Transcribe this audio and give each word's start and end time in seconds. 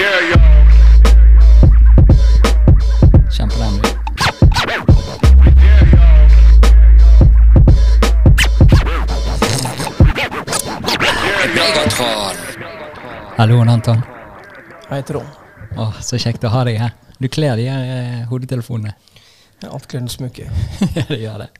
Kjenn 0.00 0.08
på 3.48 3.58
den. 3.58 3.80
Hallo, 13.36 13.60
Anton. 13.60 14.00
Hei, 14.88 15.02
Trond. 15.02 15.26
Åh, 15.76 16.00
så 16.00 16.16
kjekt 16.16 16.44
å 16.44 16.48
ha 16.48 16.64
deg 16.64 16.78
her. 16.80 16.90
Du 17.20 17.28
kler 17.28 17.56
de 17.60 17.68
her 17.68 17.84
eh, 17.92 18.24
hodetelefonene. 18.32 18.96
Alt 19.68 19.84
kler 19.84 20.00
en 20.00 20.08
smukke. 20.08 20.48
Ja, 20.96 21.04
det 21.12 21.20
gjør 21.20 21.44
det. 21.44 21.52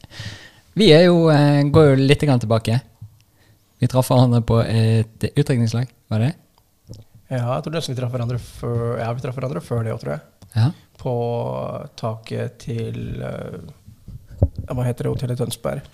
Vi 0.80 0.88
er 0.96 1.11
jo, 1.11 1.29
eh, 1.29 1.61
går 1.68 1.93
jo 1.93 1.96
litt 2.09 2.25
grann 2.25 2.41
tilbake. 2.41 2.80
Vi 3.80 3.86
traff 3.88 4.09
hverandre 4.09 4.41
på 4.48 4.64
et 4.64 5.25
utdrikningslag, 5.34 5.93
var 6.09 6.18
det? 6.25 6.32
Ja, 7.31 7.45
jeg 7.55 7.62
tror 7.65 7.75
nesten 7.77 7.95
vi 7.95 8.01
traff 8.01 8.11
hverandre 8.15 8.39
før 8.43 8.99
Ja, 8.99 9.13
vi 9.14 9.23
traff 9.23 9.36
hverandre 9.39 9.61
før 9.63 9.85
det 9.86 9.93
òg, 9.95 10.00
tror 10.03 10.13
jeg. 10.17 10.23
Ja. 10.57 10.68
På 10.99 11.13
taket 12.00 12.57
til 12.64 13.23
uh, 13.23 13.61
Hva 14.75 14.85
heter 14.89 15.07
det 15.07 15.13
hotellet 15.14 15.39
Tønsberg? 15.39 15.85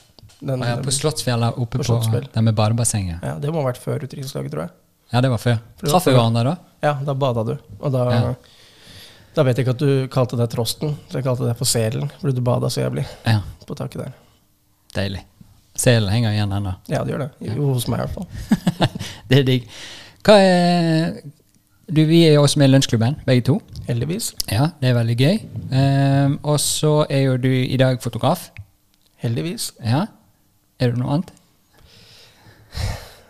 Den, 0.41 0.63
ah, 0.65 0.75
ja, 0.75 0.77
på 0.85 0.93
Slottsfjellet 0.93 1.57
oppe 1.61 1.79
På 1.79 1.83
på, 1.83 1.89
Slottsfjell. 1.91 2.27
der 2.33 2.45
med 2.45 2.55
badebassenget. 2.57 3.23
ja, 3.25 3.37
det 3.41 3.53
må 3.53 3.63
ha 3.63 3.71
vært 3.71 3.81
før 3.81 4.03
utenrikslaget, 4.05 4.53
tror 4.53 4.67
jeg. 4.67 4.73
Ja, 5.13 5.21
det 5.25 5.31
var 5.33 5.41
før. 5.41 5.61
For 5.81 5.89
Traff 5.93 6.09
vi 6.09 6.13
hverandre 6.17 6.43
da? 6.51 6.57
Ja, 6.85 6.93
da 7.07 7.15
bada 7.15 7.45
du. 7.47 7.55
Og 7.81 7.93
da 7.95 8.03
Ja. 8.13 8.35
Da 9.37 9.43
vet 9.45 9.59
jeg 9.59 9.67
ikke 9.67 9.75
at 9.77 9.81
du 9.85 10.09
kalte 10.13 10.37
det 10.41 10.47
Trosten, 10.53 10.95
så 11.11 11.19
jeg 11.21 11.25
kalte 11.27 11.45
det 11.45 11.57
for 11.59 11.69
Selen. 11.69 12.09
Fordi 12.21 12.33
du 12.37 12.41
bada 12.45 12.69
så 12.73 12.81
jævlig 12.87 13.05
Ja, 13.27 13.43
på 13.69 13.75
taket 13.77 14.01
der. 14.07 14.13
deilig. 14.97 15.23
Selen 15.77 16.09
henger 16.09 16.33
igjen 16.33 16.53
ennå. 16.57 16.73
Ja, 16.89 17.03
det 17.05 17.13
gjør 17.13 17.27
det. 17.27 17.31
Jo, 17.53 17.67
hos 17.75 17.85
meg 17.93 18.01
i 18.01 18.07
hvert 18.07 18.15
fall. 18.17 18.89
Det 19.29 19.39
er 19.39 19.45
digg. 19.45 19.67
Hva 20.27 20.35
er 20.43 21.21
du, 21.87 22.01
Vi 22.03 22.25
er 22.27 22.33
jo 22.35 22.43
også 22.43 22.59
med 22.59 22.67
i 22.67 22.73
Lunsjklubben, 22.73 23.15
begge 23.27 23.45
to. 23.47 23.61
Heldigvis. 23.87 24.33
Ja, 24.51 24.73
det 24.81 24.89
er 24.89 24.95
veldig 24.97 25.15
gøy. 25.17 25.37
Um, 25.71 26.33
og 26.43 26.57
så 26.61 27.05
er 27.07 27.21
jo 27.29 27.37
du 27.37 27.47
i 27.49 27.77
dag 27.79 28.01
fotograf. 28.03 28.49
Heldigvis. 29.23 29.69
Ja. 29.85 30.01
Er 30.83 30.91
du 30.91 30.99
noe 30.99 31.13
annet? 31.15 31.31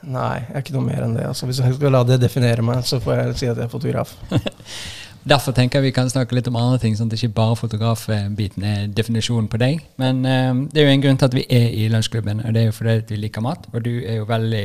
Nei, 0.07 0.39
jeg 0.39 0.55
er 0.55 0.63
ikke 0.65 0.77
noe 0.79 0.87
mer 0.87 1.05
enn 1.05 1.19
det. 1.19 1.27
Altså, 1.29 1.45
hvis 1.51 1.61
jeg 1.61 1.77
skal 1.77 1.93
la 1.93 2.01
det 2.09 2.17
definere 2.23 2.65
meg, 2.65 2.81
så 2.89 2.97
får 3.05 3.21
jeg 3.21 3.35
si 3.43 3.51
at 3.51 3.61
jeg 3.61 3.67
er 3.67 3.75
fotograf. 3.75 4.15
Derfor 5.35 5.53
tenker 5.53 5.83
jeg 5.83 5.91
vi 5.91 5.97
kan 5.99 6.09
snakke 6.09 6.39
litt 6.39 6.49
om 6.49 6.57
andre 6.57 6.79
ting, 6.81 6.97
sånn 6.97 7.11
at 7.13 7.19
ikke 7.19 7.35
bare 7.37 7.59
fotografbiten 7.61 8.65
er 8.65 8.87
definisjonen 8.89 9.51
på 9.53 9.61
deg. 9.61 9.83
Men 10.01 10.25
um, 10.25 10.65
det 10.73 10.81
er 10.81 10.89
jo 10.89 10.95
en 10.95 11.05
grunn 11.05 11.21
til 11.21 11.29
at 11.29 11.37
vi 11.37 11.45
er 11.45 11.69
i 11.77 11.91
Lunsjklubben, 11.93 12.41
og 12.41 12.57
det 12.57 12.63
er 12.63 12.71
jo 12.71 12.79
fordi 12.79 12.97
vi 13.13 13.21
liker 13.27 13.45
mat. 13.45 13.69
Og 13.75 13.85
du 13.85 13.93
er 13.99 14.23
jo 14.23 14.31
veldig, 14.33 14.65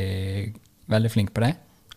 veldig 0.96 1.12
flink 1.12 1.36
på 1.36 1.44
det, 1.44 1.52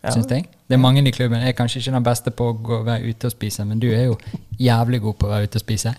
Ja. 0.05 0.13
syns 0.13 0.29
jeg. 0.31 0.45
Det 0.69 0.77
er 0.77 0.81
mange 0.81 1.01
i 1.01 1.11
klubben. 1.11 1.41
Jeg 1.41 1.53
er 1.53 1.57
kanskje 1.57 1.81
ikke 1.81 1.95
den 1.95 2.05
beste 2.05 2.31
på 2.31 2.47
å 2.51 2.55
gå, 2.57 2.79
være 2.85 3.09
ute 3.09 3.29
og 3.29 3.33
spise, 3.33 3.65
men 3.65 3.81
du 3.81 3.87
er 3.89 4.07
jo 4.07 4.17
jævlig 4.61 5.01
god 5.01 5.19
på 5.19 5.27
å 5.27 5.33
være 5.33 5.49
ute 5.49 5.59
og 5.59 5.65
spise. 5.65 5.95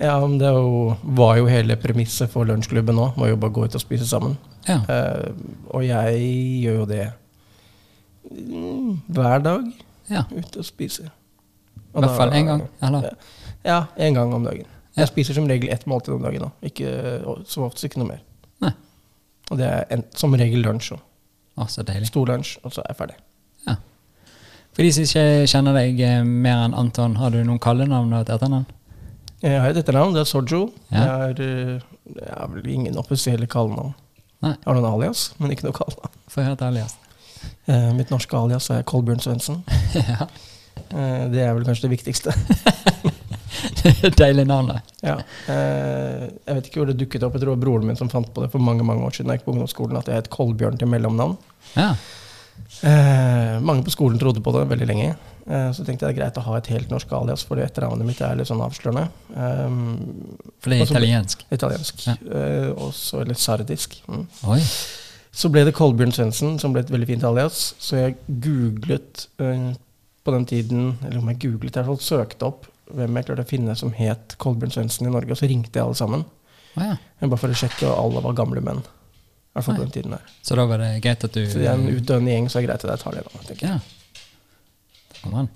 Ja, 0.00 0.14
men 0.24 0.38
det 0.40 0.48
jo, 0.48 0.94
var 1.16 1.36
jo 1.36 1.48
hele 1.50 1.76
premisset 1.76 2.32
for 2.32 2.48
lunsjklubben 2.48 2.96
nå. 2.96 3.10
Var 3.20 3.32
jo 3.34 3.40
bare 3.40 3.52
gå 3.56 3.66
ut 3.68 3.76
og 3.76 3.82
spise 3.82 4.08
sammen. 4.08 4.38
Ja. 4.68 4.78
Uh, 4.88 5.32
og 5.76 5.84
jeg 5.84 6.22
gjør 6.62 6.78
jo 6.78 6.86
det 6.88 7.06
mm, 8.30 8.94
hver 9.12 9.44
dag. 9.44 9.66
ja. 10.08 10.24
Ute 10.32 10.62
og 10.62 10.68
spise. 10.68 11.10
I 11.90 12.00
hvert 12.00 12.16
fall 12.16 12.32
én 12.38 12.48
gang. 12.48 12.64
Eller? 12.86 13.10
Ja, 13.66 13.84
én 13.98 14.16
gang 14.16 14.32
om 14.34 14.44
dagen. 14.46 14.64
Ja. 14.94 15.02
Jeg 15.02 15.12
spiser 15.12 15.36
som 15.36 15.48
regel 15.50 15.68
ett 15.72 15.86
måltid 15.86 16.14
om 16.14 16.22
dagen. 16.22 16.48
nå. 16.48 16.50
Ikke, 16.62 16.88
som 17.44 17.66
oftest 17.66 17.90
ikke 17.90 18.00
noe 18.00 18.14
mer. 18.14 18.24
Nei. 18.64 18.72
Og 19.50 19.58
det 19.58 19.68
er 19.68 19.84
en, 19.90 20.04
som 20.16 20.34
regel 20.34 20.64
lunsj 20.64 20.94
òg. 20.96 21.04
Å, 21.58 21.66
så 21.68 21.84
deilig. 21.86 22.10
Stor 22.10 22.30
lunsj, 22.30 22.58
og 22.64 22.74
så 22.74 22.84
er 22.84 22.92
jeg 22.92 22.98
ferdig. 23.00 23.16
Ja. 23.66 23.76
For 24.70 24.86
de 24.86 24.92
som 24.94 25.06
ikke 25.06 25.24
kjenner 25.50 25.76
deg 25.76 26.02
eh, 26.06 26.20
mer 26.24 26.66
enn 26.66 26.76
Anton, 26.78 27.16
har 27.20 27.34
du 27.34 27.40
noen 27.42 27.60
kallenavn 27.62 28.12
og 28.14 28.22
et 28.22 28.32
etternavn? 28.36 28.68
Jeg 29.40 29.56
har 29.56 29.72
et 29.72 29.80
etternavn, 29.80 30.14
det 30.14 30.22
er 30.22 30.28
Sojo. 30.28 30.62
Ja. 30.92 31.00
Jeg 31.00 31.08
har, 31.08 31.42
eh, 31.46 32.14
jeg 32.16 32.32
har 32.36 32.50
vel 32.54 32.70
ingen 32.70 32.98
offisielle 33.00 33.48
kallenavn. 33.50 33.94
Nei. 34.40 34.54
Jeg 34.54 34.66
har 34.66 34.78
noen 34.78 34.88
alias, 34.92 35.30
men 35.40 35.52
ikke 35.52 35.68
noe 35.68 35.76
kallenavn. 35.76 36.18
Få 36.30 36.44
høre 36.44 36.58
et 36.58 36.66
alias. 36.68 36.96
Eh, 37.66 37.90
mitt 37.96 38.12
norske 38.12 38.36
alias 38.36 38.70
er 38.72 38.86
Kolbjørn 38.88 39.22
Svendsen. 39.24 39.62
ja. 39.96 40.28
Eh, 40.90 41.24
det 41.32 41.44
er 41.44 41.54
vel 41.56 41.66
kanskje 41.66 41.88
det 41.88 41.96
viktigste. 41.98 42.34
Deilig 44.20 44.46
navn, 44.46 44.70
da. 44.70 44.80
ja. 45.02 45.16
eh, 45.50 46.28
jeg 46.46 46.56
vet 46.58 46.70
ikke 46.70 46.80
hvor 46.82 46.90
det 46.92 46.98
dukket 47.00 47.24
opp. 47.26 47.34
Jeg 47.36 47.42
tror 47.42 47.52
det 47.52 47.58
var 47.58 47.64
broren 47.66 47.88
min 47.90 47.98
som 47.98 48.10
fant 48.12 48.30
på 48.34 48.44
det 48.44 48.50
for 48.52 48.62
mange 48.62 48.86
mange 48.86 49.04
år 49.06 49.16
siden. 49.16 49.32
jeg 49.32 49.40
gikk 49.40 49.48
på 49.48 49.54
ungdomsskolen, 49.56 49.98
At 50.00 50.08
jeg 50.10 50.20
het 50.22 50.30
Kolbjørn 50.32 50.78
til 50.80 50.90
mellomnavn. 50.92 51.36
Ja. 51.74 51.90
Eh, 52.86 53.58
mange 53.60 53.84
på 53.84 53.92
skolen 53.92 54.20
trodde 54.20 54.40
på 54.44 54.54
det 54.54 54.62
veldig 54.70 54.88
lenge. 54.88 55.10
Eh, 55.50 55.68
så 55.74 55.84
tenkte 55.84 56.06
jeg 56.06 56.14
det 56.14 56.14
er 56.14 56.18
greit 56.20 56.38
å 56.40 56.46
ha 56.46 56.56
et 56.60 56.70
helt 56.72 56.92
norsk 56.92 57.12
alias, 57.18 57.42
fordi 57.48 57.64
etternavnet 57.66 58.06
mitt 58.06 58.20
er 58.24 58.38
litt 58.38 58.48
sånn 58.48 58.62
avslørende. 58.64 59.08
Eh, 59.34 59.76
For 60.62 60.70
det 60.72 60.80
er 60.80 60.86
italiensk. 60.94 61.44
italiensk. 61.50 62.06
Ja. 62.06 62.16
Eh, 62.30 62.70
også 62.76 63.24
litt 63.28 63.42
sardisk. 63.42 63.98
Mm. 64.08 64.26
Oi. 64.54 64.60
Så 65.30 65.50
ble 65.52 65.62
det 65.66 65.76
Kolbjørn 65.76 66.14
Svendsen, 66.14 66.56
som 66.62 66.72
ble 66.74 66.82
et 66.82 66.90
veldig 66.90 67.06
fint 67.06 67.26
alias. 67.26 67.74
Så 67.82 67.98
jeg 68.00 68.16
googlet 68.42 69.26
eh, 69.42 69.70
på 70.24 70.34
den 70.34 70.46
tiden, 70.46 70.90
eller 71.06 71.20
om 71.22 71.30
jeg 71.32 71.42
googlet, 71.46 71.78
fall 71.86 72.00
søkte 72.02 72.48
opp 72.48 72.69
hvem 72.96 73.18
jeg 73.18 73.28
klarte 73.28 73.44
å 73.46 73.48
finne 73.50 73.74
som 73.78 73.92
het 73.96 74.36
Kolbjørn 74.42 74.72
Svendsen 74.74 75.08
i 75.08 75.12
Norge, 75.12 75.34
og 75.34 75.40
så 75.40 75.48
ringte 75.50 75.78
jeg 75.78 75.84
alle 75.84 75.98
sammen. 75.98 76.24
Å 76.78 76.86
ja. 76.86 76.96
Bare 77.24 77.40
for 77.40 77.52
å 77.52 77.58
sjekke, 77.58 77.86
og 77.88 77.96
alle 77.98 78.22
var 78.24 78.36
gamle 78.38 78.62
menn. 78.64 78.80
I 78.80 79.58
hvert 79.58 79.66
fall 79.66 79.80
på 79.80 79.86
den 79.86 79.94
tiden 79.96 80.14
der. 80.14 80.28
Så 80.46 80.58
da 80.58 80.66
var 80.70 80.78
det 80.82 80.92
greit 81.04 81.24
at 81.26 81.34
du 81.34 81.40
Så 81.50 81.58
det 81.58 81.66
er 81.66 81.74
en 81.74 81.88
utdøende 81.90 82.30
gjeng, 82.30 82.46
så 82.50 82.60
er 82.60 82.62
det 82.62 82.70
greit 82.70 82.84
at 82.86 82.92
jeg 82.92 83.02
tar 83.02 83.18
det. 83.18 83.24
nå. 83.26 83.42
tenker 83.48 83.66
jeg. 83.66 83.80
Ja. 85.24 85.46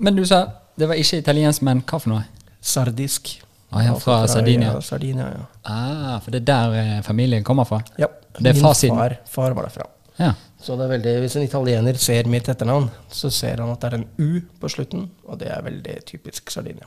Men 0.00 0.16
du 0.18 0.24
sa 0.26 0.40
det 0.80 0.88
var 0.88 0.98
ikke 0.98 1.20
italiensk, 1.20 1.62
men 1.66 1.82
hva 1.84 2.00
for 2.00 2.12
noe? 2.14 2.24
Sardisk. 2.60 3.34
Ah, 3.70 3.84
ja, 3.84 3.94
fra 4.00 4.24
Sardinia. 4.28 4.72
Ja, 4.74 4.80
Sardinia, 4.82 5.26
ja. 5.30 5.42
Ah, 5.62 6.16
for 6.24 6.34
det 6.34 6.40
er 6.42 6.46
der 6.48 6.76
eh, 6.80 7.02
familien 7.06 7.44
kommer 7.46 7.68
fra? 7.68 7.82
ja. 8.00 8.08
Det 8.40 8.52
er 8.52 8.54
Min 8.54 8.62
far, 8.94 9.16
far 9.26 9.52
var 9.52 9.66
derfra. 9.66 9.84
Ja. 10.16 10.30
Så 10.60 10.76
det 10.76 10.84
er 10.84 10.90
veldig, 10.98 11.12
hvis 11.24 11.36
en 11.36 11.42
italiener 11.46 11.96
ser 11.96 12.26
mitt 12.28 12.48
etternavn, 12.52 12.90
så 13.08 13.30
ser 13.32 13.62
han 13.62 13.70
at 13.72 13.80
det 13.80 13.92
er 13.92 13.94
en 13.96 14.08
U 14.18 14.40
på 14.60 14.68
slutten, 14.68 15.06
og 15.26 15.38
det 15.40 15.48
er 15.48 15.62
veldig 15.64 15.94
typisk 16.04 16.50
Sardinia. 16.52 16.84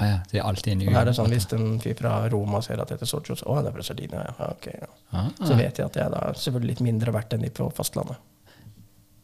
Ah, 0.00 0.06
ja, 0.08 0.18
det 0.30 0.38
er 0.40 0.46
alltid 0.48 0.72
en 0.72 0.80
Og 0.80 0.88
U. 0.88 0.92
her 0.94 1.02
er 1.02 1.04
det 1.10 1.14
sånn, 1.18 1.28
Hvis 1.28 1.46
en 1.52 1.78
fyr 1.82 1.94
fra 1.98 2.14
Roma 2.32 2.62
ser 2.64 2.80
at 2.80 2.88
det 2.88 2.96
heter 2.96 3.10
Sorcio, 3.10 3.36
så 3.36 3.44
å, 3.52 3.58
det 3.60 3.68
er 3.68 3.76
fra 3.76 3.82
Sardinia. 3.84 4.22
Ja, 4.38 4.46
ok, 4.54 4.66
ja. 4.72 4.88
Ah, 5.12 5.28
Så 5.44 5.52
vet 5.58 5.76
jeg 5.76 5.84
at 5.90 5.96
jeg 6.00 6.10
da 6.14 6.22
er 6.30 6.38
selvfølgelig 6.40 6.70
litt 6.72 6.80
mindre 6.80 7.12
verdt 7.12 7.34
enn 7.36 7.42
de 7.44 7.50
på 7.52 7.68
fastlandet. 7.76 8.16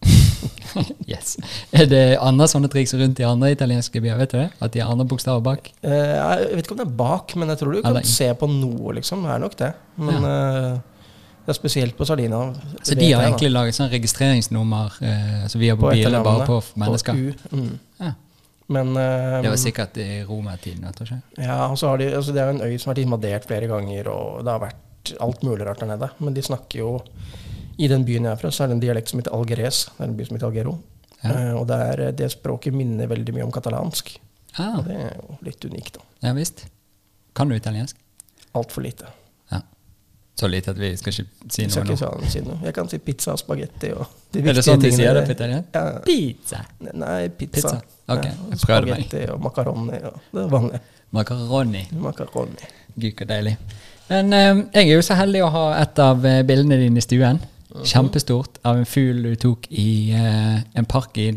yes. 1.09 1.37
Er 1.75 1.89
det 1.91 2.03
andre 2.21 2.47
sånne 2.51 2.69
triks 2.71 2.93
rundt 3.01 3.19
i 3.23 3.27
andre 3.27 3.51
italienske 3.55 4.03
byer? 4.05 4.19
Vet 4.21 4.35
du 4.35 4.39
det? 4.43 4.51
At 4.63 4.75
de 4.77 4.83
har 4.85 4.93
andre 4.93 5.07
bokstaver 5.09 5.41
bak? 5.45 5.73
Eh, 5.81 6.13
jeg 6.13 6.53
vet 6.59 6.67
ikke 6.69 6.77
om 6.77 6.83
det 6.83 6.87
er 6.87 6.97
bak, 7.01 7.35
men 7.41 7.49
jeg 7.55 7.63
tror 7.63 7.73
du 7.75 7.81
kan 7.83 7.91
Eller- 7.95 8.05
se 8.13 8.29
på 8.39 8.47
noe, 8.53 8.93
liksom. 9.01 9.25
Det 9.25 9.33
er 9.35 9.39
nok 9.47 9.57
det. 9.57 9.73
Men 9.97 10.23
Ja. 10.23 10.29
det 10.29 10.83
er 11.53 11.57
spesielt 11.59 11.97
på 11.97 12.07
Sardina. 12.09 12.41
Så 12.83 12.95
de 12.99 13.13
har 13.13 13.25
egentlig 13.27 13.51
laget 13.53 13.77
sånn 13.77 13.91
registreringsnummer 13.93 14.99
eh, 15.01 15.45
vi 15.55 15.71
har 15.71 15.79
på, 15.81 15.91
biler, 15.93 16.23
bare 16.25 16.47
på 16.47 16.59
på 16.61 16.73
på 16.75 16.83
mennesker? 16.83 17.15
U. 17.19 17.53
Mm. 17.53 17.79
Ja. 18.01 18.13
Men 18.69 18.91
eh, 19.01 19.39
Det 19.43 19.53
var 19.55 19.57
sikkert 19.57 19.97
i 19.97 20.09
romertiden, 20.29 20.85
Ja, 21.37 21.71
og 21.71 21.79
så 21.79 21.89
har 21.89 21.99
de, 21.99 22.11
altså 22.17 22.33
Det 22.37 22.43
er 22.43 22.51
jo 22.51 22.59
en 22.59 22.67
øy 22.69 22.79
som 22.79 22.91
har 22.91 22.97
vært 22.97 23.05
invadert 23.07 23.49
flere 23.49 23.67
ganger, 23.71 24.09
og 24.13 24.45
det 24.45 24.53
har 24.53 24.61
vært 24.61 25.15
alt 25.25 25.43
mulig 25.43 25.67
rart 25.67 25.81
der 25.81 25.93
nede. 25.95 26.11
Men 26.19 26.35
de 26.35 26.43
snakker 26.45 26.79
jo 26.83 26.91
I 27.79 27.89
den 27.89 28.05
byen 28.05 28.25
jeg 28.29 28.33
er 28.33 28.41
fra, 28.41 28.51
så 28.51 28.65
er 28.65 28.69
det 28.69 28.77
en 28.77 28.85
dialekt 28.85 29.09
som 29.13 29.21
heter 29.21 29.35
algeres. 29.35 29.85
Det 29.97 30.05
er 30.05 30.11
en 30.11 30.17
by 30.19 30.25
som 30.27 30.37
heter 30.37 30.51
Algero. 30.51 30.79
Ja. 31.23 31.31
Eh, 31.31 31.53
og 31.55 31.67
det, 31.71 31.79
er, 31.93 32.03
det 32.19 32.33
språket 32.35 32.75
minner 32.75 33.09
veldig 33.11 33.35
mye 33.37 33.47
om 33.47 33.55
katalansk. 33.55 34.19
Ah, 34.59 34.81
Og 34.81 34.89
det 34.89 34.97
er 34.99 35.15
jo 35.15 35.39
litt 35.47 35.65
unikt, 35.65 36.01
da. 36.01 36.05
ja 36.29 36.35
visst. 36.35 36.67
Kan 37.39 37.49
du 37.49 37.55
italiensk? 37.55 37.97
Altfor 38.59 38.83
lite. 38.83 39.07
Så 40.39 40.47
lite 40.47 40.71
at 40.71 40.79
vi 40.79 40.93
skal 40.97 41.11
ikke 41.11 41.25
si 41.51 41.65
noe. 41.67 41.85
Jeg, 41.89 41.99
skal 41.99 42.21
ikke 42.23 42.31
si 42.31 42.41
noe. 42.47 42.59
jeg 42.63 42.75
kan 42.77 42.89
si 42.91 42.99
pizza 43.03 43.33
og 43.35 43.41
spagetti 43.41 43.91
og 43.91 44.05
de 44.31 44.43
Er 44.45 44.59
det 44.59 44.63
sånn 44.63 44.83
de 44.85 44.93
sier 44.95 45.17
det 45.19 45.25
på 45.27 45.35
italiensk? 45.35 45.75
Ja. 45.75 45.99
Pizza. 46.05 46.61
Nei, 46.93 47.29
pizza. 47.35 47.73
Pizza. 47.73 47.81
Ok, 48.09 48.25
Ja, 48.29 48.37
jeg 48.53 48.61
prøvde 48.63 48.93
meg. 48.93 49.03
Spagetti 49.09 49.25
og 49.35 49.43
makaroni. 49.43 49.99
Det 49.99 50.45
er 50.45 50.53
vanlig. 50.53 50.81
Makaroni. 51.17 51.83
Makaroni. 52.07 52.71
Gud, 52.95 53.13
så 53.19 53.29
deilig. 53.33 53.57
Men 54.09 54.33
um, 54.33 54.63
jeg 54.75 54.87
er 54.89 54.95
jo 54.95 55.03
så 55.05 55.19
heldig 55.19 55.43
å 55.45 55.51
ha 55.53 55.65
et 55.83 56.01
av 56.01 56.25
eh, 56.25 56.41
bildene 56.47 56.79
dine 56.81 57.03
i 57.03 57.05
stuen. 57.05 57.43
Mhm. 57.75 57.85
Kjempestort. 57.91 58.63
Av 58.65 58.79
en 58.81 58.89
fugl 58.89 59.27
du 59.27 59.35
tok 59.43 59.67
i 59.75 59.89
uh, 60.15 60.63
en 60.79 60.89
park 60.89 61.19
i 61.19 61.33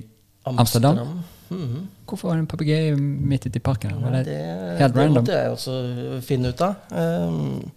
Amsterdam. 0.53 1.01
Mhm. 1.49 1.87
Hvorfor 2.11 2.27
var 2.27 2.37
det 2.37 2.43
en 2.43 2.47
papegøye 2.51 2.95
midt 2.99 3.45
ute 3.47 3.57
i 3.57 3.63
parken? 3.63 3.97
Var 4.03 4.17
det, 4.17 4.25
det, 4.27 4.39
helt 4.79 4.93
det 4.95 5.01
random? 5.01 5.23
måtte 5.23 5.37
jeg 5.37 5.51
også 5.51 5.75
finne 6.27 6.51
ut 6.51 6.63
av. 6.65 6.75
Um, 6.91 7.71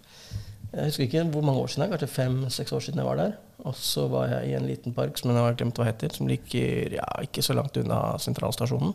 jeg 0.75 0.91
husker 0.91 1.05
ikke 1.07 1.25
hvor 1.35 1.45
mange 1.47 1.61
år 1.65 1.71
siden, 1.73 1.85
det 1.85 1.95
kanskje 1.95 2.15
fem-seks 2.15 2.75
år 2.75 2.83
siden 2.87 3.03
jeg 3.03 3.09
var 3.09 3.21
der. 3.21 3.37
Og 3.65 3.77
så 3.79 4.09
var 4.11 4.33
jeg 4.33 4.51
i 4.51 4.57
en 4.59 4.67
liten 4.69 4.97
park 4.97 5.19
som 5.21 5.31
jeg 5.31 5.39
har 5.41 5.57
glemt 5.59 5.79
hva 5.79 5.87
heter, 5.89 6.13
som 6.15 6.29
ligger 6.31 6.99
ja, 6.99 7.07
ikke 7.23 7.45
så 7.45 7.57
langt 7.57 7.79
unna 7.81 8.01
sentralstasjonen. 8.23 8.93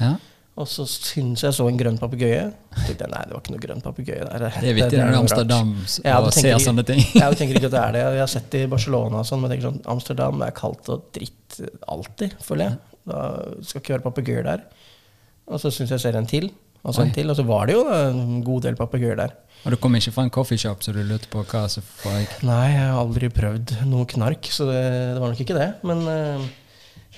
ja? 0.00 0.16
Og 0.60 0.66
så 0.68 0.84
syns 0.84 1.40
jeg 1.46 1.54
så 1.56 1.64
en 1.64 1.78
grønn 1.80 1.96
papegøye. 1.96 2.42
Nei, 2.76 2.92
det 2.92 3.06
var 3.08 3.38
ikke 3.38 3.54
noe 3.54 3.62
grønn 3.62 3.80
papegøye 3.80 4.26
der. 4.26 4.42
Det 4.60 4.68
er 4.68 4.76
viktig 4.76 4.98
når 4.98 5.06
det 5.08 5.14
er. 5.14 5.20
Amsterdam 5.22 5.70
Ja, 6.04 6.18
du 6.20 6.28
ser 6.36 6.58
sånne 6.60 6.84
ting. 6.84 7.00
Jeg 7.16 7.38
tenker 7.40 7.56
ikke 7.56 7.70
at 7.70 7.76
det 7.76 7.80
er 7.80 7.94
det. 7.96 8.02
Jeg 8.18 8.20
har 8.20 8.32
sett 8.34 8.50
det 8.52 8.66
i 8.66 8.68
Barcelona 8.74 9.22
og 9.22 9.28
sånn, 9.28 9.40
men 9.40 9.54
tenker 9.54 9.70
sånn, 9.70 9.80
Amsterdam 9.94 10.44
er 10.44 10.52
kaldt 10.56 10.90
og 10.92 11.06
dritt 11.16 11.56
alltid, 11.88 12.36
føler 12.44 12.68
jeg. 12.68 12.98
Da 13.08 13.22
skal 13.64 13.80
ikke 13.80 13.94
være 13.96 14.06
papegøyer 14.10 14.44
der. 14.50 14.66
Og 15.48 15.62
så 15.62 15.72
syns 15.72 15.88
jeg 15.88 15.96
jeg 15.96 16.04
ser 16.04 16.20
en 16.20 16.28
til, 16.28 16.50
og 16.82 16.94
sånn 16.96 17.12
til, 17.14 17.30
og 17.30 17.38
så 17.38 17.44
var 17.46 17.68
det 17.70 17.76
jo 17.76 17.82
en 17.94 18.40
god 18.42 18.64
del 18.66 18.76
papegøyer 18.78 19.18
der. 19.20 19.34
Og 19.62 19.70
du 19.70 19.78
kom 19.78 19.94
ikke 19.94 20.10
fra 20.14 20.24
en 20.26 20.32
coffeeshop, 20.34 20.82
så 20.82 20.90
du 20.94 20.98
lurte 21.06 21.30
på 21.30 21.44
hva 21.46 21.66
som 21.70 21.84
foregikk? 21.86 22.40
Nei, 22.48 22.72
jeg 22.72 22.88
har 22.88 22.98
aldri 22.98 23.28
prøvd 23.30 23.76
noe 23.86 24.08
knark, 24.10 24.48
så 24.50 24.66
det, 24.66 24.80
det 25.14 25.20
var 25.22 25.30
nok 25.30 25.42
ikke 25.44 25.58
det. 25.58 25.68
Men 25.86 26.02
uh, 26.08 26.48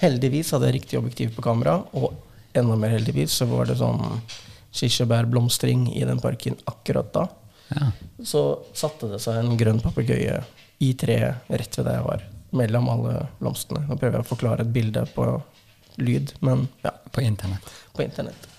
heldigvis 0.03 0.53
hadde 0.53 0.69
jeg 0.69 0.77
riktig 0.81 1.01
objektiv 1.01 1.33
på 1.37 1.45
kamera, 1.47 1.79
og 1.97 2.13
enda 2.55 2.77
mer 2.77 2.93
heldigvis 2.99 3.39
så 3.41 3.49
var 3.49 3.71
det 3.71 3.79
sånn 3.81 4.05
kirsebærblomstring 4.75 5.89
i 5.97 6.05
den 6.05 6.21
parken 6.21 6.59
akkurat 6.69 7.13
da. 7.15 7.25
Ja. 7.73 7.89
Så 8.21 8.45
satte 8.77 9.09
det 9.15 9.23
seg 9.25 9.41
en 9.41 9.57
grønn 9.59 9.81
papegøye 9.83 10.43
i 10.85 10.93
treet 11.01 11.49
rett 11.49 11.79
ved 11.79 11.89
der 11.89 12.01
jeg 12.01 12.07
var, 12.11 12.25
mellom 12.55 12.91
alle 12.93 13.15
blomstene. 13.41 13.87
Nå 13.89 13.97
prøver 13.97 14.19
jeg 14.21 14.27
å 14.27 14.33
forklare 14.35 14.67
et 14.67 14.75
bilde 14.75 15.07
på 15.15 15.29
lyd, 16.03 16.35
men 16.45 16.67
ja, 16.85 16.93
På 17.15 17.23
internett. 17.23 17.71
på 17.95 18.03
internett. 18.03 18.51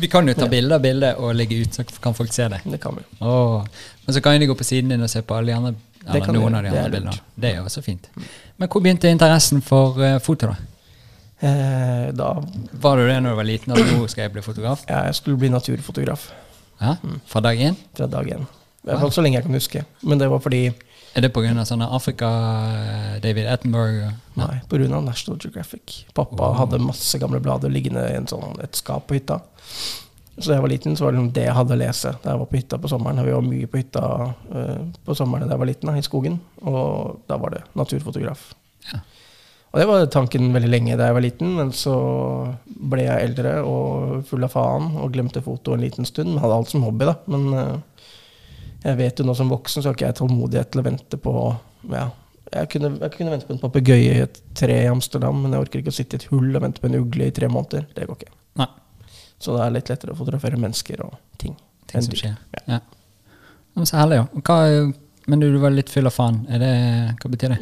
Vi 0.00 0.08
kan 0.10 0.28
jo 0.28 0.34
ta 0.34 0.46
bilde 0.50 0.74
av 0.74 0.82
bildet 0.82 1.18
og 1.22 1.34
legge 1.38 1.60
ut, 1.62 1.74
så 1.74 1.84
kan 2.02 2.14
folk 2.16 2.32
se 2.34 2.48
det. 2.50 2.60
Det 2.64 2.80
kan 2.82 2.96
vi. 2.98 3.04
Åh. 3.20 3.64
Men 4.04 4.14
så 4.14 4.20
kan 4.20 4.40
de 4.40 4.46
gå 4.50 4.56
på 4.58 4.66
siden 4.66 4.90
din 4.94 5.02
og 5.02 5.10
se 5.10 5.22
på 5.22 5.36
alle 5.36 5.52
de 5.52 5.56
andre, 5.56 5.74
eller 6.06 6.32
noen 6.34 6.54
av 6.58 6.66
de 6.66 6.72
andre 6.72 6.90
bildene. 6.90 7.18
Det 7.34 7.50
er 7.50 7.60
jo 7.60 7.66
også 7.68 7.82
fint. 7.84 8.08
Men 8.56 8.68
hvor 8.68 8.82
begynte 8.82 9.10
interessen 9.10 9.62
for 9.62 10.00
uh, 10.02 10.18
foto, 10.22 10.50
da? 10.50 10.56
Eh, 11.44 12.12
da 12.14 12.28
Var 12.72 12.96
du 12.96 13.06
det 13.08 13.16
når 13.20 13.34
du 13.34 13.36
var 13.36 13.46
liten, 13.48 13.72
og 13.74 13.78
nå 13.90 14.06
skal 14.08 14.26
jeg 14.26 14.32
bli 14.36 14.42
fotograf? 14.42 14.84
ja, 14.88 15.02
jeg 15.08 15.14
skulle 15.18 15.36
bli 15.36 15.50
naturfotograf 15.52 16.30
Ja? 16.80 16.94
Fra 17.26 17.40
dag 17.40 17.58
én? 17.58 17.74
fra 17.96 18.06
dag 18.06 18.26
én. 18.26 18.46
I 18.84 18.88
hvert 18.88 19.00
fall 19.00 19.12
så 19.12 19.22
lenge 19.24 19.38
jeg 19.38 19.46
kan 19.46 19.54
huske. 19.56 19.84
Men 20.02 20.18
det 20.20 20.28
var 20.30 20.40
fordi 20.44 20.70
Er 21.14 21.22
det 21.22 21.30
pga. 21.30 21.64
sånne 21.64 21.86
Afrika, 21.94 22.28
David 23.22 23.46
Attenborough? 23.46 24.14
Nei, 24.34 24.56
pga. 24.68 25.00
National 25.00 25.38
Geographic. 25.38 26.06
Pappa 26.14 26.50
oh. 26.50 26.56
hadde 26.58 26.82
masse 26.82 27.18
gamle 27.22 27.38
blader 27.40 27.70
liggende 27.70 28.02
i 28.10 28.16
en 28.18 28.26
sånn, 28.26 28.58
et 28.64 28.74
skap 28.74 29.06
på 29.06 29.18
hytta. 29.20 29.38
Så 30.34 30.50
da 30.50 30.56
jeg 30.56 30.64
var 30.64 30.72
liten, 30.72 30.96
så 30.98 31.06
var 31.06 31.12
det 31.12 31.20
liksom 31.20 31.34
det 31.36 31.44
jeg 31.46 31.54
hadde 31.54 31.74
å 31.76 31.78
lese 31.78 32.10
da 32.24 32.32
jeg 32.32 32.40
var 32.40 32.48
på 32.50 32.58
hytta 32.58 32.78
på 32.82 32.90
sommeren. 32.90 33.22
Vi 33.22 33.34
var 33.36 33.46
mye 33.46 33.70
på 33.70 33.78
hytta 33.78 34.06
uh, 34.34 34.80
på 35.06 35.14
sommeren 35.14 35.46
da 35.46 35.54
jeg 35.54 35.62
var 35.62 35.70
liten, 35.70 35.90
da, 35.90 35.94
i 35.94 36.06
skogen. 36.06 36.40
Og 36.66 37.20
da 37.30 37.38
var 37.38 37.54
det 37.54 37.62
naturfotograf. 37.78 38.48
Ja. 38.90 39.04
Og 39.74 39.80
det 39.80 39.86
var 39.90 40.04
tanken 40.10 40.50
veldig 40.54 40.70
lenge 40.70 40.98
da 40.98 41.08
jeg 41.08 41.16
var 41.16 41.24
liten, 41.24 41.54
men 41.58 41.70
så 41.74 41.94
ble 42.66 43.06
jeg 43.06 43.30
eldre 43.30 43.56
og 43.66 44.26
full 44.26 44.46
av 44.46 44.52
faen 44.54 44.92
og 45.02 45.14
glemte 45.14 45.42
foto 45.42 45.74
en 45.74 45.82
liten 45.82 46.06
stund. 46.06 46.32
Men 46.32 46.42
hadde 46.42 46.58
alt 46.58 46.70
som 46.70 46.86
hobby, 46.86 47.08
da. 47.10 47.16
Men 47.30 47.48
eh, 47.58 47.72
jeg 48.84 48.98
vet 49.00 49.20
jo 49.20 49.26
nå 49.26 49.34
som 49.36 49.50
voksen 49.52 49.82
så 49.82 49.90
har 49.90 49.96
ikke 49.96 50.10
jeg 50.10 50.18
tålmodighet 50.20 50.72
til 50.72 50.82
å 50.82 50.86
vente 50.86 51.18
på 51.20 51.34
ja, 51.92 52.08
jeg 52.52 52.70
kunne, 52.74 52.90
jeg 53.00 53.14
kunne 53.16 53.34
vente 53.34 53.48
på 53.48 53.54
en 53.56 53.62
papegøye 53.62 54.10
i 54.12 54.24
et 54.24 54.40
tre 54.56 54.76
i 54.84 54.90
Amsterdam, 54.90 55.38
men 55.42 55.54
jeg 55.54 55.66
orker 55.66 55.82
ikke 55.82 55.94
å 55.94 55.96
sitte 55.96 56.18
i 56.18 56.22
et 56.22 56.26
hull 56.30 56.50
og 56.52 56.64
vente 56.64 56.82
på 56.82 56.90
en 56.90 56.98
ugle 57.00 57.28
i 57.28 57.34
tre 57.34 57.48
måneder. 57.50 57.86
Det 57.96 58.06
går 58.08 58.20
ikke. 58.20 58.34
Nei. 58.60 58.68
Så 59.42 59.56
det 59.56 59.64
er 59.64 59.74
litt 59.74 59.90
lettere 59.90 60.14
å 60.14 60.18
fotografere 60.18 60.60
mennesker 60.60 61.02
og 61.06 61.16
ting. 61.40 61.56
Ting 61.90 62.04
som 62.04 62.18
skjer. 62.18 62.36
Ja. 62.54 62.76
Ja. 62.76 63.82
Så 63.82 63.98
herlig, 63.98 64.20
jo. 64.20 64.44
Hva, 64.46 64.58
men 65.26 65.42
du, 65.42 65.48
du 65.50 65.58
var 65.62 65.74
litt 65.74 65.90
full 65.90 66.06
av 66.06 66.14
faen. 66.14 66.44
Det, 66.46 66.72
hva 67.24 67.32
betyr 67.32 67.56
det? 67.56 67.60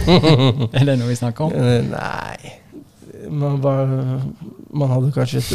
er 0.78 0.86
det 0.86 0.98
noe 1.00 1.10
vi 1.10 1.18
snakker 1.18 1.48
om? 1.48 1.56
Eh, 1.56 1.80
nei 1.90 2.58
man, 3.30 3.60
var, 3.60 3.86
man 4.70 4.90
hadde 4.90 5.12
kanskje 5.14 5.42
et, 5.42 5.52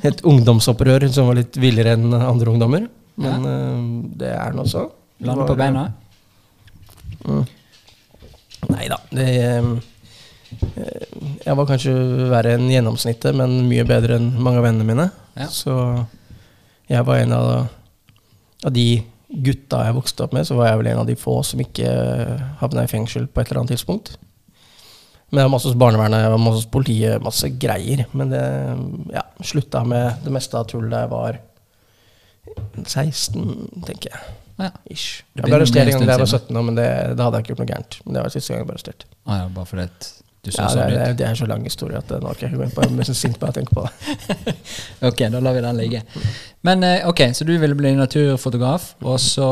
et 0.10 0.22
ungdomsopprør 0.26 1.08
som 1.12 1.28
var 1.30 1.40
litt 1.40 1.58
villere 1.60 1.96
enn 1.96 2.12
andre 2.14 2.54
ungdommer. 2.54 2.86
Men 3.18 3.46
uh, 3.46 4.10
det 4.20 4.32
er 4.34 4.54
nå 4.56 4.66
så. 4.68 4.86
Lande 5.26 5.46
på 5.48 5.56
beina? 5.58 5.88
Mm. 7.26 7.44
Nei 8.68 8.86
da. 8.90 8.98
Det 9.14 9.26
eh, 9.42 9.70
Jeg 11.44 11.56
var 11.58 11.66
kanskje 11.68 11.94
verre 12.30 12.54
enn 12.56 12.70
gjennomsnittet, 12.70 13.34
men 13.36 13.64
mye 13.68 13.86
bedre 13.88 14.18
enn 14.18 14.30
mange 14.38 14.62
av 14.62 14.68
vennene 14.68 14.86
mine. 14.86 15.08
Ja. 15.38 15.48
Så 15.50 15.74
jeg 16.88 17.04
var 17.04 17.20
en 17.20 17.34
av, 17.36 17.50
av 18.64 18.74
de 18.74 18.88
gutta 19.28 19.82
jeg 19.84 19.96
vokste 19.98 20.24
opp 20.24 20.32
med, 20.36 20.46
så 20.48 20.56
var 20.56 20.70
jeg 20.70 20.80
vel 20.80 20.92
en 20.94 21.02
av 21.02 21.10
de 21.10 21.18
få 21.18 21.40
som 21.44 21.60
ikke 21.60 21.90
havna 22.62 22.86
i 22.86 22.90
fengsel 22.90 23.28
på 23.28 23.42
et 23.42 23.50
eller 23.50 23.62
annet 23.62 23.74
tidspunkt. 23.76 24.14
Men 25.28 25.42
jeg 25.42 25.48
var 25.50 25.52
masse 25.52 25.68
hos 25.68 25.76
barnevernet, 25.76 26.22
jeg 26.24 26.32
var 26.32 26.40
masse 26.40 26.62
hos 26.62 26.70
politiet, 26.72 27.24
masse 27.24 27.50
greier. 27.60 28.06
Men 28.16 28.32
det 28.32 28.44
ja, 29.12 29.26
slutta 29.44 29.82
med 29.84 30.24
det 30.24 30.32
meste 30.32 30.56
av 30.56 30.70
tullet 30.70 30.94
da 30.94 31.02
jeg 31.04 31.12
var 31.12 31.40
16, 32.84 33.82
tenker 33.86 34.12
jeg. 34.12 34.36
Ja. 34.58 34.72
Ish. 34.90 35.22
Jeg 35.38 35.46
ble 35.46 35.58
arrestert 35.60 35.86
en 35.86 35.94
gang 35.94 36.06
da 36.08 36.16
jeg 36.16 36.24
var 36.24 36.32
17 36.38 36.56
år, 36.58 36.64
men 36.66 36.78
det, 36.78 36.86
da 37.18 37.28
hadde 37.28 37.38
jeg 37.38 37.46
ikke 37.46 37.52
gjort 37.54 37.60
noe 37.62 37.70
gærent. 37.72 37.98
Men 38.04 38.16
det 38.16 38.24
var 38.24 38.34
siste 38.34 38.52
gang 38.52 38.62
jeg 38.64 38.70
ble 38.70 38.74
arrestert. 38.78 39.06
Ah, 39.24 39.36
ja, 39.42 39.52
bare 39.54 39.70
for 39.70 39.82
det 39.82 39.90
du 40.38 40.52
så 40.54 40.62
Ja, 40.62 40.66
det, 40.68 40.74
sånn 40.74 40.92
ut? 41.12 41.16
det 41.18 41.26
er 41.26 41.38
så 41.38 41.46
lang 41.50 41.64
historie 41.66 41.98
at 41.98 42.10
nå 42.14 42.32
kan 42.38 42.44
jeg 42.46 42.52
ikke 42.52 42.60
gå 42.60 42.66
inn 42.66 42.74
på. 42.74 42.84
Jeg 42.86 42.96
blir 42.98 43.08
så 43.08 43.16
sint 43.18 43.38
bare 43.40 43.52
jeg 43.52 43.56
tenker 43.60 43.78
på 43.78 43.86
det. 43.86 44.54
Ok, 45.10 45.24
da 45.34 45.40
lar 45.44 45.56
vi 45.56 45.64
den 45.64 45.80
ligge. 45.80 46.02
Men 46.66 46.86
eh, 46.86 47.06
ok, 47.10 47.24
så 47.34 47.46
du 47.46 47.54
ville 47.58 47.78
bli 47.78 47.94
naturfotograf, 47.98 48.92
og 49.02 49.18
så 49.22 49.48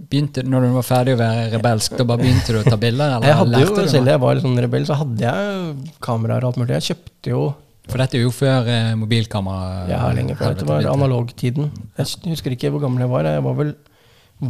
begynte 0.00 0.44
når 0.48 0.64
du 0.64 0.76
var 0.78 0.86
ferdig 0.86 1.16
å 1.16 1.20
være 1.20 1.48
rebelsk, 1.56 1.96
da 1.98 2.06
bare 2.08 2.22
begynte 2.22 2.54
du 2.54 2.60
å 2.60 2.64
ta 2.64 2.78
bilder? 2.80 3.16
Eller 3.18 3.28
Jeg 3.32 3.40
hadde 3.42 3.64
jo, 3.64 3.88
Selv 3.92 4.12
jeg 4.12 4.22
var 4.22 4.36
litt 4.36 4.46
sånn 4.46 4.62
rebell, 4.64 4.86
så 4.88 4.96
hadde 5.00 5.26
jeg 5.26 5.90
kameraer 6.04 6.46
og 6.46 6.52
alt 6.52 6.60
mulig. 6.62 6.78
Jeg 6.78 6.94
kjøpte 6.94 7.34
jo 7.34 7.42
For 7.90 7.98
dette 7.98 8.18
er 8.18 8.22
jo 8.22 8.30
før 8.34 8.68
eh, 8.70 8.92
mobilkamera. 8.98 9.86
ja, 9.90 10.00
lenge 10.14 10.36
før. 10.38 10.54
Det 10.54 10.66
var 10.68 10.86
analogtiden. 10.92 11.70
Jeg 11.98 12.30
husker 12.30 12.54
ikke 12.54 12.70
hvor 12.70 12.84
gammel 12.84 13.02
jeg 13.02 13.10
var. 13.10 13.26
Jeg 13.26 13.42
var 13.44 13.56
vel, 13.58 13.74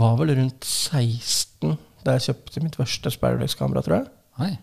var 0.02 0.18
vel 0.20 0.34
rundt 0.36 0.66
16 0.68 1.78
da 2.04 2.14
jeg 2.16 2.30
kjøpte 2.30 2.62
mitt 2.64 2.76
første 2.80 3.12
Sparrows-kamera, 3.12 3.82
tror 3.84 3.98
jeg. 4.00 4.54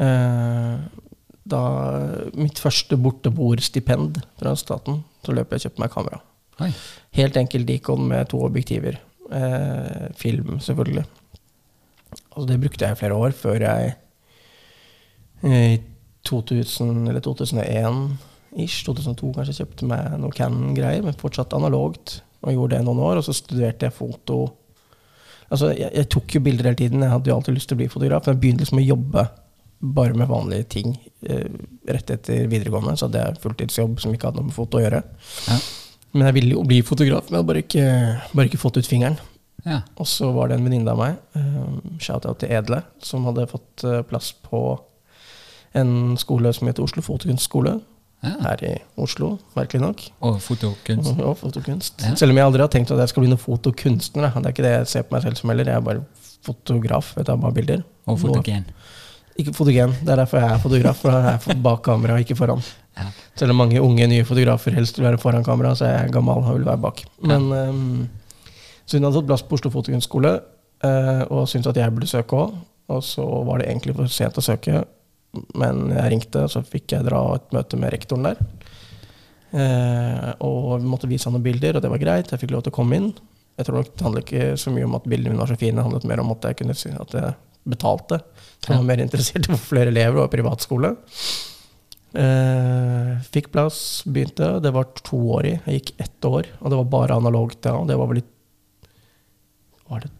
Eh, 0.00 0.76
da 1.46 1.62
mitt 2.36 2.60
første 2.60 2.96
borteboerstipend 3.00 4.20
fra 4.40 4.54
staten, 4.58 5.02
så 5.24 5.34
løp 5.36 5.52
jeg 5.52 5.60
og 5.60 5.66
kjøpte 5.66 5.84
meg 5.84 5.92
kamera. 5.92 6.22
Hei. 6.60 6.70
Helt 7.18 7.36
enkel 7.36 7.66
Dicon 7.68 8.06
med 8.08 8.30
to 8.32 8.40
objektiver. 8.46 8.96
Eh, 9.32 10.08
film, 10.16 10.56
selvfølgelig. 10.64 11.04
Altså, 12.32 12.46
det 12.48 12.60
brukte 12.62 12.86
jeg 12.86 12.96
i 12.96 13.00
flere 13.00 13.20
år 13.26 13.36
før 13.36 13.60
jeg 13.66 13.92
eh, 15.44 15.76
i 15.76 15.82
2000 16.26 17.06
eller 17.06 17.22
2001-ish, 17.24 18.84
2002 18.86 19.32
kanskje, 19.36 19.58
kjøpte 19.62 19.88
meg 19.90 20.18
noe 20.20 20.34
Cannon-greier, 20.34 21.04
men 21.06 21.18
fortsatt 21.20 21.56
analogt. 21.56 22.20
Og 22.44 22.52
gjorde 22.52 22.76
det 22.76 22.86
noen 22.86 23.02
år, 23.02 23.20
og 23.20 23.26
så 23.26 23.34
studerte 23.34 23.88
jeg 23.88 23.96
foto. 23.96 24.42
Altså, 25.48 25.72
jeg, 25.74 25.90
jeg 25.94 26.10
tok 26.12 26.36
jo 26.36 26.42
bilder 26.44 26.70
hele 26.70 26.78
tiden, 26.78 27.02
jeg 27.02 27.14
hadde 27.14 27.30
jo 27.30 27.38
alltid 27.38 27.56
lyst 27.56 27.70
til 27.70 27.78
å 27.78 27.80
bli 27.80 27.90
fotograf. 27.90 28.26
Men 28.26 28.36
jeg 28.36 28.42
begynte 28.44 28.66
liksom 28.66 28.82
å 28.82 28.86
jobbe 28.86 29.26
bare 29.96 30.16
med 30.16 30.28
vanlige 30.30 30.68
ting 30.76 30.94
eh, 31.28 31.48
rett 31.88 32.10
etter 32.10 32.46
videregående. 32.50 32.96
Så 32.96 33.08
hadde 33.08 33.22
jeg 33.22 33.42
fulltidsjobb 33.42 34.00
som 34.02 34.14
ikke 34.14 34.30
hadde 34.30 34.40
noe 34.40 34.50
med 34.50 34.56
foto 34.56 34.80
å 34.80 34.84
gjøre. 34.84 35.02
Ja. 35.46 35.58
Men 36.16 36.30
jeg 36.30 36.36
ville 36.38 36.56
jo 36.56 36.66
bli 36.66 36.80
fotograf, 36.86 37.28
men 37.28 37.36
jeg 37.36 37.42
hadde 37.42 37.50
bare 37.52 37.64
ikke, 37.64 37.86
bare 38.32 38.50
ikke 38.50 38.62
fått 38.62 38.80
ut 38.80 38.88
fingeren. 38.88 39.18
Ja. 39.66 39.80
Og 40.00 40.08
så 40.08 40.30
var 40.32 40.48
det 40.48 40.58
en 40.58 40.66
venninne 40.66 40.92
av 40.92 41.00
meg, 41.00 41.16
um, 41.34 41.80
shout-out 42.00 42.38
til 42.40 42.52
Edle, 42.54 42.84
som 43.02 43.26
hadde 43.26 43.48
fått 43.50 43.84
eh, 43.84 44.02
plass 44.06 44.30
på 44.46 44.60
en 45.74 46.16
skole 46.16 46.52
som 46.52 46.66
heter 46.68 46.82
Oslo 46.82 47.02
Fotokunstskole. 47.02 47.80
ja. 48.22 48.34
Her 48.42 48.62
i 48.64 48.74
Oslo, 48.96 49.38
merkelig 49.54 49.80
nok. 49.80 50.02
Og 50.20 50.40
fotokunst. 50.42 51.10
Og, 51.18 51.24
og 51.24 51.36
fotokunst. 51.38 52.02
Ja. 52.02 52.14
Selv 52.16 52.30
om 52.30 52.36
jeg 52.36 52.46
aldri 52.46 52.60
har 52.60 52.68
tenkt 52.68 52.90
at 52.90 52.98
jeg 52.98 53.08
skal 53.08 53.22
bli 53.22 53.30
noen 53.30 53.38
fotokunstner. 53.42 54.30
Det 54.34 54.44
er 54.46 54.54
ikke 54.54 54.64
det 54.64 54.72
jeg 54.72 54.86
ser 54.86 55.02
på 55.02 55.14
meg 55.16 55.22
selv 55.22 55.36
som 55.36 55.50
heller. 55.52 55.68
Jeg 55.68 55.76
er 55.76 55.80
bare 55.80 56.02
fotograf. 56.46 57.12
Jeg 57.16 57.26
tar 57.26 57.36
bare 57.36 57.52
bilder. 57.52 57.82
Og 58.06 58.18
fotogen. 58.20 58.64
Ikke 59.36 59.52
fotogen. 59.52 59.92
Det 60.00 60.08
er 60.14 60.16
derfor 60.22 60.40
jeg 60.40 60.52
er 60.54 60.58
fotograf. 60.62 60.96
For 61.02 61.12
jeg 61.12 61.56
er 61.56 61.62
bak 61.62 61.82
kamera, 61.84 62.16
ikke 62.22 62.36
foran. 62.38 62.62
Ja. 62.96 63.10
Selv 63.36 63.52
om 63.52 63.56
mange 63.60 63.82
unge, 63.82 64.06
nye 64.08 64.24
fotografer 64.24 64.72
helst 64.72 64.98
vil 64.98 65.04
være 65.10 65.18
foran 65.20 65.44
kamera, 65.44 65.74
så 65.76 65.84
er 65.84 65.98
jeg 66.06 66.12
gammel 66.16 66.40
og 66.40 66.54
vil 66.54 66.64
være 66.66 66.80
bak. 66.80 67.02
Men 67.20 67.50
um, 67.52 68.08
Så 68.86 68.96
hun 68.96 69.04
hadde 69.04 69.18
fått 69.18 69.26
plass 69.28 69.42
på 69.42 69.58
Oslo 69.58 69.70
Fotokunstskole 69.74 70.32
uh, 70.84 71.22
og 71.28 71.48
syntes 71.50 71.66
at 71.74 71.76
jeg 71.76 71.92
burde 71.92 72.06
søke 72.08 72.36
òg. 72.36 72.54
Og 72.88 73.02
så 73.04 73.22
var 73.44 73.58
det 73.58 73.66
egentlig 73.68 73.96
for 73.96 74.06
sent 74.06 74.38
å 74.38 74.44
søke, 74.46 74.84
men 75.58 75.88
jeg 75.94 76.12
ringte, 76.12 76.44
så 76.52 76.62
fikk 76.66 76.96
jeg 76.96 77.06
dra 77.06 77.22
et 77.36 77.54
møte 77.56 77.78
med 77.80 77.92
rektoren 77.94 78.28
der. 78.28 78.42
Eh, 79.56 80.30
og 80.44 80.82
vi 80.82 80.90
måtte 80.90 81.08
vise 81.10 81.28
han 81.28 81.36
noen 81.36 81.46
bilder, 81.46 81.78
og 81.78 81.84
det 81.84 81.92
var 81.92 82.02
greit. 82.02 82.32
Jeg 82.32 82.42
fikk 82.42 82.54
lov 82.54 82.66
til 82.66 82.74
å 82.74 82.78
komme 82.78 82.98
inn. 82.98 83.10
Jeg 83.56 83.68
tror 83.68 83.78
nok 83.80 83.92
Det 83.94 84.04
handlet 84.04 84.26
ikke 84.26 84.48
så 84.60 84.72
mye 84.74 84.84
om 84.84 84.96
at 84.98 85.06
bildene 85.08 85.32
mine 85.32 85.40
var 85.40 85.48
så 85.48 85.56
fine, 85.56 85.78
det 85.78 85.86
handlet 85.86 86.08
mer 86.10 86.20
om 86.20 86.32
at 86.34 86.44
jeg 86.44 86.58
kunne 86.58 86.76
si 86.76 86.90
at 86.92 87.14
jeg 87.16 87.36
betalte. 87.66 88.20
Så 88.60 88.72
jeg 88.72 88.80
var 88.80 88.88
mer 88.90 89.02
interessert 89.02 89.48
i 89.48 89.60
flere 89.60 89.92
elever 89.94 90.24
og 90.24 90.32
privatskole. 90.32 90.92
Eh, 92.16 93.14
fikk 93.32 93.50
plass, 93.52 93.78
begynte. 94.08 94.56
Det 94.64 94.72
var 94.72 94.92
to 95.02 95.18
år 95.38 95.48
i. 95.48 95.54
Jeg 95.66 95.80
gikk 95.80 95.94
ett 96.04 96.28
år, 96.28 96.52
og 96.60 96.72
det 96.72 96.78
var 96.82 96.92
bare 96.92 97.18
analogt 97.18 97.62
da. 97.66 97.74
Det 97.88 97.98
var 97.98 98.12
vel 98.12 98.22
i 98.22 98.26
Var 99.86 100.00
det 100.02 100.10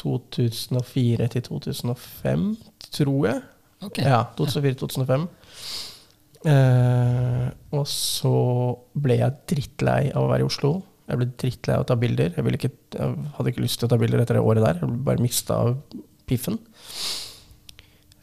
2004 0.00 1.26
til 1.28 1.42
2005, 1.44 2.44
tror 2.96 3.26
jeg. 3.26 3.42
Ok. 3.86 3.98
Ja, 4.04 4.22
2004-2005. 4.38 5.26
Eh, 6.50 7.48
og 7.76 7.84
så 7.88 8.32
ble 8.96 9.18
jeg 9.20 9.38
drittlei 9.50 10.10
av 10.14 10.24
å 10.24 10.30
være 10.30 10.44
i 10.44 10.48
Oslo. 10.48 10.74
Jeg 11.10 11.18
ble 11.20 11.28
drittlei 11.42 11.76
av 11.76 11.84
å 11.84 11.88
ta 11.90 11.96
bilder. 12.00 12.32
Jeg, 12.36 12.46
ville 12.46 12.60
ikke, 12.60 12.70
jeg 12.96 13.16
hadde 13.36 13.52
ikke 13.52 13.64
lyst 13.64 13.80
til 13.80 13.88
å 13.88 13.92
ta 13.92 13.98
bilder 14.00 14.22
etter 14.22 14.38
det 14.38 14.44
året 14.46 14.64
der. 14.64 14.80
Jeg 14.80 14.90
ble 14.92 15.04
bare 15.10 15.24
mista 15.24 15.58
piffen. 16.30 16.60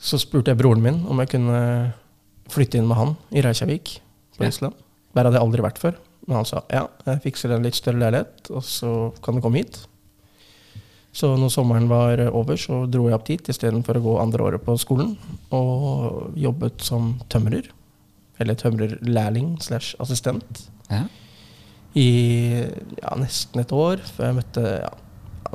Så 0.08 0.20
spurte 0.22 0.54
jeg 0.54 0.60
broren 0.62 0.84
min 0.86 1.02
om 1.10 1.20
jeg 1.24 1.34
kunne 1.34 1.60
flytte 2.54 2.80
inn 2.80 2.88
med 2.88 3.00
han 3.00 3.16
i 3.36 3.44
Reykjavik 3.44 3.98
på 4.38 4.46
Ja. 4.46 4.52
Island. 4.54 4.78
Der 5.18 5.26
hadde 5.26 5.36
jeg 5.40 5.44
aldri 5.44 5.66
vært 5.66 5.82
før. 5.82 5.98
Men 6.28 6.40
han 6.42 6.48
sa 6.48 6.62
ja, 6.72 6.86
jeg 7.08 7.22
fikser 7.24 7.54
en 7.56 7.64
litt 7.66 7.76
større 7.78 8.00
leilighet, 8.02 8.50
og 8.52 8.64
så 8.68 8.92
kan 9.24 9.36
du 9.36 9.42
komme 9.44 9.62
hit. 9.64 9.82
Så 11.18 11.32
når 11.40 11.50
sommeren 11.50 11.88
var 11.90 12.22
over, 12.30 12.60
så 12.62 12.84
dro 12.92 13.08
jeg 13.08 13.18
opp 13.18 13.26
dit 13.26 13.50
istedenfor 13.50 13.98
å 13.98 14.04
gå 14.04 14.16
andre 14.22 14.44
året 14.52 14.66
på 14.66 14.76
skolen. 14.78 15.16
Og 15.56 16.36
jobbet 16.38 16.84
som 16.86 17.16
tømrer. 17.32 17.72
Eller 18.38 18.58
tømrerlærling 18.60 19.56
slash 19.66 19.96
assistent. 20.04 20.68
Ja. 20.92 21.08
I 21.98 22.10
ja, 23.00 23.16
nesten 23.18 23.64
et 23.64 23.74
år, 23.74 24.04
før 24.14 24.30
jeg 24.30 24.38
møtte 24.38 24.66
ja, 24.84 24.92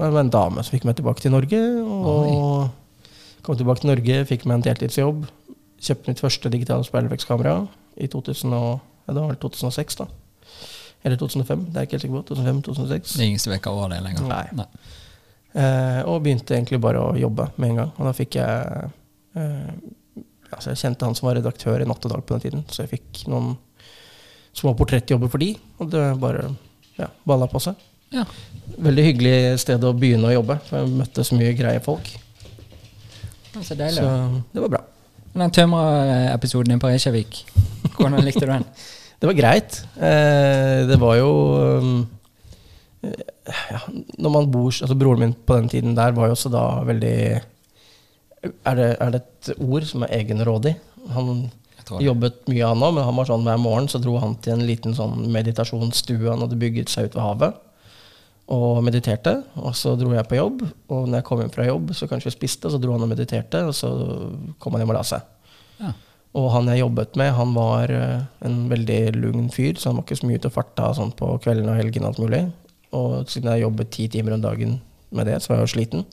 en 0.09 0.33
dame 0.35 0.64
som 0.64 0.75
fikk 0.75 0.88
meg 0.88 0.97
tilbake 0.99 1.23
til 1.23 1.35
Norge. 1.35 1.61
Og 1.87 3.45
kom 3.47 3.59
tilbake 3.59 3.85
til 3.85 3.92
Norge, 3.92 4.25
fikk 4.33 4.49
meg 4.49 4.59
en 4.59 4.66
deltidsjobb. 4.66 5.28
Kjøpte 5.83 6.11
mitt 6.11 6.23
første 6.23 6.50
digitale 6.50 6.87
speilvekstkamera 6.87 7.54
i 8.02 8.11
2000 8.11 8.59
og, 8.59 8.83
ja, 9.07 9.14
det 9.14 9.28
var 9.28 9.38
2006. 9.47 10.00
da. 10.02 10.09
Eller 11.02 11.19
2005, 11.19 11.64
det 11.69 11.76
er 11.76 11.81
jeg 11.85 11.88
ikke 11.88 11.97
helt 11.97 12.04
sikker 12.09 12.19
på. 12.19 12.35
2005-2006. 12.35 13.14
Det 13.14 13.23
er 13.23 13.31
ingen 13.31 13.42
som 13.42 13.54
vet 13.54 13.64
hva 13.66 13.76
år 13.78 13.95
det 13.95 14.00
er 14.00 14.04
lenger. 14.09 14.28
Nei. 14.31 14.66
Eh, 14.66 14.99
og 15.52 16.23
begynte 16.25 16.54
egentlig 16.56 16.80
bare 16.80 17.00
å 17.02 17.16
jobbe 17.18 17.50
med 17.61 17.73
en 17.73 17.80
gang. 17.82 17.90
Og 17.99 18.09
da 18.09 18.12
fikk 18.16 18.38
jeg 18.38 18.87
eh, 19.37 19.75
altså 20.52 20.73
Jeg 20.73 20.80
kjente 20.82 21.09
han 21.09 21.16
som 21.16 21.28
var 21.28 21.38
redaktør 21.38 21.82
i 21.82 21.88
Natt 21.88 22.04
og 22.09 22.14
Dag 22.14 22.25
på 22.25 22.37
den 22.37 22.44
tiden, 22.47 22.64
så 22.73 22.85
jeg 22.85 22.92
fikk 22.94 23.25
noen 23.32 23.54
små 24.56 24.75
portrettjobber 24.76 25.30
for 25.32 25.40
de, 25.40 25.54
og 25.80 25.88
det 25.92 26.02
bare 26.21 26.50
ja, 26.99 27.09
balla 27.28 27.49
på 27.49 27.61
seg. 27.62 27.78
Ja. 28.12 28.26
Veldig 28.76 29.04
hyggelig 29.06 29.37
sted 29.62 29.85
å 29.85 29.94
begynne 29.97 30.28
å 30.28 30.35
jobbe, 30.35 30.59
for 30.68 30.82
jeg 30.82 30.97
møtte 30.99 31.25
så 31.25 31.38
mye 31.38 31.54
greie 31.56 31.80
folk. 31.85 32.11
Så 33.61 33.76
deilig. 33.76 34.00
Så 34.00 34.09
det 34.52 34.64
var 34.64 34.75
bra. 34.76 34.82
Den 35.32 35.52
tømrerepisoden 35.56 36.75
din 36.75 36.80
på 36.80 36.90
Reykjavik, 36.92 37.38
hvordan 37.97 38.21
likte 38.25 38.44
du 38.44 38.52
den? 38.52 38.68
Det 39.23 39.28
var 39.28 39.37
greit. 39.38 39.76
Eh, 40.02 40.80
det 40.88 40.97
var 40.99 41.12
jo 41.14 41.28
um, 41.78 41.90
eh, 42.02 42.21
ja, 43.02 43.80
Når 44.18 44.30
man 44.30 44.50
bor 44.52 44.71
altså 44.71 44.94
Broren 44.99 45.25
min 45.25 45.35
på 45.35 45.56
den 45.59 45.71
tiden 45.73 45.97
der 45.99 46.14
var 46.14 46.30
jo 46.30 46.37
også 46.37 46.52
da 46.52 46.62
veldig 46.87 47.16
Er 48.42 48.78
det, 48.78 48.88
er 49.00 49.11
det 49.11 49.23
et 49.23 49.50
ord 49.59 49.87
som 49.88 50.06
er 50.06 50.14
egenrådig? 50.21 50.76
Han 51.16 51.50
Jeg 51.90 52.06
jobbet 52.06 52.47
mye 52.47 52.68
han 52.71 52.82
òg, 52.82 52.94
men 52.94 53.04
han 53.04 53.18
var 53.18 53.26
sånn 53.26 53.44
hver 53.47 53.59
morgen 53.59 53.88
så 53.90 53.99
dro 54.02 54.14
han 54.23 54.37
til 54.42 54.54
en 54.54 54.66
liten 54.66 54.94
sånn 54.94 55.26
meditasjonsstue 55.35 56.30
han 56.30 56.44
hadde 56.44 56.59
bygget 56.61 56.92
seg 56.92 57.11
ut 57.11 57.16
ved 57.18 57.25
havet. 57.26 57.56
Og 58.54 58.78
mediterte. 58.87 59.35
Og 59.59 59.75
så 59.78 59.97
dro 59.99 60.12
jeg 60.14 60.28
på 60.30 60.38
jobb, 60.38 60.62
og 60.62 61.09
når 61.09 61.18
jeg 61.18 61.26
kom 61.26 61.42
hjem 61.42 61.52
fra 61.54 61.66
jobb, 61.66 61.90
så 61.99 62.06
kanskje 62.11 62.30
vi 62.30 62.37
spiste, 62.37 62.71
så 62.71 62.78
dro 62.78 62.94
han 62.94 63.02
og 63.02 63.11
mediterte, 63.11 63.64
og 63.66 63.75
så 63.75 63.90
kom 64.62 64.76
han 64.76 64.85
hjem 64.85 64.94
og 64.94 64.99
la 65.00 65.04
seg. 65.11 65.26
Ja. 65.82 65.92
Og 66.38 66.49
han 66.54 66.71
jeg 66.73 66.80
jobbet 66.80 67.18
med, 67.21 67.35
han 67.37 67.52
var 67.52 67.92
eh, 67.92 68.25
en 68.47 68.62
veldig 68.71 69.00
lugn 69.18 69.50
fyr, 69.52 69.76
så 69.76 69.90
han 69.90 69.99
var 69.99 70.06
ikke 70.06 70.21
så 70.23 70.28
mye 70.30 70.40
ute 70.40 70.49
og 70.49 70.54
farta 70.54 70.92
sånn 70.97 71.12
på 71.18 71.28
kveldene 71.44 71.75
og 71.75 71.82
helgene 71.82 72.09
og 72.09 72.14
alt 72.14 72.23
mulig. 72.25 72.42
Og 72.96 73.30
siden 73.30 73.52
jeg 73.52 73.64
jobbet 73.64 73.92
ti 73.94 74.08
timer 74.12 74.37
om 74.37 74.44
dagen 74.44 74.80
med 75.12 75.28
det, 75.28 75.38
så 75.42 75.52
var 75.52 75.61
jeg 75.61 75.68
jo 75.68 75.72
sliten. 75.76 76.04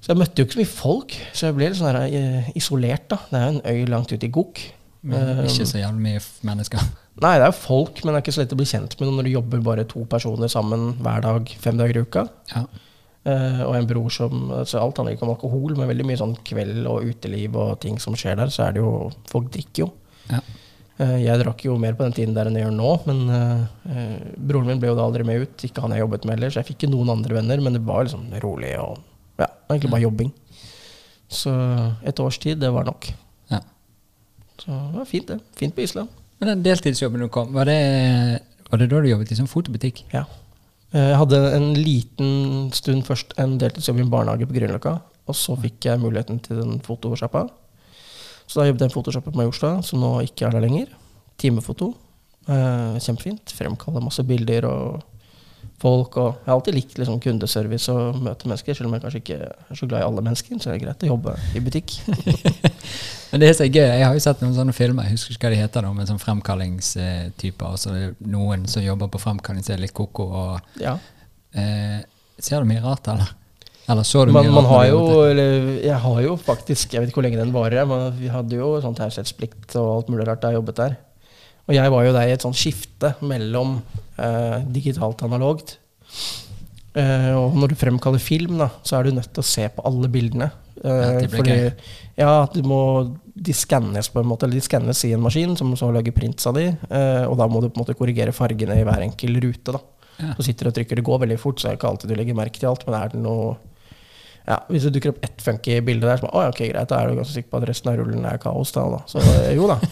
Så 0.00 0.12
jeg 0.12 0.20
møtte 0.20 0.38
jo 0.38 0.46
ikke 0.46 0.56
så 0.56 0.60
mye 0.60 0.70
folk, 0.70 1.14
så 1.34 1.48
jeg 1.48 1.56
ble 1.56 1.68
litt 1.68 1.78
sånn 1.80 1.88
her, 1.90 2.02
eh, 2.06 2.50
isolert, 2.58 3.08
da. 3.10 3.18
Det 3.30 3.38
er 3.38 3.46
jo 3.46 3.54
en 3.56 3.64
øy 3.66 3.90
langt 3.90 4.12
ute 4.12 4.28
i 4.28 4.32
Gok. 4.32 4.60
Men 5.06 5.32
Eh, 5.38 5.44
ikke 5.48 5.66
så 5.66 5.80
jævlig 5.80 6.02
mye 6.02 6.22
mennesker. 6.46 6.82
Nei, 7.24 7.36
det 7.38 7.46
er 7.46 7.52
jo 7.52 7.58
folk, 7.58 8.02
men 8.04 8.12
det 8.12 8.18
er 8.18 8.24
ikke 8.24 8.34
så 8.36 8.42
lett 8.42 8.54
å 8.54 8.58
bli 8.60 8.68
kjent 8.68 8.96
med 8.98 9.08
noen 9.08 9.20
når 9.20 9.28
du 9.28 9.32
jobber 9.32 9.62
bare 9.64 9.86
to 9.88 10.02
personer 10.10 10.50
sammen 10.52 10.90
hver 11.00 11.24
dag, 11.24 11.52
fem 11.62 11.78
dager 11.80 11.96
i 11.96 12.04
uka. 12.04 12.26
Ja. 12.52 12.66
Uh, 13.26 13.62
og 13.66 13.72
en 13.74 13.88
bror 13.90 14.12
som 14.14 14.52
altså 14.54 14.78
Alt 14.78 15.00
handler 15.00 15.16
ikke 15.16 15.24
om 15.26 15.32
alkohol, 15.32 15.72
men 15.74 15.88
veldig 15.90 16.04
mye 16.06 16.18
sånn 16.20 16.36
kveld 16.46 16.84
og 16.86 17.08
uteliv 17.08 17.56
og 17.58 17.72
ting 17.82 17.96
som 17.98 18.14
skjer 18.14 18.36
der, 18.38 18.52
så 18.54 18.68
er 18.68 18.76
det 18.76 18.84
jo 18.84 18.92
Folk 19.26 19.48
drikker 19.56 19.82
jo. 19.82 19.88
Ja. 20.30 20.38
Eh, 20.96 21.18
jeg 21.26 21.40
drakk 21.42 21.60
jo 21.66 21.74
mer 21.80 21.92
på 21.96 22.06
den 22.06 22.14
tiden 22.16 22.36
der 22.36 22.48
enn 22.48 22.56
jeg 22.56 22.64
gjør 22.64 22.76
nå, 22.78 22.92
men 23.08 23.18
eh, 23.36 23.64
eh, 23.92 24.14
broren 24.48 24.70
min 24.70 24.80
ble 24.80 24.88
jo 24.92 24.96
da 24.96 25.04
aldri 25.04 25.26
med 25.28 25.42
ut. 25.44 25.64
Ikke 25.68 25.82
han 25.84 25.92
jeg 25.92 26.04
jobbet 26.04 26.24
med 26.24 26.38
heller, 26.38 26.54
så 26.54 26.62
jeg 26.62 26.70
fikk 26.70 26.78
ikke 26.84 26.92
noen 26.94 27.12
andre 27.18 27.36
venner, 27.36 27.60
men 27.64 27.76
det 27.76 27.82
var 27.84 28.06
liksom 28.06 28.30
rolig 28.44 28.72
og 28.80 29.02
ja, 29.42 29.50
egentlig 29.68 29.92
bare 29.92 30.06
jobbing. 30.06 30.32
Så 31.28 31.52
et 32.06 32.22
års 32.22 32.38
tid, 32.40 32.62
det 32.62 32.70
var 32.72 32.86
nok. 32.88 33.10
Ja. 33.52 33.60
Så 34.62 34.70
det 34.70 34.96
var 35.02 35.10
fint, 35.10 35.28
det. 35.28 35.40
Fint 35.58 35.76
på 35.76 35.84
Island. 35.84 36.08
Men 36.40 36.52
den 36.54 36.64
deltidsjobben 36.64 37.24
du 37.24 37.28
kom, 37.32 37.52
var 37.56 37.68
det, 37.68 37.76
var 38.70 38.80
det 38.80 38.88
da 38.92 39.00
du 39.02 39.10
jobbet 39.10 39.32
i 39.32 39.38
sånn 39.38 39.50
fotobutikk? 39.50 40.04
Ja. 40.14 40.24
Eh, 40.94 41.10
Jeg 41.12 41.20
hadde 41.20 41.42
en 41.58 41.68
liten 41.76 42.32
stund 42.76 43.04
først 43.08 43.36
en 43.42 43.58
deltidsjobb 43.60 44.00
i 44.00 44.06
en 44.06 44.12
barnehage 44.12 44.48
på 44.48 44.56
Grünerløkka. 44.56 44.96
Og 45.26 45.34
så 45.34 45.56
fikk 45.58 45.88
jeg 45.88 46.00
muligheten 46.00 46.38
til 46.44 46.60
den 46.62 46.80
fotosjappa. 46.86 47.48
Så 48.46 48.60
da 48.60 48.66
jobbet 48.68 48.86
jeg 48.86 48.90
i 48.92 48.94
photoshop 48.94 49.24
på 49.26 49.34
Majorstua, 49.36 49.80
som 49.82 50.00
nå 50.00 50.12
ikke 50.26 50.46
er 50.46 50.54
der 50.56 50.62
lenger. 50.66 50.92
Timefoto. 51.38 51.92
Eh, 52.46 52.96
kjempefint. 53.02 53.50
Fremkaller 53.56 54.04
masse 54.04 54.22
bilder 54.26 54.68
og 54.70 55.02
folk. 55.82 56.16
Og 56.16 56.28
jeg 56.38 56.46
har 56.46 56.54
alltid 56.54 56.74
likt 56.78 56.94
liksom, 57.00 57.18
kundeservice 57.20 57.92
og 57.92 58.20
møte 58.22 58.46
mennesker, 58.48 58.74
selv 58.78 58.88
om 58.88 58.94
jeg 58.96 59.02
kanskje 59.02 59.20
ikke 59.24 59.38
er 59.50 59.76
så 59.80 59.88
glad 59.90 60.00
i 60.04 60.06
alle 60.06 60.22
mennesker. 60.24 60.60
Så 60.62 60.70
er 60.70 60.78
det 60.78 60.84
greit 60.86 61.02
å 61.04 61.10
jobbe 61.10 61.34
i 61.58 61.60
butikk. 61.66 61.96
Men 63.32 63.42
det 63.42 63.48
er 63.50 63.56
så 63.58 63.66
gøy, 63.66 63.82
Jeg 63.82 64.06
har 64.06 64.14
jo 64.14 64.22
sett 64.22 64.40
noen 64.44 64.54
sånne 64.54 64.72
filmer, 64.76 65.08
jeg 65.08 65.16
husker 65.18 65.34
ikke 65.34 65.48
hva 65.48 65.54
de 65.56 65.58
heter, 65.64 65.82
da, 65.82 65.90
med 65.92 66.08
sånn 66.08 66.22
fremkallingstyper. 66.22 67.72
Og 67.74 67.80
så 67.82 67.90
er 67.92 68.04
det 68.14 68.30
noen 68.32 68.68
som 68.70 68.84
jobber 68.86 69.10
på 69.12 69.20
fremkalling 69.20 69.66
som 69.66 69.74
er 69.76 69.82
litt 69.82 69.94
koko. 69.96 70.28
Og, 70.30 70.60
Ja. 70.80 70.94
eh, 71.52 71.98
ser 72.38 72.62
du 72.62 72.70
mye 72.70 72.84
rart, 72.84 73.08
eller? 73.10 73.34
Eller 73.88 74.32
Man, 74.34 74.48
man 74.50 74.64
har 74.66 74.86
jo, 74.88 75.00
eller 75.30 75.66
jeg 75.84 75.98
har 76.02 76.20
jo 76.24 76.36
faktisk, 76.36 76.92
jeg 76.94 77.00
vet 77.02 77.10
ikke 77.12 77.20
hvor 77.20 77.26
lenge 77.28 77.38
den 77.38 77.52
varer, 77.54 77.86
men 77.86 78.08
vi 78.18 78.30
hadde 78.32 78.58
jo 78.58 78.72
sånn 78.82 78.96
taushetsplikt 78.98 79.76
og 79.78 79.90
alt 79.92 80.08
mulig 80.10 80.26
rart 80.26 80.42
da 80.42 80.50
jeg 80.50 80.58
jobbet 80.58 80.80
der. 80.80 80.96
Og 81.68 81.74
jeg 81.74 81.92
var 81.94 82.04
jo 82.06 82.14
der 82.14 82.28
i 82.30 82.34
et 82.34 82.42
sånt 82.42 82.58
skifte 82.58 83.12
mellom 83.26 83.76
eh, 84.18 84.58
digitalt 84.74 85.22
og 85.22 85.30
analogt. 85.30 85.76
Eh, 86.96 87.32
og 87.36 87.54
når 87.58 87.72
du 87.74 87.78
fremkaller 87.78 88.22
film, 88.22 88.56
da, 88.62 88.70
så 88.86 88.98
er 88.98 89.08
du 89.08 89.16
nødt 89.18 89.30
til 89.34 89.42
å 89.44 89.46
se 89.46 89.66
på 89.74 89.84
alle 89.86 90.10
bildene. 90.10 90.50
Eh, 90.82 91.22
Ja, 91.22 91.28
fordi, 91.32 91.56
ja, 92.18 92.32
du 92.52 92.62
må, 92.66 92.80
de 93.34 93.52
skannes 93.56 94.08
på 94.12 94.22
en 94.22 94.30
måte, 94.30 94.46
eller 94.46 94.56
de 94.58 94.64
skannes 94.64 95.02
i 95.04 95.12
en 95.16 95.22
maskin 95.24 95.54
som 95.58 95.74
så 95.76 95.90
lager 95.92 96.14
prints 96.16 96.46
av 96.48 96.56
de, 96.56 96.70
eh, 96.72 97.24
og 97.26 97.36
da 97.40 97.46
må 97.50 97.60
du 97.62 97.68
på 97.68 97.76
en 97.80 97.84
måte 97.84 97.96
korrigere 97.98 98.32
fargene 98.36 98.78
i 98.80 98.84
hver 98.86 99.04
enkel 99.04 99.36
rute. 99.42 99.76
da. 99.76 99.82
Ja. 100.16 100.32
Så 100.38 100.46
sitter 100.48 100.64
du 100.66 100.72
og 100.72 100.76
trykker. 100.78 100.96
Det 100.96 101.04
går 101.04 101.18
veldig 101.26 101.38
fort, 101.40 101.60
så 101.60 101.68
er 101.68 101.74
det 101.74 101.80
ikke 101.82 101.90
alltid 101.90 102.08
du 102.12 102.16
legger 102.16 102.38
merke 102.38 102.58
til 102.62 102.70
alt. 102.70 102.86
Men 102.88 102.96
er 103.02 103.12
det 103.12 103.20
noe 103.20 103.56
ja, 104.46 104.60
Hvis 104.70 104.86
det 104.86 104.92
dukker 104.94 105.10
opp 105.14 105.24
ett 105.26 105.42
funky 105.42 105.80
bilde 105.82 106.06
der, 106.06 106.20
så 106.20 106.28
bare, 106.28 106.52
ok, 106.52 106.60
greit, 106.70 106.90
da 106.90 107.00
er 107.00 107.10
du 107.10 107.18
ganske 107.18 107.34
sikker 107.34 107.50
på 107.50 107.60
at 107.60 107.68
resten 107.70 107.90
av 107.90 107.98
rullen 107.98 108.28
er 108.30 108.38
kaos. 108.42 108.72
da, 108.76 108.84
da. 108.92 109.00
Så 109.10 109.22
eh, 109.22 109.54
jo 109.58 109.70
da. 109.70 109.80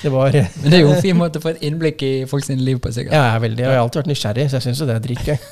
Det 0.00 0.08
var 0.12 0.32
Men 0.32 0.70
det 0.70 0.76
er 0.78 0.84
jo 0.84 0.92
en 0.94 1.02
fin 1.02 1.16
måte 1.18 1.40
å 1.40 1.42
få 1.44 1.50
et 1.50 1.64
innblikk 1.66 2.00
i 2.06 2.12
folks 2.30 2.48
liv 2.48 2.78
på, 2.80 2.92
sikkert. 2.94 3.12
Ja, 3.16 3.34
veldig, 3.42 3.64
og 3.66 3.68
jeg 3.68 3.76
har 3.76 3.82
alltid 3.84 4.00
vært 4.00 4.12
nysgjerrig, 4.12 4.46
så 4.48 4.56
jeg 4.56 4.68
syns 4.68 4.80
jo 4.80 4.88
det 4.88 4.96
er 4.96 5.04
dritgøy. 5.08 5.36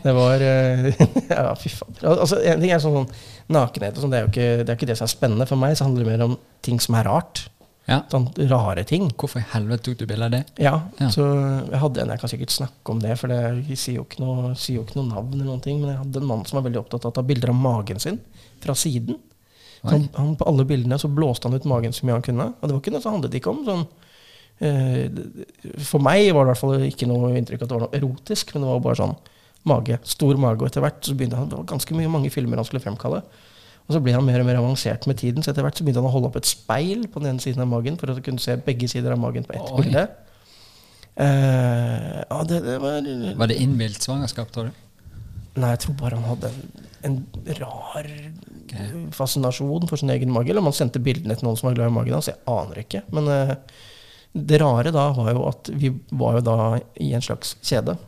Det 0.00 0.12
var 0.16 0.40
eh, 0.40 0.86
Ja, 1.28 1.50
fy 1.60 1.68
fader. 1.68 2.06
Altså, 2.14 2.38
en 2.40 2.62
ting 2.62 2.70
er 2.72 2.80
sånn, 2.80 3.02
sånn 3.02 3.52
nakenhet 3.52 3.98
og 3.98 4.04
sånn, 4.04 4.14
det 4.14 4.20
er 4.20 4.28
jo 4.28 4.30
det, 4.62 4.68
er 4.68 4.78
ikke 4.78 4.88
det 4.88 4.96
som 4.96 5.04
er 5.04 5.12
spennende. 5.12 5.48
For 5.50 5.60
meg 5.60 5.74
så 5.76 5.88
handler 5.88 6.06
det 6.06 6.14
mer 6.14 6.24
om 6.24 6.36
ting 6.64 6.80
som 6.80 6.96
er 6.96 7.04
rart. 7.10 7.42
Ja. 7.90 8.00
Sånn 8.12 8.28
rare 8.50 8.84
ting. 8.86 9.08
Hvorfor 9.18 9.40
i 9.42 9.46
helvete 9.52 9.88
tok 9.88 9.96
du 9.98 10.04
bilde 10.06 10.28
av 10.28 10.34
det? 10.36 10.44
Ja, 10.62 10.76
Ja. 11.00 11.08
så 11.10 11.24
jeg 11.66 11.80
hadde 11.82 12.02
en, 12.04 12.12
jeg 12.14 12.20
kan 12.22 12.30
sikkert 12.30 12.54
snakke 12.54 12.92
om 12.94 13.00
det, 13.02 13.16
for 13.18 13.32
det 13.32 13.38
jeg 13.66 13.78
sier 13.80 13.96
jo 13.98 14.04
ikke 14.06 14.20
noe, 14.22 14.52
jo 14.54 14.84
ikke 14.84 15.00
noe 15.00 15.08
navn 15.08 15.34
eller 15.34 15.48
noen 15.48 15.64
ting, 15.64 15.80
men 15.82 15.90
jeg 15.90 15.98
hadde 16.04 16.22
en 16.22 16.28
mann 16.30 16.44
som 16.46 16.60
var 16.60 16.68
veldig 16.70 16.80
opptatt 16.84 17.04
av 17.08 17.10
å 17.10 17.16
ta 17.18 17.24
bilder 17.26 17.50
av 17.50 17.58
magen 17.58 17.98
sin 17.98 18.20
fra 18.62 18.76
siden. 18.78 19.18
Han, 19.82 20.06
han, 20.14 20.36
på 20.36 20.46
alle 20.46 20.66
bildene 20.68 20.98
så 21.00 21.08
blåste 21.08 21.48
han 21.48 21.56
ut 21.56 21.64
magen 21.64 21.92
så 21.96 22.04
mye 22.06 22.18
han 22.18 22.22
kunne, 22.26 22.46
og 22.52 22.62
det 22.68 22.74
var 22.76 22.80
ikke 22.82 22.92
noe 22.94 23.02
som 23.02 23.14
handlet 23.16 23.36
ikke 23.38 23.50
om 23.54 23.62
sånn 23.64 23.84
eh, 24.60 25.06
For 25.88 26.02
meg 26.04 26.26
var 26.36 26.44
det 26.44 26.50
i 26.50 26.52
hvert 26.52 26.60
fall 26.60 26.84
ikke 26.86 27.08
noe 27.08 27.30
inntrykk 27.40 27.64
at 27.64 27.70
det 27.70 27.78
var 27.78 27.86
noe 27.86 27.96
erotisk, 27.96 28.52
men 28.54 28.66
det 28.66 28.70
var 28.70 28.82
bare 28.84 29.00
sånn 29.00 29.16
mage, 29.70 29.98
stor 30.08 30.36
mage, 30.40 30.60
og 30.62 30.68
etter 30.70 30.84
hvert 30.84 31.00
så 31.04 31.14
begynte 31.16 31.36
han, 31.40 31.48
det 31.50 31.58
var 31.58 31.66
ganske 31.72 31.96
mye 31.96 32.12
mange 32.12 32.30
filmer 32.32 32.60
han 32.60 32.68
skulle 32.68 32.84
fremkalle. 32.84 33.22
Og 33.90 33.96
så 33.96 34.00
ble 34.04 34.12
han 34.14 34.22
mer 34.22 34.38
og 34.38 34.46
mer 34.46 34.60
avansert 34.60 35.08
med 35.10 35.18
tiden, 35.18 35.42
så 35.42 35.50
etter 35.50 35.66
hvert 35.66 35.74
så 35.74 35.82
begynte 35.82 35.98
han 35.98 36.06
å 36.06 36.12
holde 36.14 36.28
opp 36.30 36.36
et 36.38 36.46
speil 36.46 37.08
på 37.10 37.18
den 37.18 37.32
ene 37.32 37.42
siden 37.42 37.64
av 37.64 37.66
magen 37.72 37.96
for 37.98 38.12
å 38.12 38.20
kunne 38.22 38.38
se 38.38 38.54
begge 38.62 38.86
sider 38.92 39.16
av 39.16 39.18
magen 39.18 39.42
på 39.48 39.56
ett 39.56 39.72
Oi. 39.74 39.80
bilde. 39.82 40.04
Eh, 41.18 42.20
ja, 42.22 42.38
det, 42.46 42.60
det 42.68 42.76
var 42.78 43.02
Var 43.42 43.50
det 43.50 43.58
innbilt 43.58 44.06
svangerskap, 44.06 44.52
tror 44.54 44.70
du? 44.70 44.86
Nei, 45.58 45.72
jeg 45.74 45.82
tror 45.82 45.96
bare 45.98 46.20
han 46.20 46.28
hadde 46.30 46.52
en, 46.54 46.62
en 47.10 47.58
rar 47.58 48.06
fascinasjon 49.18 49.90
for 49.90 49.98
sin 49.98 50.14
egen 50.14 50.30
mage. 50.30 50.54
Eller 50.54 50.62
om 50.62 50.70
han 50.70 50.78
sendte 50.78 51.02
bildene 51.02 51.34
til 51.34 51.48
noen 51.48 51.58
som 51.58 51.72
var 51.72 51.80
glad 51.80 51.90
i 51.90 51.96
magen 51.98 52.14
hans. 52.14 52.30
Jeg 52.30 52.38
aner 52.46 52.84
ikke. 52.84 53.02
Men 53.10 53.26
eh, 53.34 53.56
det 54.32 54.62
rare 54.62 54.94
da 54.94 55.08
var 55.18 55.32
jo 55.34 55.46
at 55.50 55.74
vi 55.74 55.90
var 56.14 56.38
jo 56.38 56.46
da 56.46 56.58
i 57.02 57.10
en 57.18 57.26
slags 57.26 57.56
kjede. 57.66 57.98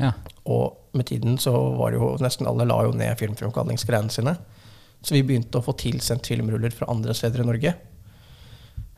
Ja. 0.00 0.16
Og 0.50 0.96
med 0.96 1.06
tiden 1.06 1.38
så 1.38 1.54
var 1.78 1.92
det 1.92 2.00
jo 2.00 2.16
nesten 2.18 2.48
alle 2.50 2.66
la 2.66 2.82
jo 2.88 2.96
ned 2.96 3.14
filmfremkallingsgreiene 3.20 4.10
sine. 4.10 4.34
Så 5.02 5.14
vi 5.16 5.22
begynte 5.24 5.58
å 5.60 5.64
få 5.64 5.72
tilsendt 5.80 6.26
filmruller 6.28 6.70
fra 6.76 6.90
andre 6.92 7.14
steder 7.16 7.40
i 7.40 7.48
Norge. 7.48 7.74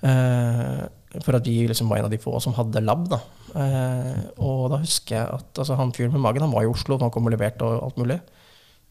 Eh, 0.03 0.83
for 1.23 1.37
at 1.39 1.47
vi 1.47 1.61
liksom 1.69 1.91
var 1.93 2.01
en 2.01 2.09
av 2.09 2.11
de 2.15 2.19
få 2.19 2.41
som 2.43 2.55
hadde 2.57 2.81
lab. 2.83 3.05
da. 3.13 3.21
Eh, 3.55 4.21
og 4.43 4.71
da 4.73 4.81
husker 4.83 5.17
jeg 5.19 5.29
at 5.39 5.61
altså, 5.63 5.77
han 5.79 5.93
fyren 5.95 6.13
med 6.15 6.25
magen 6.25 6.43
han 6.47 6.55
var 6.55 6.65
i 6.67 6.71
Oslo, 6.71 6.97
da 6.99 7.07
han 7.07 7.15
kom 7.15 7.29
og 7.29 7.35
leverte 7.37 7.63
og 7.69 7.83
alt 7.87 8.01
mulig. 8.01 8.19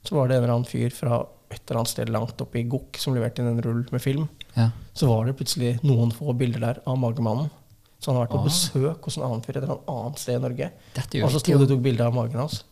Så 0.06 0.16
var 0.16 0.28
det 0.30 0.38
en 0.38 0.44
eller 0.46 0.56
annen 0.56 0.70
fyr 0.70 0.94
fra 0.96 1.22
et 1.52 1.62
eller 1.68 1.82
annet 1.82 1.92
sted 1.92 2.10
langt 2.10 2.40
oppe 2.42 2.62
i 2.62 2.68
Gokk 2.70 2.98
som 2.98 3.14
leverte 3.14 3.44
inn 3.44 3.52
en 3.52 3.62
rull 3.66 3.84
med 3.92 4.02
film. 4.02 4.30
Ja. 4.56 4.70
så 4.94 5.08
var 5.08 5.26
det 5.26 5.38
plutselig 5.40 5.78
noen 5.88 6.10
få 6.12 6.34
bilder 6.36 6.60
der 6.60 6.80
av 6.86 6.98
Magemannen. 7.00 7.50
Så 8.02 8.10
han 8.12 8.18
har 8.18 8.26
vært 8.26 8.34
på 8.34 8.40
Ah. 8.42 8.48
besøk 8.48 9.06
hos 9.06 9.18
en 9.18 9.24
annen 9.24 9.42
fyr 9.46 9.58
et 9.58 9.64
eller 9.64 9.80
annet 9.88 10.20
sted 10.20 10.36
i 10.36 10.42
Norge. 10.42 10.72
Og 11.24 11.32
så 11.32 11.40
sto 11.40 11.52
det 11.58 11.62
og 11.62 11.70
tok 11.70 11.84
bilde 11.84 12.02
av 12.08 12.14
magen 12.16 12.40
hans. 12.40 12.64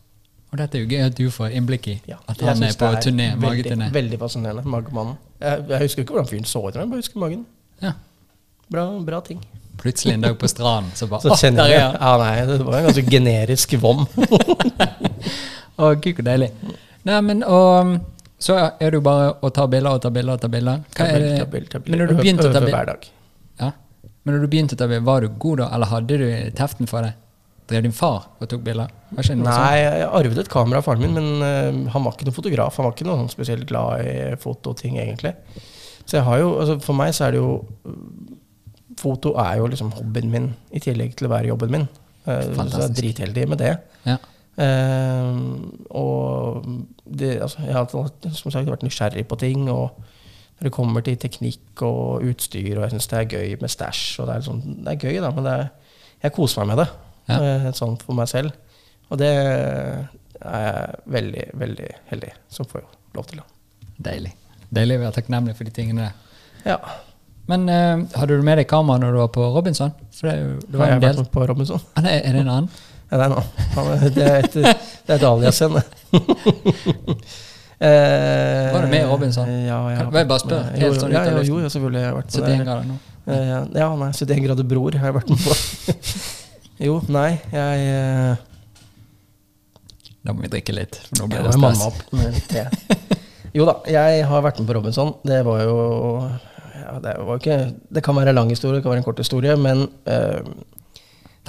Og 0.49 0.57
dette 0.57 0.79
er 0.79 0.81
jo 0.81 0.89
gøy 0.89 1.03
at 1.05 1.17
du 1.17 1.27
får 1.33 1.53
innblikk 1.59 1.87
i. 1.91 1.95
Ja, 2.09 2.17
At 2.25 2.41
han 2.41 2.63
er 2.65 2.73
på 2.73 2.87
er 2.89 3.03
turné, 3.05 3.27
veldig, 3.35 3.43
mageturné. 3.43 3.89
Veldig 3.93 4.19
fascinerende. 4.21 4.63
Magemannen. 4.65 5.17
Jeg, 5.39 5.65
jeg 5.69 5.81
husker 5.85 6.03
ikke 6.03 6.15
hvordan 6.15 6.29
fyren 6.31 6.47
så 6.49 6.61
ut, 6.63 6.73
men 6.73 6.81
jeg 6.81 6.91
bare 6.93 7.03
husker 7.03 7.21
magen. 7.21 7.43
Ja. 7.85 7.91
Bra, 8.73 8.85
bra 9.05 9.19
ting. 9.25 9.43
Plutselig 9.79 10.17
en 10.17 10.25
dag 10.25 10.37
på 10.41 10.49
stranden, 10.49 10.91
så 10.97 11.07
bare 11.07 11.21
Så 11.29 11.35
Å, 11.37 11.51
der 11.55 11.69
jeg 11.71 11.79
er 11.79 11.85
han! 11.85 11.99
Ja, 12.01 12.15
nei, 12.23 12.47
det 12.49 12.65
var 12.65 12.79
en 12.79 12.87
ganske 12.89 13.05
generisk 13.13 13.75
vom. 13.79 14.01
Å, 15.79 15.93
gud, 16.01 16.17
så 16.17 16.25
deilig. 16.25 16.49
Nei, 17.07 17.19
men 17.29 17.45
og 17.47 17.93
så 18.39 18.57
er 18.57 18.89
det 18.89 18.97
jo 18.97 19.03
bare 19.05 19.31
å 19.43 19.51
ta 19.53 19.67
bilder 19.69 19.99
og 19.99 20.03
ta 20.03 20.11
bilder 20.15 20.39
og 20.39 20.43
ta 20.43 20.49
bilder. 20.51 20.83
Hva 20.95 21.07
er 21.13 21.23
det? 21.23 21.31
Ta 21.43 21.47
bilder, 21.53 21.71
ta 21.75 21.81
bilder. 21.83 21.93
Men 21.93 22.01
når 22.01 22.11
du 22.11 22.21
begynte 22.23 22.49
å 22.49 22.51
ta 22.51 22.61
bilder 22.63 22.75
hver 22.77 22.91
dag. 22.93 23.07
ja. 23.61 23.71
Men 24.23 24.35
når 24.35 24.43
du 24.43 24.51
begynte 24.51 24.75
å 24.75 24.79
ta 24.79 24.87
bilder, 24.89 25.05
var 25.07 25.23
du 25.23 25.39
god 25.45 25.61
da, 25.61 25.69
eller 25.75 25.91
hadde 25.93 26.17
du 26.19 26.27
teften 26.57 26.89
for 26.89 27.05
det? 27.05 27.13
Drev 27.69 27.85
din 27.85 27.93
far 27.93 28.23
som 28.39 28.49
tok 28.49 28.63
ikke 28.65 29.35
Nei, 29.37 29.75
jeg 29.77 30.07
arvet 30.07 30.41
et 30.41 30.51
kamera 30.51 30.81
av 30.81 30.87
faren 30.87 31.03
min, 31.05 31.13
men 31.13 31.43
uh, 31.43 31.91
han 31.93 32.05
var 32.05 32.15
ikke 32.15 32.27
noen 32.27 32.37
fotograf. 32.37 32.77
Han 32.79 32.87
var 32.87 32.95
ikke 32.95 33.07
noe 33.07 33.19
sånn 33.21 33.31
spesielt 33.33 33.67
glad 33.69 34.05
i 34.05 34.15
fototing, 34.41 34.97
egentlig. 35.01 35.35
Så 36.03 36.17
jeg 36.17 36.25
har 36.25 36.41
jo, 36.41 36.51
altså 36.61 36.79
For 36.81 36.97
meg 36.97 37.13
så 37.13 37.27
er 37.27 37.35
det 37.35 37.41
jo 37.43 37.51
Foto 38.99 39.35
er 39.39 39.59
jo 39.61 39.67
liksom 39.71 39.93
hobbyen 39.95 40.31
min, 40.33 40.47
i 40.75 40.81
tillegg 40.83 41.13
til 41.15 41.29
å 41.29 41.31
være 41.31 41.51
jobben 41.53 41.71
min. 41.71 41.87
Uh, 42.25 42.41
så 42.57 42.65
jeg 42.65 42.85
er 42.89 42.95
dritheldig 42.97 43.45
med 43.53 43.61
det. 43.61 43.73
Ja. 44.09 44.17
Uh, 44.59 45.37
og 45.95 46.65
det, 47.05 47.37
altså, 47.45 47.61
jeg 47.63 47.77
har 47.77 47.87
som 48.35 48.51
sagt 48.51 48.67
vært 48.67 48.83
nysgjerrig 48.83 49.23
på 49.29 49.37
ting. 49.39 49.69
Og 49.71 49.93
når 50.59 50.67
det 50.67 50.73
kommer 50.75 51.05
til 51.05 51.15
teknikk 51.21 51.85
og 51.87 52.25
utstyr, 52.27 52.73
og 52.75 52.87
jeg 52.87 52.97
syns 52.97 53.07
det 53.13 53.21
er 53.21 53.37
gøy 53.37 53.53
med 53.61 53.71
stæsj 53.71 54.01
Det 54.19 54.33
er, 54.33 54.43
sånn, 54.43 54.65
det 54.83 54.95
er 54.95 55.05
gøy, 55.05 55.21
da, 55.23 55.31
men 55.37 55.47
det 55.47 55.53
er, 55.61 55.69
jeg 56.25 56.35
koser 56.35 56.65
meg 56.65 56.73
med 56.73 56.83
det. 56.83 56.89
Ja. 57.29 57.71
sånn 57.77 57.97
for 58.01 58.17
meg 58.17 58.27
selv. 58.31 58.51
Og 59.09 59.17
det 59.21 59.29
er 59.29 60.07
jeg 60.41 60.99
veldig, 61.15 61.45
veldig 61.59 61.89
heldig 62.11 62.31
som 62.53 62.65
får 62.69 62.83
lov 63.17 63.25
til. 63.31 63.41
Deilig. 63.99 64.33
Deilig 64.73 64.99
å 64.99 65.03
være 65.07 65.15
takknemlig 65.17 65.55
for 65.57 65.65
de 65.69 65.71
tingene 65.75 66.07
der. 66.09 66.13
Ja. 66.75 66.77
Men 67.49 67.63
uh, 67.65 68.03
hadde 68.19 68.37
du 68.37 68.43
med 68.45 68.59
deg 68.61 68.67
kamera 68.69 69.01
når 69.01 69.15
du 69.15 69.19
var 69.23 69.31
på 69.33 69.47
Robinson? 69.55 69.91
For 70.13 70.29
det, 70.29 70.35
jo- 70.37 70.59
det 70.67 70.77
Har 70.77 70.83
var 70.83 70.91
jeg 70.93 71.01
en 71.01 71.19
vært 71.23 71.31
på 71.33 71.47
Robinson? 71.49 71.81
Ah, 71.97 72.01
nei, 72.05 72.17
er 72.21 72.33
det 72.37 72.43
en 72.45 72.51
annen? 72.53 72.69
Ja, 73.09 73.17
det 73.17 73.25
er 73.25 73.31
en 73.31 73.37
er- 73.39 74.09
Det 74.13 74.27
er 74.27 74.37
et, 74.43 74.53
det 74.53 75.09
er 75.09 75.15
et 75.15 75.23
alias 75.31 75.61
igjen, 75.61 75.79
det. 75.79 75.85
Eh, 77.79 78.73
Var 78.73 78.81
du 78.83 78.87
med 78.91 79.05
Robinson? 79.07 79.47
Ja, 79.63 79.77
jeg 79.89 79.97
Kan 80.01 80.13
jeg 80.19 80.27
bare 80.27 80.39
spørre? 80.43 80.65
spør, 80.67 80.81
Jo, 80.81 80.87
sånn 80.99 81.13
ja, 81.13 81.21
ja, 81.23 81.31
luften. 81.31 81.47
jo, 81.47 81.69
selvfølgelig. 81.69 81.71
selvfølgelig 81.71 82.01
har 82.03 82.13
vært 82.17 82.33
med 82.35 82.43
71 82.43 82.65
grader 82.65 82.83
nå? 82.89 82.97
Eh, 83.29 83.51
ja, 83.79 83.87
nei, 83.95 84.09
71 84.11 84.41
grader 84.43 84.67
bror 84.67 84.97
har 84.99 85.07
jeg 85.07 85.15
vært 85.15 85.29
med 85.29 85.39
på. 85.45 85.53
jo, 86.79 86.99
nei, 87.11 87.31
jeg 87.51 87.87
eh, 87.91 88.45
Da 90.23 90.35
må 90.35 90.43
vi 90.45 90.51
drikke 90.51 90.75
litt. 90.75 90.99
For 91.07 91.21
nå 91.21 91.29
blir 91.31 91.47
det 91.47 91.55
stress. 91.57 91.85
opp 91.87 92.13
med 92.15 92.35
litt 92.35 92.49
te. 92.51 92.65
Jo 93.57 93.65
da, 93.65 93.79
jeg 93.89 94.25
har 94.29 94.43
vært 94.45 94.59
med 94.61 94.69
på 94.69 94.75
Robinson. 94.77 95.15
Det 95.25 95.39
var 95.47 95.63
jo 95.63 95.77
ja, 96.89 96.99
det, 97.01 97.15
var 97.25 97.39
ikke, 97.39 97.57
det 97.89 98.03
kan 98.05 98.17
være 98.17 98.33
en 98.33 98.37
lang 98.41 98.51
historie, 98.53 98.77
det 98.77 98.85
kan 98.85 98.93
være 98.93 99.01
en 99.03 99.07
kort 99.07 99.21
historie, 99.21 99.55
men 99.57 99.87
eh, 100.09 100.41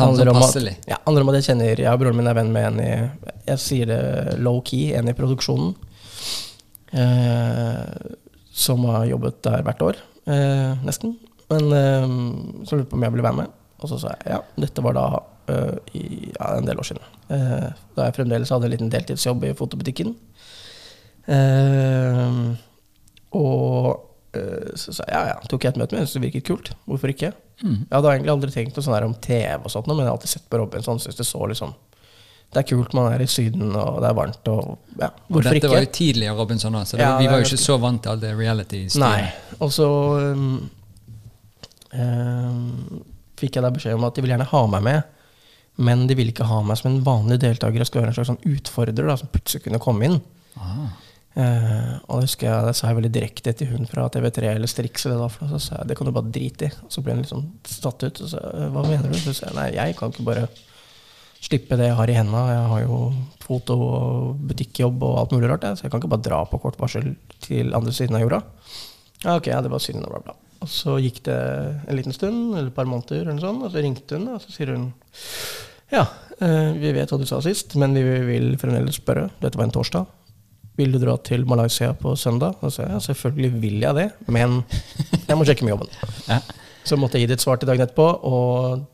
det 0.00 0.06
handler 0.06 0.32
om 0.32 0.40
at-. 0.40 0.56
Ja, 0.88 1.00
handler 1.06 1.26
om 1.26 1.32
at 1.32 1.38
jeg 1.40 1.50
kjenner 1.50 1.82
Jeg 1.84 1.92
og 1.92 2.00
broren 2.00 2.18
min 2.18 2.30
er 2.30 2.37
venn 2.38 2.52
med 2.54 2.66
en 2.70 2.80
i 2.80 2.90
Jeg 3.50 3.62
sier 3.62 3.90
det 3.90 4.00
low-key, 4.40 4.94
en 4.96 5.10
i 5.10 5.16
produksjonen. 5.16 5.75
Eh, 6.90 8.10
som 8.50 8.84
har 8.90 9.06
jobbet 9.08 9.42
der 9.46 9.62
hvert 9.66 9.82
år, 9.82 10.00
eh, 10.26 10.72
nesten. 10.84 11.16
Men 11.50 11.72
eh, 11.72 12.64
så 12.66 12.76
lurte 12.76 12.90
på 12.90 12.99
om 12.99 13.06
jeg 13.06 13.14
ville 13.14 13.26
være 13.26 13.40
med. 13.42 13.56
Og 13.80 13.88
så 13.90 13.99
sa 14.02 14.14
jeg 14.18 14.34
ja. 14.34 14.40
Dette 14.61 14.85
var 14.85 14.96
da 14.96 15.07
uh, 15.16 15.96
i 15.96 16.05
ja, 16.35 16.52
en 16.57 16.68
del 16.68 16.81
år 16.81 16.90
siden. 16.90 17.07
Uh, 17.31 17.70
da 17.96 18.09
jeg 18.09 18.18
fremdeles 18.18 18.52
hadde 18.52 18.68
en 18.68 18.74
liten 18.74 18.92
deltidsjobb 18.92 19.48
i 19.48 19.57
fotobutikken. 19.59 20.14
Uh, 21.31 22.55
og 23.37 24.07
så 24.78 24.92
sa 24.94 25.02
jeg 25.09 25.11
ja, 25.11 25.20
ja. 25.33 25.38
Tok 25.50 25.64
jeg 25.66 25.72
et 25.72 25.78
møte 25.81 25.90
med 25.90 26.05
henne, 26.05 26.11
så 26.11 26.20
det 26.20 26.28
virket 26.28 26.44
kult. 26.46 26.68
Hvorfor 26.87 27.11
ikke? 27.11 27.33
Mm. 27.64 27.81
Jeg 27.83 27.94
hadde 27.96 28.12
egentlig 28.14 28.33
aldri 28.33 28.52
tenkt 28.55 28.76
noe 28.76 28.85
sånn 28.87 28.94
her 28.94 29.07
om 29.09 29.14
TV, 29.20 29.57
og 29.59 29.72
sånt, 29.72 29.88
men 29.88 30.00
jeg 30.00 30.09
har 30.09 30.16
alltid 30.16 30.33
sett 30.33 30.46
på 30.50 30.61
Robinson. 30.61 31.00
Synes 31.02 31.18
det 31.18 31.26
så 31.28 31.48
liksom 31.50 31.74
Det 32.50 32.62
er 32.62 32.66
kult, 32.66 32.94
man 32.98 33.12
er 33.12 33.22
i 33.22 33.28
Syden, 33.31 33.68
og 33.78 34.00
det 34.02 34.09
er 34.09 34.14
varmt, 34.16 34.48
og 34.50 34.98
ja, 34.98 35.11
Og 35.31 35.42
dette 35.44 35.61
ikke? 35.61 35.68
var 35.70 35.85
jo 35.85 35.90
tidligere 35.94 36.35
Robinson 36.35 36.74
òg, 36.74 36.87
så 36.87 36.96
det, 36.96 37.05
Ja, 37.05 37.18
vi 37.18 37.28
var 37.31 37.38
jo 37.38 37.46
ikke 37.46 37.61
så 37.62 37.76
vant 37.78 38.02
til 38.02 38.11
all 38.11 38.22
det 38.22 38.33
reality-styret. 38.35 39.05
Nei. 39.05 39.59
Og 39.62 39.70
så 39.74 39.87
um, 40.33 40.70
um, 41.94 43.05
fikk 43.40 43.59
jeg 43.59 43.66
da 43.66 43.72
beskjed 43.74 43.98
om 43.98 44.07
at 44.09 44.16
de 44.16 44.24
vil 44.24 44.35
gjerne 44.35 44.48
ha 44.53 44.62
meg 44.74 44.87
med, 44.87 45.20
men 45.81 46.07
de 46.09 46.16
vil 46.18 46.33
ikke 46.33 46.48
ha 46.48 46.61
meg 46.66 46.79
som 46.81 46.90
en 46.90 47.05
vanlig 47.05 47.40
deltaker. 47.42 47.81
Jeg 47.81 47.88
skal 47.88 48.03
være 48.03 48.12
en 48.12 48.18
slags 48.18 48.33
sånn 48.33 48.50
utfordrer 48.50 49.09
da, 49.09 49.16
som 49.16 49.31
plutselig 49.33 49.64
kunne 49.64 49.81
komme 49.83 50.11
inn. 50.11 50.18
Ah. 50.61 50.90
Eh, 51.38 51.92
og 52.11 52.18
det 52.18 52.26
husker 52.26 52.48
jeg, 52.48 52.66
det 52.66 52.74
sa 52.76 52.88
jeg 52.90 52.98
veldig 52.98 53.12
direkte 53.14 53.53
til 53.57 53.70
hun 53.70 53.87
fra 53.88 54.09
TV3 54.12 54.50
eller 54.57 54.70
Strix. 54.70 55.07
Eller 55.07 55.22
da, 55.22 55.53
så 55.53 55.61
sa 55.62 55.79
jeg 55.81 55.90
det 55.90 55.96
kan 55.98 56.11
du 56.11 56.14
bare 56.16 56.33
drite 56.35 56.68
i. 56.68 56.72
Og 56.85 56.92
så 56.92 57.05
ble 57.05 57.16
hun 57.16 57.22
liksom 57.22 57.46
satt 57.64 58.05
ut. 58.05 58.11
Og 58.11 58.26
så 58.26 58.33
sa 58.35 58.66
hva 58.74 58.85
mener 58.88 59.09
du? 59.09 59.16
Så 59.20 59.37
sa 59.37 59.48
jeg 59.48 59.59
nei, 59.59 59.70
jeg 59.79 59.96
kan 59.98 60.12
ikke 60.12 60.26
bare 60.26 60.48
slippe 61.40 61.79
det 61.81 61.88
jeg 61.88 61.96
har 61.96 62.12
i 62.12 62.18
henda. 62.18 62.44
Jeg 62.53 62.68
har 62.74 62.85
jo 62.85 63.00
foto 63.46 63.79
og 63.87 64.44
butikkjobb 64.50 65.07
og 65.07 65.18
alt 65.22 65.35
mulig 65.37 65.53
rart. 65.53 65.66
Så 65.79 65.87
jeg 65.87 65.94
kan 65.94 66.03
ikke 66.03 66.12
bare 66.12 66.26
dra 66.29 66.44
på 66.50 66.61
kort 66.62 66.79
varsel 66.81 67.14
til 67.46 67.72
andre 67.76 67.94
siden 67.96 68.18
av 68.18 68.26
jorda. 68.26 68.44
Ja, 69.24 69.37
ok, 69.37 69.50
ja, 69.53 69.61
det 69.64 69.72
var 69.72 69.83
synd, 69.85 70.05
og 70.05 70.12
bla, 70.12 70.22
bla. 70.29 70.49
Og 70.61 70.68
så 70.68 70.99
gikk 71.01 71.23
det 71.25 71.40
en 71.88 71.96
liten 71.96 72.14
stund, 72.14 72.53
eller 72.53 72.68
et 72.68 72.77
par 72.77 72.88
måneder, 72.88 73.23
eller 73.23 73.37
noe 73.37 73.44
sånt, 73.44 73.64
og 73.64 73.73
så 73.73 73.81
ringte 73.81 74.18
hun, 74.18 74.29
og 74.35 74.42
så 74.44 74.53
sier 74.53 74.75
hun 74.75 74.90
ja, 75.90 76.05
eh, 76.38 76.70
vi 76.79 76.92
vet 76.94 77.11
hva 77.11 77.18
du 77.18 77.27
sa 77.27 77.40
sist, 77.42 77.75
men 77.81 77.96
vi 77.96 78.03
vil 78.29 78.53
fremdeles 78.61 79.01
spørre. 79.01 79.27
Dette 79.42 79.59
var 79.59 79.66
en 79.66 79.75
torsdag. 79.75 80.07
Vil 80.79 80.94
du 80.94 81.01
dra 81.03 81.16
til 81.27 81.42
Malaysia 81.51 81.90
på 81.99 82.14
søndag? 82.16 82.61
Og 82.61 82.70
så 82.70 82.85
sa 82.85 82.88
ja, 82.92 83.01
selvfølgelig 83.03 83.51
vil 83.61 83.83
jeg 83.83 83.99
det, 83.99 84.09
men 84.31 84.62
jeg 85.27 85.37
må 85.37 85.44
sjekke 85.49 85.66
med 85.66 85.75
jobben. 85.75 85.90
Ja. 86.29 86.38
Så 86.87 86.96
måtte 86.96 87.18
jeg 87.18 87.27
gi 87.27 87.33
det 87.33 87.40
et 87.40 87.44
svar 87.44 87.59
til 87.61 87.68
dagen 87.68 87.85
etterpå, 87.85 88.07
og 88.07 88.87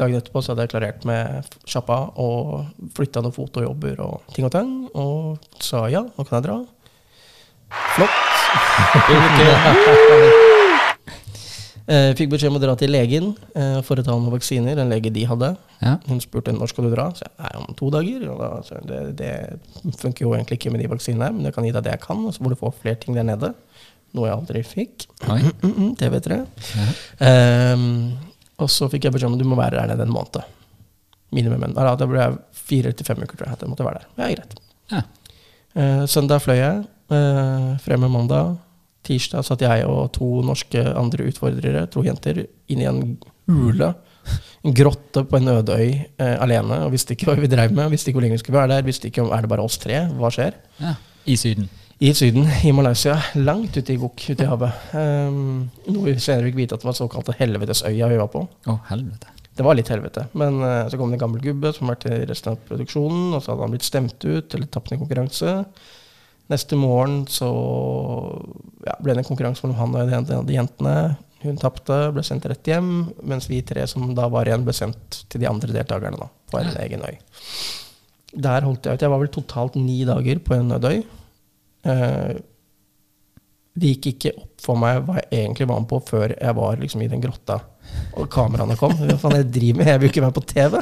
dagen 0.00 0.18
etterpå 0.18 0.42
så 0.42 0.52
hadde 0.52 0.66
jeg 0.66 0.74
klarert 0.74 1.06
med 1.08 1.56
sjappa 1.62 1.98
og 2.20 2.38
flytta 2.96 3.22
noen 3.22 3.36
fotojobber 3.36 4.02
og 4.02 4.34
ting 4.34 4.48
og 4.48 4.54
tang, 4.56 4.70
og 4.98 5.38
sa 5.62 5.86
ja, 5.92 6.02
nå 6.02 6.26
kan 6.26 6.40
jeg 6.40 6.48
dra. 6.50 6.56
Flott. 7.94 8.16
Eh, 11.90 12.12
Fikk 12.14 12.30
beskjed 12.30 12.52
om 12.52 12.56
å 12.58 12.62
dra 12.62 12.74
til 12.78 12.92
legen 12.94 13.32
eh, 13.58 13.80
for 13.82 13.98
å 13.98 14.04
ta 14.06 14.12
noen 14.14 14.30
vaksiner. 14.30 14.78
En 14.78 14.88
lege 14.92 15.10
de 15.12 15.24
hadde. 15.26 15.48
Ja. 15.82 15.96
Hun 16.06 16.20
spurte 16.22 16.52
når 16.54 16.70
skal 16.70 16.86
du 16.86 16.92
dra. 16.94 17.08
Så 17.16 17.24
jeg, 17.26 17.32
nei, 17.40 17.50
om 17.58 17.74
to 17.78 17.88
dager. 17.90 18.26
Da, 18.38 18.50
så 18.66 18.78
det, 18.86 19.00
det 19.18 19.32
funker 19.98 20.26
jo 20.26 20.34
egentlig 20.36 20.60
ikke 20.60 20.70
med 20.74 20.80
de 20.84 20.90
vaksinene, 20.92 21.32
men 21.34 21.48
jeg 21.48 21.56
kan 21.56 21.66
gi 21.66 21.72
deg 21.74 21.82
det 21.88 21.96
jeg 21.96 22.04
kan, 22.04 22.22
og 22.28 22.34
så 22.36 22.44
får 22.44 22.54
du 22.54 22.60
få 22.62 22.70
flere 22.82 23.00
ting 23.02 23.18
der 23.18 23.26
nede. 23.26 23.52
Noe 24.14 24.28
jeg 24.28 24.36
aldri 24.38 24.62
fikk. 24.68 25.06
Mm, 25.26 25.50
Mm, 25.62 25.74
mm, 25.78 25.92
TV3. 25.98 26.38
Ja. 26.78 26.88
Eh, 27.26 27.86
og 28.62 28.68
så 28.70 28.86
fikk 28.92 29.08
jeg 29.08 29.14
beskjed 29.16 29.32
om 29.32 29.38
at 29.38 29.42
du 29.42 29.48
må 29.48 29.56
være 29.58 29.80
der 29.80 29.90
nede 29.94 30.06
en 30.06 30.12
måned. 30.14 30.42
Minimum. 31.32 31.62
en- 31.64 31.74
da 31.74 31.96
ble 32.06 32.18
jeg 32.20 32.38
fire 32.52 32.92
til 32.92 33.06
fem 33.08 33.22
uker, 33.24 33.36
tror 33.40 33.48
jeg. 33.48 33.58
jeg 33.62 33.68
måtte 33.72 33.84
være 33.86 34.02
der. 34.02 34.08
Ja, 34.20 34.34
greit. 34.34 34.58
Ja. 34.92 35.02
Eh, 35.74 36.02
søndag 36.06 36.42
fløy 36.44 36.58
jeg. 36.60 36.84
Uh, 37.12 37.76
fremme 37.84 38.08
mandag. 38.08 38.54
Tirsdag 39.02 39.44
satt 39.46 39.64
jeg 39.64 39.84
og 39.90 40.12
to 40.14 40.28
norske 40.46 40.82
andre 40.94 41.26
utfordrere, 41.30 41.86
to 41.90 42.04
jenter, 42.06 42.44
inn 42.70 42.82
i 42.82 42.88
en 42.88 43.02
hule. 43.50 43.92
En 44.62 44.74
grotte 44.78 45.24
på 45.26 45.38
en 45.40 45.50
øde 45.50 45.74
øy 45.74 45.88
eh, 45.90 46.36
alene. 46.38 46.84
og 46.86 46.92
Visste 46.94 47.16
ikke 47.16 47.32
hva 47.32 47.34
vi 47.40 47.50
drev 47.50 47.74
med, 47.74 47.90
visste 47.90 48.10
ikke 48.10 48.20
hvor 48.20 48.26
lenge 48.28 48.38
vi 48.38 48.42
skulle 48.44 48.60
være 48.60 48.76
der. 48.76 48.86
Visste 48.86 49.10
ikke 49.10 49.24
om 49.24 49.32
er 49.34 49.42
det 49.42 49.50
bare 49.50 49.64
oss 49.66 49.80
tre. 49.82 50.04
Hva 50.18 50.30
skjer? 50.34 50.58
ja. 50.82 50.94
I 51.22 51.36
Syden. 51.38 51.68
I 52.02 52.08
Syden, 52.18 52.48
i 52.66 52.72
Malaysia. 52.74 53.14
Langt 53.38 53.76
ute 53.76 53.92
i 53.94 53.96
Gok, 53.96 54.24
ute 54.26 54.42
i 54.42 54.48
havet. 54.50 54.78
Um, 54.90 55.68
noe 55.86 56.08
vi 56.08 56.14
senere 56.18 56.48
fikk 56.48 56.56
vite 56.58 56.74
at 56.74 56.82
det 56.82 56.88
var 56.88 56.96
såkalte 56.98 57.34
helvetesøya 57.38 58.08
vi 58.10 58.16
var 58.18 58.30
på. 58.32 58.42
Å, 58.42 58.74
helvete. 58.88 59.30
Det 59.54 59.62
var 59.62 59.78
litt 59.78 59.90
helvete. 59.92 60.24
Men 60.34 60.58
uh, 60.64 60.88
så 60.90 60.98
kom 60.98 61.12
det 61.12 61.20
en 61.20 61.22
gammel 61.22 61.44
gubbe 61.44 61.70
som 61.76 61.92
var 61.92 62.00
til 62.02 62.24
resten 62.26 62.56
av 62.56 62.64
produksjonen, 62.66 63.28
og 63.36 63.44
så 63.44 63.52
hadde 63.52 63.68
han 63.68 63.76
blitt 63.76 63.86
stemt 63.86 64.26
ut 64.26 64.56
eller 64.58 64.66
tapt 64.74 64.90
en 64.90 65.02
konkurranse. 65.04 65.54
Neste 66.50 66.76
morgen 66.76 67.22
så 67.30 67.48
ja, 68.86 68.96
ble 69.00 69.14
det 69.14 69.22
en 69.22 69.28
konkurranse 69.28 69.64
mellom 69.64 69.78
han 69.78 69.94
og 69.94 70.14
en 70.16 70.32
av 70.38 70.48
de 70.48 70.56
jentene. 70.56 70.96
Hun 71.42 71.58
tapte, 71.58 71.96
ble 72.14 72.22
sendt 72.26 72.46
rett 72.50 72.68
hjem, 72.70 72.90
mens 73.26 73.48
vi 73.50 73.62
tre 73.66 73.86
som 73.90 74.12
da 74.14 74.28
var 74.30 74.46
igjen, 74.46 74.66
ble 74.66 74.74
sendt 74.76 75.24
til 75.30 75.42
de 75.42 75.48
andre 75.50 75.74
deltakerne 75.74 76.20
da, 76.20 76.28
på 76.52 76.60
en 76.60 76.70
egen 76.84 77.02
øy. 77.02 77.16
Der 78.46 78.64
holdt 78.66 78.86
jeg 78.86 78.96
ut. 78.96 79.04
Jeg 79.04 79.12
var 79.12 79.20
vel 79.22 79.32
totalt 79.34 79.76
ni 79.80 80.02
dager 80.08 80.38
på 80.44 80.54
en 80.56 80.70
nødøy. 80.70 81.02
Eh, 81.90 82.32
det 83.72 83.94
gikk 83.94 84.08
ikke 84.12 84.34
opp 84.36 84.62
for 84.62 84.78
meg 84.78 85.02
hva 85.06 85.18
jeg 85.18 85.28
egentlig 85.40 85.66
var 85.70 85.80
med 85.80 85.88
på 85.90 85.98
før 86.04 86.34
jeg 86.36 86.56
var 86.58 86.80
liksom 86.80 87.02
i 87.02 87.10
den 87.10 87.22
grotta 87.24 87.58
og 88.20 88.28
kameraene 88.32 88.76
kom. 88.78 88.94
Hva 89.00 89.18
faen 89.20 89.38
jeg 89.40 89.50
driver 89.54 89.80
med? 89.80 89.90
Jeg 89.90 90.02
vil 90.02 90.12
ikke 90.12 90.24
være 90.26 90.36
på 90.36 90.44
TV. 90.52 90.80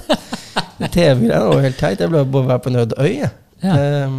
TV-greiene 0.90 1.44
var 1.46 1.54
jo 1.54 1.66
helt 1.66 1.78
teit. 1.80 2.02
Jeg 2.02 2.12
ble 2.12 2.24
bare 2.34 2.58
på 2.62 2.72
en 2.72 2.80
øde 2.82 2.98
øy. 2.98 3.12
Ja. 3.62 3.74
Eh, 3.76 4.16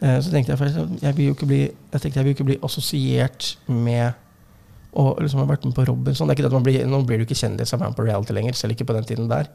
så 0.00 0.32
tenkte 0.32 0.54
jeg 0.54 0.58
faktisk 0.60 1.02
jeg 1.04 1.16
vil 1.16 1.26
jo 1.26 1.34
ikke 1.34 1.46
bli 1.50 1.60
Jeg 1.68 2.00
tenkte 2.00 2.20
jeg 2.20 2.24
vil 2.24 2.32
ikke 2.32 2.46
bli 2.48 2.54
assosiert 2.64 3.50
med 3.68 4.16
å 4.96 5.12
liksom 5.20 5.42
ha 5.42 5.46
vært 5.46 5.66
med 5.68 5.74
på 5.76 5.84
Robinson. 5.86 6.26
Det 6.26 6.34
er 6.34 6.38
ikke 6.38 6.46
det 6.46 6.50
at 6.50 6.56
man 6.56 6.64
blir, 6.66 6.80
nå 6.88 7.02
blir 7.06 7.20
du 7.20 7.26
ikke 7.26 7.38
kjendis 7.38 7.70
av 7.76 7.82
Man 7.82 7.94
på 7.94 8.06
reality 8.06 8.34
lenger, 8.34 8.56
selv 8.58 8.74
ikke 8.74 8.88
på 8.88 8.96
den 8.96 9.06
tiden 9.06 9.28
der. 9.30 9.50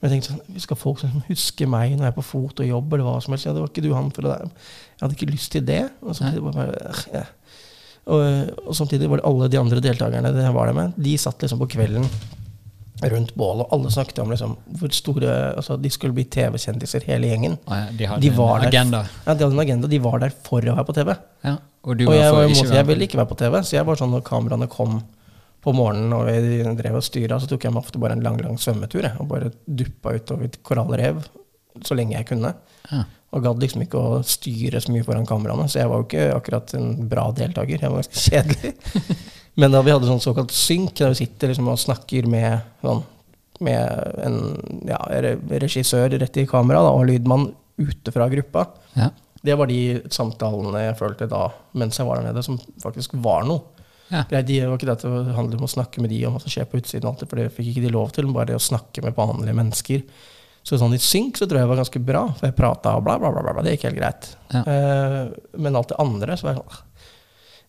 Men 0.00 0.08
jeg 0.08 0.14
tenkte 0.14 0.32
sånn, 0.32 0.60
Skal 0.64 0.80
folk 0.80 1.02
huske 1.28 1.68
meg 1.70 1.96
når 1.96 2.08
jeg 2.08 2.14
er 2.14 2.16
på 2.16 2.24
fot 2.26 2.62
og 2.64 2.68
jobb, 2.68 2.94
eller 2.94 3.06
hva 3.06 3.18
som 3.22 3.36
helst? 3.36 3.46
Ja, 3.46 3.54
det 3.54 3.62
var 3.62 3.72
ikke 3.72 3.84
du 3.84 3.92
han 3.94 4.10
for 4.14 4.26
det 4.26 4.32
der. 4.32 4.70
Jeg 4.96 5.04
hadde 5.04 5.18
ikke 5.18 5.30
lyst 5.30 5.52
til 5.54 5.66
det. 5.68 5.82
Og 6.00 6.16
samtidig, 6.16 6.44
bare, 6.46 6.68
øh, 6.72 7.02
ja. 7.12 7.24
og, 8.06 8.22
og 8.64 8.78
samtidig 8.78 9.10
var 9.12 9.20
det 9.20 9.28
alle 9.28 9.50
de 9.52 9.60
andre 9.60 9.84
deltakerne 9.84 10.32
det 10.34 10.54
var 10.56 10.70
der 10.70 10.78
med, 10.78 10.96
de 10.96 11.18
satt 11.20 11.44
liksom 11.44 11.60
på 11.62 11.70
kvelden 11.76 12.08
rundt 13.00 13.34
bålet, 13.34 13.66
alle 13.72 13.90
snakket 13.90 14.18
om 14.22 14.30
liksom 14.30 14.56
hvor 14.78 14.92
store 14.94 15.30
altså 15.56 15.76
De 15.80 15.90
skulle 15.90 16.14
bli 16.14 16.24
TV-kjendiser, 16.30 17.02
hele 17.08 17.30
gjengen. 17.32 17.56
Ja, 17.66 17.86
de 17.98 18.06
hadde 18.06 18.20
De 18.22 18.28
en 18.30 18.36
en 18.58 18.62
der. 18.62 18.68
agenda. 18.68 19.00
Ja, 19.26 19.34
De 19.34 19.44
hadde 19.44 19.56
en 19.56 19.64
agenda, 19.64 19.88
de 19.88 19.98
var 19.98 20.18
der 20.22 20.30
for 20.44 20.60
å 20.60 20.76
være 20.76 20.84
på 20.86 20.94
TV. 21.00 21.14
Ja. 21.44 21.56
Og 21.82 21.96
du 21.98 22.04
Og 22.06 22.14
jeg, 22.14 22.32
var 22.32 22.46
være 22.46 22.76
jeg 22.76 22.86
ville 22.86 23.08
ikke 23.08 23.18
være 23.18 23.32
på 23.32 23.38
TV, 23.40 23.56
så 23.62 23.76
jeg 23.76 23.86
var 23.88 23.96
sånn 23.98 24.12
når 24.14 24.22
kameraene 24.28 24.68
kom 24.70 25.00
på 25.62 25.72
morgenen 25.74 26.12
og 26.12 26.26
vi 26.26 26.62
drev 26.78 26.96
og 26.98 27.04
styra, 27.06 27.38
så 27.40 27.46
tok 27.50 27.64
jeg 27.64 27.72
meg 27.72 27.82
ofte 27.84 27.98
bare 28.02 28.12
en 28.18 28.22
lang 28.22 28.38
lang 28.42 28.56
svømmetur. 28.58 29.02
Jeg, 29.02 29.16
og 29.18 29.28
bare 29.30 29.50
duppa 29.66 30.14
utover 30.14 30.44
et 30.44 30.62
korallrev 30.62 31.22
så 31.86 31.94
lenge 31.96 32.16
jeg 32.18 32.26
kunne. 32.28 32.54
Ja. 32.90 33.04
Og 33.32 33.42
gadd 33.46 33.62
liksom 33.62 33.82
ikke 33.86 33.98
å 33.98 34.22
styre 34.26 34.80
så 34.82 34.92
mye 34.92 35.04
foran 35.06 35.26
kameraene, 35.26 35.64
så 35.70 35.80
jeg 35.80 35.88
var 35.88 36.02
jo 36.02 36.06
ikke 36.08 36.24
akkurat 36.36 36.74
en 36.76 37.08
bra 37.08 37.30
deltaker. 37.32 37.80
Jeg 37.80 37.90
var 37.94 38.02
ganske 38.02 38.20
kjedelig. 38.28 38.74
Men 39.60 39.74
da 39.74 39.82
vi 39.84 39.92
hadde 39.92 40.08
sånn 40.08 40.22
såkalt 40.22 40.52
synk, 40.54 40.94
der 40.98 41.12
vi 41.12 41.18
sitter 41.24 41.50
liksom 41.52 41.68
og 41.68 41.80
snakker 41.80 42.28
med, 42.30 42.62
sånn, 42.80 43.02
med 43.60 44.22
en 44.24 44.38
ja, 44.88 45.00
regissør 45.60 46.08
rett 46.22 46.38
i 46.40 46.46
kamera 46.48 46.80
da, 46.86 46.94
og 46.96 47.04
lydmann 47.10 47.50
ute 47.82 48.14
fra 48.14 48.28
gruppa, 48.32 48.66
Ja. 48.96 49.10
det 49.42 49.56
var 49.58 49.68
de 49.68 50.00
samtalene 50.12 50.86
jeg 50.86 50.96
følte 50.98 51.28
da 51.28 51.50
mens 51.76 51.98
jeg 51.98 52.06
var 52.08 52.20
der 52.20 52.30
nede, 52.32 52.44
som 52.46 52.58
faktisk 52.82 53.12
var 53.20 53.44
noe. 53.48 53.60
Ja. 54.12 54.24
De, 54.28 54.40
det 54.44 54.66
var 54.68 54.76
ikke 54.76 54.88
det 54.90 54.96
at 54.98 55.04
det 55.08 55.34
handlet 55.36 55.60
om 55.60 55.64
å 55.68 55.72
snakke 55.72 56.00
med 56.04 56.12
de 56.12 56.20
om 56.28 56.34
hva 56.36 56.40
som 56.42 56.52
skjer 56.52 56.66
på 56.68 56.80
utsiden, 56.80 57.08
alltid, 57.08 57.28
for 57.30 57.40
det 57.40 57.52
fikk 57.52 57.72
ikke 57.72 57.84
de 57.86 57.92
lov 57.94 58.12
til, 58.12 58.26
men 58.28 58.36
bare 58.36 58.50
det 58.52 58.58
å 58.58 58.62
snakke 58.62 59.04
med 59.04 59.16
vanlige 59.16 59.56
mennesker. 59.56 60.02
Så 60.62 60.78
sånn 60.78 60.92
i 60.94 61.00
synk 61.02 61.40
så 61.40 61.46
tror 61.48 61.58
jeg 61.58 61.66
det 61.66 61.72
var 61.72 61.80
ganske 61.80 62.02
bra, 62.06 62.20
for 62.38 62.46
jeg 62.48 62.56
prata 62.56 62.92
og 62.96 63.04
bla, 63.06 63.16
bla, 63.18 63.32
bla, 63.34 63.42
bla. 63.52 63.64
Det 63.66 63.72
gikk 63.74 63.88
helt 63.88 63.98
greit. 63.98 64.28
Ja. 64.52 64.62
Uh, 64.68 65.32
men 65.64 65.76
alt 65.80 65.90
det 65.90 65.98
andre 66.02 66.36
så 66.38 66.46
var 66.48 66.54
jeg 66.54 66.62
sånn 66.62 66.88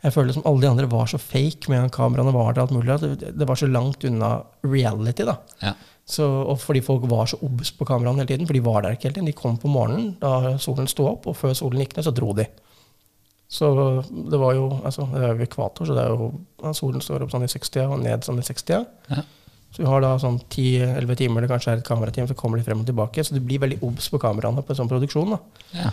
Jeg 0.04 0.12
føler 0.12 0.36
som 0.36 0.44
alle 0.50 0.66
de 0.66 0.70
andre 0.70 0.90
var 0.92 1.08
så 1.08 1.20
fake 1.22 1.72
med 1.72 1.92
kameraene 1.96 2.34
var 2.36 2.52
der, 2.52 2.66
alt 2.66 2.74
mulig, 2.76 2.98
det, 3.00 3.32
det 3.40 3.48
var 3.48 3.60
så 3.60 3.70
langt 3.72 4.04
unna 4.08 4.34
reality, 4.68 5.24
da. 5.28 5.38
Ja. 5.64 5.74
Så, 6.04 6.26
og 6.28 6.58
fordi 6.60 6.82
folk 6.84 7.06
var 7.08 7.30
så 7.32 7.40
obs 7.46 7.72
på 7.72 7.88
kameraene 7.88 8.20
hele 8.20 8.34
tiden, 8.34 8.50
for 8.50 8.58
de 8.58 8.64
var 8.66 8.84
der 8.84 8.98
ikke 8.98 9.08
hele 9.08 9.16
tiden. 9.16 9.30
De 9.32 9.38
kom 9.38 9.56
på 9.60 9.72
morgenen 9.72 10.18
da 10.20 10.58
solen 10.60 10.90
sto 10.92 11.08
opp, 11.14 11.30
og 11.32 11.38
før 11.40 11.56
solen 11.56 11.86
gikk 11.86 11.96
ned, 11.96 12.08
så 12.10 12.12
dro 12.16 12.34
de. 12.36 12.50
Så 13.54 13.70
det 14.10 14.40
var 14.42 14.56
jo 14.58 14.66
altså, 14.82 15.06
Det 15.14 15.22
er 15.22 15.36
jo 15.38 15.46
ekvator, 15.46 15.86
så 15.86 15.96
det 15.96 16.04
er 16.04 16.14
jo 16.16 16.30
ja, 16.64 16.72
solen 16.74 17.04
står 17.06 17.24
opp 17.24 17.32
sånn 17.32 17.46
i 17.46 17.52
60 17.52 17.84
og 17.86 18.00
ned 18.02 18.26
sånn 18.26 18.42
i 18.42 18.46
60 18.48 18.74
Ja. 19.14 19.24
Så 19.74 19.82
vi 19.82 19.88
har 19.90 20.04
da 20.04 20.12
sånn 20.22 20.36
10-11 20.54 21.16
timer, 21.18 21.42
eller 21.42 21.50
kanskje 21.50 21.72
er 21.72 21.80
et 21.80 21.88
kamerateam, 21.88 22.28
så 22.30 22.36
kommer 22.38 22.60
de 22.60 22.66
frem 22.66 22.84
og 22.84 22.86
tilbake. 22.86 23.24
Så 23.26 23.34
du 23.34 23.40
blir 23.42 23.58
veldig 23.64 23.80
obs 23.82 24.06
på 24.14 24.20
kameraene 24.22 24.62
på 24.62 24.70
en 24.70 24.78
sånn 24.78 24.92
produksjon. 24.92 25.34
da. 25.34 25.40
Ja. 25.74 25.90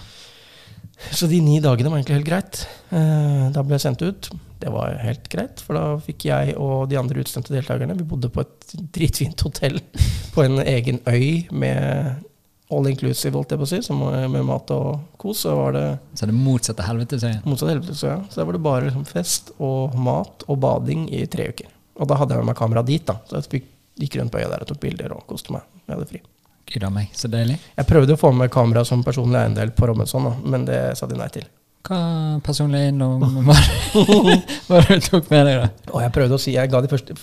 Så 1.09 1.27
de 1.31 1.41
ni 1.41 1.59
dagene 1.65 1.91
var 1.91 2.01
egentlig 2.01 2.19
helt 2.21 2.29
greit. 2.29 2.63
Eh, 2.93 3.47
da 3.55 3.65
ble 3.65 3.77
jeg 3.79 3.87
sendt 3.87 4.03
ut. 4.05 4.31
Det 4.61 4.71
var 4.73 4.99
helt 5.01 5.29
greit, 5.33 5.63
for 5.65 5.79
da 5.79 5.85
fikk 6.05 6.27
jeg 6.29 6.57
og 6.61 6.91
de 6.91 6.99
andre 7.01 7.23
utstemte 7.23 7.55
deltakerne 7.55 7.97
Vi 7.97 8.05
bodde 8.05 8.29
på 8.29 8.43
et 8.45 8.75
dritfint 8.93 9.41
hotell 9.47 9.79
på 10.35 10.45
en 10.45 10.61
egen 10.61 11.01
øy 11.09 11.49
med 11.51 12.27
all 12.71 12.87
inclusive, 12.87 13.35
holdt 13.35 13.51
jeg 13.51 13.59
på 13.59 13.67
å 13.67 13.71
si, 13.73 13.81
som 13.83 14.03
med 14.05 14.45
mat 14.47 14.71
og 14.77 15.17
kos. 15.19 15.43
Så 15.47 15.57
var 15.59 15.75
det 15.75 15.87
Så 16.15 16.29
det 16.29 16.37
motsatte 16.37 16.87
helvete, 16.87 17.19
sier 17.19 17.41
motsatt 17.49 17.73
helvete, 17.73 17.97
så 17.99 18.13
ja. 18.13 18.19
Så 18.29 18.43
da 18.43 18.47
var 18.47 18.59
det 18.59 18.65
bare 18.69 18.87
liksom 18.87 19.09
fest 19.09 19.55
og 19.59 19.97
mat 19.99 20.45
og 20.47 20.61
bading 20.63 21.09
i 21.11 21.25
tre 21.31 21.49
uker. 21.51 21.73
Og 22.01 22.09
da 22.09 22.21
hadde 22.21 22.37
jeg 22.37 22.45
med 22.45 22.53
meg 22.53 22.61
kamera 22.61 22.85
dit, 22.87 23.03
da. 23.09 23.19
Så 23.27 23.41
jeg 23.41 23.51
fikk, 23.57 23.73
gikk 24.05 24.21
rundt 24.21 24.37
på 24.37 24.41
øya 24.41 24.53
der 24.53 24.63
og 24.65 24.71
tok 24.71 24.85
bilder 24.85 25.17
og 25.17 25.27
koste 25.29 25.57
meg. 25.57 25.67
Jeg 25.87 25.97
hadde 25.97 26.13
fri. 26.13 26.23
Gud 26.71 26.85
a 26.87 26.91
meg, 26.95 27.09
så 27.19 27.29
deilig. 27.31 27.57
Jeg 27.77 27.89
prøvde 27.89 28.15
å 28.15 28.21
få 28.21 28.31
med 28.37 28.51
kamera 28.55 28.85
som 28.87 29.03
personlig 29.03 29.41
eiendel 29.41 29.73
på 29.75 29.89
Robinson, 29.91 30.29
men 30.47 30.67
det 30.69 30.79
sa 30.99 31.09
de 31.11 31.19
nei 31.19 31.27
til. 31.35 31.49
Hva 31.87 31.99
personlig 32.45 32.83
eiendom 32.85 33.23
var 33.49 34.85
det 34.85 34.99
du 35.01 35.07
tok 35.07 35.31
med 35.33 35.49
deg, 35.49 35.63
da? 35.63 35.71
Og 35.95 36.03
jeg 36.05 36.13
prøvde 36.15 36.37
å 36.37 36.43
si, 36.43 36.53
jeg 36.53 36.69
ga 36.71 36.83
de 36.85 36.91
første 36.93 37.17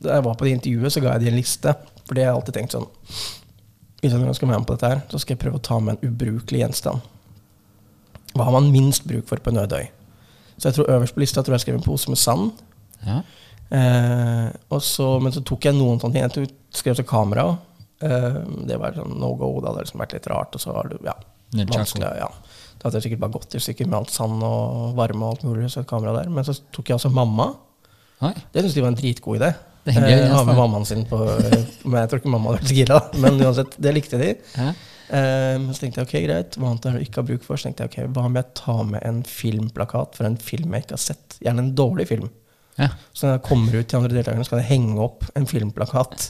Da 0.00 0.16
jeg 0.16 0.24
var 0.24 0.38
på 0.38 0.46
det 0.46 0.54
intervjuet, 0.56 0.94
så 0.94 1.02
ga 1.04 1.12
jeg 1.14 1.26
de 1.26 1.30
en 1.30 1.36
liste. 1.36 1.74
For 2.08 2.16
det 2.16 2.24
har 2.24 2.32
jeg 2.32 2.38
alltid 2.38 2.56
tenkt 2.56 2.74
sånn 2.74 2.88
Hvis 4.00 4.16
jeg 4.16 4.38
skal 4.38 4.48
være 4.48 4.62
med 4.62 4.70
på 4.70 4.78
dette 4.78 4.92
her, 4.94 5.04
så 5.12 5.20
skal 5.20 5.36
jeg 5.36 5.42
prøve 5.44 5.60
å 5.60 5.66
ta 5.68 5.78
med 5.84 5.98
en 5.98 6.08
ubrukelig 6.08 6.64
gjenstand. 6.64 7.04
Hva 8.32 8.48
har 8.48 8.56
man 8.56 8.72
minst 8.72 9.04
bruk 9.08 9.28
for 9.28 9.44
på 9.44 9.52
øde? 9.52 9.84
Så 10.56 10.70
jeg 10.70 10.78
tror 10.78 10.90
øverst 10.96 11.14
på 11.14 11.22
lista 11.22 11.44
tror 11.44 11.58
jeg 11.58 11.66
skrev 11.66 11.78
en 11.78 11.84
pose 11.86 12.10
med 12.10 12.18
sand. 12.18 12.64
Ja. 13.04 13.20
Eh, 13.70 14.78
så, 14.80 15.08
men 15.22 15.34
så 15.34 15.44
tok 15.46 15.68
jeg 15.68 15.76
noen 15.76 16.00
sånne 16.00 16.16
ting. 16.16 16.48
Jeg 16.48 16.54
skrev 16.80 16.96
til 16.98 17.06
kamera. 17.08 17.50
Eh, 18.00 18.38
det 18.68 18.76
var 18.78 18.94
sånn 18.94 19.16
no 19.18 19.32
go. 19.38 19.52
Det 19.60 19.70
hadde 19.72 19.84
liksom 19.86 20.02
vært 20.04 20.12
litt 20.18 20.26
rart. 20.30 20.54
Og 20.54 20.60
så 20.62 20.74
har 20.76 20.90
du, 20.92 20.98
ja, 21.06 21.14
vanskelig, 21.58 22.10
ja. 22.20 22.28
Det 22.78 22.86
hadde 22.86 23.00
jeg 23.00 23.08
sikkert 23.08 23.22
bare 23.24 23.34
gått 23.34 23.54
i 23.58 23.62
stykker 23.62 23.88
med 23.90 23.98
alt 23.98 24.12
sand 24.14 24.42
og 24.46 24.92
varme 24.98 25.24
og 25.26 25.32
alt 25.36 25.46
mulig. 25.48 25.70
Så 25.72 25.80
et 25.82 25.88
kamera 25.90 26.12
der. 26.20 26.28
Men 26.30 26.44
så 26.46 26.54
tok 26.72 26.92
jeg 26.92 26.98
også 27.00 27.10
mamma. 27.10 27.48
Oi. 28.22 28.34
Det 28.52 28.62
syntes 28.62 28.74
de 28.76 28.84
var 28.84 28.92
en 28.92 29.00
dritgod 29.00 29.40
idé. 29.40 29.54
Det 29.88 29.94
er 29.96 30.02
Eh, 30.04 30.04
ha 30.04 30.16
gjenstand. 30.20 30.46
med 30.46 30.56
mammaen 30.58 30.84
sin 30.86 31.04
på 31.08 31.16
Men 31.88 32.00
jeg 32.02 32.08
tror 32.10 32.18
ikke 32.20 32.30
mamma 32.30 32.50
hadde 32.52 32.60
vært 32.60 32.68
så 32.70 32.76
gira. 32.76 33.00
Men 33.22 33.40
uansett, 33.40 33.76
det 33.80 33.94
likte 33.96 34.18
de. 34.20 34.30
Ja. 34.58 34.68
Eh, 35.08 35.58
så 35.72 35.80
tenkte 35.80 36.02
jeg 36.02 36.06
ok, 36.08 36.16
greit, 36.28 36.56
hva 36.60 36.68
annet 36.70 36.84
har 36.84 36.98
jeg 36.98 37.08
ikke 37.08 37.22
har 37.22 37.28
bruk 37.30 37.42
for? 37.46 37.56
Så 37.56 37.66
tenkte 37.70 37.86
jeg 37.86 37.90
ok, 38.06 38.12
hva 38.14 38.24
om 38.28 38.34
jeg 38.36 38.50
tar 38.54 38.82
med 38.84 39.02
en 39.08 39.22
filmplakat 39.24 40.18
for 40.18 40.28
en 40.28 40.36
film 40.36 40.74
jeg 40.76 40.84
ikke 40.84 40.98
har 40.98 41.04
sett? 41.06 41.38
Gjerne 41.40 41.64
en 41.64 41.74
dårlig 41.78 42.06
film. 42.10 42.28
Ja. 42.78 42.90
Så 43.16 43.26
når 43.26 43.38
jeg 43.38 43.46
kommer 43.48 43.74
ut 43.80 43.88
til 43.90 43.98
andre 43.98 44.14
deltakerne, 44.18 44.44
så 44.46 44.50
kan 44.54 44.60
jeg 44.62 44.68
henge 44.74 45.00
opp 45.02 45.24
en 45.34 45.46
filmplakat 45.50 46.28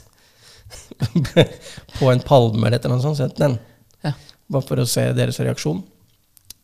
på 1.98 2.11
en 2.12 2.20
palme 2.26 2.66
eller 2.66 2.78
et 2.78 2.85
eller 2.85 2.98
annet 2.98 3.18
sånt. 3.18 3.38
Den, 3.38 3.59
Ja. 4.04 4.12
Bare 4.48 4.64
for 4.64 4.81
å 4.81 4.87
se 4.88 5.02
deres 5.12 5.40
reaksjon. 5.44 5.83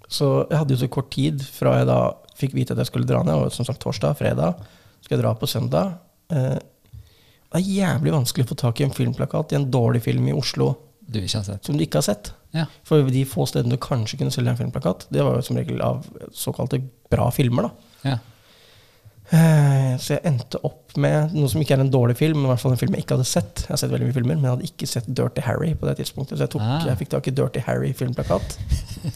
Så 0.08 0.28
jeg 0.48 0.60
hadde 0.60 0.76
jo 0.76 0.82
så 0.84 0.90
kort 0.92 1.10
tid 1.12 1.42
fra 1.42 1.78
jeg 1.80 1.88
da 1.90 1.98
fikk 2.38 2.54
vite 2.56 2.74
at 2.74 2.80
jeg 2.82 2.90
skulle 2.90 3.08
dra 3.08 3.22
ned. 3.26 3.34
Og 3.34 3.52
som 3.52 3.66
sagt 3.66 3.82
torsdag, 3.82 4.16
fredag. 4.18 4.62
Skal 5.04 5.18
jeg 5.18 5.24
dra 5.24 5.34
på 5.36 5.48
søndag. 5.50 5.98
Eh, 6.32 6.56
det 7.54 7.60
er 7.60 7.70
jævlig 7.70 8.14
vanskelig 8.14 8.46
å 8.46 8.50
få 8.50 8.58
tak 8.58 8.80
i 8.80 8.86
en 8.86 8.94
filmplakat 8.94 9.52
i 9.52 9.58
en 9.60 9.68
dårlig 9.70 10.02
film 10.02 10.26
i 10.26 10.34
Oslo 10.34 10.72
Du 11.06 11.20
som 11.28 11.76
du 11.76 11.84
ikke 11.84 12.00
har 12.00 12.06
sett. 12.06 12.32
Ja. 12.56 12.64
For 12.86 13.04
de 13.12 13.24
få 13.28 13.44
stedene 13.46 13.76
du 13.76 13.82
kanskje 13.82 14.18
kunne 14.18 14.32
selge 14.34 14.54
en 14.54 14.58
filmplakat, 14.58 15.04
det 15.12 15.22
var 15.22 15.36
jo 15.36 15.44
som 15.44 15.58
regel 15.58 15.82
av 15.84 16.06
såkalte 16.32 16.80
bra 17.12 17.28
filmer. 17.34 17.68
da. 17.68 17.90
ja. 18.14 18.18
Eh, 19.32 19.96
Så 19.98 20.14
jeg 20.18 20.20
endte 20.28 20.58
opp 20.66 20.96
med 21.00 21.32
noe 21.34 21.48
som 21.48 21.60
ikke 21.62 21.74
er 21.78 21.80
en 21.82 21.90
dårlig 21.90 22.16
film, 22.18 22.36
men 22.42 22.46
i 22.46 22.52
hvert 22.52 22.60
fall 22.60 22.72
en 22.74 22.78
film 22.78 22.92
jeg 22.94 23.04
ikke 23.04 23.16
hadde 23.16 23.26
sett. 23.26 23.62
Jeg 23.64 23.72
har 23.72 23.80
sett 23.80 23.90
veldig 23.90 24.06
mye 24.10 24.16
filmer, 24.16 24.36
men 24.36 24.44
jeg 24.44 24.52
hadde 24.54 24.68
ikke 24.68 24.88
sett 24.90 25.06
Dirty 25.08 25.40
Harry 25.46 25.72
på 25.74 25.88
det 25.88 25.96
tidspunktet. 26.00 26.36
Så 26.38 26.44
jeg, 26.44 26.50
tok, 26.54 26.62
Ah. 26.62 26.84
jeg 26.86 26.98
fikk 27.00 27.08
tak 27.14 27.28
i 27.28 27.34
Dirty 27.34 27.62
Harry-filmplakat. 27.66 28.56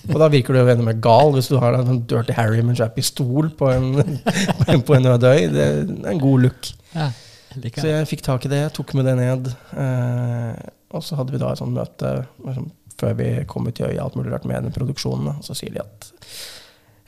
Og 0.09 0.19
da 0.23 0.29
virker 0.33 0.55
du 0.55 0.61
jo 0.61 0.67
enda 0.73 0.85
mer 0.89 0.99
gal 1.05 1.33
hvis 1.37 1.49
du 1.53 1.59
har 1.61 1.75
en 1.77 1.87
sånn 1.87 2.01
Dirty 2.11 2.33
Harry 2.39 2.63
med 2.63 2.75
en 2.75 2.81
svær 2.81 2.95
pistol 2.97 3.51
på 3.61 3.71
en, 3.71 4.83
på 4.87 4.97
en 4.97 5.07
øde 5.13 5.35
øy. 5.35 5.47
Det 5.53 5.67
er 5.69 6.11
en 6.15 6.19
god 6.25 6.41
look. 6.49 6.73
ja. 6.95 7.11
Jeg 7.59 7.73
Så 7.81 7.89
jeg 7.89 8.07
fikk 8.07 8.21
tak 8.23 8.45
i 8.45 8.49
det, 8.53 8.73
tok 8.77 8.93
med 8.95 9.07
det 9.09 9.17
ned. 9.17 9.47
Eh, 9.73 10.59
og 10.95 11.03
så 11.03 11.17
hadde 11.17 11.33
vi 11.33 11.39
da 11.41 11.49
et 11.53 11.59
sånt 11.59 11.73
møte 11.75 12.11
liksom, 12.45 12.71
før 13.01 13.15
vi 13.19 13.31
kom 13.49 13.67
ut 13.67 13.81
i 13.81 13.87
øya, 13.89 14.05
alt 14.05 14.15
mulig 14.17 14.31
rart 14.33 14.45
med 14.45 14.63
den 14.63 14.73
produksjonen. 14.77 15.29
Og 15.39 15.43
Så 15.45 15.57
sier 15.57 15.73
de 15.75 15.81
at 15.81 16.11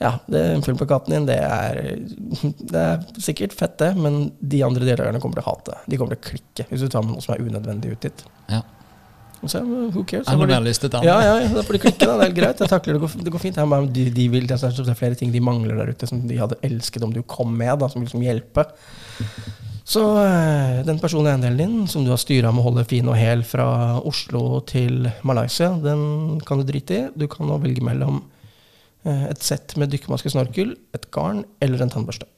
ja, 0.01 0.15
det, 0.33 0.43
filmplakaten 0.65 1.13
din, 1.13 1.27
det 1.29 1.37
er, 1.45 1.81
det 2.73 2.83
er 2.83 3.03
sikkert 3.21 3.53
fett, 3.57 3.77
det, 3.83 3.91
men 4.01 4.31
de 4.41 4.63
andre 4.65 4.87
deltakerne 4.89 5.21
kommer 5.21 5.37
til 5.41 5.45
å 5.45 5.51
hate. 5.53 5.77
De 5.87 5.99
kommer 6.01 6.17
til 6.17 6.23
å 6.23 6.29
klikke 6.33 6.69
hvis 6.71 6.85
du 6.87 6.89
tar 6.93 7.05
med 7.05 7.15
noe 7.19 7.25
som 7.25 7.35
er 7.37 7.43
unødvendig 7.45 7.93
ut 7.93 8.07
dit. 8.09 8.25
Ja. 8.49 8.63
Så, 9.41 9.61
who 9.65 10.03
cares? 10.05 10.27
Jeg 10.29 10.37
har 10.37 10.41
får 10.41 10.49
de- 10.51 10.53
mer 10.53 10.65
lystete. 10.67 10.99
ja, 11.05 11.15
ja, 11.25 11.37
ja, 11.41 11.49
da 11.53 11.63
får 11.65 11.77
de 11.77 11.83
klikke, 11.85 12.05
da. 12.05 12.17
Det 12.21 12.27
er 12.29 12.35
greit. 12.37 12.59
Jeg 12.61 12.69
takler 12.69 12.97
det. 12.97 13.01
Går, 13.01 13.15
det 13.25 13.33
går 13.33 13.41
fint. 13.41 13.57
Bare, 13.73 13.87
de, 13.89 14.03
de 14.13 14.27
vil, 14.29 14.47
det, 14.49 14.59
er, 14.61 14.81
er 14.85 14.99
flere 14.99 15.17
ting 15.17 15.33
de 15.33 15.41
mangler 15.41 15.81
der 15.81 15.93
ute 15.95 16.09
som 16.09 16.21
de 16.29 16.37
hadde 16.37 16.59
elsket 16.67 17.07
om 17.07 17.13
du 17.15 17.23
kom 17.25 17.53
med, 17.57 17.79
da, 17.81 17.89
som 17.89 18.01
vil 18.03 18.09
liksom 18.09 18.25
hjelpe. 18.25 18.67
Så 19.91 20.03
eh, 20.23 20.83
den 20.87 21.01
personlige 21.03 21.33
eiendelen 21.35 21.57
din, 21.61 21.87
som 21.89 22.05
du 22.05 22.13
har 22.13 22.21
styra 22.21 22.53
med 22.53 22.63
å 22.63 22.69
holde 22.69 22.85
fin 22.89 23.09
og 23.09 23.17
hel 23.17 23.41
fra 23.49 23.97
Oslo 24.07 24.61
til 24.69 25.09
Malaysia, 25.27 25.73
den 25.83 26.39
kan 26.47 26.61
du 26.61 26.69
drite 26.69 26.99
i. 26.99 27.07
Du 27.17 27.25
kan 27.33 27.49
nå 27.49 27.57
velge 27.65 27.83
mellom 27.83 28.21
eh, 28.21 28.30
et 29.09 29.45
sett 29.45 29.77
med 29.81 29.93
dykkermaske-snorkel, 29.95 30.75
et 30.97 31.07
garn 31.15 31.45
eller 31.65 31.85
en 31.85 31.93
tannbørste. 31.93 32.29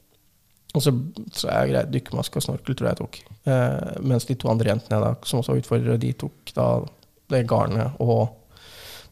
Og 0.73 0.81
så, 0.81 0.93
så 1.37 1.49
er 1.53 1.67
greit, 1.69 1.89
dykkermaske 1.93 2.39
og 2.39 2.45
snorkel 2.47 2.77
tror 2.77 2.89
jeg 2.89 2.95
jeg 2.95 3.01
tok. 3.03 3.17
Eh, 3.45 3.97
mens 4.09 4.25
de 4.25 4.35
to 4.41 4.49
andre 4.49 4.71
jentene 4.71 5.01
da, 5.03 5.11
som 5.29 5.41
også 5.41 5.53
var 5.53 5.59
utfordrere, 5.61 5.99
de 6.01 6.13
tok 6.23 6.53
da 6.55 6.69
det 7.33 7.43
garnet 7.49 7.99
og 8.01 8.39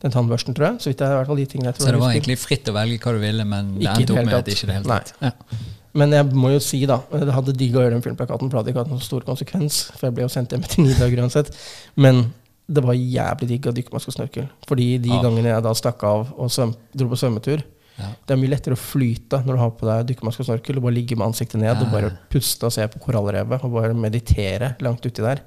den 0.02 0.14
tannbørsten, 0.14 0.58
tror 0.58 0.72
jeg. 0.72 0.82
Så 0.82 0.90
vidt 0.90 1.04
jeg 1.06 1.14
i 1.14 1.20
hvert 1.20 1.30
fall 1.30 1.42
de 1.44 1.46
tingene 1.52 1.70
jeg 1.70 1.78
tror 1.78 1.86
Så 1.86 1.94
det 1.94 2.02
var 2.02 2.16
egentlig 2.16 2.40
fritt 2.42 2.72
å 2.72 2.74
velge 2.74 2.98
hva 3.04 3.14
du 3.14 3.22
ville, 3.22 3.46
men 3.46 3.76
det 3.78 3.92
endte 3.94 4.16
opp 4.16 4.26
med 4.26 4.40
at 4.40 4.50
ikke 4.56 4.72
det 4.72 4.80
hele 4.80 4.98
tatt. 4.98 5.14
Ja. 5.22 5.62
Men 6.02 6.16
jeg 6.16 6.40
må 6.40 6.54
jo 6.54 6.60
si, 6.64 6.78
da 6.88 7.02
Det 7.12 7.34
hadde 7.36 7.54
digga 7.60 7.82
å 7.82 7.84
gjøre 7.84 7.98
den 7.98 8.04
filmplakaten, 8.06 8.48
for 8.48 8.56
det 8.56 8.62
hadde 8.62 8.72
ikke 8.72 8.84
hatt 8.86 8.94
noen 8.94 9.04
stor 9.04 9.26
konsekvens. 9.28 9.82
For 9.92 10.08
jeg 10.08 10.18
ble 10.18 10.26
jo 10.26 10.32
sendt 10.34 10.56
hjem 10.56 10.64
etter 10.66 10.82
ni 10.82 10.96
dager 10.98 11.22
uansett. 11.28 11.52
Men 12.00 12.24
det 12.70 12.84
var 12.84 12.94
jævlig 12.94 13.48
digg 13.48 13.68
å 13.68 13.74
dykke 13.76 13.94
maske 13.94 14.12
og 14.12 14.16
snorkel. 14.16 14.50
Fordi 14.68 14.98
de 15.02 15.10
Ja. 15.10 15.22
gangene 15.22 15.50
jeg 15.56 15.64
da 15.64 15.74
stakk 15.74 16.04
av 16.04 16.34
og 16.38 16.50
svøm, 16.50 16.76
dro 16.96 17.08
på 17.10 17.18
svømmetur, 17.20 17.64
Ja. 18.00 18.08
Det 18.26 18.34
er 18.34 18.40
mye 18.40 18.50
lettere 18.50 18.74
å 18.74 18.80
flyte 18.80 19.44
når 19.46 19.54
du 19.54 19.60
har 19.60 19.72
på 19.72 19.86
deg 19.86 20.08
dykkermaske 20.08 20.40
og 20.40 20.46
snorkel 20.48 20.78
og 20.78 20.84
bare 20.84 20.94
ligge 20.96 21.16
med 21.18 21.28
ansiktet 21.28 21.60
ned 21.60 21.82
og 21.84 21.92
bare 21.92 22.18
puste 22.32 22.64
og 22.66 22.72
se 22.74 22.88
på 22.88 23.00
korallrevet 23.04 23.64
og 23.64 23.74
bare 23.74 23.94
meditere 23.94 24.76
langt 24.82 25.06
uti 25.06 25.22
der. 25.22 25.42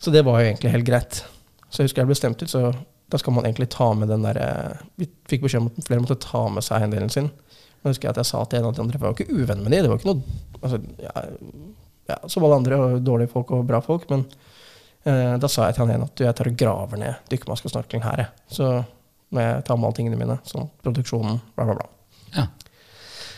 Så 0.00 0.12
det 0.14 0.24
var 0.24 0.38
jo 0.40 0.46
egentlig 0.54 0.70
helt 0.70 0.86
greit. 0.86 1.24
Så 1.68 1.82
jeg 1.82 1.88
husker 1.88 2.02
jeg 2.02 2.06
ble 2.06 2.14
stemt 2.16 2.42
ut, 2.42 2.48
så 2.48 2.74
da 3.10 3.18
skal 3.18 3.34
man 3.34 3.44
egentlig 3.44 3.68
ta 3.68 3.92
med 3.92 4.08
den 4.08 4.22
derre 4.22 4.78
Vi 4.96 5.08
fikk 5.28 5.42
beskjed 5.42 5.60
om 5.60 5.66
at 5.66 5.84
flere 5.84 6.00
måtte 6.00 6.20
ta 6.20 6.48
med 6.48 6.62
seg 6.64 6.80
eiendelen 6.80 7.10
sin. 7.10 7.30
Og 7.82 7.90
husker 7.90 8.08
jeg 8.08 8.10
at 8.16 8.22
jeg 8.22 8.26
sa 8.26 8.44
til 8.44 8.60
en 8.60 8.64
av 8.70 8.74
de 8.74 8.80
andre, 8.80 8.98
for 8.98 9.06
jeg 9.06 9.12
var 9.12 9.18
ikke 9.18 9.42
uvenn 9.42 9.62
med 9.62 9.72
de, 9.72 9.82
det 9.82 9.90
var 9.90 9.98
ikke 9.98 10.14
noe 10.14 10.22
altså, 10.62 10.80
ja, 11.02 11.12
ja, 12.08 12.16
Som 12.28 12.44
alle 12.44 12.56
andre, 12.62 13.00
dårlige 13.04 13.30
folk 13.34 13.50
og 13.52 13.66
bra 13.66 13.80
folk, 13.80 14.08
men 14.10 14.24
eh, 14.24 14.47
da 15.04 15.48
sa 15.48 15.66
jeg 15.68 15.74
til 15.76 15.84
han 15.86 15.90
igjen 15.94 16.02
at 16.04 16.14
du, 16.16 16.24
jeg 16.24 16.34
tar 16.36 16.48
og 16.50 16.56
graver 16.60 16.98
ned 17.00 17.14
dykkermaske 17.30 17.66
og 17.68 17.72
snorkling 17.72 18.02
her, 18.04 18.16
jeg. 18.24 18.28
Så 18.52 18.84
når 19.32 19.40
jeg 19.44 19.64
tar 19.64 19.76
med 19.76 19.84
alle 19.88 19.96
tingene 19.96 20.18
mine, 20.20 20.38
sånn 20.44 20.68
produksjonen, 20.82 21.40
bla, 21.56 21.64
bla, 21.64 21.74
bla. 21.78 21.88
Ja. 22.36 22.46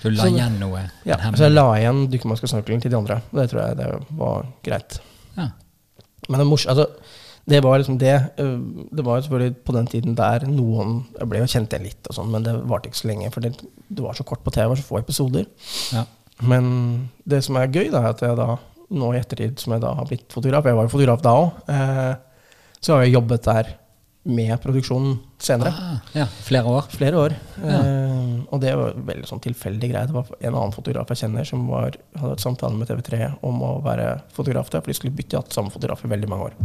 Du 0.03 0.09
la 0.11 0.23
Så- 0.25 0.31
igjen 0.33 0.59
noe? 0.59 0.91
Ja, 1.05 1.17
så 1.37 1.45
jeg 1.47 1.53
la 1.53 1.67
igjen 1.77 2.07
dykkermaske 2.11 2.45
og 2.49 2.53
snorkling 2.55 2.81
til 2.83 2.91
de 2.91 2.97
andre. 2.97 3.21
og 3.33 3.39
Det 3.41 3.51
tror 3.51 3.67
jeg 3.67 3.77
det 3.77 3.89
var 4.17 4.47
greit. 4.65 5.01
Ja. 5.37 5.49
Men 6.29 6.39
det, 6.41 6.47
mors 6.47 6.67
altså, 6.67 6.87
det 7.49 7.63
var 7.63 7.79
liksom 7.79 7.99
det. 7.99 8.31
øh, 8.39 8.61
Det 8.97 9.05
var 9.05 9.17
jo 9.21 9.23
selvfølgelig 9.29 9.57
på 9.65 9.73
den 9.73 9.87
tiden 9.87 10.15
der 10.17 10.47
noen 10.47 11.07
Jeg 11.19 11.29
ble 11.29 11.39
jo 11.39 11.45
kjent 11.47 11.69
igjen 11.73 11.83
litt, 11.85 12.07
og 12.09 12.15
sånn, 12.15 12.31
men 12.31 12.43
det 12.43 12.55
varte 12.67 12.89
ikke 12.89 13.03
så 13.03 13.09
lenge. 13.09 13.31
For 13.33 13.41
det, 13.41 13.53
det 13.89 14.03
var 14.03 14.15
så 14.15 14.25
kort 14.25 14.43
på 14.45 14.51
TV, 14.51 14.63
det 14.63 14.69
var 14.69 14.77
så 14.77 14.83
få 14.89 14.99
episoder. 14.99 15.47
Ja. 15.93 16.05
Men 16.41 17.11
det 17.29 17.45
som 17.45 17.57
er 17.57 17.67
gøy, 17.69 17.91
da, 17.91 17.99
er 18.01 18.09
at 18.15 18.21
jeg 18.21 18.37
da, 18.37 18.57
nå 18.91 19.13
i 19.15 19.21
ettertid 19.21 19.61
som 19.63 19.75
jeg 19.75 19.85
da 19.85 19.93
har 19.95 20.09
blitt 20.09 20.33
fotograf 20.33 20.67
Jeg 20.67 20.79
var 20.79 20.89
jo 20.89 20.93
fotograf 20.93 21.23
da 21.25 21.37
òg. 21.39 21.63
Eh, 21.71 22.11
så 22.81 22.97
har 22.97 23.05
jeg 23.05 23.15
jobbet 23.15 23.47
der 23.47 23.75
med 24.31 24.53
produksjonen 24.61 25.15
senere. 25.41 25.73
Ah, 25.73 25.99
ja. 26.13 26.27
Flere 26.45 26.69
år? 26.69 26.89
Flere 26.93 27.17
år. 27.17 27.35
Ja. 27.65 27.79
Eh, 27.81 28.35
og 28.53 28.61
det 28.61 28.75
var 28.77 28.99
veldig 29.09 29.29
sånn 29.29 29.43
tilfeldig 29.45 29.93
greie. 29.93 30.09
Det 30.09 30.17
var 30.17 30.29
en 30.39 30.55
annen 30.55 30.75
fotograf 30.77 31.13
jeg 31.13 31.23
kjenner 31.25 31.49
som 31.49 31.65
var, 31.71 31.97
hadde 32.21 32.35
et 32.37 32.45
samtale 32.45 32.77
med 32.77 32.91
TV3 32.91 33.31
om 33.47 33.63
å 33.65 33.75
være 33.85 34.19
fotograf 34.37 34.73
der, 34.73 34.83
for 34.83 34.93
de 34.93 34.99
skulle 34.99 35.17
bytte 35.17 35.41
hatt 35.41 35.57
samme 35.57 35.73
fotograf 35.73 36.05
i 36.05 36.13
veldig 36.13 36.31
mange 36.31 36.51
år. 36.51 36.59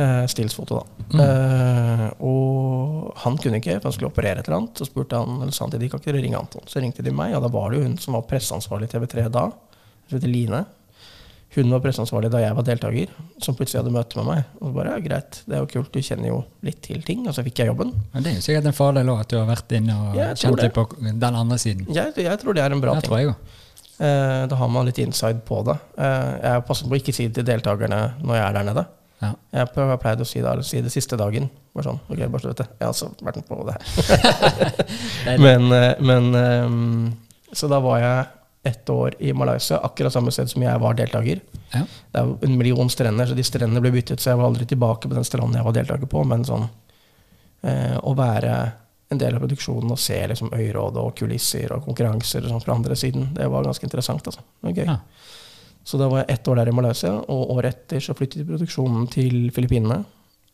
Eh, 0.00 0.26
Stillsfoto, 0.26 0.82
da. 0.82 1.06
Mm. 1.16 1.22
Eh, 1.24 2.04
og 2.28 3.10
han 3.24 3.38
kunne 3.40 3.58
ikke, 3.58 3.78
for 3.80 3.88
han 3.88 3.96
skulle 3.96 4.12
operere 4.12 4.42
et 4.42 4.50
eller 4.50 4.60
annet. 4.60 4.76
Så 4.78 4.88
spurte 4.88 5.18
han, 5.18 5.40
eller 5.40 5.56
sa 5.56 5.64
han 5.64 5.72
til 5.74 5.82
de 5.82 5.88
kan 5.92 6.02
ikke 6.02 6.14
ringe 6.18 6.38
Anton. 6.38 6.68
Så 6.68 6.84
ringte 6.84 7.04
de 7.06 7.14
meg, 7.14 7.34
og 7.36 7.44
da 7.46 7.50
var 7.52 7.70
det 7.70 7.80
jo 7.80 7.88
hun 7.88 7.96
som 8.00 8.18
var 8.18 8.28
presseansvarlig 8.28 8.90
i 8.90 8.94
TV3 8.98 9.26
da. 9.32 9.48
Hun 9.50 10.18
heter 10.18 10.30
Line. 10.30 10.62
Hun 11.56 11.72
var 11.74 11.80
presseansvarlig 11.82 12.28
da 12.30 12.40
jeg 12.44 12.54
var 12.54 12.66
deltaker, 12.66 13.14
som 13.42 13.56
plutselig 13.58 13.80
hadde 13.80 13.92
møte 13.94 14.20
med 14.20 14.28
meg. 14.28 14.50
Og 14.62 14.74
bare, 14.76 14.92
ja, 14.94 15.02
greit, 15.02 15.40
det 15.50 15.56
er 15.56 15.64
jo 15.64 15.70
kult, 15.72 15.88
du 15.90 16.04
kjenner 16.06 16.30
jo 16.30 16.36
litt 16.66 16.78
til 16.84 17.00
ting. 17.06 17.24
Og 17.26 17.34
så 17.34 17.42
fikk 17.46 17.64
jeg 17.64 17.72
jobben. 17.72 17.90
Men 18.12 18.22
det 18.26 18.30
er 18.30 18.38
jo 18.38 18.44
sikkert 18.44 18.68
en 18.70 18.76
fordel 18.76 19.10
òg, 19.10 19.24
at 19.24 19.32
du 19.32 19.40
har 19.40 19.48
vært 19.48 19.74
inne 19.80 19.96
og 19.98 20.14
jeg 20.20 20.38
kjent 20.44 20.62
litt 20.62 20.76
på 20.76 20.86
den 21.02 21.26
andre 21.42 21.58
siden. 21.58 21.88
Jeg, 21.90 22.14
jeg 22.22 22.42
tror 22.42 22.54
det 22.54 22.62
er 22.62 22.76
en 22.76 22.84
bra 22.84 22.94
Det 22.94 23.02
ting. 23.02 23.10
tror 23.10 23.18
jeg 23.22 23.32
også. 23.32 23.58
Eh, 24.00 24.46
da 24.48 24.56
har 24.56 24.70
man 24.72 24.86
litt 24.88 25.02
inside 25.02 25.42
på 25.44 25.58
det. 25.66 25.76
Eh, 25.98 26.30
jeg 26.46 26.64
passer 26.70 26.86
på 26.86 26.94
å 26.94 27.00
ikke 27.02 27.16
si 27.18 27.26
det 27.26 27.40
til 27.40 27.48
deltakerne 27.50 28.00
når 28.22 28.38
jeg 28.38 28.46
er 28.46 28.56
der 28.60 28.68
nede. 28.70 28.86
Ja. 29.20 29.34
Jeg 29.52 29.66
har 29.76 29.98
pleid 30.00 30.22
å 30.22 30.28
si 30.28 30.40
det, 30.40 30.52
si 30.64 30.80
det 30.80 30.92
siste 30.94 31.18
dagen. 31.20 31.50
Bare 31.74 31.90
sånn, 31.90 31.98
ok, 32.08 32.22
bare 32.30 32.40
så 32.40 32.54
du 32.54 32.62
det. 32.62 32.68
Jeg 32.78 32.86
har 32.86 32.94
også 32.94 33.10
vært 33.26 33.42
med 33.42 33.50
på 33.50 33.58
det 33.68 33.74
her. 33.76 34.84
men, 35.44 35.66
eh, 35.76 35.92
men 36.00 36.30
eh, 36.38 37.56
Så 37.58 37.68
da 37.68 37.82
var 37.84 38.00
jeg 38.00 38.28
ett 38.62 38.90
år 38.90 39.14
i 39.18 39.32
Malaysia, 39.32 39.78
akkurat 39.78 40.12
samme 40.12 40.32
sted 40.32 40.50
som 40.50 40.62
jeg 40.62 40.80
var 40.80 40.94
deltaker. 40.94 41.40
Ja. 41.72 41.84
Det 42.12 42.20
er 42.20 42.32
en 42.44 42.58
million 42.58 42.90
strender, 42.92 43.26
så 43.26 43.36
de 43.36 43.44
strendene 43.46 43.80
ble 43.80 43.92
byttet, 43.94 44.20
så 44.20 44.32
jeg 44.32 44.40
var 44.40 44.50
aldri 44.50 44.66
tilbake 44.68 45.08
på 45.08 45.16
den 45.16 45.24
stranden 45.24 45.56
jeg 45.56 45.66
var 45.66 45.76
deltaker 45.76 46.10
på. 46.10 46.24
Men 46.28 46.44
sånn 46.44 46.66
eh, 47.62 47.96
å 47.96 48.14
være 48.18 48.54
en 49.10 49.18
del 49.18 49.34
av 49.34 49.42
produksjonen 49.42 49.90
og 49.90 49.98
se 49.98 50.20
liksom 50.30 50.52
øyråd 50.54 51.00
og 51.00 51.16
kulisser 51.18 51.72
og 51.74 51.86
konkurranser 51.88 52.44
og 52.44 52.52
sånn 52.52 52.62
fra 52.62 52.76
andre 52.76 52.96
siden, 52.98 53.32
det 53.34 53.48
var 53.50 53.64
ganske 53.66 53.88
interessant. 53.88 54.28
altså. 54.28 54.44
Gøy. 54.62 54.84
Ja. 54.84 55.00
Så 55.84 55.98
da 55.98 56.10
var 56.12 56.22
jeg 56.22 56.36
ett 56.36 56.48
år 56.48 56.60
der 56.60 56.70
i 56.70 56.76
Malaysia, 56.76 57.16
og 57.32 57.56
året 57.56 57.74
etter 57.74 58.04
så 58.04 58.14
flyttet 58.14 58.46
produksjonen 58.46 59.08
til 59.10 59.48
Filippinene. 59.56 60.02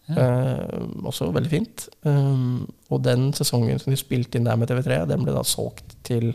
Eh, 0.06 0.82
også 1.02 1.32
veldig 1.34 1.50
fint. 1.50 1.88
Um, 2.06 2.66
og 2.94 3.02
den 3.02 3.32
sesongen 3.34 3.80
som 3.82 3.90
de 3.90 3.98
spilte 3.98 4.38
inn 4.38 4.46
der 4.46 4.58
med 4.58 4.70
TV3, 4.70 5.02
den 5.10 5.24
ble 5.26 5.34
da 5.34 5.42
solgt 5.46 5.96
til 6.06 6.30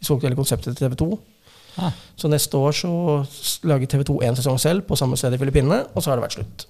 De 0.00 0.06
solgte 0.08 0.28
hele 0.28 0.36
konseptet 0.38 0.76
til 0.76 0.88
TV2. 0.88 1.10
Ah. 1.78 1.92
Så 2.16 2.28
neste 2.32 2.56
år 2.56 2.72
så 2.72 2.90
lager 3.68 3.86
TV2 3.92 4.20
én 4.24 4.36
sesong 4.38 4.56
selv 4.60 4.86
på 4.88 4.96
samme 4.96 5.16
sted 5.20 5.34
i 5.36 5.40
Filippinene, 5.40 5.82
og 5.94 6.02
så 6.02 6.10
har 6.12 6.16
det 6.20 6.24
vært 6.28 6.38
slutt. 6.38 6.66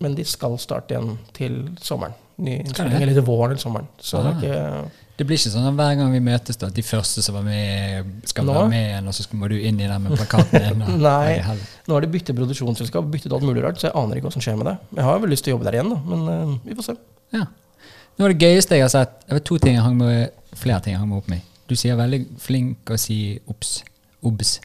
Men 0.00 0.14
de 0.14 0.24
skal 0.24 0.54
starte 0.62 0.94
igjen 0.94 1.16
til 1.36 1.58
sommeren. 1.82 2.14
Ny 2.38 2.60
innspilling, 2.60 2.92
det? 2.94 3.02
eller 3.02 3.16
til 3.18 3.26
våren 3.26 3.50
eller 3.52 3.60
sommeren. 3.60 3.88
Så 3.98 4.22
det 4.22 4.30
Ah. 4.30 4.38
er 4.38 4.84
ikke 4.84 4.90
Det 5.18 5.26
blir 5.26 5.34
ikke 5.36 5.50
sånn 5.50 5.66
at 5.66 5.74
hver 5.74 5.96
gang 5.98 6.12
vi 6.14 6.20
møtes, 6.22 6.56
da, 6.56 6.68
at 6.70 6.74
de 6.76 6.82
første 6.86 7.22
som 7.26 7.34
var 7.34 7.42
med, 7.42 8.04
skal 8.24 8.44
Nå? 8.46 8.52
være 8.54 8.68
med 8.70 8.84
igjen, 8.86 9.08
og 9.08 9.14
så 9.16 9.24
må 9.34 9.48
du 9.50 9.56
inn 9.58 9.80
i 9.80 9.88
den 9.90 10.02
med 10.04 10.12
plakaten 10.16 10.60
igjen. 10.62 10.78
Nei. 11.02 11.40
Nei. 11.42 11.56
Nå 11.88 11.94
har 11.96 12.00
de 12.06 12.10
byttet 12.12 12.36
produksjonsselskap, 12.38 13.08
byttet 13.10 13.32
alt 13.34 13.42
mulig 13.42 13.64
rart, 13.64 13.80
så 13.82 13.88
jeg 13.90 13.96
aner 13.98 14.14
ikke 14.20 14.28
hva 14.28 14.32
som 14.36 14.44
skjer 14.46 14.56
med 14.60 14.66
det. 14.70 14.76
Jeg 14.94 15.04
har 15.08 15.18
vel 15.18 15.30
lyst 15.34 15.42
til 15.44 15.50
å 15.52 15.56
jobbe 15.56 15.66
der 15.66 15.80
igjen, 15.80 15.90
da, 15.90 15.98
men 16.06 16.22
uh, 16.30 16.54
vi 16.62 16.76
får 16.78 16.86
se. 16.92 16.94
Ja. 17.34 17.48
Noe 18.18 18.28
av 18.30 18.36
det 18.36 18.46
gøyeste 18.46 18.78
jeg 18.78 18.82
har 18.86 18.94
sett 18.94 19.18
Det 19.26 19.34
var 19.40 19.42
to 19.50 19.58
ting 19.58 19.74
jeg 19.74 19.82
hang 19.82 19.98
med, 19.98 20.30
flere 20.54 20.78
ting 20.86 20.94
jeg 20.94 21.00
hang 21.02 21.10
meg 21.10 21.18
opp 21.18 21.28
med. 21.34 21.42
Du 21.68 21.74
sier 21.76 21.96
veldig 21.98 22.22
flink 22.40 22.90
å 22.90 22.96
si 23.00 23.38
obs. 23.46 23.82
Obs. 24.24 24.58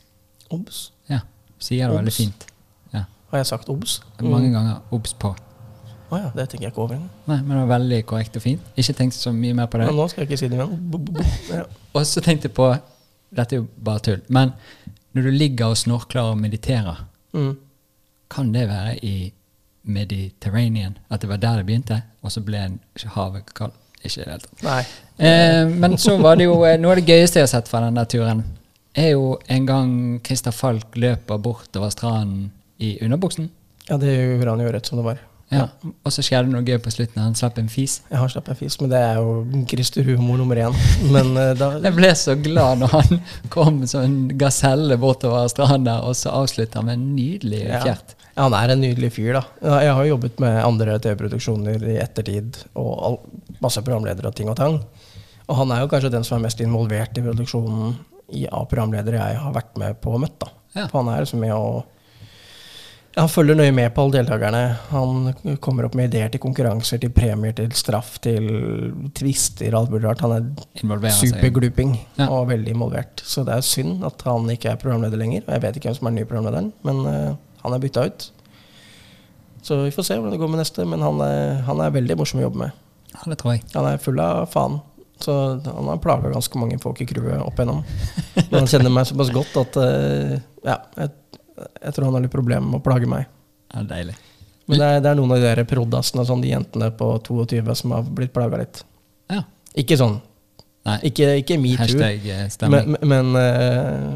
Obs. 0.56 0.92
Ja. 1.12 1.20
Sier 1.60 1.90
det 1.92 1.98
veldig 1.98 2.14
fint. 2.16 2.46
Ja. 2.94 3.06
Har 3.32 3.42
jeg 3.42 3.50
sagt 3.50 3.70
obs? 3.70 3.98
Mange 4.22 4.52
ganger 4.54 4.80
obs 4.96 5.14
på. 5.20 5.34
Å 6.14 6.18
ja, 6.20 6.30
det 6.36 6.46
tenker 6.52 6.68
jeg 6.68 6.72
ikke 6.74 6.84
over 6.84 6.96
engang. 6.96 7.10
Nei, 7.28 7.38
men 7.42 7.50
det 7.58 7.62
var 7.64 7.72
veldig 7.80 8.00
korrekt 8.06 8.36
og 8.38 8.44
fint. 8.46 8.66
Ikke 8.78 8.94
tenkt 8.94 9.16
så 9.18 9.32
mye 9.34 9.56
mer 9.58 9.66
på 9.72 9.80
det. 9.82 9.88
Men 9.90 9.98
nå 9.98 10.08
skal 10.12 10.24
jeg 10.24 10.30
ikke 10.32 10.40
si 10.44 10.50
det 10.52 10.60
igjen. 10.60 11.22
Ja. 11.50 11.64
Og 11.98 12.04
så 12.06 12.22
tenkte 12.22 12.48
jeg 12.50 12.56
på 12.58 12.68
Dette 13.34 13.56
er 13.58 13.64
jo 13.64 13.68
bare 13.82 14.00
tull. 14.06 14.20
Men 14.30 14.52
når 15.18 15.26
du 15.28 15.32
ligger 15.34 15.72
og 15.74 15.78
snorkler 15.78 16.32
og 16.34 16.38
mediterer, 16.38 17.00
Mm. 17.34 17.56
kan 18.30 18.52
det 18.54 18.68
være 18.70 19.00
i 19.06 19.34
Mediterranean? 19.84 20.98
At 21.10 21.22
det 21.22 21.30
var 21.30 21.38
der 21.42 21.56
det 21.58 21.66
begynte, 21.66 22.02
og 22.22 22.32
så 22.32 22.42
ble 22.46 22.58
en- 22.58 22.80
havet 23.16 23.54
kaldt? 23.56 23.74
Ikke 24.04 24.20
i 24.20 24.24
det 24.24 24.30
hele 24.32 24.40
tatt. 24.44 24.94
Eh, 25.18 25.64
men 25.80 25.98
så 26.02 26.18
var 26.22 26.36
det 26.40 26.48
jo 26.50 26.58
eh, 26.68 26.78
noe 26.82 26.96
av 26.96 27.00
det 27.02 27.08
gøyeste 27.08 27.40
jeg 27.40 27.48
har 27.48 27.52
sett 27.54 27.70
fra 27.72 27.84
den 27.86 27.96
der 28.00 28.08
turen, 28.12 28.44
er 28.94 29.14
jo 29.16 29.38
en 29.50 29.66
gang 29.66 29.92
Christer 30.26 30.54
Falk 30.54 30.98
løper 31.00 31.40
bortover 31.42 31.90
stranden 31.94 32.52
i 32.84 32.98
underbuksen. 33.06 33.48
Ja, 33.90 33.98
det 33.98 34.12
gjorde 34.16 34.52
han 34.54 34.62
jo 34.66 34.74
rett 34.74 34.90
som 34.90 35.00
det 35.00 35.06
var. 35.08 35.22
Ja. 35.54 35.68
Og 36.02 36.10
så 36.14 36.24
skjedde 36.26 36.48
det 36.48 36.54
noe 36.56 36.66
gøy 36.66 36.80
på 36.82 36.90
slutten. 36.94 37.20
Han 37.22 37.36
slapp 37.38 37.60
en 37.62 37.68
fis. 37.70 38.00
Jeg 38.10 38.18
har 38.18 38.30
slapp 38.32 38.48
en 38.50 38.58
fis, 38.58 38.74
men 38.82 38.90
det 38.90 39.02
er 39.06 39.20
jo 39.22 39.64
Christer 39.70 40.06
humor 40.08 40.40
nummer 40.42 40.58
én. 40.58 40.78
Men 41.14 41.30
eh, 41.38 41.52
da 41.60 41.68
Jeg 41.84 41.94
ble 41.98 42.10
så 42.18 42.34
glad 42.42 42.82
når 42.82 42.94
han 42.96 43.22
kom 43.54 43.84
som 43.90 44.02
en 44.08 44.18
gaselle 44.40 44.98
bortover 45.02 45.46
stranda, 45.54 46.00
og 46.08 46.18
så 46.18 46.34
avslutta 46.42 46.82
med 46.86 46.98
en 46.98 47.08
nydelig 47.18 47.64
Ja. 47.68 47.84
fjert. 47.86 48.16
Ja, 48.18 48.23
han 48.36 48.54
er 48.58 48.74
en 48.74 48.82
nydelig 48.82 49.12
fyr, 49.14 49.34
da. 49.38 49.44
Jeg 49.84 49.94
har 49.94 50.04
jo 50.08 50.16
jobbet 50.16 50.40
med 50.42 50.60
andre 50.66 50.96
TV-produksjoner 51.04 51.84
i 51.94 51.98
ettertid, 52.02 52.58
og 52.80 52.92
all, 53.08 53.18
masse 53.62 53.82
programledere 53.86 54.32
og 54.32 54.36
ting 54.36 54.50
og 54.50 54.58
tang. 54.58 54.80
Og 55.48 55.56
han 55.60 55.72
er 55.76 55.84
jo 55.84 55.90
kanskje 55.92 56.10
den 56.14 56.24
som 56.26 56.40
er 56.40 56.46
mest 56.48 56.62
involvert 56.64 57.18
i 57.20 57.24
produksjonen 57.26 57.96
i, 58.34 58.46
av 58.48 58.66
programledere 58.72 59.20
jeg 59.20 59.42
har 59.44 59.54
vært 59.54 59.76
med 59.78 60.00
på 60.02 60.14
og 60.16 60.24
møtt. 60.24 60.38
da. 60.42 60.48
Ja. 60.74 60.88
For 60.90 61.04
han 61.04 61.12
er 61.14 61.26
liksom 61.26 61.44
med 61.44 61.54
å 61.54 61.84
Han 63.16 63.28
følger 63.30 63.54
nøye 63.54 63.72
med 63.78 63.92
på 63.94 64.02
alle 64.02 64.16
deltakerne. 64.24 64.62
Han 64.90 65.58
kommer 65.62 65.86
opp 65.86 65.94
med 65.94 66.08
ideer 66.10 66.32
til 66.34 66.42
konkurranser, 66.42 66.98
til 66.98 67.12
premier, 67.14 67.54
til 67.54 67.70
straff, 67.78 68.16
til 68.26 68.48
tvister 69.14 69.70
og 69.76 69.84
alt 69.84 69.92
mulig 69.94 70.08
rart. 70.08 70.24
Han 70.26 70.32
er 70.34 71.12
supergluping 71.14 71.92
Ja. 72.18 72.26
og 72.34 72.48
veldig 72.50 72.74
involvert. 72.74 73.22
Så 73.22 73.46
det 73.46 73.54
er 73.54 73.62
synd 73.62 74.02
at 74.04 74.20
han 74.26 74.50
ikke 74.50 74.72
er 74.72 74.78
programleder 74.82 75.22
lenger. 75.22 75.44
Og 75.46 75.54
jeg 75.54 75.62
vet 75.62 75.76
ikke 75.78 75.92
hvem 75.92 75.96
som 76.00 76.08
er 76.08 76.10
den 76.10 76.20
nye 76.24 76.30
programlederen, 76.32 76.72
men 76.84 77.06
eh, 77.06 77.36
han 77.64 77.76
er 77.76 77.82
bytta 77.84 78.06
ut. 78.10 78.30
Så 79.64 79.78
vi 79.86 79.92
får 79.96 80.04
se 80.10 80.18
hvordan 80.20 80.34
det 80.36 80.42
går 80.42 80.52
med 80.52 80.60
neste, 80.60 80.84
men 80.88 81.04
han 81.06 81.22
er, 81.24 81.62
han 81.68 81.80
er 81.86 81.94
veldig 81.96 82.18
morsom 82.20 82.42
å 82.42 82.48
jobbe 82.48 82.66
med. 82.66 82.80
Ja, 83.14 83.22
det 83.32 83.38
tror 83.40 83.54
jeg. 83.56 83.64
Han 83.78 83.88
er 83.88 84.02
full 84.04 84.20
av 84.20 84.46
faen. 84.52 84.82
Så 85.24 85.36
han 85.64 85.88
har 85.88 86.02
plaga 86.04 86.32
ganske 86.34 86.60
mange 86.60 86.80
folk 86.84 87.00
i 87.00 87.08
crewet 87.08 87.40
opp 87.46 87.60
igjennom. 87.62 87.84
Men 88.42 88.58
han 88.58 88.68
kjenner 88.68 88.92
meg 88.92 89.08
såpass 89.08 89.32
godt 89.32 89.56
at 89.62 89.78
eh, 89.80 90.34
ja, 90.68 90.76
jeg, 91.00 91.14
jeg 91.86 91.96
tror 91.96 92.10
han 92.10 92.18
har 92.18 92.26
litt 92.26 92.34
problemer 92.34 92.66
med 92.68 92.82
å 92.82 92.84
plage 92.84 93.08
meg. 93.08 93.30
Ja, 93.72 93.86
deilig. 93.88 94.18
Men 94.68 94.80
det 94.80 94.90
er, 94.90 95.00
det 95.04 95.12
er 95.14 95.18
noen 95.20 95.32
av 95.36 95.40
de 95.40 95.48
der 95.48 95.64
proddasene 95.68 96.26
sånn, 96.28 96.44
de 96.44 96.52
jentene 96.52 96.90
på 97.00 97.08
22 97.24 97.64
som 97.80 97.96
har 97.96 98.04
blitt 98.20 98.34
plaga 98.36 98.60
litt. 98.64 98.84
Ja. 99.32 99.44
Ikke 99.80 99.96
sånn. 100.00 100.20
Nei, 100.84 100.98
Ikke, 101.08 101.30
ikke 101.40 101.56
metoo. 101.64 101.88
eh. 102.68 102.72
Men, 102.74 102.98
men 103.08 103.32
eh, 103.40 104.08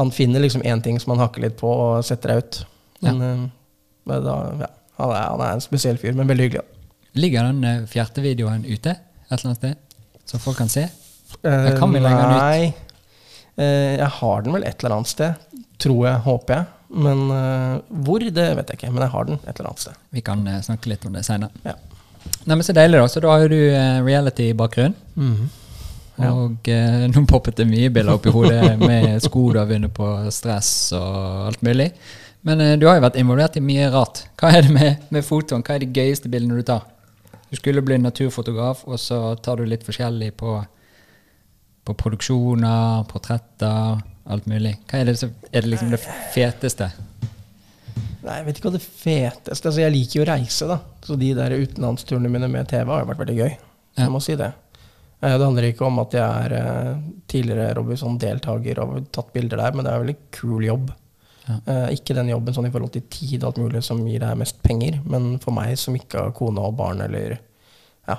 han 0.00 0.12
finner 0.14 0.42
liksom 0.42 0.64
én 0.66 0.82
ting 0.84 0.98
som 1.00 1.14
han 1.14 1.22
hakker 1.22 1.44
litt 1.44 1.56
på, 1.60 1.70
og 1.70 2.04
setter 2.06 2.34
deg 2.34 2.42
ut. 2.42 2.60
Men, 3.04 3.22
ja. 4.08 4.18
da, 4.24 4.36
ja, 4.64 4.70
han, 5.00 5.12
er, 5.12 5.24
han 5.24 5.44
er 5.44 5.54
en 5.54 5.64
spesiell 5.64 6.00
fyr, 6.00 6.16
men 6.16 6.28
veldig 6.30 6.48
hyggelig. 6.48 6.66
Ligger 7.18 7.48
den 7.48 7.62
fjerde 7.62 7.90
fjertevideoen 7.90 8.66
ute 8.68 8.94
et 8.94 9.36
eller 9.36 9.50
annet 9.50 9.60
sted? 9.60 9.78
Så 10.30 10.38
folk 10.42 10.58
kan 10.60 10.70
se? 10.70 10.86
Jeg 11.42 11.76
kan 11.78 11.92
vi 11.92 12.02
legge 12.02 12.18
den 12.18 12.34
ut? 12.34 12.42
Nei. 12.42 12.90
Eh, 13.60 13.96
jeg 13.98 14.10
har 14.18 14.44
den 14.44 14.54
vel 14.56 14.66
et 14.66 14.82
eller 14.82 14.96
annet 14.96 15.10
sted. 15.10 15.60
Tror 15.80 16.04
jeg, 16.06 16.22
håper 16.26 16.56
jeg. 16.56 16.68
Men 16.90 17.22
eh, 17.34 17.76
hvor, 18.06 18.22
det 18.22 18.48
vet 18.58 18.72
jeg 18.72 18.80
ikke. 18.80 18.90
Men 18.94 19.06
jeg 19.06 19.14
har 19.14 19.28
den 19.28 19.40
et 19.44 19.54
eller 19.54 19.70
annet 19.70 19.84
sted. 19.86 20.02
Vi 20.16 20.24
kan 20.26 20.42
eh, 20.50 20.60
snakke 20.66 20.92
litt 20.92 21.06
om 21.06 21.14
det 21.16 21.24
seinere. 21.26 21.64
Ja. 21.66 21.76
Nei, 22.44 22.56
men 22.56 22.64
Så 22.66 22.74
deilig, 22.76 22.98
da. 23.00 23.08
Så 23.10 23.22
da 23.24 23.32
har 23.36 23.50
du 23.50 23.58
eh, 23.58 24.02
reality-bakgrunn. 24.06 24.96
Ja. 25.16 25.32
Og 26.28 26.68
eh, 26.68 27.04
nå 27.08 27.24
poppet 27.28 27.60
det 27.60 27.68
mye 27.68 27.90
bilder 27.92 28.16
opp 28.16 28.26
i 28.28 28.34
hodet 28.34 28.74
med 28.80 29.20
sko 29.24 29.46
du 29.54 29.60
har 29.60 29.68
vunnet 29.70 29.94
på 29.96 30.08
stress 30.34 30.92
og 30.96 31.48
alt 31.50 31.62
mulig. 31.66 31.90
Men 32.46 32.60
eh, 32.60 32.76
du 32.80 32.86
har 32.88 32.98
jo 32.98 33.04
vært 33.04 33.18
involvert 33.20 33.58
i 33.60 33.64
mye 33.64 33.90
rart. 33.92 34.24
Hva 34.40 34.52
er 34.56 34.66
det 34.66 34.74
med, 34.74 35.06
med 35.12 35.26
fotoen? 35.26 35.64
Hva 35.66 35.76
er 35.76 35.84
de 35.84 35.92
gøyeste 36.00 36.30
bildene 36.32 36.60
du 36.60 36.66
tar? 36.66 36.86
Du 37.50 37.58
skulle 37.58 37.82
bli 37.82 37.98
naturfotograf, 37.98 38.84
og 38.86 39.00
så 39.02 39.34
tar 39.42 39.58
du 39.58 39.66
litt 39.66 39.82
forskjellig 39.82 40.30
på, 40.38 40.54
på 41.84 41.96
produksjoner, 41.98 43.02
portretter, 43.10 43.98
alt 44.30 44.46
mulig. 44.50 44.76
Hva 44.86 45.00
er 45.00 45.10
det, 45.10 45.16
er 45.50 45.64
det 45.64 45.72
liksom 45.72 45.90
det 45.90 46.00
feteste? 46.34 46.92
Nei, 48.20 48.36
jeg 48.36 48.46
vet 48.46 48.58
ikke 48.58 48.68
hva 48.68 48.74
det 48.74 48.84
feteste 48.84 49.70
altså 49.70 49.80
Jeg 49.80 49.92
liker 49.94 50.18
jo 50.18 50.24
å 50.26 50.28
reise, 50.28 50.66
da. 50.68 50.76
Så 51.04 51.16
de 51.18 51.32
der 51.36 51.56
utenlandsturene 51.56 52.30
mine 52.32 52.50
med 52.52 52.68
TV 52.70 52.92
har 52.92 53.08
vært 53.08 53.22
veldig 53.24 53.36
gøy. 53.38 53.52
Ja. 53.96 54.04
Jeg 54.04 54.12
må 54.12 54.20
si 54.22 54.36
det. 54.38 54.52
Eh, 55.20 55.38
Det 55.38 55.44
handler 55.44 55.68
ikke 55.68 55.86
om 55.86 56.00
at 56.02 56.16
jeg 56.16 56.46
er 56.46 56.56
eh, 56.56 56.96
tidligere 57.28 57.74
Robinson-deltaker 57.78 58.80
og 58.80 58.94
har 58.94 59.06
tatt 59.12 59.32
bilder 59.34 59.60
der, 59.60 59.76
men 59.76 59.84
det 59.84 59.92
er 59.92 59.98
en 59.98 60.06
veldig 60.06 60.18
kul 60.34 60.64
jobb. 60.64 60.90
Ja. 61.46 61.58
Eh, 61.66 61.86
ikke 61.98 62.16
den 62.16 62.32
jobben 62.32 62.56
sånn 62.56 62.68
i 62.68 62.72
forhold 62.72 62.94
til 62.94 63.06
tid 63.12 63.42
og 63.42 63.52
alt 63.52 63.62
mulig 63.62 63.84
som 63.84 64.02
gir 64.06 64.22
deg 64.22 64.40
mest 64.40 64.60
penger, 64.64 65.00
men 65.04 65.34
for 65.42 65.56
meg 65.56 65.76
som 65.80 65.96
ikke 65.96 66.26
har 66.26 66.36
kone 66.36 66.64
og 66.64 66.76
barn 66.78 67.02
eller 67.04 67.38
ja, 68.08 68.16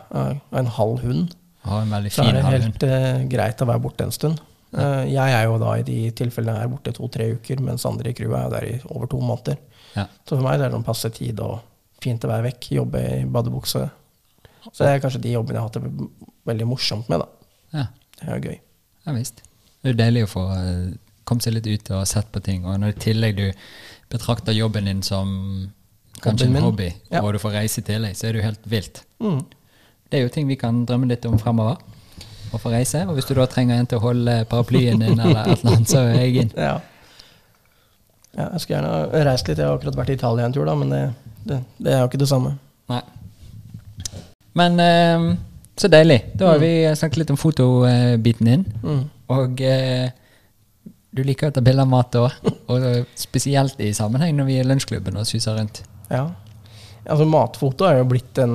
en 0.55 0.69
halv 0.77 1.01
hund, 1.03 1.33
ja, 1.65 1.81
en 1.81 2.07
så 2.09 2.23
er 2.23 2.37
det 2.37 2.43
helt 2.45 2.83
uh, 2.87 3.23
greit 3.29 3.59
å 3.61 3.67
være 3.67 3.81
borte 3.83 4.05
en 4.05 4.13
stund. 4.13 4.39
Uh, 4.71 5.03
jeg 5.09 5.33
er 5.35 5.43
jo 5.45 5.57
da 5.61 5.73
i 5.77 5.83
de 5.85 5.97
tilfellene 6.15 6.61
her 6.61 6.69
borte 6.71 6.93
to-tre 6.95 7.27
uker, 7.35 7.59
mens 7.65 7.85
andre 7.85 8.13
i 8.13 8.15
crewet 8.17 8.37
er 8.37 8.45
jo 8.45 8.53
der 8.53 8.67
i 8.69 8.77
over 8.95 9.09
to 9.11 9.19
måneder. 9.19 9.59
Ja. 9.97 10.07
Så 10.23 10.37
for 10.37 10.45
meg 10.45 10.57
det 10.57 10.65
er 10.65 10.71
det 10.71 10.77
sånn 10.77 10.87
passe 10.87 11.11
tid 11.13 11.41
og 11.43 11.59
fint 12.01 12.23
å 12.25 12.31
være 12.31 12.47
vekk, 12.47 12.69
jobbe 12.79 13.03
i 13.03 13.25
badebukse. 13.29 13.83
Så 14.69 14.77
det 14.79 14.93
er 14.93 15.03
kanskje 15.03 15.21
de 15.25 15.35
jobbene 15.35 15.59
jeg 15.59 15.65
har 15.65 15.69
hatt 15.69 16.30
veldig 16.47 16.67
morsomt 16.67 17.09
med, 17.11 17.21
da. 17.23 17.27
Ja. 17.77 17.85
Det 18.19 18.27
er 18.29 18.43
gøy. 18.49 18.57
Ja 19.07 19.15
visst. 19.17 19.41
Det 19.81 19.93
er 19.93 19.97
deilig 19.97 20.27
å 20.27 20.31
få 20.31 20.43
kommet 20.51 20.99
komme 21.31 21.43
seg 21.45 21.53
litt 21.55 21.67
ut 21.69 21.89
og 21.95 22.07
sett 22.09 22.27
på 22.33 22.41
ting. 22.43 22.65
Og 22.67 22.79
når 22.81 22.95
i 22.95 22.99
tillegg 23.05 23.37
du 23.37 23.45
betrakter 24.11 24.55
jobben 24.57 24.89
din 24.89 25.01
som 25.05 25.29
kanskje 26.21 26.49
en 26.49 26.57
hobby, 26.65 26.89
Ja. 27.09 27.21
og 27.21 27.33
du 27.33 27.39
får 27.39 27.53
reise 27.55 27.81
i 27.81 27.83
tillegg, 27.87 28.15
så 28.17 28.27
er 28.27 28.33
det 28.33 28.41
jo 28.41 28.47
helt 28.49 28.65
vilt. 28.67 29.03
Mm. 29.19 29.39
Det 30.09 30.19
er 30.19 30.23
jo 30.25 30.29
ting 30.33 30.47
vi 30.47 30.57
kan 30.59 30.83
drømme 30.85 31.07
litt 31.07 31.25
om 31.25 31.37
fremover. 31.39 31.77
Å 32.51 32.59
få 32.59 32.71
reise. 32.73 33.05
Og 33.07 33.15
hvis 33.15 33.29
du 33.29 33.33
da 33.37 33.45
trenger 33.47 33.79
en 33.79 33.87
til 33.87 33.97
å 34.01 34.03
holde 34.03 34.45
paraplyen 34.51 34.99
din, 34.99 35.19
eller 35.19 35.45
et 35.53 35.61
eller 35.63 35.77
annet, 35.77 35.87
så 35.89 36.01
er 36.03 36.19
jeg 36.19 36.35
inn. 36.41 36.51
Ja. 36.57 36.73
ja. 38.35 38.49
Jeg 38.51 38.59
skulle 38.59 38.81
gjerne 38.81 39.23
reist 39.29 39.47
litt. 39.47 39.57
Jeg 39.61 39.69
har 39.69 39.77
akkurat 39.77 39.95
vært 40.01 40.11
i 40.11 40.17
Italia 40.19 40.45
en 40.45 40.57
tur, 40.57 40.65
da, 40.67 40.75
men 40.75 40.91
det, 40.91 41.01
det, 41.47 41.61
det 41.79 41.93
er 41.93 42.03
jo 42.03 42.09
ikke 42.11 42.19
det 42.25 42.27
samme. 42.27 42.57
Nei. 42.91 43.01
Men 44.59 44.79
eh, 44.83 45.29
så 45.77 45.87
deilig. 45.89 46.19
Da 46.37 46.47
har 46.51 46.59
Mm. 46.59 46.61
vi 46.61 46.95
snakket 46.95 47.17
litt 47.17 47.29
om 47.31 47.37
fotobiten 47.37 48.45
din. 48.45 48.65
Mm. 48.83 49.03
Og 49.29 49.61
eh, 49.61 50.09
du 51.13 51.23
liker 51.23 51.49
å 51.49 51.53
ta 51.53 51.61
bilder 51.61 51.81
av 51.83 51.87
mat 51.91 52.11
òg, 52.15 52.31
og 52.69 53.05
spesielt 53.15 53.79
i 53.79 53.91
sammenheng 53.93 54.35
når 54.37 54.45
vi 54.45 54.57
er 54.59 54.63
i 54.63 54.67
lunsjklubben 54.69 55.17
og 55.17 55.25
suser 55.27 55.57
rundt. 55.57 55.81
Ja. 56.09 56.29
Altså, 57.07 57.25
matfoto 57.25 57.85
er 57.89 57.97
jo 57.97 58.05
blitt 58.05 58.37
en 58.37 58.53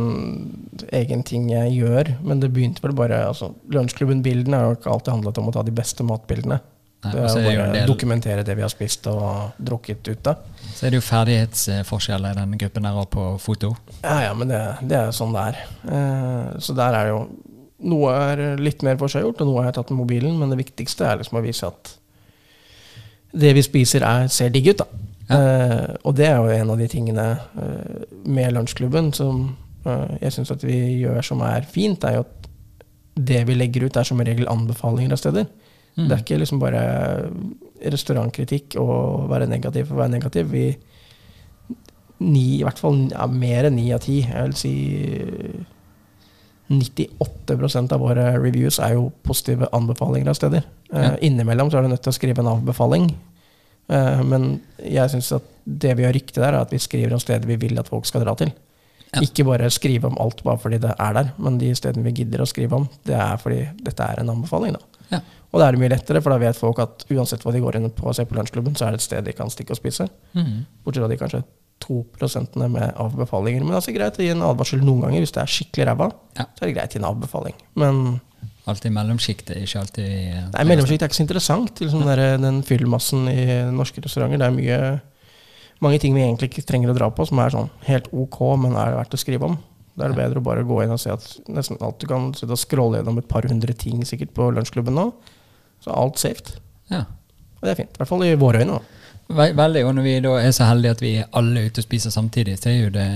egen 0.93 1.23
ting 1.27 1.49
jeg 1.51 1.73
gjør, 1.81 2.13
men 2.23 2.39
det 2.41 2.53
begynte 2.55 2.81
vel 2.85 2.93
bare 2.95 3.25
altså, 3.27 3.49
Lunsjklubben-bildene 3.75 4.55
har 4.57 4.69
jo 4.71 4.77
ikke 4.79 4.93
alltid 4.93 5.13
handlet 5.17 5.39
om 5.43 5.49
å 5.49 5.53
ta 5.57 5.63
de 5.67 5.73
beste 5.75 6.05
matbildene. 6.07 6.61
Nei, 7.07 7.27
det 7.27 7.41
er 7.41 7.55
jo 7.55 7.65
bare 7.65 7.83
dokumentere 7.89 8.45
det 8.47 8.57
vi 8.59 8.65
har 8.65 8.73
spist 8.73 9.07
og 9.11 9.57
drukket 9.59 10.09
ute. 10.09 10.35
Så 10.77 10.87
er 10.87 10.93
det 10.93 11.01
jo 11.01 11.07
ferdighetsforskjeller 11.07 12.35
i 12.35 12.39
denne 12.41 12.61
gruppen 12.61 12.89
her 12.89 13.01
òg 13.03 13.11
på 13.13 13.27
foto. 13.43 13.75
Ja, 14.03 14.19
ja, 14.29 14.33
men 14.37 14.51
det, 14.53 14.63
det 14.89 14.99
er 14.99 15.13
sånn 15.17 15.35
det 15.37 15.45
er. 15.51 15.61
Eh, 15.89 16.57
så 16.63 16.77
der 16.77 16.97
er 16.97 17.09
det 17.09 17.15
jo 17.17 17.27
Noe 17.87 18.09
er 18.33 18.41
litt 18.57 18.81
mer 18.87 18.97
forseggjort, 18.97 19.43
og 19.45 19.49
noe 19.51 19.61
har 19.61 19.67
jeg 19.69 19.75
tatt 19.77 19.91
med 19.93 19.99
mobilen, 19.99 20.39
men 20.41 20.49
det 20.49 20.57
viktigste 20.63 21.05
er 21.05 21.19
liksom 21.21 21.37
å 21.37 21.43
vise 21.45 21.69
at 21.69 21.91
det 23.37 23.51
vi 23.53 23.65
spiser, 23.67 24.01
er, 24.01 24.31
ser 24.33 24.49
digg 24.55 24.71
ut, 24.71 24.81
da. 24.81 24.87
Eh, 25.37 25.91
og 26.09 26.17
det 26.17 26.25
er 26.25 26.39
jo 26.41 26.55
en 26.55 26.73
av 26.73 26.81
de 26.81 26.89
tingene 26.89 27.27
eh, 27.37 28.07
med 28.25 28.57
lunsjklubben 28.57 29.13
som 29.17 29.45
jeg 29.87 30.33
syns 30.35 30.51
at 30.51 30.65
vi 30.67 30.77
gjør 31.03 31.21
som 31.23 31.45
er 31.47 31.69
fint, 31.71 32.03
er 32.09 32.17
jo 32.17 32.25
at 32.25 32.49
det 33.17 33.43
vi 33.49 33.57
legger 33.57 33.87
ut, 33.87 33.97
er 33.97 34.09
som 34.09 34.21
regel 34.21 34.49
anbefalinger 34.51 35.15
av 35.17 35.21
steder. 35.21 35.47
Mm. 35.97 36.05
Det 36.09 36.13
er 36.13 36.23
ikke 36.23 36.41
liksom 36.43 36.61
bare 36.61 36.83
restaurantkritikk 37.93 38.77
og 38.81 39.31
være 39.31 39.49
negativ 39.49 39.89
for 39.89 39.97
å 39.97 40.03
være 40.05 40.15
negativ. 40.17 40.53
Vi 40.53 40.67
ni, 42.25 42.45
i 42.59 42.65
hvert 42.65 42.81
fall 42.81 43.07
ja, 43.11 43.27
mer 43.29 43.69
enn 43.69 43.77
ni 43.77 43.91
av 43.95 44.03
ti. 44.05 44.21
Jeg 44.25 44.49
vil 44.49 44.57
si 44.57 44.75
98% 46.73 47.95
av 47.95 48.03
våre 48.03 48.31
reviews 48.39 48.81
er 48.83 48.97
jo 48.97 49.11
positive 49.27 49.69
anbefalinger 49.77 50.33
av 50.33 50.39
steder. 50.39 50.67
Ja. 50.91 51.13
Uh, 51.13 51.17
innimellom 51.27 51.71
så 51.71 51.79
er 51.79 51.87
du 51.87 51.93
nødt 51.93 52.05
til 52.07 52.15
å 52.15 52.17
skrive 52.17 52.43
en 52.43 52.53
avbefaling. 52.57 53.11
Uh, 53.93 54.23
men 54.27 54.49
jeg 54.83 55.13
syns 55.13 55.33
at 55.37 55.53
det 55.67 55.95
vi 55.99 56.07
gjør 56.07 56.17
riktig 56.17 56.41
der, 56.41 56.55
er 56.55 56.63
at 56.65 56.73
vi 56.75 56.83
skriver 56.83 57.15
om 57.15 57.23
steder 57.23 57.49
vi 57.49 57.59
vil 57.61 57.79
at 57.81 57.91
folk 57.91 58.09
skal 58.09 58.25
dra 58.25 58.37
til. 58.39 58.53
Ja. 59.13 59.23
Ikke 59.23 59.47
bare 59.47 59.71
skrive 59.71 60.11
om 60.11 60.19
alt 60.21 60.43
bare 60.45 60.61
fordi 60.61 60.81
det 60.83 60.93
er 60.99 61.15
der, 61.17 61.31
men 61.39 61.61
de 61.61 61.71
stedene 61.79 62.05
vi 62.09 62.17
gidder 62.23 62.43
å 62.43 62.49
skrive 62.49 62.81
om, 62.81 62.89
det 63.07 63.15
er 63.15 63.39
fordi 63.41 63.63
dette 63.87 64.09
er 64.09 64.23
en 64.23 64.33
anbefaling. 64.35 64.77
da. 64.77 64.96
Ja. 65.13 65.21
Og 65.53 65.61
da 65.63 65.69
er 65.69 65.77
det 65.77 65.81
mye 65.81 65.93
lettere, 65.93 66.21
for 66.21 66.35
da 66.35 66.41
vet 66.43 66.59
folk 66.59 66.81
at 66.83 67.07
uansett 67.13 67.45
hva 67.47 67.53
de 67.55 67.63
går 67.63 67.79
inn 67.79 67.91
på 67.95 68.09
og 68.11 68.17
ser 68.19 68.27
på 68.29 68.37
lunsjklubben, 68.37 68.75
så 68.77 68.89
er 68.89 68.97
det 68.97 69.01
et 69.01 69.07
sted 69.07 69.25
de 69.25 69.33
kan 69.37 69.53
stikke 69.53 69.73
og 69.77 69.79
spise. 69.79 70.09
Mm. 70.37 70.67
Bortsett 70.85 71.05
fra 71.05 71.09
de 71.13 71.19
kanskje 71.21 71.43
to 71.87 72.01
prosentene 72.17 72.69
med 72.73 72.93
avbefalinger. 73.01 73.61
Men 73.63 73.71
det 73.71 73.77
er 73.77 73.81
altså 73.83 73.95
greit 73.97 74.19
å 74.19 74.25
gi 74.25 74.33
en 74.33 74.45
advarsel 74.47 74.83
noen 74.85 75.07
ganger. 75.07 75.23
Hvis 75.25 75.35
det 75.37 75.43
er 75.43 75.53
skikkelig 75.53 75.87
ræva, 75.91 76.11
Ja. 76.39 76.47
så 76.57 76.65
er 76.65 76.71
det 76.71 76.77
greit 76.79 76.95
å 76.95 76.99
gi 76.99 77.03
en 77.03 77.11
avbefaling. 77.13 77.59
Men 77.77 78.01
Alltid 78.67 78.91
mellomsjiktet, 78.91 79.61
ikke 79.63 79.79
alltid 79.79 80.07
eh, 80.11 80.47
nei, 80.51 80.63
mellomsjikt 80.67 81.05
er 81.05 81.07
ikke 81.07 81.19
så 81.21 81.23
interessant. 81.23 81.79
Liksom 81.79 82.01
ja. 82.03 82.17
der, 82.17 82.39
den 82.43 82.57
fyllmassen 82.67 83.29
i 83.31 83.45
norske 83.71 84.03
restauranter. 84.03 84.41
Det 84.43 84.49
er 84.49 84.57
mye, 84.57 84.79
mange 85.87 86.01
ting 86.03 86.17
vi 86.17 86.25
egentlig 86.25 86.49
ikke 86.51 86.65
trenger 86.67 86.91
å 86.91 86.97
dra 86.97 87.07
på, 87.15 87.23
som 87.29 87.39
er 87.39 87.55
sånn 87.55 87.71
helt 87.87 88.09
ok, 88.11 88.41
men 88.59 88.75
er 88.75 88.91
det 88.91 88.99
verdt 88.99 89.15
å 89.15 89.21
skrive 89.23 89.47
om. 89.53 89.55
Da 89.97 90.05
er 90.05 90.13
det 90.13 90.19
bedre 90.19 90.41
å 90.43 90.45
bare 90.45 90.65
gå 90.69 90.83
inn 90.85 90.91
og 90.93 91.01
se 91.01 91.11
at 91.15 91.25
nesten 91.49 91.79
alt 91.81 91.99
du 92.03 92.07
kan 92.11 92.33
sitte 92.37 92.53
og 92.53 92.61
scrolle 92.61 92.99
gjennom 93.01 93.19
et 93.23 93.29
par 93.29 93.47
hundre 93.49 93.73
ting 93.73 94.03
sikkert 94.05 94.35
på 94.37 94.51
lunsjklubben 94.53 94.95
nå. 94.95 95.07
Så 95.81 95.91
er 95.91 95.97
alt 96.03 96.19
safe. 96.21 96.59
Ja. 96.93 97.05
Og 97.57 97.65
det 97.65 97.71
er 97.73 97.79
fint. 97.81 97.97
I 97.97 98.03
hvert 98.03 98.09
fall 98.11 98.25
i 98.27 98.35
våre 98.37 98.61
øyne. 98.65 98.81
Veldig, 99.27 99.81
og 99.89 99.95
når 99.97 100.05
vi 100.07 100.13
da 100.23 100.33
er 100.39 100.53
så 100.55 100.69
heldige 100.69 100.93
at 100.95 101.01
vi 101.03 101.09
er 101.19 101.25
alle 101.35 101.65
ute 101.67 101.81
og 101.83 101.87
spiser 101.89 102.13
samtidig, 102.15 102.59
så 102.63 102.69
er 102.71 102.77
jo 102.77 102.91
det 102.95 103.07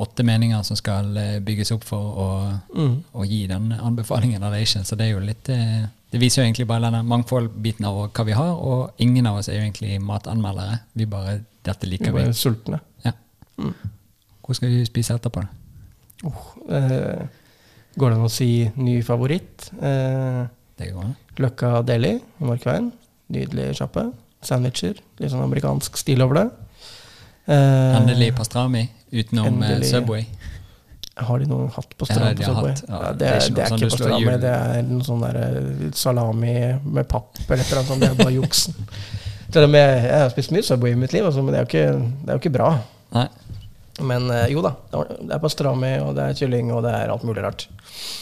åtte 0.00 0.24
meninger 0.24 0.62
som 0.64 0.78
skal 0.80 1.10
eh, 1.20 1.34
bygges 1.44 1.74
opp 1.74 1.84
for 1.84 1.98
å, 2.22 2.28
Mm. 2.72 2.94
gi 3.28 3.46
den 3.50 3.72
anbefalingen 3.76 4.42
eller 4.42 4.62
ikke. 4.64 4.80
Så 4.88 4.96
det 4.96 5.08
er 5.08 5.12
jo 5.12 5.20
litt 5.26 5.48
eh, 5.52 5.84
Det 6.10 6.20
viser 6.22 6.40
jo 6.40 6.46
egentlig 6.46 6.66
bare 6.70 6.86
denne 6.86 7.02
mangfoldbiten 7.04 7.84
av 7.84 7.98
hva 8.16 8.24
vi 8.24 8.32
har, 8.32 8.54
og 8.56 8.94
ingen 8.96 9.26
av 9.26 9.36
oss 9.42 9.48
er 9.50 9.58
jo 9.58 9.66
egentlig 9.66 9.98
matanmeldere. 10.00 10.78
Vi 10.96 11.04
bare 11.04 11.40
Dette 11.64 11.84
Vi 11.84 11.90
liker 11.90 12.08
er 12.08 12.12
bare 12.16 12.30
vi. 12.30 12.32
sultne. 12.32 12.80
Ja. 13.04 13.12
Mm. 13.58 13.74
Hvor 14.46 14.54
skal 14.56 14.68
vi 14.72 14.84
spise 14.88 15.18
etterpå? 15.18 15.42
da? 15.42 15.48
Eh, 16.24 17.26
går 17.98 18.10
det 18.10 18.16
an 18.18 18.26
å 18.26 18.30
si 18.32 18.50
ny 18.76 19.00
favoritt? 19.06 19.68
Eh, 19.80 20.46
Det 20.78 20.92
går 20.94 21.04
an. 21.04 21.16
Løkka 21.38 21.82
Deli 21.86 22.16
i 22.18 22.44
Markveien. 22.46 22.90
Nydelig 23.34 23.76
sjappe. 23.78 24.08
Sandwicher. 24.42 24.98
Litt 25.18 25.32
sånn 25.32 25.42
amerikansk 25.44 25.96
stil 25.98 26.22
over 26.22 26.40
det. 26.42 26.46
Eh, 27.48 27.96
Endelig 27.98 28.32
pastrami 28.36 28.84
utenom 29.12 29.62
eh, 29.62 29.70
endelig. 29.72 29.90
Subway. 29.90 30.26
Har 31.18 31.38
de 31.42 31.46
noe 31.50 31.66
hatt 31.74 31.94
på 31.98 32.06
Subway? 32.06 32.34
hatt, 32.46 32.82
ja, 32.86 32.98
det, 33.10 33.18
det 33.18 33.28
er 33.28 33.38
er, 33.38 33.40
ikke 33.42 33.54
det 33.56 33.62
er 33.64 33.72
sånn 33.72 33.78
ikke 33.82 33.96
slår 33.96 34.12
pastrami, 34.12 34.34
det 34.44 34.52
er 34.52 34.82
noe 34.86 35.06
sånn 35.08 35.24
der 35.24 35.38
eh, 35.42 35.88
salami 35.98 36.54
med 36.84 37.08
papp 37.10 37.40
eller 37.48 37.64
et 37.64 37.72
eller 37.72 37.80
annet 37.80 37.90
sånt. 37.90 38.04
Det 38.04 38.10
er 38.12 38.20
bare 38.20 38.36
juksen. 38.36 38.78
Jeg, 39.48 39.70
jeg 39.72 40.20
har 40.20 40.30
spist 40.34 40.52
mye 40.54 40.62
Subway 40.66 40.92
i 40.92 40.98
mitt 41.00 41.14
liv, 41.16 41.24
altså, 41.26 41.42
men 41.42 41.54
det 41.56 41.60
er, 41.60 41.64
jo 41.64 41.70
ikke, 41.72 42.12
det 42.22 42.28
er 42.28 42.36
jo 42.38 42.42
ikke 42.44 42.54
bra. 42.58 42.70
Nei. 43.16 43.26
Men 43.98 44.30
eh, 44.30 44.48
jo 44.52 44.62
da, 44.64 44.74
det 44.92 45.34
er 45.34 45.42
pastrami, 45.42 45.92
og 46.04 46.14
det 46.18 46.24
er 46.24 46.38
kylling, 46.38 46.72
og 46.74 46.84
det 46.86 46.94
er 46.94 47.12
alt 47.12 47.24
mulig 47.26 47.44
rart. 47.44 47.66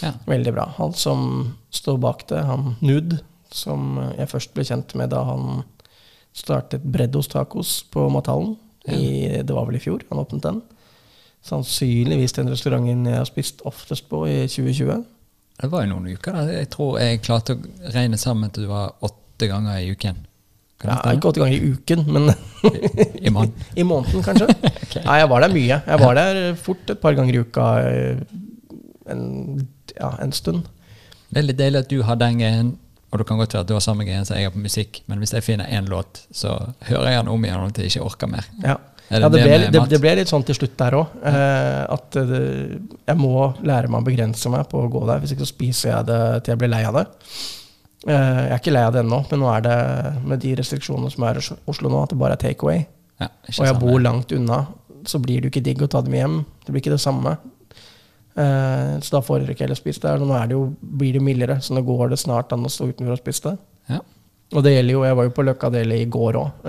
Ja. 0.04 0.14
Veldig 0.28 0.54
bra. 0.56 0.68
Han 0.78 0.94
som 0.96 1.26
står 1.74 1.98
bak 2.02 2.26
det, 2.30 2.42
han 2.48 2.74
Nud, 2.80 3.18
som 3.52 3.98
jeg 4.16 4.30
først 4.30 4.54
ble 4.56 4.64
kjent 4.66 4.94
med 4.98 5.12
da 5.14 5.22
han 5.28 5.64
startet 6.36 6.84
Breddos 6.84 7.28
Tacos 7.32 7.80
på 7.92 8.08
Mathallen. 8.12 8.56
I, 8.86 9.42
det 9.42 9.50
var 9.50 9.66
vel 9.66 9.80
i 9.80 9.82
fjor 9.82 10.04
han 10.12 10.20
åpnet 10.22 10.44
den. 10.44 10.60
Sannsynligvis 11.46 12.36
den 12.36 12.50
restauranten 12.52 13.06
jeg 13.08 13.18
har 13.18 13.26
spist 13.26 13.64
oftest 13.66 14.06
på 14.10 14.22
i 14.30 14.36
2020. 14.46 15.02
Det 15.56 15.70
var 15.72 15.84
jo 15.84 15.90
noen 15.94 16.10
uker 16.12 16.36
da. 16.36 16.44
Jeg 16.52 16.68
tror 16.74 16.98
jeg 17.00 17.22
klarte 17.24 17.56
å 17.56 17.92
regne 17.94 18.18
sammen 18.20 18.52
til 18.52 18.66
det 18.66 18.70
var 18.70 18.94
åtte 19.06 19.48
ganger 19.50 19.80
i 19.80 19.90
uken. 19.94 20.20
Ja, 20.84 20.98
ikke 21.16 21.30
åtte 21.30 21.40
ganger 21.40 21.56
i 21.56 21.72
uken, 21.72 22.02
men 22.12 22.30
I 23.26 23.30
i 23.80 23.84
måneden, 23.86 24.24
kanskje. 24.24 24.48
Nei, 25.06 25.18
jeg 25.22 25.28
var 25.30 25.44
der 25.46 25.54
mye. 25.54 25.78
Jeg 25.86 26.02
var 26.02 26.18
der 26.18 26.40
fort 26.60 26.90
et 26.92 27.00
par 27.02 27.16
ganger 27.16 27.38
i 27.38 27.44
uka 27.44 27.68
eh, 27.86 28.24
en, 29.12 29.22
ja, 29.96 30.10
en 30.22 30.34
stund. 30.36 30.66
Det 31.30 31.40
er 31.40 31.48
litt 31.48 31.60
deilig 31.60 31.84
at 31.84 31.92
du 31.92 32.02
har 32.06 32.18
den 32.20 32.42
greien, 32.42 32.74
og 33.10 33.22
det 33.22 33.28
kan 33.28 33.40
godt 33.40 33.54
være 33.56 33.64
at 33.66 33.70
du 33.70 33.76
har 33.76 33.84
samme 33.84 34.04
greien 34.06 34.26
som 34.28 34.36
jeg 34.36 34.50
har 34.50 34.54
på 34.54 34.62
musikk, 34.62 35.00
men 35.10 35.22
hvis 35.22 35.32
jeg 35.36 35.46
finner 35.46 35.70
én 35.72 35.88
låt, 35.90 36.26
så 36.34 36.58
hører 36.90 37.10
jeg 37.14 37.22
den 37.22 37.32
om 37.32 37.48
igjen 37.48 37.74
til 37.74 37.86
jeg 37.86 37.96
ikke 37.96 38.10
orker 38.10 38.30
mer. 38.36 38.52
Ja. 38.62 38.76
Det, 39.06 39.20
ja, 39.22 39.28
det, 39.30 39.38
ble, 39.44 39.58
det, 39.70 39.80
det 39.86 39.98
ble 40.02 40.12
litt 40.18 40.30
sånn 40.32 40.42
til 40.42 40.56
slutt 40.58 40.72
der 40.80 40.96
òg. 40.98 41.12
Eh, 41.30 41.82
at 41.94 42.16
det, 42.26 42.40
jeg 43.06 43.18
må 43.20 43.52
lære 43.62 43.86
meg 43.86 44.02
å 44.02 44.06
begrense 44.08 44.50
meg 44.50 44.66
på 44.72 44.80
å 44.82 44.88
gå 44.90 45.04
der. 45.06 45.20
Hvis 45.22 45.36
ikke 45.36 45.46
så 45.46 45.52
spiser 45.52 45.92
jeg 45.92 46.08
det 46.08 46.18
til 46.42 46.56
jeg 46.56 46.60
blir 46.64 46.72
lei 46.72 46.80
av 46.88 46.98
det. 46.98 47.04
Eh, 48.06 48.12
jeg 48.14 48.52
er 48.54 48.60
ikke 48.60 48.74
lei 48.74 48.84
av 48.86 48.94
det 48.94 49.02
ennå, 49.02 49.18
men 49.30 49.40
nå 49.42 49.48
er 49.50 49.64
det 49.66 49.76
med 50.30 50.42
de 50.44 50.54
restriksjonene 50.60 51.10
som 51.10 51.24
er 51.26 51.40
i 51.40 51.44
Oslo 51.72 51.90
nå, 51.90 52.04
at 52.04 52.12
det 52.14 52.18
bare 52.20 52.36
er 52.38 52.42
take 52.44 52.62
away. 52.66 52.84
Ja, 53.20 53.30
Og 53.56 53.64
jeg 53.66 53.78
bor 53.80 53.98
langt 54.02 54.32
unna, 54.36 54.60
så 55.08 55.18
blir 55.22 55.40
det 55.40 55.48
jo 55.48 55.54
ikke 55.54 55.64
digg 55.66 55.82
å 55.82 55.88
ta 55.90 56.02
dem 56.04 56.14
hjem. 56.14 56.36
Det 56.64 56.74
blir 56.74 56.84
ikke 56.84 56.94
det 56.94 57.02
samme. 57.02 57.36
Eh, 58.36 58.92
så 59.02 59.16
da 59.16 59.22
foretrekker 59.24 59.64
jeg 59.64 59.66
heller 59.66 59.78
å 59.78 59.80
spise 59.80 60.04
der. 60.04 60.22
Nå 60.22 60.36
er 60.36 60.50
det 60.50 60.58
jo, 60.58 60.66
blir 60.80 61.16
det 61.16 61.24
mildere, 61.24 61.58
så 61.64 61.74
nå 61.74 61.82
går 61.86 62.12
det 62.12 62.20
snart 62.22 62.52
an 62.54 62.66
å 62.68 62.72
stå 62.72 62.90
utenfor 62.92 63.16
og 63.16 63.22
spise 63.22 63.48
det. 63.48 63.56
Ja. 63.96 64.00
Og 64.54 64.62
det 64.62 64.76
gjelder 64.76 64.94
jo, 64.94 65.04
jeg 65.08 65.18
var 65.18 65.26
jo 65.26 65.34
på 65.34 65.44
Løkka 65.48 65.70
Deli 65.74 66.02
i 66.04 66.10
går 66.12 66.36
òg. 66.38 66.66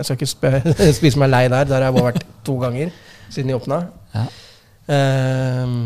jeg 0.00 0.06
skal 0.08 0.16
ikke 0.18 0.94
spise 0.98 1.20
meg 1.22 1.30
lei 1.30 1.44
der, 1.46 1.68
der 1.68 1.78
har 1.78 1.90
jeg 1.92 1.98
bare 2.00 2.08
vært 2.10 2.24
to 2.42 2.56
ganger 2.58 2.90
siden 3.30 3.52
de 3.52 3.58
åpna. 3.60 3.84
Ja. 4.16 4.24
Eh, 4.90 5.76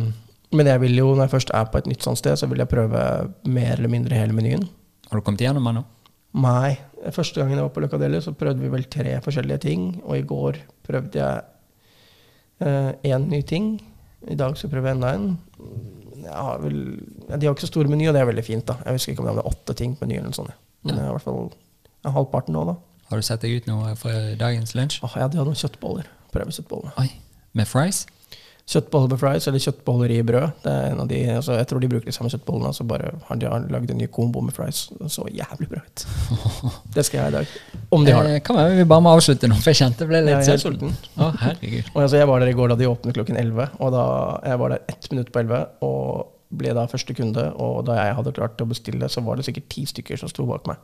men 0.57 0.71
jeg 0.73 0.81
vil 0.87 0.97
jo, 1.03 1.11
når 1.13 1.27
jeg 1.27 1.35
først 1.35 1.53
er 1.59 1.69
på 1.69 1.83
et 1.83 1.91
nytt 1.91 2.07
sånt 2.07 2.23
sted, 2.23 2.39
så 2.41 2.49
vil 2.49 2.63
jeg 2.63 2.71
prøve 2.71 3.03
mer 3.45 3.75
eller 3.77 3.93
mindre 3.93 4.17
hele 4.17 4.33
menyen. 4.37 4.65
Har 5.11 5.19
du 5.21 5.25
kommet 5.25 5.41
gjennom 5.45 5.65
den 5.69 5.79
nå? 5.81 5.85
Nei. 6.43 6.77
Første 7.15 7.41
gangen 7.41 7.57
jeg 7.57 7.65
var 7.65 7.73
på 7.75 7.83
Løkka 7.85 8.21
så 8.25 8.33
prøvde 8.35 8.61
vi 8.61 8.69
vel 8.73 8.85
tre 8.91 9.21
forskjellige 9.25 9.61
ting. 9.63 10.03
Og 10.05 10.17
i 10.19 10.23
går 10.27 10.59
prøvde 10.87 11.15
jeg 11.15 11.43
én 13.07 13.29
ny 13.31 13.43
ting. 13.43 13.77
I 14.27 14.35
dag 14.35 14.57
skal 14.57 14.69
jeg 14.71 14.75
prøve 14.75 14.91
enda 14.91 15.13
en. 15.15 15.39
Har 16.27 16.59
vel, 16.59 16.79
ja, 17.29 17.37
de 17.37 17.47
har 17.47 17.55
ikke 17.55 17.67
så 17.67 17.71
stor 17.71 17.87
meny, 17.89 18.09
og 18.09 18.15
det 18.17 18.23
er 18.23 18.27
veldig 18.31 18.45
fint. 18.45 18.67
da. 18.67 18.75
Jeg 18.85 18.97
husker 18.99 19.13
ikke 19.13 19.23
om 19.23 19.29
det 19.31 19.37
var 19.37 19.47
åtte 19.53 19.77
ting 19.79 19.95
på 19.97 20.07
menyen. 20.07 20.25
eller 20.27 20.35
sånn. 20.35 20.49
ja. 20.51 20.57
Men 20.85 20.95
Ja. 20.95 21.01
jeg 21.01 21.07
har 21.07 21.11
i 21.11 21.19
hvert 21.19 21.23
fall 21.23 21.53
ja, 22.05 22.11
halvparten 22.11 22.53
nå, 22.55 22.65
da. 22.67 22.75
Har 23.11 23.17
du 23.17 23.23
sett 23.23 23.41
deg 23.41 23.57
ut 23.57 23.67
noe 23.67 23.95
for 23.95 24.11
dagens 24.37 24.75
lunsj? 24.75 24.99
Åh, 25.05 25.15
ja, 25.17 25.29
de 25.29 25.39
hadde 25.39 25.47
noen 25.53 25.55
kjøttboller. 25.63 26.07
Prøvekjøttboller. 26.33 26.93
Oi, 26.99 27.11
med 27.55 27.67
fries? 27.69 28.07
Kjøttboller 28.67 29.13
med 29.13 29.21
fries, 29.21 29.45
eller 29.47 29.63
kjøttboller 29.63 30.11
i 30.11 30.23
brød. 30.27 30.57
Det 30.65 30.71
er 30.73 30.89
en 30.91 31.01
av 31.05 31.07
de, 31.07 31.21
altså, 31.37 31.55
jeg 31.55 31.69
tror 31.71 31.83
de 31.85 31.91
bruker 31.93 32.11
de 32.11 32.15
samme 32.17 32.33
kjøttbollene, 32.33 32.73
så 32.75 32.87
bare 32.91 33.13
har 33.29 33.39
de 33.39 33.53
lagd 33.71 33.93
en 33.95 34.01
ny 34.03 34.09
kombo 34.11 34.41
med 34.43 34.57
fries. 34.57 34.89
Det 34.99 35.11
så 35.15 35.27
jævlig 35.31 35.69
bra 35.71 35.83
ut. 35.85 36.07
Det 36.97 37.05
skal 37.07 37.21
jeg 37.21 37.31
i 37.31 37.37
dag. 37.37 37.53
Om 37.95 38.07
de 38.09 38.17
har 38.17 38.27
det. 38.27 38.33
Eh, 38.41 38.43
kan 38.43 38.59
være 38.59 38.75
vi 38.81 38.89
bare 38.91 39.05
må 39.07 39.13
avslutte 39.15 39.47
nå, 39.47 39.61
for 39.61 39.71
jeg 39.71 39.85
kjente 39.85 40.03
jeg 40.03 40.11
ble 40.11 40.25
litt 40.27 40.51
ja, 40.51 40.59
sulten. 40.59 40.91
sulten. 40.97 41.13
Å, 41.15 41.31
herregud. 41.45 41.93
Og 41.93 42.03
altså, 42.03 42.19
jeg 42.19 42.31
var 42.33 42.43
der 42.43 42.51
i 42.51 42.57
går 42.59 42.73
da 42.73 42.79
de 42.81 42.91
åpnet 42.91 43.21
klokken 43.21 43.39
11, 43.45 43.77
og 43.79 43.95
da 43.95 44.07
jeg 44.51 44.63
var 44.65 44.75
der 44.75 44.91
ett 44.97 45.11
minutt 45.15 45.31
på 45.31 45.45
11, 45.45 45.63
og 45.87 46.59
ble 46.59 46.75
da 46.75 46.89
første 46.91 47.15
kunde, 47.15 47.47
og 47.63 47.85
da 47.87 48.01
jeg 48.01 48.19
hadde 48.19 48.35
klart 48.35 48.67
å 48.67 48.71
bestille, 48.71 49.11
så 49.13 49.23
var 49.23 49.39
det 49.39 49.47
sikkert 49.47 49.71
ti 49.71 49.87
stykker 49.87 50.19
som 50.19 50.31
sto 50.33 50.47
bak 50.51 50.67
meg. 50.67 50.83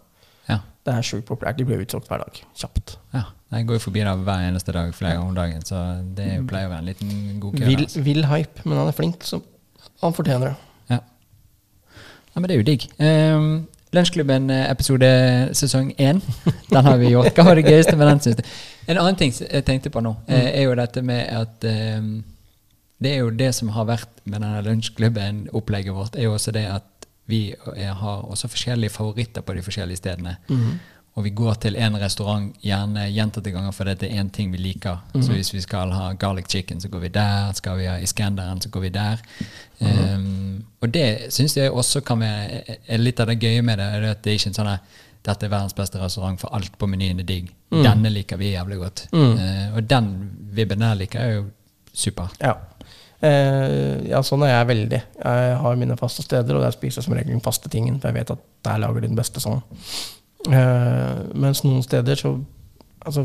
Ja. 0.49 0.59
Det 0.83 0.95
er 0.95 1.07
sjukt 1.07 1.29
populært. 1.29 1.59
De 1.59 1.67
blir 1.69 1.83
utsolgt 1.85 2.11
hver 2.11 2.25
dag. 2.25 2.43
Kjapt. 2.59 2.99
ja. 3.15 3.29
Jeg 3.53 3.67
går 3.69 3.77
jo 3.77 3.83
forbi 3.85 4.01
der 4.01 4.17
hver 4.17 4.49
eneste 4.49 4.73
dag 4.73 4.95
flere 4.97 5.11
ganger 5.13 5.29
om 5.29 5.35
dagen, 5.35 5.65
så 5.65 5.77
det 6.17 6.25
er 6.25 6.45
pleier 6.49 6.71
å 6.71 6.73
være 6.73 6.79
en 6.79 6.89
liten 6.89 7.41
god 7.41 7.59
kø. 7.59 7.67
Vill, 7.67 7.83
altså. 7.85 8.01
vill 8.07 8.25
hype, 8.31 8.65
men 8.65 8.79
han 8.79 8.89
er 8.89 8.97
flink, 8.97 9.27
så 9.29 9.43
han 10.01 10.15
fortjener 10.17 10.47
det. 10.47 10.55
Ja. 10.89 10.99
ja, 12.33 12.41
men 12.41 12.49
det 12.49 12.55
er 12.57 12.63
jo 12.63 12.67
digg. 12.71 12.87
Um, 12.97 13.51
Lunsjklubben 13.93 14.49
eh, 14.51 14.71
episode 14.71 15.09
sesong 15.53 15.91
én, 16.01 16.23
den 16.73 16.89
har 16.89 16.97
vi 16.97 17.11
gjort. 17.13 17.35
Hva 17.37 17.45
var 17.51 17.61
det 17.61 17.67
gøyeste 17.69 17.93
med 17.97 18.09
den? 18.09 18.23
Synes 18.25 18.39
du? 18.41 18.55
En 18.89 19.03
annen 19.03 19.19
ting 19.21 19.35
jeg 19.37 19.67
tenkte 19.69 19.93
på 19.93 20.01
nå, 20.01 20.15
eh, 20.33 20.49
er 20.49 20.65
jo 20.65 20.79
dette 20.79 21.03
med 21.05 21.29
at 21.29 21.67
um, 21.99 22.23
Det 23.03 23.13
er 23.13 23.21
jo 23.21 23.31
det 23.37 23.51
som 23.55 23.69
har 23.77 23.85
vært 23.85 24.25
med 24.25 24.41
denne 24.41 24.63
lunsjklubben-opplegget 24.65 25.93
vårt, 25.93 26.17
er 26.17 26.31
jo 26.31 26.33
også 26.39 26.57
det 26.57 26.65
at 26.71 26.89
vi 27.33 27.45
eh, 27.53 27.93
har 28.03 28.27
også 28.29 28.51
forskjellige 28.53 28.93
favoritter 28.93 29.45
på 29.45 29.57
de 29.57 29.65
forskjellige 29.65 30.03
stedene. 30.03 30.37
Og 31.13 31.27
vi 31.27 31.31
går 31.37 31.59
til 31.61 31.77
en 31.77 31.97
restaurant 32.01 32.55
gjerne 32.65 33.03
gjentatte 33.13 33.53
ganger 33.53 33.75
fordi 33.77 33.95
det 34.01 34.09
er 34.09 34.23
én 34.23 34.31
ting 34.33 34.53
vi 34.53 34.61
liker. 34.63 35.03
Så 35.13 35.35
hvis 35.35 35.53
vi 35.53 35.61
skal 35.61 35.93
ha 35.93 36.13
garlic 36.17 36.49
chicken, 36.49 36.81
så 36.81 36.89
går 36.89 37.03
vi 37.05 37.11
der. 37.13 37.53
Skal 37.53 37.77
vi 37.79 37.89
ha 37.91 37.99
Iskenderen, 38.01 38.61
så 38.61 38.71
går 38.73 38.87
vi 38.87 38.89
der. 38.95 39.21
Um, 39.83 40.65
og 40.81 40.95
det 40.95 41.35
syns 41.35 41.57
jeg 41.57 41.71
også 41.71 42.01
kan 42.01 42.23
være 42.25 42.79
litt 42.97 43.21
av 43.21 43.29
det 43.29 43.41
gøye 43.43 43.63
med 43.63 43.79
det. 43.79 43.91
er 43.93 44.09
at 44.11 44.25
det 44.25 44.33
er 44.33 44.41
ikke 44.41 44.53
en 44.55 44.57
sånn 44.57 44.73
at 44.73 44.97
dette 45.23 45.47
er 45.47 45.53
verdens 45.53 45.77
beste 45.77 46.01
restaurant, 46.01 46.41
for 46.41 46.55
alt 46.57 46.79
på 46.79 46.89
menyen 46.89 47.21
er 47.21 47.29
digg. 47.29 47.53
Denne 47.71 48.11
liker 48.11 48.41
vi 48.41 48.55
jævlig 48.55 48.81
godt. 48.81 49.07
Uh, 49.13 49.77
og 49.77 49.85
den 49.91 50.13
vibben 50.57 50.81
der 50.81 50.97
liker 50.97 51.21
jeg 51.21 51.37
jo 51.37 51.45
super. 51.93 52.33
Ja. 52.41 52.57
Eh, 53.23 54.09
ja, 54.11 54.19
sånn 54.27 54.43
er 54.43 54.57
jeg 54.57 54.71
veldig. 54.73 54.99
Jeg 55.23 55.59
har 55.63 55.77
mine 55.79 55.99
faste 56.01 56.25
steder, 56.25 56.57
og 56.59 56.65
der 56.65 56.75
spiser 56.75 57.01
jeg 57.01 57.07
som 57.07 57.15
regel 57.15 57.37
den 57.37 57.45
faste 57.45 57.71
tingen, 57.71 58.01
for 58.03 58.11
jeg 58.11 58.19
vet 58.19 58.33
at 58.35 58.43
der 58.67 58.81
lager 58.83 59.03
de 59.03 59.11
den 59.13 59.19
beste 59.19 59.43
sånn. 59.43 59.63
Eh, 60.51 61.23
mens 61.39 61.63
noen 61.67 61.85
steder 61.87 62.19
så 62.19 62.37
Altså 63.03 63.25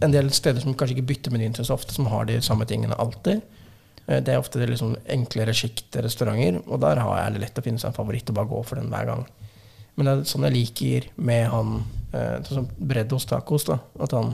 en 0.00 0.12
del 0.12 0.30
steder 0.32 0.62
som 0.64 0.72
kanskje 0.72 0.94
ikke 0.94 1.10
bytter 1.10 1.32
menyen 1.34 1.52
til 1.52 1.66
så 1.68 1.74
ofte, 1.74 1.92
som 1.92 2.06
har 2.08 2.24
de 2.24 2.38
samme 2.40 2.64
tingene 2.64 2.96
alltid. 2.96 3.42
Eh, 4.06 4.22
det 4.24 4.32
er 4.32 4.40
ofte 4.40 4.56
det 4.56 4.70
liksom 4.70 4.94
enklere 5.04 5.52
sjikt 5.52 5.98
restauranter, 6.00 6.62
og 6.64 6.80
der 6.80 6.96
har 7.04 7.18
jeg 7.18 7.42
lett 7.42 7.60
å 7.60 7.64
finne 7.66 7.82
seg 7.82 7.90
en 7.90 7.98
favoritt 7.98 8.32
og 8.32 8.38
bare 8.38 8.48
gå 8.48 8.62
for 8.64 8.80
den 8.80 8.88
hver 8.88 9.04
gang. 9.10 9.26
Men 9.96 10.08
det 10.08 10.14
er 10.14 10.30
sånn 10.30 10.46
jeg 10.48 10.56
liker 10.56 11.10
med 11.28 11.44
han 11.52 11.74
eh, 12.14 12.38
sånn 12.46 12.62
som 12.62 12.70
Breddos 12.78 13.28
tacos, 13.28 13.68
da. 13.68 13.82
At 14.00 14.16
han 14.16 14.32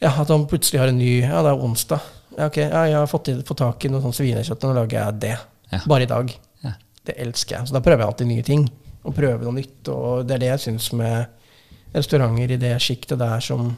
ja, 0.00 0.14
at 0.14 0.30
han 0.30 0.46
plutselig 0.48 0.78
har 0.80 0.94
en 0.94 1.02
ny 1.02 1.18
Ja, 1.18 1.42
det 1.42 1.50
er 1.50 1.66
onsdag. 1.66 2.06
Ja, 2.36 2.46
ok, 2.46 2.56
ja, 2.62 2.84
jeg 2.88 2.98
har 2.98 3.10
fått, 3.10 3.30
fått 3.48 3.60
tak 3.62 3.84
i 3.84 3.90
noe 3.92 4.02
sånn 4.04 4.14
svinekjøtt, 4.16 4.62
og 4.64 4.70
nå 4.70 4.78
lager 4.82 5.00
jeg 5.00 5.20
det. 5.24 5.34
Ja. 5.72 5.82
Bare 5.90 6.06
i 6.06 6.10
dag. 6.10 6.32
Ja. 6.64 6.74
Det 7.06 7.16
elsker 7.26 7.58
jeg. 7.58 7.68
Så 7.68 7.76
da 7.76 7.82
prøver 7.84 8.04
jeg 8.04 8.12
alltid 8.12 8.30
nye 8.30 8.46
ting. 8.46 8.66
Og 9.00 9.14
prøver 9.16 9.46
noe 9.46 9.56
nytt. 9.56 9.90
Og 9.92 10.26
det 10.28 10.36
er 10.36 10.42
det 10.44 10.50
jeg 10.52 10.64
syns 10.66 10.90
med 10.96 11.94
restauranter 11.94 12.54
i 12.54 12.60
det 12.60 12.74
sjiktet 12.82 13.18
der 13.20 13.42
som 13.42 13.72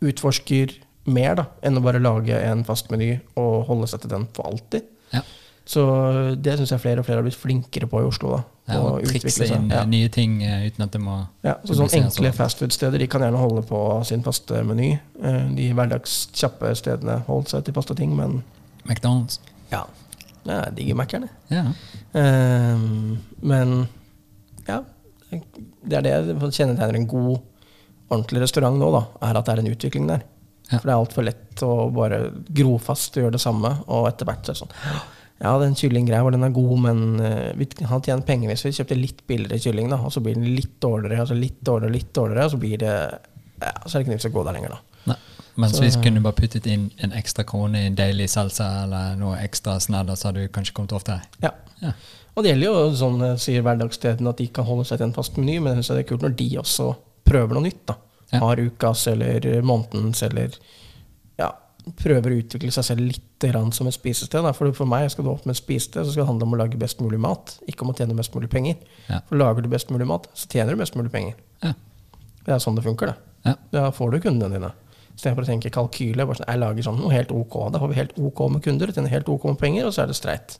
utforsker 0.00 0.74
mer 1.10 1.36
da, 1.38 1.44
enn 1.64 1.78
å 1.78 1.82
bare 1.84 2.00
lage 2.02 2.36
en 2.44 2.64
fast 2.66 2.90
meny 2.92 3.12
og 3.40 3.66
holde 3.68 3.88
seg 3.90 4.02
til 4.04 4.12
den 4.14 4.26
for 4.36 4.48
alltid. 4.50 4.86
Ja. 5.14 5.22
Så 5.70 5.82
det 6.42 6.56
syns 6.58 6.72
jeg 6.74 6.82
flere 6.82 7.02
og 7.02 7.06
flere 7.06 7.20
har 7.20 7.26
blitt 7.26 7.38
flinkere 7.38 7.86
på 7.90 8.00
i 8.02 8.06
Oslo. 8.08 8.30
da, 8.36 8.40
Ja, 8.74 8.78
og 8.80 9.04
trikse 9.06 9.46
inn 9.46 9.68
Ja. 9.70 9.84
nye 9.84 10.08
ting 10.08 10.42
eh, 10.42 10.66
uten 10.66 10.82
at 10.84 10.90
det 10.94 11.00
må 11.00 11.26
Ja, 11.44 11.56
så 11.64 11.74
sånn 11.78 11.92
enkle 11.94 12.32
fastfood-steder 12.34 12.98
de 12.98 13.06
kan 13.06 13.20
gjerne 13.22 13.38
holde 13.38 13.62
på 13.66 14.04
sin 14.06 14.22
faste 14.22 14.62
meny. 14.66 14.98
Eh, 15.22 15.48
De 15.54 15.72
hverdagskjappe 15.72 16.72
stedene 16.76 17.20
holder 17.26 17.50
seg 17.50 17.64
til 17.64 17.74
faste 17.74 17.94
ting, 17.96 18.16
men 18.16 18.42
McDonald's. 18.84 19.38
ja, 19.70 19.84
jeg 20.46 20.74
digger 20.74 21.06
jeg. 21.12 21.28
Ja. 21.50 21.64
Ehm, 22.14 23.18
men 23.42 23.88
ja, 24.66 24.82
det 25.30 25.96
er 25.98 26.02
det 26.02 26.40
som 26.40 26.50
kjennetegner 26.50 26.96
en 26.96 27.06
god, 27.06 27.40
ordentlig 28.10 28.42
restaurant 28.42 28.76
nå, 28.80 28.90
da, 28.90 29.04
er 29.28 29.36
at 29.38 29.46
det 29.46 29.52
er 29.54 29.62
en 29.62 29.72
utvikling 29.76 30.08
der. 30.08 30.22
Ja. 30.70 30.78
For 30.78 30.86
det 30.88 30.94
er 30.94 30.98
altfor 31.04 31.24
lett 31.26 31.62
å 31.62 31.92
bare 31.94 32.32
gro 32.50 32.76
fast 32.78 33.16
og 33.16 33.24
gjøre 33.24 33.32
det 33.38 33.40
samme, 33.42 33.76
og 33.86 34.08
etter 34.08 34.26
hvert 34.26 34.42
så 34.46 34.50
er 34.50 34.54
det 34.54 34.62
sånn 34.64 35.10
Ja, 35.40 35.54
den 35.58 35.74
kyllinggreia 35.74 36.22
var 36.22 36.34
den 36.34 36.44
er 36.44 36.52
god, 36.52 36.74
men 36.84 36.98
uh, 37.20 37.50
vi 37.56 37.66
har 37.88 38.00
tjent 38.04 38.26
penger 38.28 38.50
hvis 38.52 38.64
vi 38.66 38.72
kjøpte 38.76 38.98
litt 38.98 39.22
billigere 39.26 39.58
kylling, 39.64 39.88
da, 39.88 39.96
og 40.04 40.12
så 40.12 40.20
blir 40.20 40.34
den 40.36 40.50
litt 40.56 40.74
dårligere, 40.84 41.22
og 41.24 41.30
så 41.30 41.36
litt 41.38 41.60
dårligere, 41.64 41.94
litt 41.96 42.10
dårligere, 42.16 42.44
og 42.44 42.52
så 42.52 42.60
blir 42.60 42.78
det 42.82 42.92
ja, 43.60 43.72
så 43.86 43.94
er 43.94 43.98
det 43.98 44.04
ikke 44.04 44.12
noe 44.12 44.18
vits 44.20 44.28
å 44.28 44.32
gå 44.34 44.44
der 44.44 44.56
lenger, 44.58 44.74
da. 44.76 45.04
Nei. 45.12 45.16
Mens 45.60 45.76
Så- 45.76 45.82
hvis 45.84 45.96
vi 45.96 46.02
kunne 46.04 46.20
bare 46.24 46.36
puttet 46.36 46.66
inn 46.66 46.90
en 46.98 47.12
ekstra 47.12 47.44
krone 47.44 47.80
i 47.82 47.86
en 47.88 47.96
deilig 47.96 48.28
salsa 48.30 48.68
eller 48.84 49.16
noe 49.16 49.36
ekstra 49.40 49.78
snadder, 49.80 50.16
så 50.16 50.28
hadde 50.28 50.44
du 50.44 50.48
kanskje 50.48 50.72
kommet 50.76 50.92
oftere. 50.92 51.22
Ja. 51.42 51.50
Ja. 51.80 51.92
Og 52.36 52.44
det 52.44 52.52
gjelder 52.52 52.66
jo 52.68 52.92
sånn 52.96 53.22
eh, 53.24 53.36
sier 53.40 53.62
hverdagsstedene 53.64 54.28
at 54.28 54.36
de 54.40 54.46
kan 54.48 54.64
holde 54.68 54.84
seg 54.88 54.98
til 55.00 55.08
en 55.08 55.16
fast 55.16 55.36
meny, 55.40 55.58
men 55.60 55.74
jeg 55.76 55.84
synes 55.84 55.96
det 55.96 56.04
er 56.04 56.08
kult 56.12 56.22
når 56.22 56.36
de 56.36 56.48
også 56.60 56.96
prøver 57.24 57.56
noe 57.56 57.62
nytt. 57.66 57.82
da. 57.86 57.96
Ja. 58.32 58.38
Har 58.44 58.56
ukas 58.56 59.06
eller 59.10 59.40
månedens 59.66 60.22
eller 60.22 60.50
ja, 61.40 61.50
prøver 62.00 62.32
å 62.32 62.38
utvikle 62.42 62.72
seg 62.74 62.86
selv 62.86 63.04
litt 63.04 63.46
som 63.72 63.88
et 63.88 63.96
spisested. 63.96 64.44
Da. 64.44 64.52
For 64.56 64.72
for 64.76 64.88
meg 64.88 65.08
skal 65.12 65.24
du 65.24 65.30
opp 65.32 65.46
med 65.48 65.54
et 65.54 65.60
spisested, 65.62 66.04
så 66.04 66.12
skal 66.12 66.24
det 66.24 66.30
handle 66.30 66.48
om 66.48 66.54
å 66.54 66.60
lage 66.60 66.80
best 66.80 67.00
mulig 67.00 67.20
mat, 67.20 67.56
ikke 67.70 67.86
om 67.86 67.92
å 67.92 67.96
tjene 67.96 68.16
mest 68.16 68.34
mulig 68.36 68.50
penger. 68.52 68.76
Ja. 69.08 69.22
For 69.28 69.40
lager 69.40 69.64
du 69.64 69.70
best 69.72 69.90
mulig 69.90 70.08
mat, 70.08 70.28
så 70.34 70.48
tjener 70.50 70.76
du 70.76 70.82
mest 70.82 70.98
mulig 70.98 71.12
penger. 71.12 71.38
Ja. 71.64 71.72
Det 72.44 72.54
er 72.54 72.60
sånn 72.62 72.76
det 72.76 72.84
funker, 72.84 73.12
det. 73.12 73.32
Ja. 73.48 73.54
Da 73.72 73.86
får 73.96 74.12
du 74.12 74.20
kundene 74.26 74.58
dine. 74.58 74.72
Istedenfor 75.14 75.44
å 75.44 75.48
tenke 75.48 75.72
kalkyle. 75.72 76.26
Bare 76.26 76.40
sånn, 76.40 76.48
jeg 76.48 76.60
lager 76.60 76.86
sånn 76.86 77.00
noe 77.00 77.14
helt 77.14 77.32
ok. 77.34 77.56
Da 77.72 77.80
får 77.82 77.92
vi 77.92 77.98
helt 78.00 78.20
ok 78.20 78.44
med 78.52 78.64
kunder, 78.64 78.92
tjener 78.92 79.12
helt 79.12 79.32
ok 79.32 79.48
med 79.52 79.58
penger, 79.60 79.88
og 79.88 79.96
så 79.96 80.04
er 80.04 80.12
det 80.12 80.18
streit. 80.20 80.58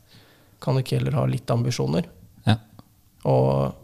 Kan 0.60 0.76
du 0.76 0.84
ikke 0.84 0.98
heller 0.98 1.16
ha 1.20 1.26
litt 1.28 1.52
ambisjoner? 1.52 2.08
Ja. 2.48 2.58
Og 3.28 3.76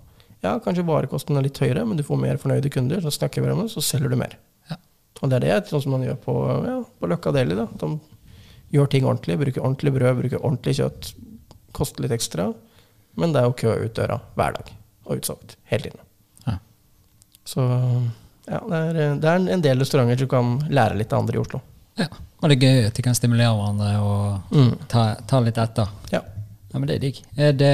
ja, 0.45 0.57
kanskje 0.65 0.85
varekosten 0.87 1.37
er 1.37 1.47
litt 1.47 1.59
høyere, 1.61 1.85
men 1.89 1.99
du 1.99 2.05
får 2.07 2.21
mer 2.21 2.41
fornøyde 2.41 2.73
kunder. 2.73 3.01
Så 3.05 3.13
snakker 3.17 3.45
vi 3.45 3.53
om 3.53 3.65
det, 3.65 3.71
så 3.73 3.85
selger 3.85 4.13
du 4.13 4.21
mer. 4.21 4.37
Og 5.23 5.31
det 5.33 5.39
er 5.39 5.47
det 5.61 5.71
sånn 5.71 5.83
som 5.83 5.93
man 5.97 6.03
gjør 6.05 6.19
på, 6.25 6.35
ja, 6.67 6.77
på 7.01 7.09
Løkka 7.09 7.33
Deli. 7.33 7.55
Da. 7.57 7.65
At 7.73 7.81
De 7.81 7.91
gjør 8.77 8.91
ting 8.93 9.05
ordentlig, 9.09 9.39
bruker 9.41 9.63
ordentlig 9.65 9.93
brød, 9.95 10.19
bruker 10.21 10.43
ordentlig 10.45 10.75
kjøtt. 10.81 11.13
Koster 11.77 12.03
litt 12.05 12.13
ekstra, 12.17 12.51
men 13.17 13.33
det 13.33 13.41
er 13.41 13.47
jo 13.49 13.57
kø 13.63 13.73
ut 13.87 13.95
døra 13.97 14.21
hver 14.37 14.59
dag. 14.59 14.73
Og 15.07 15.17
utsolgt 15.21 15.57
hele 15.71 15.89
tiden. 15.89 16.01
Ja. 16.47 16.59
Så 17.47 17.63
ja, 18.47 18.61
det 18.69 18.77
er, 18.79 19.17
det 19.23 19.31
er 19.31 19.49
en 19.57 19.63
del 19.65 19.81
restauranter 19.83 20.19
som 20.25 20.29
kan 20.31 20.53
lære 20.71 20.99
litt 20.99 21.13
av 21.13 21.25
andre 21.25 21.39
i 21.39 21.43
Oslo. 21.43 21.61
ja. 21.99 22.09
Og 22.45 22.51
det 22.53 22.59
er 22.59 22.67
gøy 22.69 22.87
at 22.91 22.95
de 22.99 23.03
kan 23.03 23.15
stimulere 23.17 23.55
hverandre 23.57 23.93
og 24.05 24.53
Mm. 24.53 24.75
ta, 24.93 25.15
ta 25.27 25.39
litt 25.41 25.57
etter. 25.59 25.89
Ja. 26.13 26.21
Ja, 26.73 26.79
men 26.79 26.87
det 26.87 26.97
er 26.97 27.01
digg. 27.07 27.23
Er 27.41 27.53
det, 27.57 27.71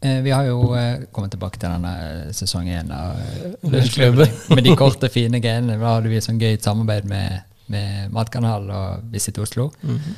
vi 0.00 0.30
har 0.32 0.46
jo 0.48 0.72
eh, 0.78 1.02
kommet 1.12 1.34
tilbake 1.34 1.60
til 1.60 1.68
denne 1.68 1.90
eh, 2.00 2.32
sesong 2.32 2.68
én 2.72 2.88
av 2.96 3.18
eh, 3.20 3.54
Lunsjklubben. 3.68 4.30
Med 4.54 4.64
de 4.64 4.76
korte, 4.80 5.10
fine 5.12 5.40
greiene. 5.44 5.76
Da 5.80 5.96
hadde 5.98 6.08
vi 6.08 6.16
et 6.20 6.24
sånn 6.24 6.40
gøy 6.40 6.56
samarbeid 6.64 7.04
med, 7.10 7.42
med 7.70 8.12
Matkanal 8.16 8.70
og 8.72 9.10
Visit 9.12 9.38
Oslo. 9.42 9.70
Mhm. 9.84 10.14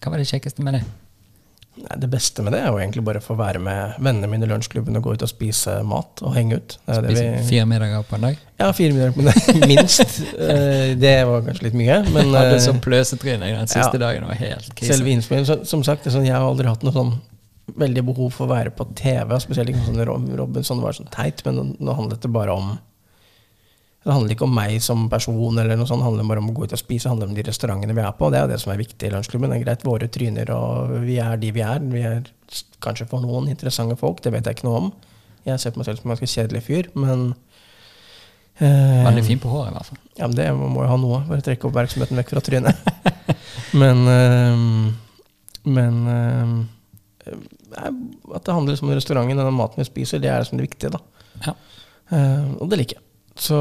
Hva 0.00 0.12
var 0.12 0.20
det 0.20 0.28
kjekkeste 0.28 0.62
med 0.64 0.76
det? 0.76 0.82
Nei, 1.76 1.96
det 2.00 2.08
beste 2.08 2.40
med 2.44 2.54
det 2.56 2.60
er 2.64 2.70
jo 2.72 2.78
egentlig 2.80 3.02
bare 3.04 3.20
å 3.20 3.24
få 3.24 3.34
være 3.36 3.60
med 3.60 3.96
vennene 4.00 4.28
mine 4.32 4.46
i 4.46 4.48
lunsjklubben 4.48 4.96
og 4.96 5.04
gå 5.04 5.12
ut 5.16 5.24
og 5.26 5.28
spise 5.28 5.74
mat 5.84 6.22
og 6.24 6.32
henge 6.36 6.56
ut. 6.56 6.76
Det 6.86 6.96
det 7.04 7.10
Spise 7.12 7.24
vi, 7.34 7.42
fire 7.50 7.66
middager 7.68 8.06
på 8.08 8.16
en 8.16 8.24
dag. 8.30 8.38
ja, 8.62 8.68
fire 8.76 8.94
middager 8.96 9.12
på 9.16 9.24
en 9.24 9.28
dag, 9.28 9.68
minst. 9.72 10.20
Eh, 10.40 10.94
Det 11.00 11.14
var 11.28 11.44
kanskje 11.48 11.66
litt 11.68 11.76
mye, 11.76 11.98
men 12.14 12.30
Jeg 12.30 12.38
hadde 12.38 12.54
eh, 12.56 12.64
sånn 12.64 12.80
pløsetryne 12.84 13.50
den 13.58 13.68
siste 13.68 13.92
ja. 13.98 14.02
dagen. 14.06 14.24
Var 14.32 14.40
helt 14.40 14.70
krise. 14.72 14.94
selve 14.94 15.12
innspillingen 15.12 15.66
Som 15.68 15.84
sagt, 15.84 16.08
sånn, 16.08 16.24
jeg 16.28 16.32
har 16.36 16.48
aldri 16.48 16.70
hatt 16.70 16.86
noe 16.86 16.96
sånn 16.96 17.12
veldig 17.74 18.02
behov 18.06 18.30
for 18.36 18.46
å 18.46 18.52
være 18.54 18.70
på 18.76 18.84
TV. 18.94 19.32
Spesielt 19.42 19.72
ikke 19.72 19.82
sånn 19.88 20.04
Rob- 20.06 20.28
Robinson 20.38 20.78
var 20.84 20.94
sånn 20.94 21.08
teit, 21.10 21.42
men 21.46 21.74
nå, 21.80 21.94
handlet 21.98 22.22
det 22.22 22.30
bare 22.30 22.54
om 22.54 22.76
Det 24.06 24.12
handler 24.14 24.36
ikke 24.36 24.46
om 24.46 24.52
meg 24.54 24.76
som 24.84 25.08
person, 25.10 25.58
eller 25.58 25.74
noe 25.74 25.86
sånt, 25.90 25.98
det 25.98 26.06
handler 26.06 26.28
bare 26.30 26.38
om 26.38 26.50
å 26.52 26.54
gå 26.54 26.62
ut 26.68 26.74
og 26.76 26.78
spise. 26.78 27.08
Det 27.08 27.10
handler 27.10 27.26
om 27.32 27.34
de 27.34 27.42
restaurantene 27.48 27.96
vi 27.96 28.04
er 28.06 28.12
på. 28.14 28.28
Det 28.30 28.38
er 28.38 28.46
det 28.52 28.60
som 28.62 28.70
er 28.70 28.78
viktig 28.78 29.08
i 29.08 29.10
lunsjklubben. 29.10 29.50
Det 29.50 29.56
er 29.58 29.64
greit, 29.64 29.82
våre 29.82 30.06
tryner, 30.14 30.52
og 30.54 30.92
vi 31.02 31.16
er 31.18 31.34
de 31.42 31.50
vi 31.56 31.64
er. 31.66 31.80
Vi 31.90 32.04
er 32.06 32.20
kanskje 32.86 33.08
for 33.10 33.18
noen 33.24 33.48
interessante 33.50 33.96
folk, 33.98 34.22
det 34.22 34.30
vet 34.36 34.46
jeg 34.46 34.60
ikke 34.60 34.68
noe 34.68 34.78
om. 34.84 34.92
Jeg 35.48 35.58
ser 35.58 35.74
på 35.74 35.82
meg 35.82 35.88
selv 35.88 35.98
som 35.98 36.06
en 36.06 36.14
ganske 36.14 36.30
kjedelig 36.30 36.62
fyr, 36.68 36.86
men 36.94 37.26
eh, 38.62 39.02
Veldig 39.08 39.24
fin 39.26 39.42
på 39.42 39.50
håret, 39.50 39.72
i 39.72 39.76
hvert 39.80 39.90
fall. 39.90 39.98
ja, 40.22 40.28
men 40.30 40.38
det 40.38 40.46
må 40.54 40.86
jo 40.86 40.92
ha 40.92 41.00
noe. 41.02 41.20
Bare 41.26 41.42
trekke 41.42 41.66
oppmerksomheten 41.66 42.22
vekk 42.22 42.30
fra 42.36 42.44
trynet. 42.46 42.94
men 43.82 44.06
eh, 44.14 44.64
Men 45.66 45.98
nei, 46.06 46.66
at 47.74 48.44
det 48.46 48.54
handler 48.54 48.74
liksom 48.74 48.90
om 48.90 48.96
restauranten 48.96 49.42
og 49.42 49.48
den 49.48 49.58
maten 49.58 49.82
vi 49.82 49.88
spiser, 49.88 50.22
det 50.22 50.30
er 50.30 50.44
liksom 50.44 50.60
det 50.60 50.68
viktige. 50.68 50.92
da. 50.94 51.00
Ja. 51.46 51.56
Eh, 52.14 52.46
og 52.60 52.70
det 52.70 52.80
liker 52.82 53.00
jeg. 53.00 53.04
Så 53.36 53.56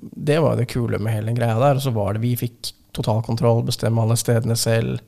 det 0.00 0.38
var 0.44 0.56
det 0.56 0.68
kule 0.70 1.00
med 1.02 1.16
hele 1.16 1.32
den 1.32 1.38
greia 1.38 1.58
der. 1.58 1.80
Og 1.80 1.82
så 1.82 1.90
var 1.94 2.14
det 2.14 2.22
vi 2.22 2.36
fikk 2.38 2.70
totalkontroll, 2.94 3.64
bestemme 3.66 4.02
alle 4.02 4.18
stedene 4.20 4.56
selv. 4.58 5.00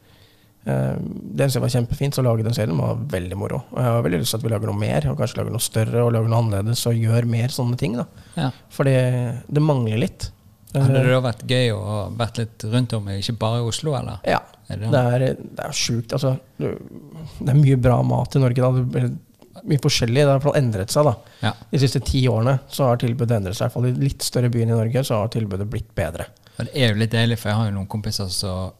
Uh, 0.64 0.96
det 0.96 1.44
synes 1.44 1.58
jeg 1.58 1.62
var 1.66 1.72
kjempefint, 1.74 2.16
så 2.16 2.22
å 2.22 2.24
lage 2.24 2.44
den 2.46 2.54
serien 2.56 2.78
var 2.80 3.02
veldig 3.12 3.36
moro. 3.36 3.58
Og 3.74 3.78
jeg 3.78 3.92
har 3.92 4.06
veldig 4.06 4.20
lyst 4.22 4.32
til 4.32 4.40
at 4.40 4.46
vi 4.46 4.52
lager 4.54 4.70
noe 4.70 4.80
mer, 4.80 5.06
og 5.10 5.18
kanskje 5.20 5.42
lager 5.42 5.52
noe 5.52 5.64
større 5.64 6.04
og 6.06 6.14
lager 6.16 6.32
noe 6.32 6.40
annerledes, 6.40 6.86
og 6.88 6.96
gjør 6.96 7.28
mer 7.28 7.52
sånne 7.52 7.76
ting. 7.78 7.98
da. 8.00 8.06
Ja. 8.38 8.48
For 8.72 8.88
det, 8.88 8.96
det 9.44 9.62
mangler 9.62 10.00
litt. 10.00 10.30
Hadde 10.72 10.88
Eh, 10.88 11.04
det 11.04 11.12
da 11.12 11.20
vært 11.22 11.44
gøy 11.46 11.70
å 11.76 11.98
vært 12.18 12.40
litt 12.40 12.64
rundt 12.72 12.96
om, 12.96 13.12
ikke 13.12 13.36
bare 13.44 13.60
i 13.60 13.68
Oslo, 13.68 13.92
eller? 13.98 14.24
Ja. 14.26 14.40
Det 14.68 15.00
er, 15.00 15.24
det 15.36 15.64
er 15.66 15.76
sjukt. 15.76 16.14
Altså, 16.16 16.36
det 16.58 17.50
er 17.52 17.58
mye 17.58 17.76
bra 17.80 17.98
mat 18.06 18.36
i 18.36 18.42
Norge. 18.42 18.64
Da. 18.64 18.84
Det 18.94 19.64
mye 19.64 19.82
forskjellig. 19.82 20.20
Det 20.20 20.26
har 20.26 20.32
i 20.32 20.38
hvert 20.38 20.46
fall 20.48 20.58
endret 20.60 20.94
seg. 20.94 21.08
da. 21.08 21.34
Ja. 21.44 21.52
De 21.70 21.80
siste 21.82 22.00
ti 22.04 22.24
årene 22.30 22.56
så 22.68 22.90
har 22.90 23.02
tilbudet 23.02 23.38
endret 23.38 23.58
seg. 23.58 23.66
I 23.66 23.66
hvert 23.68 23.76
fall 23.78 23.90
I 23.90 24.08
litt 24.08 24.24
større 24.26 24.50
byene 24.52 24.74
i 24.74 24.78
Norge 24.78 25.04
så 25.06 25.20
har 25.22 25.34
tilbudet 25.34 25.68
blitt 25.70 25.90
bedre. 25.96 26.28
Det 26.58 26.70
er 26.72 26.92
jo 26.92 27.00
litt 27.02 27.14
deilig, 27.14 27.38
for 27.40 27.50
jeg 27.50 27.60
har 27.60 27.70
jo 27.70 27.76
noen 27.78 27.90
kompiser 27.90 28.30
som 28.30 28.74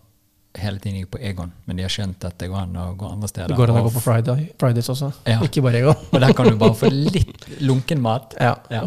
hele 0.54 0.78
tiden 0.78 1.00
gikk 1.00 1.10
på 1.16 1.18
Egon, 1.18 1.50
men 1.66 1.78
de 1.78 1.82
har 1.82 1.90
skjønt 1.90 2.24
at 2.28 2.36
det 2.38 2.46
går 2.50 2.60
an 2.60 2.76
å 2.78 2.84
gå 2.98 3.08
andre 3.08 3.28
steder. 3.30 3.50
Det 3.50 3.58
går 3.58 3.72
an 3.72 3.80
å 3.80 3.84
gå 3.88 3.92
på 3.96 4.02
Friday, 4.04 4.44
Fridays 4.60 4.90
også. 4.92 5.10
Ja. 5.26 5.40
Ikke 5.42 5.64
bare 5.64 5.80
Egon. 5.82 6.06
Og 6.12 6.22
der 6.22 6.34
kan 6.36 6.46
du 6.46 6.54
bare 6.60 6.76
få 6.78 6.90
litt 6.92 7.46
lunken 7.64 8.02
mat. 8.04 8.36
Ja. 8.38 8.54
Ja. 8.70 8.84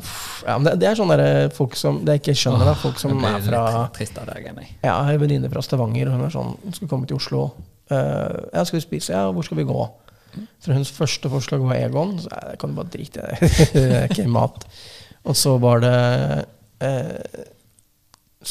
Ja, 0.47 0.55
men 0.55 0.70
det, 0.70 0.78
det 0.84 0.89
er 0.91 0.99
sånne 0.99 1.18
der 1.20 1.51
folk 1.55 1.76
som 1.80 1.99
Det 2.07 2.18
jeg 2.18 2.24
ikke 2.24 2.38
skjønner, 2.39 2.72
da. 2.72 2.76
Folk 2.80 3.01
som 3.01 3.20
er 3.20 3.39
fra 3.43 3.63
trist 3.95 4.20
av 4.22 4.30
deg, 4.32 4.47
jeg. 4.47 4.70
Ja, 4.80 4.93
jeg 4.93 5.09
har 5.09 5.13
en 5.18 5.24
venninne 5.26 5.51
fra 5.51 5.63
Stavanger. 5.65 6.11
og 6.11 6.18
Hun 6.18 6.28
er 6.30 6.34
sånn 6.34 6.53
Hun 6.63 6.78
skal 6.80 6.91
komme 6.91 7.09
til 7.09 7.20
Oslo. 7.20 7.47
Uh, 7.91 8.47
ja, 8.53 8.63
skal 8.63 8.80
vi 8.80 8.86
spise? 8.86 9.15
Ja, 9.15 9.28
hvor 9.36 9.47
skal 9.47 9.59
vi 9.59 9.68
gå? 9.68 9.88
Så 10.63 10.72
hennes 10.72 10.91
første 10.93 11.32
forslag 11.32 11.63
var 11.68 11.80
Egon. 11.80 12.18
Så 12.24 12.32
jeg 12.32 12.61
kan 12.61 12.72
du 12.72 12.80
bare 12.80 12.93
drite 12.93 13.24
i 13.24 13.28
det. 13.28 13.53
det 13.76 13.88
er 14.01 14.11
ikke 14.11 14.30
mat. 14.32 14.68
Og 15.28 15.36
så 15.36 15.57
var 15.59 15.84
det 15.84 15.97
uh, 16.84 17.47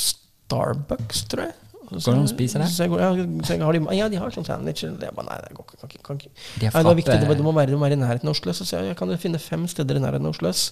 Starbucks, 0.05 1.25
tror 1.33 1.49
jeg. 1.49 1.57
Går 1.87 2.01
det 2.01 2.13
an 2.13 2.25
å 2.25 2.31
spise 2.31 2.59
det? 2.63 2.67
Så 2.73 2.83
jeg 2.87 2.91
går, 2.93 3.01
ja, 3.05 3.11
så 3.47 3.55
jeg 3.57 3.63
har 3.63 3.73
de, 3.79 3.81
ja, 3.97 4.09
de 4.11 4.17
har 4.23 4.31
sånn 4.35 4.47
sandwich. 4.49 4.83
Jeg 4.83 5.15
bare, 5.15 5.27
nei, 5.29 5.37
det 5.45 5.55
går 5.55 5.65
ikke. 5.69 5.77
Kan 5.83 5.91
ikke, 5.93 6.03
kan 6.09 6.19
ikke. 6.21 6.33
De 6.59 6.67
Nei, 6.67 6.73
det 6.73 6.89
var 6.91 6.99
viktig, 6.99 7.21
det, 7.23 7.37
det 7.39 7.47
må 7.47 7.53
være, 7.55 7.71
det 7.71 7.79
må 7.79 7.87
være 7.87 7.99
i 7.99 8.03
nærheten 8.03 8.29
av 8.31 8.35
Oslo 8.35 8.51
S. 8.51 8.59
Så 8.63 8.67
sier 8.67 8.81
jeg, 8.83 8.93
jeg 8.95 8.99
kan 8.99 9.09
du 9.13 9.17
finne 9.23 9.39
fem 9.43 9.67
steder 9.71 10.01
i 10.01 10.03
nærheten 10.03 10.27
av 10.27 10.35
Oslo 10.35 10.51
S. 10.51 10.65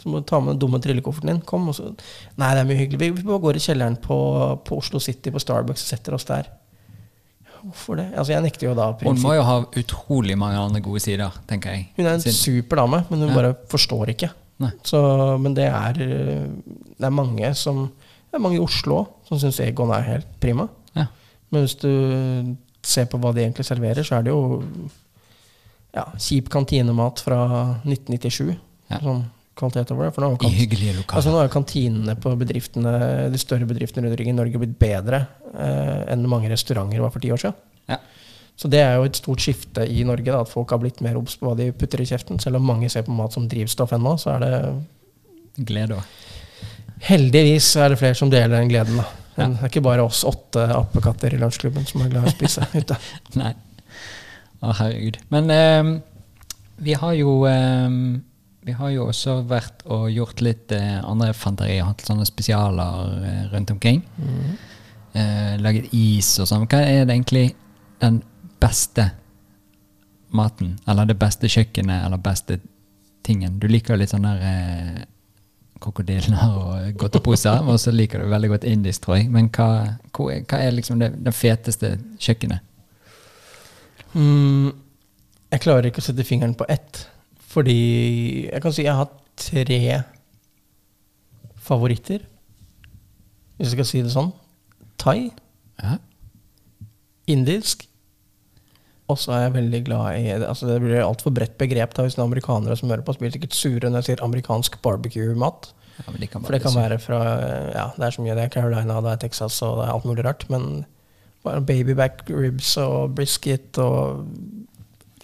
Så 0.00 0.08
må 0.08 0.20
du 0.22 0.28
ta 0.28 0.38
med 0.40 0.54
den 0.54 0.60
dumme 0.62 0.78
trillekofferten 0.80 1.28
din. 1.32 1.40
Kom, 1.48 1.66
og 1.68 1.76
så 1.76 1.90
Nei, 2.40 2.50
det 2.56 2.60
er 2.62 2.68
mye 2.68 2.78
hyggelig. 2.80 3.00
Vi, 3.02 3.10
vi 3.20 3.26
bare 3.28 3.42
går 3.46 3.58
i 3.58 3.64
kjelleren 3.66 3.96
på, 4.04 4.16
på 4.68 4.78
Oslo 4.80 5.00
City, 5.00 5.32
på 5.34 5.40
Starbucks, 5.42 5.82
og 5.84 5.90
setter 5.94 6.16
oss 6.16 6.24
der. 6.28 6.48
Hvorfor 7.60 7.98
det? 8.00 8.06
Altså, 8.16 8.32
jeg 8.32 8.44
nekter 8.46 8.70
jo 8.70 8.74
da 8.78 8.86
Hun 8.92 9.00
prinsipp. 9.02 9.26
må 9.26 9.34
jo 9.36 9.42
ha 9.44 9.56
utrolig 9.82 10.36
mange 10.40 10.56
andre 10.62 10.80
gode 10.84 11.02
sider, 11.04 11.34
tenker 11.48 11.74
jeg. 11.76 11.88
Hun 11.98 12.06
er 12.08 12.14
en 12.16 12.22
Sin- 12.24 12.32
super 12.32 12.80
dame, 12.80 13.02
men 13.10 13.20
hun 13.26 13.34
bare 13.36 13.50
forstår 13.68 14.14
ikke. 14.14 14.30
Nei. 14.60 14.70
Så, 14.84 15.00
men 15.40 15.54
det 15.56 15.66
er, 15.68 16.00
eh, 16.00 16.46
det 16.96 17.04
er 17.08 17.12
mange 17.12 17.52
som 17.56 17.90
Det 18.30 18.38
er 18.38 18.42
mange 18.42 18.60
i 18.60 18.62
Oslo 18.62 19.02
som 19.26 19.40
syns 19.42 19.60
Egon 19.64 19.90
er 19.94 20.06
helt 20.06 20.30
prima. 20.42 20.68
Ja. 20.94 21.08
Men 21.50 21.66
hvis 21.66 21.76
du 21.82 21.90
ser 22.86 23.08
på 23.10 23.18
hva 23.20 23.34
de 23.34 23.42
egentlig 23.42 23.66
serverer, 23.66 24.06
så 24.06 24.18
er 24.18 24.26
det 24.26 24.32
jo 24.32 24.60
ja, 25.96 26.06
kjip 26.14 26.48
kantinemat 26.52 27.22
fra 27.24 27.40
1997. 27.82 28.54
Ja. 28.90 29.00
Sånn 29.02 29.24
kvalitet 29.60 29.90
over 29.92 30.06
det. 30.06 30.14
For 30.16 30.24
nå 30.24 30.30
I 30.46 30.54
hyggelige 30.54 30.94
altså, 30.94 31.02
lokaler. 31.02 31.34
nå 31.34 31.40
er 31.40 31.48
jo 31.48 31.54
kantinene 31.56 32.14
på 32.22 32.32
bedriftene, 32.40 32.94
de 33.32 33.40
større 33.40 33.68
bedriftene 33.68 34.06
rundt 34.06 34.16
omkring 34.16 34.32
i 34.32 34.38
Norge 34.38 34.62
blitt 34.62 34.78
bedre 34.80 35.24
eh, 35.52 36.06
enn 36.14 36.28
mange 36.30 36.50
restauranter 36.52 37.02
var 37.02 37.12
for 37.14 37.22
ti 37.22 37.32
år 37.34 37.42
siden. 37.42 37.58
Ja. 37.90 37.98
Så 38.60 38.68
det 38.68 38.80
er 38.84 38.98
jo 38.98 39.08
et 39.08 39.16
stort 39.16 39.42
skifte 39.42 39.86
i 39.88 40.02
Norge, 40.04 40.28
da, 40.28 40.42
at 40.44 40.52
folk 40.52 40.72
har 40.74 40.80
blitt 40.82 41.00
mer 41.04 41.16
obs 41.16 41.38
på 41.40 41.48
hva 41.48 41.56
de 41.58 41.70
putter 41.76 42.02
i 42.02 42.08
kjeften. 42.08 42.40
Selv 42.42 42.60
om 42.60 42.66
mange 42.68 42.90
ser 42.92 43.06
på 43.06 43.14
mat 43.16 43.32
som 43.32 43.46
drivstoff 43.48 43.94
ennå, 43.96 44.16
så 44.20 44.34
er 44.36 44.44
det 44.44 44.54
Glede 45.66 45.96
òg. 45.98 46.18
Heldigvis 47.06 47.72
er 47.80 47.92
det 47.92 47.98
flere 48.00 48.18
som 48.18 48.30
deler 48.32 48.56
den 48.58 48.70
gleden. 48.70 49.00
da. 49.00 49.06
Men 49.36 49.54
Det 49.56 49.64
er 49.64 49.72
ikke 49.72 49.84
bare 49.86 50.04
oss 50.04 50.22
åtte 50.28 50.66
apekatter 50.74 51.34
i 51.34 51.38
lunsjklubben 51.40 51.86
som 51.88 52.02
er 52.04 52.10
glad 52.12 52.26
i 52.26 52.32
å 52.32 52.34
spise 52.34 52.66
ute. 52.80 52.96
Nei. 53.40 53.52
Å, 54.60 54.74
herregud. 54.76 55.20
Men 55.32 55.52
ehm, 55.54 55.92
vi 56.84 56.96
har 57.00 57.14
jo 57.16 57.38
ehm, 57.48 58.20
Vi 58.66 58.74
har 58.76 58.90
jo 58.92 59.06
også 59.08 59.38
vært 59.48 59.80
og 59.88 60.10
gjort 60.12 60.42
litt 60.44 60.72
eh, 60.76 60.98
andre 61.00 61.32
fanterier. 61.32 61.86
Hatt 61.88 62.04
sånne 62.04 62.26
spesialer 62.28 63.14
eh, 63.24 63.44
rundt 63.54 63.70
omkring. 63.72 64.02
Eh, 65.16 65.54
laget 65.58 65.88
is 65.96 66.28
og 66.42 66.50
sånn. 66.50 66.66
Hva 66.68 66.82
er 66.84 67.06
det 67.08 67.14
egentlig 67.16 67.46
den 68.04 68.20
beste 68.60 69.08
maten? 70.36 70.74
Eller 70.86 71.08
det 71.08 71.16
beste 71.18 71.48
kjøkkenet, 71.48 72.04
eller 72.04 72.20
beste 72.20 72.60
tingen? 73.26 73.56
Du 73.58 73.66
liker 73.66 73.96
jo 73.96 74.02
litt 74.02 74.12
sånn 74.12 74.28
der 74.28 74.44
eh, 74.44 75.00
krokodiller 75.80 76.36
og 76.56 76.90
godteposer, 77.00 77.62
og 77.64 77.78
så 77.80 77.92
liker 77.94 78.20
du 78.22 78.28
veldig 78.30 78.50
godt 78.52 78.66
indisk, 78.68 79.02
tror 79.06 79.16
jeg. 79.16 79.30
Men 79.32 79.48
hva, 79.54 79.68
hva 80.16 80.58
er, 80.60 80.70
liksom 80.76 81.00
det, 81.00 81.12
det 81.24 81.32
feteste 81.34 81.94
kjøkkenet? 82.20 82.60
Mm, 84.12 84.70
jeg 85.52 85.62
klarer 85.64 85.88
ikke 85.90 86.02
å 86.02 86.06
sette 86.08 86.26
fingeren 86.26 86.54
på 86.58 86.66
ett. 86.68 87.04
Fordi 87.50 87.78
jeg 88.50 88.62
kan 88.62 88.74
si 88.74 88.84
jeg 88.86 88.94
har 88.98 89.08
tre 89.40 89.80
favoritter. 91.60 92.22
Hvis 93.56 93.70
jeg 93.70 93.76
skal 93.78 93.88
si 93.88 94.02
det 94.04 94.12
sånn. 94.14 94.32
Thai, 95.00 95.30
Ja. 95.80 95.96
indisk, 97.30 97.86
og 99.10 99.18
så 99.20 99.34
er 99.34 99.42
jeg 99.44 99.56
veldig 99.58 99.80
glad 99.88 100.20
i 100.20 100.30
altså 100.36 100.68
Det 100.70 100.78
blir 100.84 101.02
altfor 101.02 101.34
bredt 101.34 101.56
begrep 101.60 101.92
da, 101.96 102.06
hvis 102.06 102.16
det 102.16 102.22
er 102.22 102.28
amerikanere 102.28 102.76
som 102.78 102.90
hører 102.92 103.04
på. 103.06 103.14
Så 103.16 103.22
blir 103.22 103.34
sikkert 103.34 103.58
sure 103.58 103.90
når 103.90 104.00
jeg 104.00 104.08
sier 104.10 104.24
amerikansk 104.26 104.78
barbecue-mat. 104.84 105.72
Ja, 105.98 106.06
For 106.06 106.54
det 106.54 106.62
kan 106.64 106.76
være 106.78 106.98
fra 107.02 107.20
Ja, 107.74 107.90
det 107.96 108.06
er 108.06 108.16
så 108.16 108.24
mye. 108.24 108.38
Det 108.38 108.46
er 108.46 108.54
Carolina, 108.54 109.02
det 109.04 109.12
er 109.12 109.22
Texas 109.26 109.60
og 109.66 109.80
det 109.80 109.86
er 109.88 109.94
alt 109.94 110.08
mulig 110.08 110.24
rart. 110.24 110.46
Men 110.52 110.84
bare 111.44 111.62
babyback 111.64 112.24
ribs 112.28 112.74
og 112.80 113.14
brisket 113.16 113.78
og 113.80 114.26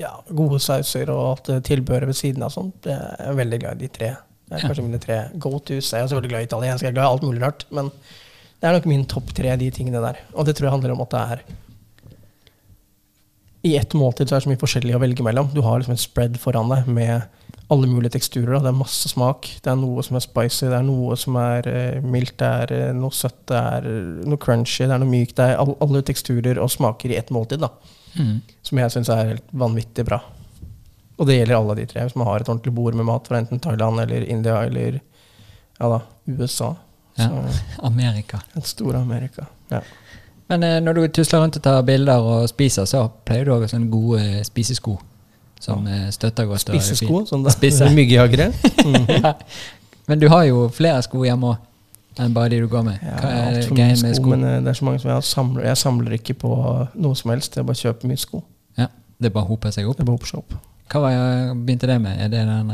ja, 0.01 0.13
gode 0.29 0.61
sauser 0.61 1.09
og 1.13 1.23
alt 1.31 1.51
det 1.51 1.63
tilbehøret 1.71 2.11
ved 2.11 2.19
siden 2.19 2.45
av 2.45 2.53
sånt. 2.53 2.77
Det 2.85 2.97
er 2.97 3.37
veldig 3.37 3.61
glad 3.63 3.81
i 3.81 3.87
de 3.87 3.93
tre. 3.93 4.13
Det 4.47 4.59
er 4.59 4.69
kanskje 4.69 4.85
mine 4.87 5.01
tre 5.03 5.19
go-tos. 5.43 5.91
Jeg 5.93 6.03
er 6.03 6.09
selvfølgelig 6.09 6.33
glad 6.33 6.45
i 6.45 6.49
italiensk, 6.51 6.85
jeg 6.85 6.93
er 6.93 6.97
glad 6.99 7.09
i 7.09 7.15
alt 7.15 7.27
mulig 7.27 7.43
rart. 7.43 7.65
Men 7.75 7.91
det 8.61 8.69
er 8.69 8.77
nok 8.77 8.89
min 8.89 9.07
topp 9.11 9.33
tre, 9.37 9.57
de 9.61 9.71
tingene 9.75 10.03
der. 10.05 10.21
Og 10.35 10.47
det 10.47 10.57
tror 10.57 10.69
jeg 10.69 10.77
handler 10.77 10.95
om 10.95 11.03
at 11.05 11.15
det 11.15 11.23
er 11.23 11.43
I 13.67 13.75
ett 13.77 13.97
måltid 13.99 14.29
så 14.29 14.37
er 14.37 14.41
det 14.41 14.47
så 14.47 14.53
mye 14.53 14.61
forskjellig 14.61 14.95
å 14.95 15.03
velge 15.03 15.25
mellom. 15.27 15.49
Du 15.55 15.63
har 15.65 15.81
liksom 15.81 15.97
en 15.97 16.01
spread 16.01 16.39
foran 16.39 16.71
deg 16.71 16.87
med 16.87 17.25
alle 17.73 17.89
mulige 17.91 18.15
teksturer. 18.15 18.61
Det 18.63 18.71
er 18.71 18.79
masse 18.79 19.11
smak. 19.11 19.49
Det 19.63 19.73
er 19.73 19.79
noe 19.81 20.05
som 20.07 20.19
er 20.19 20.23
spicy, 20.23 20.69
det 20.71 20.79
er 20.79 20.87
noe 20.87 21.17
som 21.19 21.39
er 21.41 21.67
eh, 21.71 22.05
mildt, 22.05 22.37
det 22.39 22.51
er 22.63 22.75
eh, 22.77 22.93
noe 22.95 23.15
søtt, 23.15 23.41
det 23.51 23.59
er 23.59 23.89
eh, 23.91 24.23
noe 24.31 24.39
crunchy, 24.43 24.87
det 24.87 24.95
er 24.95 25.03
noe 25.03 25.11
mykt. 25.11 25.35
Det 25.41 25.49
er 25.51 25.59
all, 25.63 25.75
alle 25.83 26.05
teksturer 26.07 26.61
og 26.63 26.71
smaker 26.71 27.11
i 27.11 27.19
ett 27.19 27.33
måltid, 27.35 27.65
da. 27.65 27.73
Mm. 28.15 28.39
Som 28.65 28.83
jeg 28.83 28.95
syns 28.95 29.11
er 29.13 29.35
helt 29.35 29.51
vanvittig 29.51 30.07
bra. 30.07 30.21
Og 31.17 31.27
det 31.27 31.41
gjelder 31.41 31.59
alle 31.59 31.79
de 31.81 31.89
tre. 31.91 32.07
Hvis 32.07 32.17
man 32.21 32.31
har 32.31 32.45
et 32.45 32.53
ordentlig 32.53 32.75
bord 32.77 32.97
med 32.97 33.09
mat 33.09 33.27
fra 33.27 33.41
enten 33.41 33.63
Thailand 33.63 34.05
eller 34.05 34.29
India 34.31 34.61
eller 34.69 35.01
ja 35.81 35.91
da, 35.91 36.01
USA. 36.29 36.75
Ja. 37.17 37.29
Så 37.33 37.87
Amerika. 37.89 38.41
et 38.55 38.67
store 38.69 39.01
Amerika. 39.01 39.47
Ja. 39.73 39.83
Men 40.51 40.63
eh, 40.63 40.79
når 40.83 40.99
du 40.99 41.07
tusler 41.19 41.43
rundt 41.43 41.59
og 41.59 41.63
tar 41.63 41.83
bilder 41.87 42.23
og 42.23 42.49
spiser, 42.51 42.87
så 42.87 43.07
pleier 43.27 43.49
du 43.49 43.55
å 43.55 43.61
ha 43.61 43.71
sånne 43.71 43.91
gode 43.91 44.23
eh, 44.23 44.43
spisesko 44.47 44.97
som 45.63 45.87
eh, 45.91 46.09
støtter 46.15 46.47
godt. 46.47 46.67
Spisesko? 46.69 47.25
Som 47.27 47.47
sånn. 47.51 47.95
Myggjagere. 47.99 48.51
Mm. 48.85 49.09
ja. 49.17 49.33
Men 50.07 50.23
du 50.23 50.29
har 50.31 50.45
jo 50.47 50.69
flere 50.75 51.01
sko 51.03 51.25
hjemme 51.27 51.55
òg 51.55 52.23
enn 52.23 52.33
bare 52.33 52.49
de 52.55 52.63
du 52.63 52.69
går 52.73 52.85
med. 52.87 53.01
Hva 53.03 53.29
er 53.29 53.57
ja, 53.59 53.65
greia 53.77 53.97
med 54.01 54.15
sko, 54.17 54.31
men 54.33 54.45
det 54.65 54.71
er 54.71 54.77
så 54.79 54.87
mange 54.87 55.03
som 55.03 55.11
jeg 55.11 55.25
samler. 55.29 55.67
Jeg 55.67 55.81
samler 55.83 56.15
ikke 56.17 56.37
på 56.41 56.53
noe 56.95 57.19
som 57.19 57.33
helst, 57.35 57.59
jeg 57.59 57.67
bare 57.69 57.77
kjøper 57.77 58.09
mye 58.09 58.23
sko. 58.23 58.41
Ja. 58.81 58.87
Det 59.21 59.33
bare 59.35 59.45
hoper 59.51 59.75
seg 59.75 59.91
opp. 59.91 59.99
Det 59.99 60.07
bare 60.07 60.17
hoper 60.17 60.31
seg 60.31 60.41
opp. 60.41 60.55
Hva 60.93 61.03
var 61.03 61.13
jeg, 61.13 61.59
begynte 61.67 61.91
det 61.91 61.99
med? 62.01 62.23
Er 62.25 62.31
det 62.33 62.47
den 62.47 62.73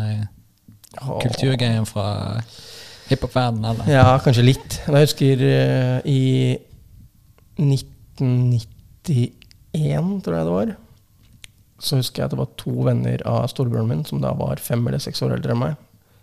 kulturgreien 1.00 1.88
fra 1.88 2.06
hiphop-verdenen, 3.08 3.66
eller? 3.72 3.90
Ja, 3.90 4.04
kanskje 4.22 4.46
litt. 4.46 4.78
Jeg 4.84 5.08
husker 5.08 5.42
i 6.06 6.20
1991, 7.59 10.22
tror 10.24 10.36
jeg 10.36 10.46
det 10.48 10.57
var, 10.57 10.68
så 11.82 11.98
husker 11.98 12.22
jeg 12.22 12.26
at 12.28 12.34
det 12.34 12.38
var 12.42 12.53
to 12.61 12.72
venner 12.86 13.18
av 13.26 13.48
storebroren 13.50 13.88
min, 13.90 14.05
som 14.07 14.20
da 14.22 14.30
var 14.38 14.61
fem 14.62 14.84
eller 14.86 15.03
seks 15.03 15.22
år 15.26 15.34
eldre 15.36 15.55
enn 15.57 15.62
meg, 15.64 15.72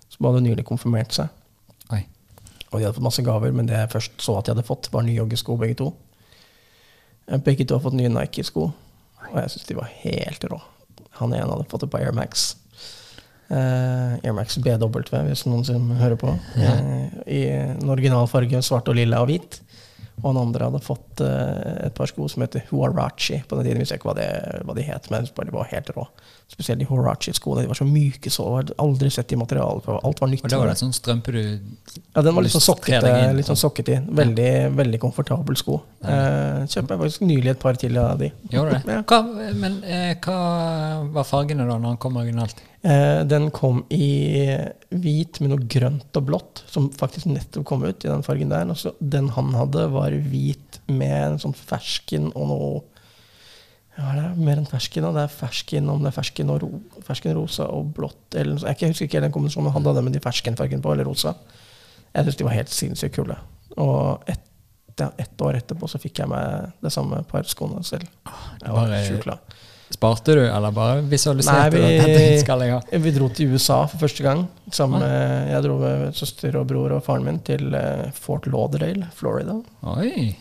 som 0.10 0.26
hadde 0.30 0.46
nylig 0.46 0.64
konfirmert 0.68 1.12
seg. 1.16 1.28
Oi. 1.92 2.04
Og 2.70 2.78
de 2.80 2.86
hadde 2.86 2.96
fått 2.96 3.08
masse 3.10 3.26
gaver, 3.26 3.52
men 3.56 3.68
det 3.68 3.76
jeg 3.76 3.92
først 3.96 4.14
så 4.24 4.38
at 4.40 4.46
de 4.48 4.54
hadde 4.56 4.68
fått, 4.68 4.92
var 4.94 5.04
nye 5.06 5.18
joggesko, 5.20 5.58
begge 5.60 5.76
to. 5.82 5.88
Eh, 7.28 7.40
Begge 7.46 7.66
to 7.68 7.76
har 7.78 7.84
fått 7.84 7.98
nye 8.00 8.12
Nike-sko, 8.14 8.64
og 9.30 9.36
jeg 9.42 9.52
syns 9.56 9.68
de 9.70 9.78
var 9.78 9.92
helt 10.06 10.42
rå. 10.50 10.60
Han 11.20 11.34
ene 11.36 11.52
hadde 11.52 11.68
fått 11.70 11.84
det 11.84 11.92
på 11.92 12.00
Air 12.00 12.14
Max. 12.16 12.32
Eh, 13.50 14.14
Air 14.24 14.36
Max 14.38 14.56
BW, 14.64 15.02
hvis 15.28 15.44
noen 15.50 15.66
som 15.68 15.90
hører 16.00 16.16
på. 16.22 16.30
Eh, 16.56 17.08
I 17.28 17.42
en 17.58 17.90
original 17.92 18.30
farge, 18.32 18.62
svart 18.64 18.88
og 18.88 18.96
lilla 18.96 19.20
og 19.26 19.34
hvit. 19.34 19.60
Og 20.20 20.28
han 20.32 20.42
andre 20.42 20.68
hadde 20.70 20.84
fått 20.84 21.24
eh, 21.24 21.88
et 21.88 21.96
par 21.96 22.10
sko 22.12 22.28
som 22.32 22.44
heter 22.44 22.66
Huarachi. 22.72 23.42
På 23.48 23.60
den 23.60 23.70
tiden 23.70 23.84
jeg 23.86 24.00
ikke 24.00 24.12
hva, 24.12 24.18
de, 24.20 24.28
hva 24.68 24.76
de 24.78 24.86
het, 24.88 25.10
men 25.14 25.28
de 25.30 25.56
var 25.56 25.72
helt 25.72 25.92
rå. 25.96 26.08
Spesielt 26.50 26.80
de 26.82 26.86
Horachi-skoene. 26.90 27.62
De 27.62 27.70
var 27.70 27.78
så 27.78 27.86
myke 27.86 28.32
så. 28.34 28.44
Hadde 28.56 28.74
aldri 28.82 29.12
sett 29.14 29.32
i 29.36 29.38
materialet 29.38 29.86
på. 29.86 29.98
Alt 30.02 30.22
var 30.24 30.32
nytt. 30.32 30.44
Og 30.48 30.50
da 30.50 30.58
var 30.58 30.72
det 30.72 30.80
sånn 30.80 30.96
strømpe 30.98 31.34
du 31.36 31.42
Ja, 31.44 32.24
den 32.26 32.34
var 32.34 32.42
litt 32.46 32.56
sånn 32.56 32.66
sokkete. 32.66 33.12
Litt 33.38 33.52
sånn 33.52 33.60
sokkete. 33.60 34.00
Veldig, 34.18 34.54
veldig 34.80 35.02
komfortabel 35.04 35.60
sko. 35.60 35.78
Eh, 36.02 36.66
kjøpte 36.66 36.96
jeg 36.96 37.04
faktisk 37.04 37.28
nylig 37.30 37.54
et 37.54 37.62
par 37.62 37.78
til 37.78 38.02
av 38.02 38.18
de. 38.24 38.32
Gjorde 38.50 38.80
det? 38.80 38.98
Ja. 38.98 39.04
Hva, 39.06 39.54
men 39.62 39.78
eh, 39.86 40.16
hva 40.26 40.40
var 41.14 41.30
fargene 41.30 41.70
da, 41.70 41.78
når 41.78 41.94
han 41.94 42.02
kom 42.02 42.18
originalt? 42.18 42.66
Eh, 42.82 43.22
den 43.30 43.50
kom 43.54 43.84
i 43.94 44.10
hvit 44.90 45.42
med 45.44 45.54
noe 45.54 45.70
grønt 45.70 46.18
og 46.18 46.30
blått, 46.32 46.64
som 46.72 46.90
faktisk 46.96 47.30
nettopp 47.30 47.68
kom 47.70 47.86
ut 47.86 48.06
i 48.06 48.10
den 48.10 48.26
fargen 48.26 48.50
der. 48.50 48.74
Den 49.00 49.30
han 49.38 49.54
hadde, 49.54 49.90
var 49.94 50.18
hvit 50.34 50.80
med 50.90 51.18
en 51.36 51.42
sånn 51.46 51.54
fersken 51.54 52.32
og 52.34 52.50
noe 52.50 52.70
Ja, 54.00 54.14
det 54.16 54.24
er 54.24 54.36
mer 54.40 54.60
enn 54.62 54.68
fersken. 54.70 55.04
Og 55.10 55.16
Det 55.18 55.24
er 55.28 55.34
fersken 55.34 55.90
om 55.92 56.04
det 56.06 56.14
er 56.14 56.18
fersken 56.22 56.52
og 56.54 56.62
ro, 56.64 56.70
fersken 57.04 57.36
rosa 57.36 57.66
og 57.68 57.90
blått 57.98 58.36
eller 58.40 58.56
noe. 58.56 58.72
Jeg 58.72 58.94
husker 58.94 59.10
ikke 59.10 59.22
den 59.26 59.34
kombinasjonen, 59.36 59.72
han 59.76 59.84
hadde 59.84 59.96
det 60.00 60.04
med 60.08 60.16
de 60.16 60.22
ferskenfargene 60.24 60.82
på, 60.86 60.94
eller 60.96 61.10
rosa. 61.10 61.36
Jeg 62.16 62.26
syns 62.30 62.40
de 62.40 62.48
var 62.48 62.56
helt 62.56 62.72
sinnssykt 62.74 63.18
kule. 63.20 63.36
Og 63.78 64.24
ett 64.30 64.46
ett 65.00 65.42
år 65.48 65.56
etterpå 65.56 65.88
så 65.88 65.96
fikk 66.02 66.20
jeg 66.20 66.28
meg 66.28 66.74
det 66.84 66.90
samme 66.92 67.22
par 67.30 67.46
skoene 67.48 67.80
selv. 67.88 68.04
Jeg 68.60 68.74
var 68.76 68.90
sjukt 69.08 69.24
glad. 69.24 69.54
Sparte 69.96 70.34
du, 70.36 70.42
eller 70.44 70.74
bare 70.76 71.02
visualiserte 71.08 71.80
Nei, 71.80 72.10
vi- 72.14 72.40
skal 72.44 72.60
jeg 72.66 72.74
ha? 72.76 72.82
Vi 73.06 73.12
dro 73.16 73.30
til 73.34 73.54
USA 73.56 73.78
for 73.88 73.98
første 74.04 74.22
gang. 74.28 74.44
Sammen 74.76 75.00
med, 75.00 75.48
jeg 75.54 75.64
dro 75.64 75.78
med 75.80 76.14
søster 76.20 76.58
og 76.60 76.68
bror 76.68 76.92
og 76.98 77.02
faren 77.08 77.24
min 77.26 77.40
til 77.48 77.74
eh, 77.74 78.12
Fort 78.12 78.46
Lauderdale, 78.52 79.08
Florida. 79.16 79.56
Oi! 79.96 80.36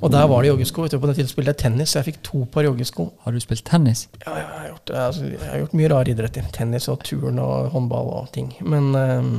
Og 0.00 0.12
der 0.12 0.26
var 0.30 0.42
det 0.42 0.52
joggesko. 0.52 0.84
Vet 0.84 0.94
du, 0.94 0.98
på 1.02 1.08
det 1.10 1.16
tiden 1.18 1.30
spilte 1.30 1.54
jeg 1.54 1.60
tennis, 1.64 1.92
så 1.92 1.98
jeg 1.98 2.12
fikk 2.12 2.20
to 2.26 2.44
par 2.52 2.66
joggesko. 2.66 3.08
Har 3.24 3.34
du 3.34 3.40
spilt 3.42 3.64
tennis? 3.66 4.04
Ja, 4.22 4.34
jeg, 4.36 4.44
har 4.52 4.68
gjort, 4.68 4.92
altså, 5.06 5.24
jeg 5.32 5.48
har 5.50 5.64
gjort 5.64 5.74
mye 5.80 5.88
rare 5.94 6.12
idretter. 6.12 6.46
Tennis 6.54 6.86
og 6.92 7.02
turn 7.06 7.40
og 7.42 7.72
håndball 7.74 8.12
og 8.20 8.30
ting. 8.34 8.52
Men 8.62 8.92
um, 8.94 9.32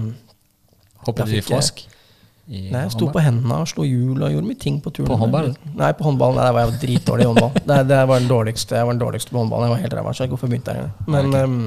Hoppet 1.07 1.32
du 1.32 1.38
i 1.39 1.45
frosk? 1.45 1.86
Nei, 2.49 2.82
jeg 2.82 2.91
sto 2.95 3.07
på 3.14 3.22
hendene 3.22 3.60
og 3.62 3.68
slo 3.70 3.84
hjul 3.86 4.24
og 4.26 4.32
gjorde 4.34 4.47
mye 4.47 4.60
ting 4.60 4.80
på 4.82 4.91
turn. 4.91 5.07
På 5.07 5.20
håndballen? 5.22 5.53
Nei, 5.78 5.91
på 5.93 6.07
håndballen. 6.07 6.39
Nei, 6.41 6.47
der 6.47 6.55
var 6.57 6.66
jeg 6.66 6.82
dritdårlig 6.82 7.28
i 7.28 7.30
håndball. 7.30 7.51
Det, 7.62 7.78
det 7.91 7.99
var 8.10 8.24
den 8.24 8.32
dårligste, 8.32 8.76
jeg 8.76 8.89
var 8.89 8.95
den 8.97 9.03
dårligste 9.03 9.36
på 9.36 9.43
håndballen. 9.43 9.68
Jeg 9.68 9.76
var 9.76 9.84
helt 9.84 9.95
ræva, 9.99 10.14
så 10.18 10.26
jeg 10.26 10.34
hvorfor 10.34 10.49
begynte 10.49 10.74
jeg? 10.76 10.89
Men 11.14 11.38
ehm, 11.38 11.62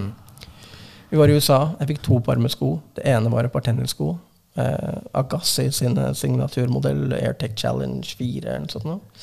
vi 1.12 1.20
var 1.20 1.30
i 1.30 1.38
USA. 1.38 1.60
Jeg 1.78 1.92
fikk 1.92 2.02
to 2.02 2.18
par 2.26 2.42
med 2.42 2.50
sko. 2.50 2.74
Det 2.98 3.06
ene 3.14 3.30
var 3.30 3.46
et 3.46 3.54
par 3.54 3.62
tennissko. 3.62 4.10
Eh, 4.54 4.96
Agassi 5.16 5.70
sin 5.72 5.96
eh, 5.98 6.12
signaturmodell 6.12 7.14
Airtech 7.16 7.54
Challenge 7.56 8.04
4 8.18 8.42
eller 8.44 8.66
noe 8.66 8.72
sånt. 8.72 9.22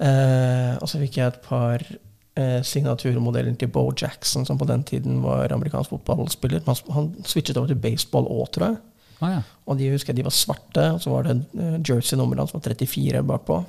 Eh, 0.00 0.76
og 0.80 0.88
så 0.88 1.00
fikk 1.02 1.18
jeg 1.20 1.28
et 1.28 1.42
par 1.44 1.84
eh, 1.84 2.60
signaturmodeller 2.64 3.58
til 3.60 3.68
Bo 3.72 3.90
Jackson, 3.92 4.46
som 4.48 4.60
på 4.60 4.68
den 4.70 4.84
tiden 4.88 5.20
var 5.24 5.52
amerikansk 5.52 5.92
fotballspiller. 5.92 6.64
Han, 6.66 6.80
han 6.96 7.10
switchet 7.28 7.60
over 7.60 7.72
til 7.72 7.82
baseball 7.82 8.30
òg, 8.32 8.46
tror 8.54 8.66
jeg. 8.70 8.80
Ah, 9.20 9.34
ja. 9.34 9.42
Og 9.68 9.76
de 9.76 9.90
husker 9.92 10.14
jeg 10.14 10.22
de 10.22 10.28
var 10.30 10.32
svarte, 10.32 10.86
og 10.94 11.02
så 11.04 11.12
var 11.12 11.28
det 11.28 11.36
jersey-nummeret 11.84 12.46
hans 12.46 12.56
var 12.56 12.64
34 12.64 13.20
bakpå. 13.28 13.60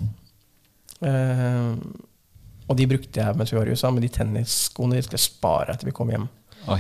Eh, 1.03 1.76
og 2.72 2.78
de 2.80 2.88
brukte 2.88 3.19
jeg 3.19 3.36
mens 3.36 3.51
vi 3.51 3.59
var 3.59 3.67
i 3.67 3.76
USA, 3.76 3.91
men 3.91 4.05
de 4.05 4.11
tennisskoene 4.15 4.95
de 4.95 5.03
skulle 5.03 5.19
jeg 5.19 5.28
spare 5.28 5.76
etter 5.76 5.89
vi 5.89 5.95
kom 5.97 6.11
hjem. 6.13 6.30
Oi. 6.72 6.80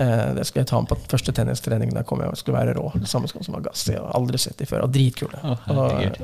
Eh, 0.00 0.34
det 0.36 0.46
skulle 0.48 0.64
jeg 0.64 0.70
ta 0.70 0.80
med 0.80 0.88
på 0.88 0.96
den 0.96 1.10
første 1.12 1.34
tennistreningen 1.36 1.96
da 1.96 2.04
kom 2.06 2.22
jeg 2.24 2.32
og 2.32 2.40
skulle 2.40 2.60
være 2.60 2.76
rå. 2.78 2.86
Det 2.96 3.10
samme 3.10 3.28
som 3.28 3.58
Agassi. 3.58 3.96
og 4.00 4.08
Aldri 4.16 4.40
sett 4.40 4.56
dem 4.60 4.70
før. 4.70 4.86
Og 4.86 4.94
dritkule. 4.94 5.40
Og 5.74 6.16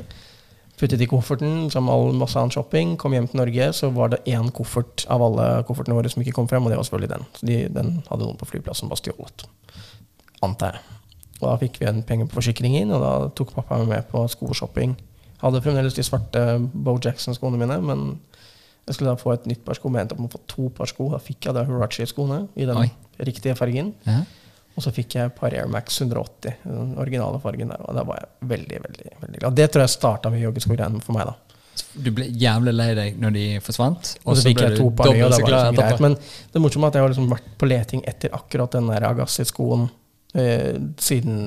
puttet 0.76 1.00
i 1.00 1.08
kofferten 1.08 1.70
som 1.72 1.88
all 1.92 2.12
masse 2.16 2.36
annen 2.40 2.52
shopping. 2.52 2.96
Kom 3.00 3.14
hjem 3.16 3.28
til 3.32 3.40
Norge, 3.40 3.70
så 3.76 3.90
var 3.92 4.12
det 4.12 4.22
én 4.28 4.50
koffert 4.54 5.06
av 5.12 5.24
alle 5.24 5.48
koffertene 5.68 5.96
våre 5.96 6.12
som 6.12 6.24
ikke 6.24 6.36
kom 6.36 6.48
frem, 6.50 6.64
og 6.64 6.72
det 6.72 6.80
var 6.80 6.88
selvfølgelig 6.88 7.12
den. 7.14 7.26
Så 7.38 7.48
de, 7.48 7.58
den 7.72 7.92
hadde 8.10 8.24
noen 8.24 8.40
på 8.40 8.48
flyplassen 8.48 8.92
bare 8.92 9.00
stjålet. 9.00 9.46
Antar 10.44 10.76
jeg. 10.76 10.84
Og 11.40 11.46
da 11.50 11.56
fikk 11.60 11.80
vi 11.80 11.88
en 11.88 12.02
penger 12.04 12.28
på 12.28 12.38
forsikringen, 12.38 12.92
og 12.96 13.04
da 13.04 13.12
tok 13.36 13.52
pappa 13.56 13.80
meg 13.80 13.92
med 13.92 14.08
på 14.12 14.24
skoshopping. 14.32 14.96
Hadde 15.42 15.60
fremdeles 15.64 15.96
de 15.96 16.04
svarte 16.04 16.44
Bo 16.72 16.96
Jackson-skoene 16.96 17.60
mine, 17.60 17.76
men 17.84 18.06
jeg 18.86 18.94
skulle 18.94 19.12
da 19.12 19.18
få 19.18 19.32
et 19.34 19.46
nytt 19.50 19.64
par 19.66 19.78
sko. 19.78 19.90
Men 19.90 20.00
jeg 20.00 20.06
endte 20.06 20.16
opp 20.16 20.24
med 20.24 20.30
å 20.30 20.36
få 20.36 20.42
to 20.50 20.68
par 20.74 20.90
sko. 20.90 21.08
Da 21.10 21.18
fikk 21.22 21.48
jeg 21.48 21.56
da 21.56 21.64
Hurachi-skoene 21.66 22.42
i 22.54 22.68
den 22.68 22.82
Oi. 22.84 22.90
riktige 23.26 23.56
fargen. 23.58 23.92
Ja. 24.06 24.20
Og 24.76 24.84
så 24.84 24.92
fikk 24.92 25.16
jeg 25.16 25.30
et 25.30 25.34
par 25.38 25.54
Air 25.56 25.66
Max 25.72 25.96
180, 26.02 26.60
den 26.62 26.92
originale 27.00 27.40
fargen 27.42 27.72
der. 27.72 27.82
Og 27.88 27.96
da 27.96 28.04
var 28.06 28.20
jeg 28.20 28.48
veldig, 28.52 28.80
veldig 28.84 29.10
veldig 29.24 29.40
glad. 29.40 29.56
Det 29.58 29.68
tror 29.72 29.86
jeg 29.86 29.94
starta 29.94 30.32
med 30.32 30.44
joggesko-greiene 30.44 31.02
for 31.02 31.16
meg, 31.16 31.32
da. 31.32 31.36
Du 31.96 32.10
ble 32.14 32.28
jævlig 32.28 32.72
lei 32.76 32.90
deg 32.96 33.18
når 33.20 33.34
de 33.34 33.44
forsvant, 33.64 34.12
Og 34.24 34.36
så 34.36 34.50
fikk 34.50 34.62
jeg 34.62 34.78
to 34.78 34.90
par 34.96 35.10
nye, 35.10 35.24
og 35.24 35.32
det 35.32 35.40
var 35.42 35.52
liksom 35.52 35.78
greit. 35.80 36.02
Men 36.04 36.16
det 36.52 36.62
morsomme 36.62 36.88
er 36.88 36.92
at 36.92 36.98
jeg 36.98 37.04
har 37.06 37.12
liksom 37.12 37.30
vært 37.32 37.50
på 37.58 37.68
leting 37.68 38.04
etter 38.12 38.36
akkurat 38.36 38.76
den 38.76 38.88
der 38.92 39.08
Agassi-skoen 39.10 39.88
eh, 40.36 40.76
siden 41.00 41.40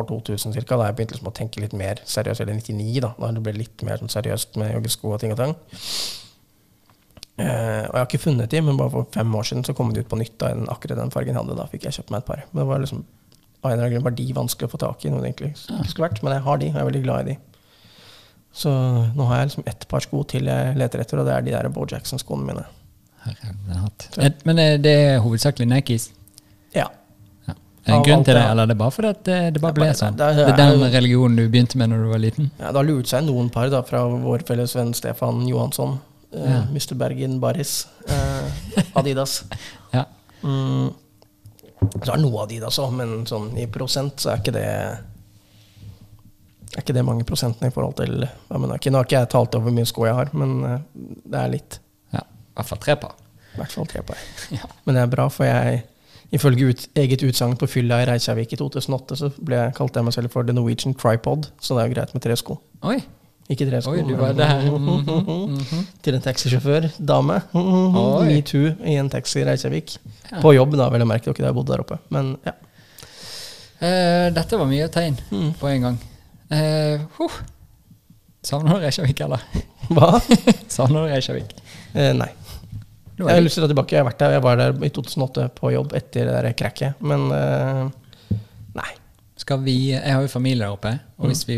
år 0.00 0.08
2000 0.10 0.54
cirka, 0.56 0.78
da 0.78 0.88
jeg 0.88 0.98
begynte 0.98 1.16
liksom 1.16 1.30
å 1.30 1.36
tenke 1.36 1.62
litt 1.62 1.74
mer 1.78 2.02
seriøst, 2.08 2.42
eller 2.44 2.58
99, 2.58 3.00
da, 3.04 3.14
da 3.20 3.32
det 3.36 3.42
ble 3.46 3.56
litt 3.56 3.86
mer 3.86 4.02
sånn 4.02 4.12
seriøst 4.12 4.58
med 4.60 4.74
joggesko 4.74 5.14
og 5.14 5.22
ting 5.22 5.34
og 5.34 5.40
tang. 5.40 5.56
Eh, 7.34 7.82
og 7.88 7.90
jeg 7.90 7.98
har 7.98 8.06
ikke 8.06 8.22
funnet 8.22 8.52
de, 8.52 8.60
men 8.62 8.78
bare 8.78 8.92
for 8.92 9.08
fem 9.14 9.34
år 9.34 9.48
siden 9.48 9.66
så 9.66 9.74
kom 9.74 9.90
de 9.94 10.04
ut 10.04 10.10
på 10.10 10.18
nytt. 10.20 10.36
da, 10.38 10.52
den, 10.54 10.68
akkurat 10.70 11.00
den 11.00 11.14
fargen 11.14 11.34
jeg 11.34 11.40
hadde, 11.40 11.58
da 11.58 11.66
fikk 11.70 11.88
jeg 11.88 11.98
kjøpt 11.98 12.14
meg 12.14 12.22
et 12.22 12.28
par. 12.30 12.44
Men 12.52 12.62
det 12.62 12.68
var 12.70 12.84
liksom, 12.84 13.02
av 13.64 13.70
en 13.70 13.72
eller 13.72 13.86
annen 13.86 13.96
grunn 13.96 14.06
var 14.06 14.16
de 14.20 14.28
vanskelig 14.38 14.70
å 14.70 14.74
få 14.74 14.80
tak 14.84 15.04
i, 15.04 15.10
noe 15.10 15.24
det 15.24 15.32
egentlig 15.32 15.52
ikke 15.56 15.90
skulle 15.90 16.08
vært, 16.08 16.22
men 16.22 16.36
jeg 16.36 16.46
har 16.46 16.62
de, 16.62 16.70
og 16.70 16.78
jeg 16.78 16.84
er 16.84 16.90
veldig 16.92 17.04
glad 17.08 17.24
i 17.24 17.32
de. 17.32 17.40
Så 18.54 18.70
nå 19.18 19.26
har 19.26 19.40
jeg 19.40 19.50
liksom 19.50 19.66
ett 19.66 19.88
par 19.90 20.04
sko 20.04 20.22
til 20.30 20.46
jeg 20.46 20.76
leter 20.78 21.02
etter, 21.02 21.18
og 21.18 21.26
det 21.26 21.34
er 21.34 21.46
de 21.46 21.54
der 21.56 21.70
Bo 21.74 21.86
Jackson-skoene 21.90 22.46
mine. 22.46 22.66
Men 24.46 24.60
eh, 24.62 24.76
det 24.78 24.92
er 25.08 25.22
hovedsakelig 25.24 25.66
Nikes? 25.70 26.10
Ja. 26.76 26.86
Er 27.86 27.94
en 27.98 28.02
grunn 28.06 28.24
til 28.24 28.34
det, 28.34 28.40
det- 28.42 28.50
eller 28.50 28.62
er 28.62 28.66
det 28.72 28.78
bare 28.80 28.90
fordi 28.96 29.12
det, 29.28 29.38
det 29.54 29.60
bare 29.62 29.70
er 29.70 29.74
ble 29.74 29.90
sånn? 29.94 30.16
det 30.16 30.24
er- 30.24 30.34
Det 30.34 30.48
er 30.54 30.56
den 30.56 30.90
religionen 30.92 31.36
du 31.36 31.48
begynte 31.48 31.76
med 31.76 31.90
når 31.90 32.02
du 32.04 32.08
var 32.10 32.18
liten? 32.22 32.50
Ja, 32.58 32.66
det 32.72 32.76
har 32.76 32.84
lurt 32.88 33.06
seg 33.06 33.24
noen 33.24 33.50
par 33.52 33.68
da, 33.70 33.82
fra 33.82 34.02
vår 34.08 34.38
felles 34.48 34.74
venn 34.74 34.94
Stefan 34.94 35.46
Johansson. 35.48 35.98
eh, 36.32 36.50
Ja. 36.50 36.62
Mr. 36.72 36.94
Bergen 36.96 37.38
Barris. 37.40 37.86
Uh, 38.08 38.50
Adidas. 38.96 39.44
Ja. 39.92 40.04
Mm. 40.42 40.92
Så 42.02 42.12
er 42.12 42.16
det 42.16 42.22
noe 42.24 42.42
Adidas 42.42 42.78
òg, 42.78 42.92
men 42.92 43.26
sånn 43.26 43.56
i 43.58 43.66
prosent 43.66 44.16
så 44.16 44.30
er 44.32 44.36
ikke 44.40 44.52
det 44.52 44.64
er 44.64 44.98
ikke 46.82 46.94
det 46.96 47.04
mange 47.06 47.24
prosentene 47.28 47.70
i 47.70 47.74
forhold 47.74 47.94
til 48.00 48.24
ja, 48.24 48.58
men, 48.58 48.72
ok, 48.74 48.88
Nå 48.90 48.98
har 48.98 49.06
ikke 49.06 49.18
jeg 49.20 49.28
talt 49.30 49.54
over 49.54 49.68
hvor 49.68 49.76
mye 49.76 49.86
sko 49.86 50.06
jeg 50.08 50.16
har, 50.18 50.30
men 50.34 50.54
uh, 50.64 50.78
det 51.30 51.38
er 51.40 51.52
litt. 51.52 51.78
ja. 52.12 52.20
I 52.24 52.56
hvert 52.58 52.68
fall 52.72 52.80
tre 52.82 52.96
par. 52.96 53.14
I 53.54 53.60
hvert 53.60 53.72
fall 53.76 53.86
tre 53.86 54.02
par. 54.02 54.18
Ja. 54.56 54.66
Men 54.86 54.96
det 54.96 55.02
er 55.04 55.12
bra, 55.14 55.28
for 55.30 55.46
jeg 55.46 55.84
Ifølge 56.34 56.66
ut, 56.72 56.86
eget 56.98 57.22
utsagn 57.22 57.56
på 57.60 57.66
fylla 57.70 58.00
i 58.02 58.06
Reykjavik 58.08 58.52
i 58.56 58.56
2008, 58.58 59.16
så 59.20 59.28
ble 59.38 59.60
jeg, 59.60 59.74
kalte 59.76 60.00
jeg 60.00 60.08
meg 60.08 60.14
selv 60.16 60.32
for 60.34 60.42
The 60.46 60.54
Norwegian 60.56 60.94
Tripod, 60.98 61.46
så 61.62 61.76
det 61.76 61.84
er 61.84 61.90
jo 61.90 61.94
greit 61.94 62.14
med 62.16 62.24
tre 62.24 62.36
sko. 62.40 62.56
Oi, 62.90 62.96
Ikke 63.52 63.66
tre 63.68 63.80
sko. 63.84 63.92
Oi, 63.92 64.02
du 64.08 64.14
var 64.16 64.32
der. 64.32 64.64
Mm 64.74 65.58
-hmm. 65.58 65.84
Til 66.02 66.14
en 66.14 66.20
taxisjåfør, 66.20 66.88
dame. 67.08 67.40
Oi. 67.54 68.26
Metoo 68.26 68.72
i 68.84 68.94
en 68.96 69.10
taxi 69.10 69.40
i 69.40 69.44
Reykjavik. 69.44 69.96
Ja. 70.32 70.40
På 70.40 70.52
jobb, 70.54 70.76
da, 70.76 70.88
vel 70.88 71.02
å 71.02 71.04
merke. 71.04 71.32
Dere 71.32 71.46
har 71.46 71.52
bodd 71.52 71.66
der 71.66 71.80
oppe. 71.80 71.98
Men 72.08 72.36
ja. 72.46 72.52
Uh, 73.82 74.34
dette 74.34 74.56
var 74.58 74.64
mye 74.66 74.88
tegn 74.88 75.18
Mm. 75.30 75.52
på 75.60 75.66
en 75.68 75.80
gang. 75.82 75.98
Uh, 76.50 77.00
huh. 77.18 77.30
Savner 78.42 78.74
du 78.74 78.80
Reykjavik, 78.80 79.20
eller? 79.20 79.40
Hva? 79.90 80.20
Savner 80.68 81.06
du 81.06 81.12
Reykjavik? 81.12 81.54
Uh, 81.94 82.12
nei. 82.12 82.28
Jeg 83.18 83.30
har 83.30 83.42
lyst 83.44 83.54
til 83.58 83.62
å 83.62 83.66
dra 83.66 83.72
tilbake. 83.74 83.94
Jeg 83.94 84.02
har 84.02 84.08
vært 84.10 84.22
der. 84.24 84.32
Jeg 84.36 84.42
var 84.42 84.56
der 84.58 84.78
i 84.86 84.90
2008 84.90 85.48
på 85.54 85.70
jobb 85.74 85.92
etter 85.94 86.26
det 86.26 86.34
der 86.34 86.56
krekket. 86.58 87.00
Men 87.04 87.28
uh, 87.30 88.38
nei. 88.74 88.90
Vi, 89.64 89.76
jeg 89.92 90.08
har 90.14 90.22
jo 90.24 90.30
familie 90.32 90.64
der 90.64 90.72
oppe, 90.74 90.94
og 91.18 91.26
Mm. 91.26 91.30
hvis 91.30 91.42
vi 91.48 91.56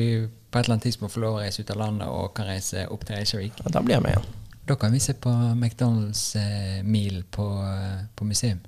på 0.51 0.59
et 0.59 0.65
eller 0.65 0.75
annet 0.75 0.87
tidspunkt 0.89 1.13
får 1.15 1.23
lov 1.23 1.37
å 1.37 1.43
reise 1.45 1.63
ut 1.63 1.71
av 1.71 1.77
landet 1.79 2.09
og 2.09 2.33
kan 2.35 2.47
reise 2.49 2.87
opp 2.91 3.05
til 3.07 3.17
Reykjavik, 3.17 3.53
Da 3.73 3.81
blir 3.85 3.95
jeg 3.97 4.03
med 4.03 4.13
igjen. 4.17 4.27
Da 4.67 4.75
kan 4.75 4.93
vi 4.93 4.99
se 4.99 5.13
på 5.15 5.31
McDonald's 5.55 6.23
eh, 6.37 6.83
Meal 6.83 7.23
på, 7.31 7.45
eh, 7.63 8.01
på 8.17 8.25
museum. 8.27 8.59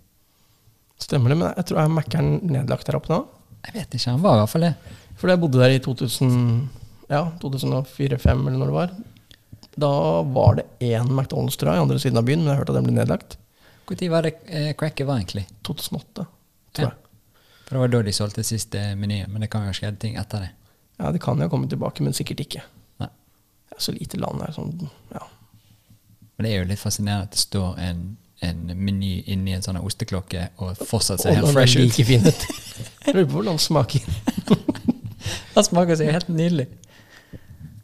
Stemmer 1.01 1.31
det, 1.33 1.39
men 1.39 1.53
jeg 1.57 1.67
tror 1.67 1.81
er 1.83 1.89
Mækkern 1.89 2.31
nedlagt 2.47 2.87
der 2.87 2.99
oppe 2.99 3.11
nå? 3.13 3.21
Jeg 3.67 3.75
vet 3.75 3.95
ikke, 3.99 4.11
han 4.11 4.23
var 4.23 4.37
i 4.37 4.43
hvert 4.45 4.53
fall 4.53 4.67
det. 4.69 4.75
For 5.19 5.33
jeg 5.33 5.41
bodde 5.43 5.59
der 5.59 5.75
i 5.75 5.81
2000, 5.83 6.69
ja, 7.11 7.25
2004-2005 7.43 8.47
eller 8.47 8.59
når 8.59 8.71
det 8.71 8.77
var. 8.79 8.93
Da 9.79 9.91
var 10.35 10.59
det 10.59 10.65
én 10.83 11.09
McDonald's 11.15 11.59
tror 11.61 11.73
jeg, 11.73 11.79
i 11.81 11.85
andre 11.87 11.99
siden 12.03 12.19
av 12.19 12.25
byen, 12.27 12.41
men 12.43 12.53
jeg 12.53 12.61
hørte 12.63 12.73
at 12.75 12.79
den 12.81 12.89
ble 12.89 12.97
nedlagt. 12.97 13.37
Når 13.89 14.09
var 14.13 14.27
det 14.27 14.33
eh, 14.47 14.73
cracket 14.77 15.07
var, 15.09 15.21
egentlig? 15.21 15.47
2008, 15.65 16.25
tror 16.77 16.85
Ja. 16.85 16.91
jeg. 16.91 17.05
For 17.69 17.77
det 17.77 17.81
var 17.83 17.89
da 17.93 18.01
de 18.03 18.13
solgte 18.17 18.43
siste 18.45 18.81
menyen, 18.97 19.31
men 19.33 19.45
det 19.45 19.51
kan 19.53 19.63
jo 19.65 19.71
ha 19.71 19.77
skjedd 19.77 19.99
ting 20.01 20.17
etter 20.21 20.41
det. 20.47 20.51
Ja, 20.99 21.11
det 21.13 21.21
kan 21.23 21.39
jo 21.41 21.49
komme 21.53 21.69
tilbake, 21.71 22.03
men 22.03 22.13
sikkert 22.17 22.41
ikke. 22.45 22.63
Nei. 23.01 23.09
Det 23.69 23.77
er 23.79 23.85
så 23.85 23.93
lite 23.95 24.19
land 24.21 24.41
her. 24.43 24.53
Sånn, 24.57 24.73
ja. 25.13 25.23
Men 26.37 26.45
det 26.47 26.53
er 26.55 26.63
jo 26.63 26.69
litt 26.71 26.81
fascinerende 26.83 27.29
at 27.29 27.37
det 27.37 27.43
står 27.43 27.79
en, 27.85 28.03
en 28.47 28.65
meny 28.75 29.13
inni 29.31 29.53
en 29.57 29.63
sånn 29.63 29.79
osteklokke 29.83 30.49
og 30.65 30.81
fortsatt 30.89 31.21
ser 31.23 31.37
helt 31.39 31.53
fresh 31.53 31.77
ut. 31.79 31.85
like 31.87 32.05
fin 32.09 32.27
ut. 32.31 32.47
Lurer 33.13 33.25
på 33.29 33.37
hvordan 33.39 33.59
smaker. 33.63 34.05
Den 35.55 35.65
smaker 35.67 35.97
seg 36.01 36.13
helt 36.15 36.29
nydelig. 36.33 36.69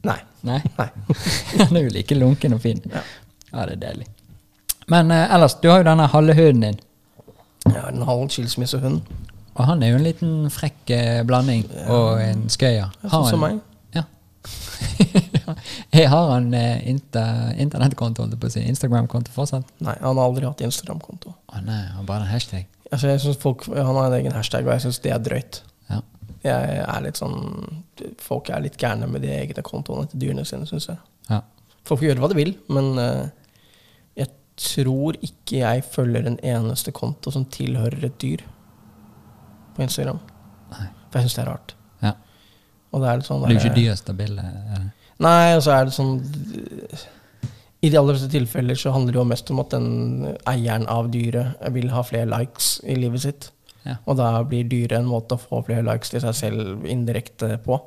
Nei. 0.05 0.19
Nei, 0.45 0.61
Nei. 0.79 0.89
den 1.59 1.79
er 1.81 1.91
like 1.95 2.17
lunken 2.19 2.57
og 2.57 2.63
fin. 2.65 2.83
Ja. 2.93 3.03
Ja, 3.55 3.67
det 3.69 3.77
er 3.79 3.83
deilig. 3.89 4.09
Men 4.91 5.11
eh, 5.15 5.31
ellers, 5.35 5.55
du 5.63 5.71
har 5.71 5.81
jo 5.81 5.87
denne 5.89 6.09
halve 6.13 6.35
hunden 6.37 6.65
din. 6.67 6.81
Har 7.73 7.93
en 7.93 8.03
halv 8.05 8.27
skilsmissehund. 8.35 9.01
Og 9.55 9.63
han 9.69 9.83
er 9.83 9.93
jo 9.95 10.01
en 10.01 10.05
liten 10.05 10.33
frekk 10.51 10.91
eh, 10.93 11.21
blanding 11.27 11.63
og 11.87 12.19
en 12.21 12.49
skøyer. 12.51 12.91
Ja, 12.91 13.11
Sånn 13.13 13.29
som 13.31 13.45
meg. 13.45 13.61
Ja. 13.95 14.03
Jeg 15.95 16.09
har 16.11 16.31
han 16.33 16.51
eh, 16.59 16.83
inter, 16.91 17.53
internettkonto, 17.63 18.25
holdt 18.25 18.35
jeg 18.35 18.41
på 18.43 18.51
å 18.51 18.55
si. 18.57 18.65
Instagram-konto 18.69 19.33
fortsatt? 19.35 19.69
Nei, 19.85 19.95
han 20.01 20.19
har 20.19 20.25
aldri 20.27 20.49
hatt 20.49 20.63
Instagram-konto. 20.67 21.33
Å 21.55 21.63
nei, 21.65 21.83
han 21.95 22.09
bare 22.09 22.27
en 22.27 22.33
hashtag. 22.33 22.67
Altså, 22.91 23.09
jeg 23.09 23.23
synes 23.23 23.39
folk, 23.43 23.65
Han 23.71 23.97
har 23.97 24.11
en 24.11 24.17
egen 24.19 24.35
hashtag, 24.37 24.67
og 24.67 24.75
jeg 24.75 24.85
syns 24.85 25.01
det 25.05 25.13
er 25.15 25.23
drøyt. 25.23 25.63
Jeg 26.45 26.81
er 26.85 27.01
litt 27.07 27.17
sånn 27.17 27.39
Folk 28.21 28.51
er 28.53 28.61
litt 28.65 28.77
gærne 28.81 29.07
med 29.09 29.23
de 29.25 29.31
egne 29.33 29.63
kontoene 29.65 30.09
til 30.11 30.21
dyrene 30.21 30.45
sine, 30.45 30.67
syns 30.69 30.89
jeg. 30.91 30.99
ja. 31.31 31.41
Folk 31.85 32.01
får 32.01 32.09
gjøre 32.09 32.21
hva 32.25 32.29
de 32.33 32.37
vil, 32.39 32.53
men 32.73 32.99
eh, 32.99 33.27
jeg 34.17 34.29
tror 34.57 35.17
ikke 35.21 35.59
jeg 35.61 35.85
følger 35.85 36.27
en 36.31 36.39
eneste 36.41 36.93
konto 36.97 37.31
som 37.35 37.45
tilhører 37.53 38.05
et 38.09 38.17
dyr 38.23 38.41
på 39.77 39.83
Instagram. 39.85 40.19
Nei. 40.73 40.87
For 41.11 41.19
jeg 41.21 41.29
syns 41.29 41.37
det 41.39 41.43
er 41.45 41.51
rart. 41.53 41.75
ja. 42.03 42.13
Og 42.95 43.03
det 43.03 43.09
er 43.11 43.17
litt 43.21 43.27
sånn 43.27 43.43
er 43.45 43.49
der- 43.49 43.59
ikke 43.59 43.75
eh. 44.79 44.87
Nei, 45.25 45.55
og 45.57 45.63
så 45.63 45.73
er 45.81 45.85
det 45.89 45.95
sånn 45.95 46.15
I 47.85 47.91
de 47.91 47.99
aller 48.01 48.15
fleste 48.17 48.31
tilfeller 48.33 48.75
så 48.81 48.93
handler 48.95 49.13
det 49.13 49.19
jo 49.21 49.25
mest 49.29 49.51
om 49.53 49.61
at 49.61 49.71
den 49.75 50.37
eieren 50.49 50.87
av 50.89 51.11
dyret 51.13 51.61
vil 51.75 51.91
ha 51.93 52.01
flere 52.07 52.27
likes 52.31 52.79
i 52.85 52.95
livet 52.97 53.21
sitt. 53.21 53.51
Ja. 53.85 53.97
Og 54.09 54.17
da 54.17 54.31
blir 54.49 54.65
dyre 54.69 54.99
en 55.03 55.09
måte 55.11 55.37
å 55.37 55.41
få 55.41 55.63
flere 55.67 55.85
likes 55.85 56.11
til 56.15 56.23
seg 56.25 56.35
selv 56.39 56.87
indirekte 56.89 57.59
på. 57.65 57.81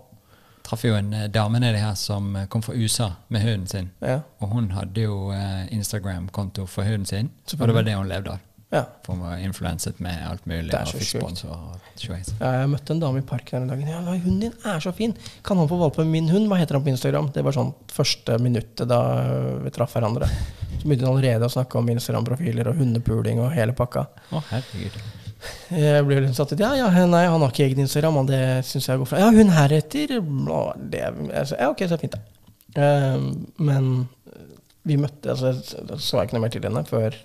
Traff 0.68 0.84
jo 0.84 0.98
en 0.98 1.14
eh, 1.16 1.30
dame 1.32 1.62
nedi 1.64 1.80
her 1.80 1.96
som 1.96 2.34
eh, 2.36 2.46
kom 2.52 2.62
fra 2.66 2.74
USA 2.76 3.12
med 3.32 3.42
hunden 3.46 3.68
sin. 3.72 3.86
Ja. 4.04 4.20
Og 4.44 4.52
hun 4.52 4.66
hadde 4.76 5.06
jo 5.06 5.30
eh, 5.32 5.64
Instagram-konto 5.72 6.66
for 6.68 6.84
hunden 6.84 7.08
sin, 7.08 7.30
og 7.56 7.64
det 7.70 7.76
var 7.78 7.88
det 7.88 7.96
hun 7.96 8.10
levde 8.12 8.34
av. 8.36 8.44
ja. 8.76 8.82
For 9.06 9.16
hun 9.16 9.22
var 9.24 9.38
influenset 9.40 10.02
med 10.04 10.20
alt 10.28 10.44
mulig. 10.46 10.74
Og 10.76 10.92
fikk 10.92 11.22
sponsor. 11.22 11.78
Ja, 12.42 12.50
Jeg 12.60 12.68
møtte 12.74 12.94
en 12.94 13.00
dame 13.00 13.24
i 13.24 13.26
parken 13.26 13.64
den 13.64 13.72
dagen. 13.72 13.88
Ja, 13.88 14.02
hunden 14.04 14.42
din 14.44 14.58
er 14.68 14.84
så 14.84 14.92
fin! 14.94 15.16
Kan 15.48 15.58
han 15.58 15.70
få 15.72 15.80
valpe 15.80 16.04
min 16.06 16.28
hund? 16.30 16.50
Hva 16.52 16.60
heter 16.60 16.76
han 16.78 16.84
på 16.84 16.92
Instagram? 16.92 17.32
Det 17.34 17.46
var 17.48 17.56
sånn 17.56 17.72
første 17.90 18.36
minuttet 18.44 18.86
da 18.92 19.00
vi 19.64 19.72
traff 19.74 19.96
hverandre. 19.96 20.28
Så 20.78 20.84
begynte 20.84 21.08
hun 21.08 21.14
allerede 21.16 21.48
å 21.48 21.56
snakke 21.56 21.80
om 21.80 21.88
Instagram-profiler 21.96 22.70
og 22.74 22.84
hundepuling 22.84 23.40
og 23.40 23.56
hele 23.56 23.74
pakka. 23.74 24.04
Å, 24.36 24.44
herregud. 24.52 25.00
Jeg 25.72 26.04
ble 26.08 26.20
litt 26.24 26.38
satt 26.38 26.54
ut. 26.54 26.62
Ja, 26.62 26.72
ja, 26.80 26.88
nei, 27.10 27.24
han 27.28 27.44
har 27.44 27.52
ikke 27.52 27.66
egen 27.68 27.84
Instagram, 27.84 28.22
og 28.22 28.30
det 28.32 28.42
syns 28.68 28.88
jeg 28.88 29.02
går 29.02 29.10
fra. 29.10 29.22
Ja, 29.24 29.32
hun 29.36 29.52
her 29.56 29.74
heter 29.76 30.20
bla, 30.24 30.62
det. 30.80 31.04
altså, 31.32 31.58
Ja, 31.60 31.72
ok, 31.74 31.84
så 31.90 32.00
fint, 32.02 32.16
da. 32.16 32.24
Uh, 32.78 33.32
men 33.64 34.08
vi 34.86 34.98
møtte 35.02 35.32
altså, 35.34 35.54
Så 35.56 35.98
så 35.98 36.20
jeg 36.20 36.28
ikke 36.28 36.38
noe 36.38 36.44
mer 36.44 36.52
til 36.54 36.66
henne 36.68 36.84
før 36.86 37.16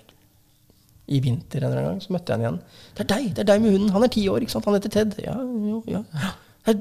i 1.13 1.19
vinter 1.19 1.59
en 1.61 1.67
eller 1.67 1.81
annen 1.81 1.91
gang. 1.91 2.01
Så 2.03 2.13
møtte 2.15 2.31
jeg 2.31 2.39
henne 2.39 2.47
igjen. 2.47 2.79
Det 2.95 3.03
er 3.03 3.09
deg 3.11 3.29
det 3.35 3.43
er 3.43 3.49
deg 3.51 3.63
med 3.63 3.75
hunden. 3.75 3.91
Han 3.95 4.05
er 4.05 4.11
ti 4.13 4.23
år, 4.31 4.43
ikke 4.43 4.55
sant? 4.55 4.67
Han 4.69 4.77
heter 4.77 4.93
Ted. 4.93 5.17
Ja, 5.23 5.35
jo, 5.43 5.81
ja. 5.91 6.03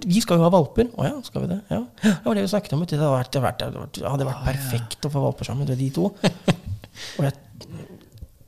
Vi 0.06 0.20
skal 0.22 0.38
jo 0.38 0.46
ha 0.46 0.50
valper. 0.54 0.92
Å 0.94 1.08
ja, 1.08 1.16
skal 1.26 1.42
vi 1.44 1.50
det? 1.50 1.58
Ja. 1.72 1.80
Det 2.04 2.12
var 2.28 2.38
det 2.38 2.44
vi 2.44 2.52
snakket 2.52 2.76
om. 2.76 2.84
Det 2.86 3.00
hadde 3.00 3.10
vært, 3.16 3.32
det 3.34 3.42
hadde 3.42 3.80
vært, 3.80 3.96
det 3.98 4.12
hadde 4.14 4.28
vært, 4.28 4.44
perfekt 4.46 5.08
å 5.08 5.10
få 5.10 5.24
valper 5.24 5.48
sammen, 5.48 5.66
Det 5.66 5.78
de 5.80 5.90
to. 5.94 6.12
Og 7.18 7.26
jeg, 7.26 7.34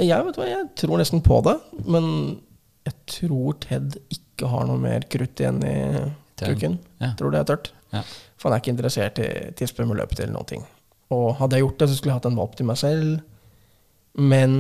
jeg, 0.04 0.26
vet 0.28 0.38
hva, 0.38 0.46
jeg 0.46 0.68
tror 0.78 1.00
nesten 1.00 1.22
på 1.26 1.40
det, 1.46 1.56
men 1.90 2.06
jeg 2.84 2.94
tror 3.08 3.56
Ted 3.64 3.96
ikke 4.12 4.50
har 4.50 4.66
noe 4.68 4.80
mer 4.80 5.06
krutt 5.10 5.40
igjen 5.40 5.60
i 5.64 5.76
kuken. 6.40 6.78
Ja. 7.00 7.12
Tror 7.18 7.32
det 7.32 7.40
er 7.42 7.48
tørt. 7.52 7.70
Ja. 7.94 8.02
For 8.36 8.50
han 8.50 8.56
er 8.56 8.62
ikke 8.64 8.74
interessert 8.74 9.20
i 9.22 9.28
tispe 9.56 9.86
med 9.88 10.00
løpet 10.00 10.20
eller 10.20 10.34
noen 10.34 10.50
ting. 10.50 10.64
Og 11.14 11.36
hadde 11.38 11.56
jeg 11.56 11.64
gjort 11.64 11.78
det, 11.80 11.88
så 11.90 11.96
skulle 11.98 12.12
jeg 12.12 12.20
hatt 12.20 12.28
en 12.30 12.38
valp 12.40 12.56
til 12.58 12.68
meg 12.68 12.80
selv. 12.80 13.22
Men 14.18 14.56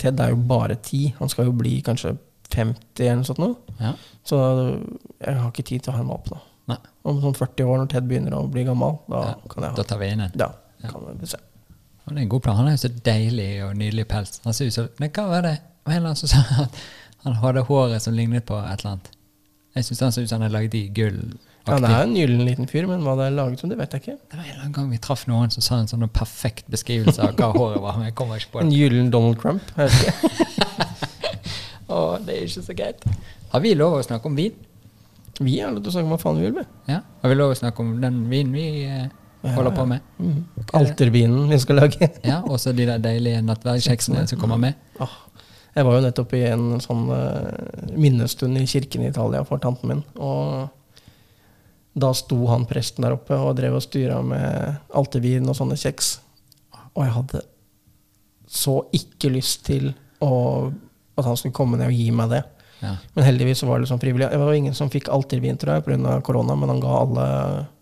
Ted 0.00 0.20
er 0.20 0.32
jo 0.32 0.40
bare 0.48 0.78
ti. 0.82 1.10
Han 1.18 1.30
skal 1.32 1.48
jo 1.50 1.56
bli 1.56 1.78
kanskje 1.84 2.14
50 2.50 3.04
eller 3.04 3.20
noe 3.20 3.28
sånt 3.28 3.42
nå. 3.42 3.50
Ja. 3.80 3.92
Så 4.26 4.38
jeg 4.40 5.36
har 5.36 5.50
ikke 5.50 5.66
tid 5.70 5.84
til 5.84 5.92
å 5.92 5.98
ha 5.98 6.02
en 6.04 6.10
valp 6.10 6.30
nå. 6.32 6.40
Nei. 6.70 6.78
Om 7.08 7.20
sånn 7.22 7.36
40 7.38 7.66
år, 7.66 7.78
når 7.82 7.90
Ted 7.92 8.08
begynner 8.10 8.36
å 8.36 8.44
bli 8.50 8.64
gammel, 8.66 8.98
da 9.10 9.22
Ja, 9.30 9.36
kan 9.50 9.64
jeg 9.66 9.72
ha 9.74 9.78
Da 9.80 9.86
tar 9.86 10.00
vi 10.02 10.10
inn 10.12 10.24
en. 10.26 10.34
Ja, 10.38 10.50
kan 10.90 11.06
vi 11.20 11.30
se. 11.30 11.40
Han 12.06 12.18
er 12.18 12.24
en 12.24 12.30
god 12.32 12.42
plan. 12.42 12.56
Han 12.58 12.68
har 12.70 12.76
jo 12.76 12.82
så 12.84 12.90
deilig 13.06 13.50
og 13.66 13.74
nydelig 13.78 14.06
pels. 14.10 14.40
Han 14.44 14.56
ser 14.56 14.70
ut 14.70 14.74
som 14.74 14.88
Men 14.98 15.12
hva 15.14 15.26
var 15.30 15.46
det? 15.46 15.56
Det 15.80 15.88
var 15.88 15.92
en 15.94 16.02
eller 16.02 16.12
annen 16.12 16.20
som 16.20 16.28
sa 16.32 16.64
at 16.66 16.80
han 17.24 17.38
hadde 17.42 17.64
håret 17.68 18.02
som 18.04 18.16
lignet 18.16 18.46
på 18.48 18.56
et 18.60 18.80
eller 18.80 18.94
annet. 18.96 19.10
Jeg 19.76 19.86
syns 19.86 20.00
han 20.00 20.12
så 20.12 20.24
ut 20.24 20.28
som 20.30 20.40
han 20.40 20.48
er 20.48 20.54
lagd 20.54 20.74
i 20.74 20.86
gull. 20.94 21.20
Ja, 21.68 21.76
det 21.76 21.90
er 21.92 22.06
en 22.06 22.14
gyllen 22.16 22.40
liten 22.48 22.68
fyr, 22.70 22.86
men 22.88 23.02
hva 23.04 23.12
det 23.18 23.26
er 23.28 23.34
laget 23.36 23.60
som, 23.60 23.70
det 23.70 23.76
vet 23.78 23.92
jeg 23.94 24.02
ikke. 24.02 24.16
Det 24.32 24.38
var 24.38 24.44
en 24.44 24.50
eller 24.50 24.62
annen 24.64 24.76
gang 24.78 24.88
vi 24.90 24.98
traff 25.04 25.26
noen 25.28 25.52
som 25.52 25.64
sa 25.64 25.78
en 25.78 25.90
sånn 25.90 26.06
perfekt 26.10 26.70
beskrivelse 26.72 27.20
av 27.22 27.36
hva 27.38 27.50
håret 27.54 27.82
var. 27.84 27.98
Men 28.00 28.08
jeg 28.08 28.16
kommer 28.18 28.40
ikke 28.40 28.54
på 28.56 28.62
En 28.64 28.72
gyllen 28.74 29.12
Donald 29.12 29.38
Trump. 29.42 29.68
Jeg 29.76 29.92
vet 29.92 30.08
ikke. 30.08 30.88
Å, 31.94 32.00
det 32.24 32.36
er 32.36 32.48
ikke 32.48 32.64
så 32.64 32.76
greit. 32.78 33.06
Har 33.52 33.62
vi 33.64 33.74
lov 33.76 33.98
å 33.98 34.02
snakke 34.06 34.30
om 34.30 34.36
vin? 34.38 34.56
Vi 35.40 35.56
har 35.60 35.72
lov 35.74 35.84
til 35.84 35.92
å 35.92 35.94
snakke 35.96 36.08
om 36.08 36.14
hva 36.14 36.20
faen 36.22 36.40
vi 36.40 36.46
vil 36.48 36.56
med. 36.58 36.74
Ja. 36.90 37.00
Har 37.22 37.32
vi 37.32 37.38
lov 37.38 37.54
å 37.54 37.58
snakke 37.58 37.84
om 37.84 37.94
den 38.02 38.20
vinen 38.30 38.52
vi 38.56 38.66
eh, 38.86 39.08
holder 39.56 39.74
på 39.76 39.86
med? 39.90 40.04
Mm. 40.20 40.40
Altervinen 40.80 41.48
vi 41.50 41.58
skal 41.62 41.80
lage. 41.82 42.10
Ja, 42.26 42.40
Også 42.44 42.74
de 42.76 42.86
der 42.88 43.00
deilige 43.02 43.40
nattverdkjeksene 43.46 44.26
som 44.30 44.40
kommer 44.40 44.60
med? 44.60 44.78
Åh, 45.00 45.16
jeg 45.74 45.86
var 45.86 45.96
jo 45.96 46.02
nettopp 46.04 46.34
i 46.34 46.42
en 46.50 46.66
sånn 46.82 47.06
eh, 47.14 47.94
minnestund 47.94 48.58
i 48.58 48.66
kirken 48.68 49.04
i 49.04 49.10
Italia 49.12 49.44
for 49.46 49.62
tanten 49.62 49.92
min. 49.92 50.02
Og 50.18 50.68
da 52.00 52.12
sto 52.14 52.38
han 52.50 52.66
presten 52.70 53.06
der 53.06 53.16
oppe 53.16 53.38
og 53.38 53.56
drev 53.58 53.78
og 53.78 53.84
styra 53.84 54.20
med 54.24 54.94
altervin 54.98 55.48
og 55.50 55.58
sånne 55.58 55.78
kjeks. 55.78 56.16
Og 56.94 57.04
jeg 57.04 57.16
hadde 57.16 57.42
så 58.50 58.80
ikke 58.96 59.30
lyst 59.30 59.62
til 59.68 59.92
å, 60.22 60.32
at 61.18 61.26
han 61.26 61.38
skulle 61.38 61.54
komme 61.54 61.78
ned 61.78 61.90
og 61.90 61.98
gi 61.98 62.08
meg 62.14 62.32
det. 62.34 62.44
Ja. 62.80 62.96
Men 63.14 63.26
heldigvis 63.28 63.62
var 63.62 63.78
det 63.78 63.86
liksom 63.86 64.00
frivillig. 64.02 64.30
Det 64.32 64.40
var 64.40 64.56
ingen 64.56 64.74
som 64.74 64.90
fikk 64.90 65.10
altervin 65.12 65.58
tror 65.60 65.78
jeg, 65.78 65.86
pga. 65.86 66.16
korona, 66.26 66.56
men 66.58 66.72
han 66.72 66.82
ga 66.82 66.96
alle 67.02 67.28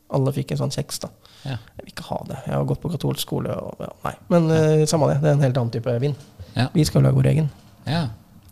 alle 0.09 0.33
fikk 0.33 0.55
en 0.55 0.63
sånn 0.63 0.75
kjeks. 0.75 1.03
da. 1.05 1.11
ja. 1.45 1.57
Jeg 1.77 1.85
vil 1.85 1.93
ikke 1.93 2.09
ha 2.09 2.19
det. 2.29 2.41
Jeg 2.47 2.55
har 2.57 2.69
gått 2.69 2.83
på 2.83 2.91
katolsk 2.93 3.25
skole. 3.27 3.55
Og, 3.55 3.81
ja, 3.85 3.91
nei. 4.07 4.15
Men 4.33 4.51
eh, 4.55 4.85
samme 4.89 5.11
det. 5.13 5.21
Det 5.23 5.31
er 5.31 5.37
en 5.37 5.45
helt 5.45 5.61
annen 5.61 5.75
type 5.75 5.97
vin. 6.03 6.17
Ja. 6.55 6.69
Vi 6.75 6.87
skal 6.89 7.05
lage 7.05 7.19
vår 7.19 7.33
egen. 7.35 7.51
Ja. 7.87 8.09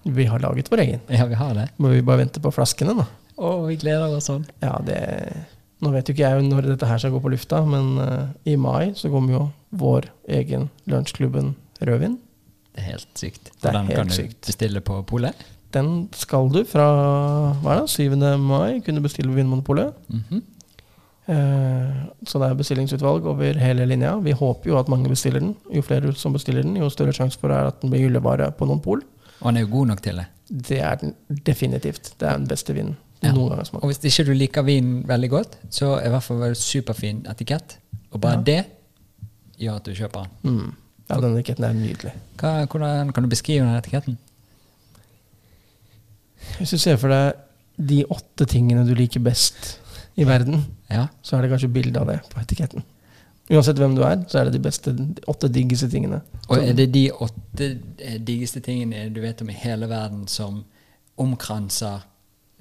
Vi 0.07 0.25
har 0.31 0.39
laget 0.39 0.71
vår 0.71 0.85
egen. 0.85 1.01
Ja, 1.11 1.27
vi 1.27 1.35
har 1.35 1.55
det. 1.55 1.69
Må 1.83 1.91
vi 1.91 2.03
bare 2.07 2.23
vente 2.23 2.41
på 2.43 2.53
flaskene, 2.55 2.95
da. 2.95 3.07
Å, 3.37 3.53
vi 3.67 3.77
gleder 3.81 4.15
oss 4.17 4.31
sånn. 4.31 4.47
Ja, 4.63 4.79
det 4.85 5.01
Nå 5.85 5.91
vet 5.93 6.09
jo 6.09 6.15
ikke 6.15 6.25
jeg 6.25 6.45
når 6.47 6.71
dette 6.71 6.89
her 6.89 7.01
skal 7.03 7.13
gå 7.13 7.19
på 7.21 7.31
lufta, 7.35 7.59
men 7.69 7.99
uh, 8.01 8.31
i 8.49 8.55
mai 8.57 8.95
så 8.97 9.11
kommer 9.13 9.35
jo 9.35 9.43
vår 9.77 10.07
egen 10.39 10.71
Lunsjklubben 10.89 11.51
Rødvin. 11.85 12.15
Det 12.73 12.81
er 12.81 12.87
helt 12.95 13.21
sykt. 13.21 13.51
Det 13.61 13.69
er 13.69 13.77
den 13.77 13.91
helt 13.91 14.01
kan 14.01 14.09
du 14.09 14.17
sykt. 14.17 14.39
bestille 14.49 14.81
på 14.85 15.03
polet. 15.11 15.43
Den 15.77 16.07
skal 16.17 16.49
du 16.55 16.63
fra 16.65 16.87
hva 17.61 17.75
er 17.75 17.83
det, 17.83 17.93
7. 17.93 18.17
mai 18.41 18.81
kunne 18.87 19.05
bestille 19.05 19.29
på 19.29 19.37
Vinmonopolet. 19.37 19.93
Mm 20.09 20.23
-hmm. 20.31 20.43
uh, 21.29 22.09
så 22.25 22.39
det 22.39 22.49
er 22.49 22.55
bestillingsutvalg 22.55 23.27
over 23.27 23.59
hele 23.59 23.87
linja. 23.87 24.17
Vi 24.17 24.33
håper 24.33 24.71
jo 24.71 24.79
at 24.79 24.89
mange 24.89 25.09
bestiller 25.09 25.41
den. 25.41 25.57
Jo 25.75 25.83
flere 25.83 26.15
som 26.15 26.33
bestiller 26.33 26.63
den, 26.63 26.77
jo 26.77 26.89
større 26.89 27.13
sjanse 27.13 27.39
for 27.39 27.53
at 27.53 27.83
den 27.83 27.91
blir 27.91 28.09
hyllevare 28.09 28.51
på 28.53 28.65
noen 28.65 28.81
pol. 28.81 29.03
Og 29.41 29.49
han 29.51 29.57
er 29.57 29.61
jo 29.67 29.71
god 29.71 29.87
nok 29.87 30.03
til 30.03 30.17
det. 30.17 30.27
Det 30.69 30.79
er 30.81 30.95
den 31.01 31.15
definitivt. 31.47 32.13
Det 32.21 32.29
er 32.29 32.37
den 32.39 32.47
beste 32.49 32.75
vinen 32.75 32.97
Ja. 33.23 33.33
Og 33.33 33.87
hvis 33.89 33.99
ikke 34.05 34.25
du 34.29 34.33
liker 34.37 34.63
vinen 34.63 35.03
veldig 35.09 35.31
godt, 35.31 35.57
så 35.71 35.95
er 35.97 36.07
i 36.07 36.11
hvert 36.13 36.23
fall 36.23 36.55
superfin 36.55 37.25
etikett. 37.31 37.79
Og 38.13 38.21
bare 38.21 38.37
Ja. 38.39 38.43
det 38.43 38.65
gjør 39.59 39.77
at 39.77 39.85
du 39.85 39.95
kjøper 39.95 40.27
den. 40.45 40.53
Mm. 40.57 40.75
Ja, 41.11 41.15
den 41.21 41.37
etiketten 41.37 41.65
er 41.65 41.73
nydelig. 41.73 42.13
Hva, 42.39 42.67
hvordan 42.67 43.13
kan 43.13 43.23
du 43.23 43.29
beskrive 43.29 43.65
den 43.65 43.77
etiketten? 43.77 44.19
Hvis 46.59 46.71
du 46.71 46.79
ser 46.79 46.97
for 46.97 47.09
deg 47.09 47.35
de 47.89 48.05
åtte 48.13 48.47
tingene 48.49 48.87
du 48.89 48.95
liker 48.97 49.21
best 49.21 49.79
i 50.17 50.25
verden, 50.25 50.65
Ja. 50.91 51.09
så 51.23 51.37
er 51.37 51.43
det 51.43 51.51
kanskje 51.51 51.73
bilde 51.73 52.01
av 52.01 52.07
det 52.07 52.21
på 52.31 52.41
etiketten. 52.41 52.83
Uansett 53.47 53.79
hvem 53.79 53.95
du 53.95 54.03
er, 54.03 54.25
så 54.27 54.41
er 54.41 54.49
det 54.49 54.57
de 54.57 54.63
beste 54.65 54.93
åtte 55.31 55.51
diggeste 55.55 55.87
tingene. 55.91 56.19
Og 56.49 56.59
er 56.59 56.75
det 56.75 56.89
de 56.95 57.05
åtte 57.13 57.69
eh, 58.03 58.17
diggeste 58.19 58.63
tingene 58.65 59.07
du 59.15 59.21
vet 59.23 59.43
om 59.43 59.53
i 59.53 59.55
hele 59.55 59.87
verden 59.91 60.27
som 60.31 60.65
omkranser 61.23 62.03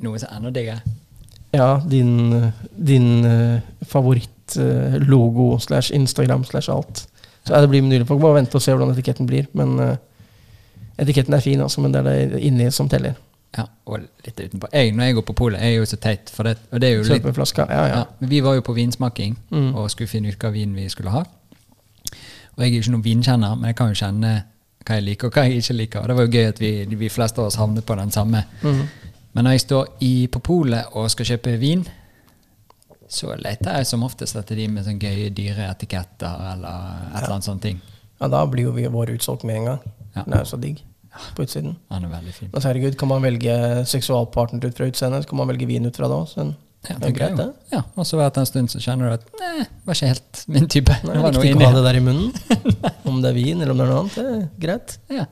noe 0.06 0.22
som 0.22 0.30
er 0.30 0.38
enda 0.38 0.54
diggere? 0.54 0.96
Ja, 1.56 1.82
din, 1.90 2.52
din 2.78 3.26
eh, 3.26 3.66
favorittlogo 3.88 5.56
slash 5.60 5.94
Instagram 5.96 6.44
slash 6.44 6.70
alt. 6.70 7.08
Så 7.46 7.62
det 7.62 7.70
blir 7.70 7.82
mulig. 7.82 8.08
Folk 8.08 8.22
bare 8.22 8.42
vente 8.42 8.58
og 8.58 8.62
se 8.62 8.74
hvordan 8.74 8.94
etiketten 8.94 9.30
blir. 9.30 9.50
Men 9.58 9.80
eh, 9.80 9.98
etiketten 11.02 11.34
er 11.34 11.44
fin, 11.46 11.62
altså, 11.62 11.82
men 11.82 11.94
det 11.94 12.02
er 12.02 12.36
det 12.36 12.42
inni 12.46 12.70
som 12.74 12.90
teller. 12.90 13.18
Ja, 13.58 13.66
og 13.88 14.00
litt 14.26 14.40
utenpå. 14.40 14.68
Jeg, 14.74 14.92
når 14.96 15.04
jeg 15.10 15.16
går 15.16 15.26
på 15.30 15.34
polet, 15.34 15.62
er 15.64 15.70
jo 15.78 15.86
så 15.88 15.96
teit, 16.02 16.30
for 16.34 16.44
det, 16.44 16.58
og 16.72 16.82
det 16.82 16.90
er 16.90 16.96
jo 16.98 17.04
litt 17.08 17.22
Kjøpeflaska. 17.24 17.66
Ja, 17.70 17.84
ja. 17.88 17.96
Ja, 18.02 18.04
men 18.20 18.30
vi 18.30 18.40
var 18.44 18.56
jo 18.58 18.62
på 18.68 18.74
vinsmaking 18.76 19.38
Mm. 19.52 19.76
og 19.76 19.90
skulle 19.92 20.08
finne 20.12 20.28
ut 20.34 20.40
hva 20.44 20.52
vin 20.52 20.74
vi 20.76 20.90
skulle 20.90 21.10
ha. 21.14 21.24
Og 22.56 22.64
jeg 22.64 22.68
er 22.70 22.74
jo 22.76 22.82
ikke 22.82 22.92
noen 22.92 23.04
vinkjenner, 23.06 23.56
men 23.56 23.68
jeg 23.72 23.76
kan 23.76 23.88
jo 23.94 24.00
kjenne 24.00 24.34
hva 24.86 24.96
jeg 25.00 25.04
liker 25.04 25.28
og 25.28 25.34
hva 25.34 25.44
jeg 25.48 25.58
ikke 25.64 25.74
liker. 25.80 26.00
Og 26.02 26.08
det 26.08 26.16
var 26.16 26.26
jo 26.28 26.32
gøy 26.36 26.48
at 26.50 26.60
vi, 26.60 26.72
vi 26.96 27.10
fleste 27.10 27.40
av 27.42 27.48
oss 27.48 27.56
havnet 27.60 27.86
på 27.86 27.96
den 28.00 28.12
samme. 28.12 28.44
Mm. 28.62 28.82
Men 29.34 29.44
når 29.44 29.52
jeg 29.52 29.60
står 29.66 29.88
i, 30.02 30.14
på 30.32 30.40
polet 30.40 30.86
og 30.96 31.10
skal 31.12 31.26
kjøpe 31.26 31.56
vin, 31.60 31.86
så 33.08 33.36
leter 33.38 33.78
jeg 33.78 33.86
som 33.88 34.04
oftest 34.04 34.36
etter 34.40 34.56
de 34.56 34.68
med 34.72 34.86
sånn 34.88 35.00
gøye, 35.00 35.30
dyre 35.36 35.68
etiketter 35.72 36.46
eller 36.54 37.12
et 37.14 37.22
eller 37.22 37.36
annet 37.38 37.48
sånt 37.48 37.62
ting. 37.62 37.82
ja, 38.20 38.28
da 38.32 38.46
blir 38.50 38.64
jo 38.70 38.72
vi 38.76 38.88
våre 38.88 39.14
utsolgt 39.16 39.44
med 39.44 39.56
en 39.62 39.66
gang. 39.66 39.80
Det 40.16 40.24
er 40.34 40.40
jo 40.40 40.46
så 40.50 40.58
digg 40.62 40.80
på 41.36 41.46
utsiden. 41.46 41.76
Han 41.94 42.06
er 42.08 42.14
veldig 42.14 42.36
fin. 42.36 42.52
Men 42.54 42.66
herregud, 42.68 42.98
kan 43.00 43.12
man 43.12 43.26
velge 43.26 43.58
seksualpartner 43.90 44.66
ut 44.66 44.78
fra 44.78 44.88
utseendet, 44.92 45.28
kan 45.30 45.40
man 45.40 45.50
velge 45.52 45.68
vin 45.70 45.88
ut 45.88 45.98
fra 45.98 46.10
det 46.12 46.22
òg. 46.22 46.56
Ja, 46.86 46.98
det 47.02 47.08
er 47.10 47.16
greit, 47.18 47.38
det. 47.40 47.48
Ja, 47.72 47.82
og 47.98 48.06
så 48.06 48.20
etter 48.22 48.44
en 48.44 48.50
stund 48.50 48.70
så 48.70 48.80
kjenner 48.84 49.10
du 49.10 49.16
at 49.16 49.40
nei, 49.42 49.66
var 49.88 49.98
ikke 49.98 50.10
helt 50.12 50.42
min 50.54 50.68
type. 50.70 50.98
Nei, 51.02 51.14
det 51.16 51.24
var 51.24 51.34
noe 51.34 51.42
ikke 51.46 51.56
inni 51.56 51.66
å 51.66 51.72
ha 51.72 51.78
det 51.80 51.86
der 51.88 51.98
i 51.98 52.04
munnen. 52.06 52.34
Om 53.10 53.22
det 53.24 53.32
er 53.32 53.38
vin 53.38 53.62
eller 53.64 53.74
om 53.74 53.80
det 53.80 53.86
er 53.86 53.92
noe 53.92 54.02
annet. 54.04 54.18
Det 54.18 54.26
er 54.36 54.44
greit. 54.66 54.96
Ja. 55.14 55.26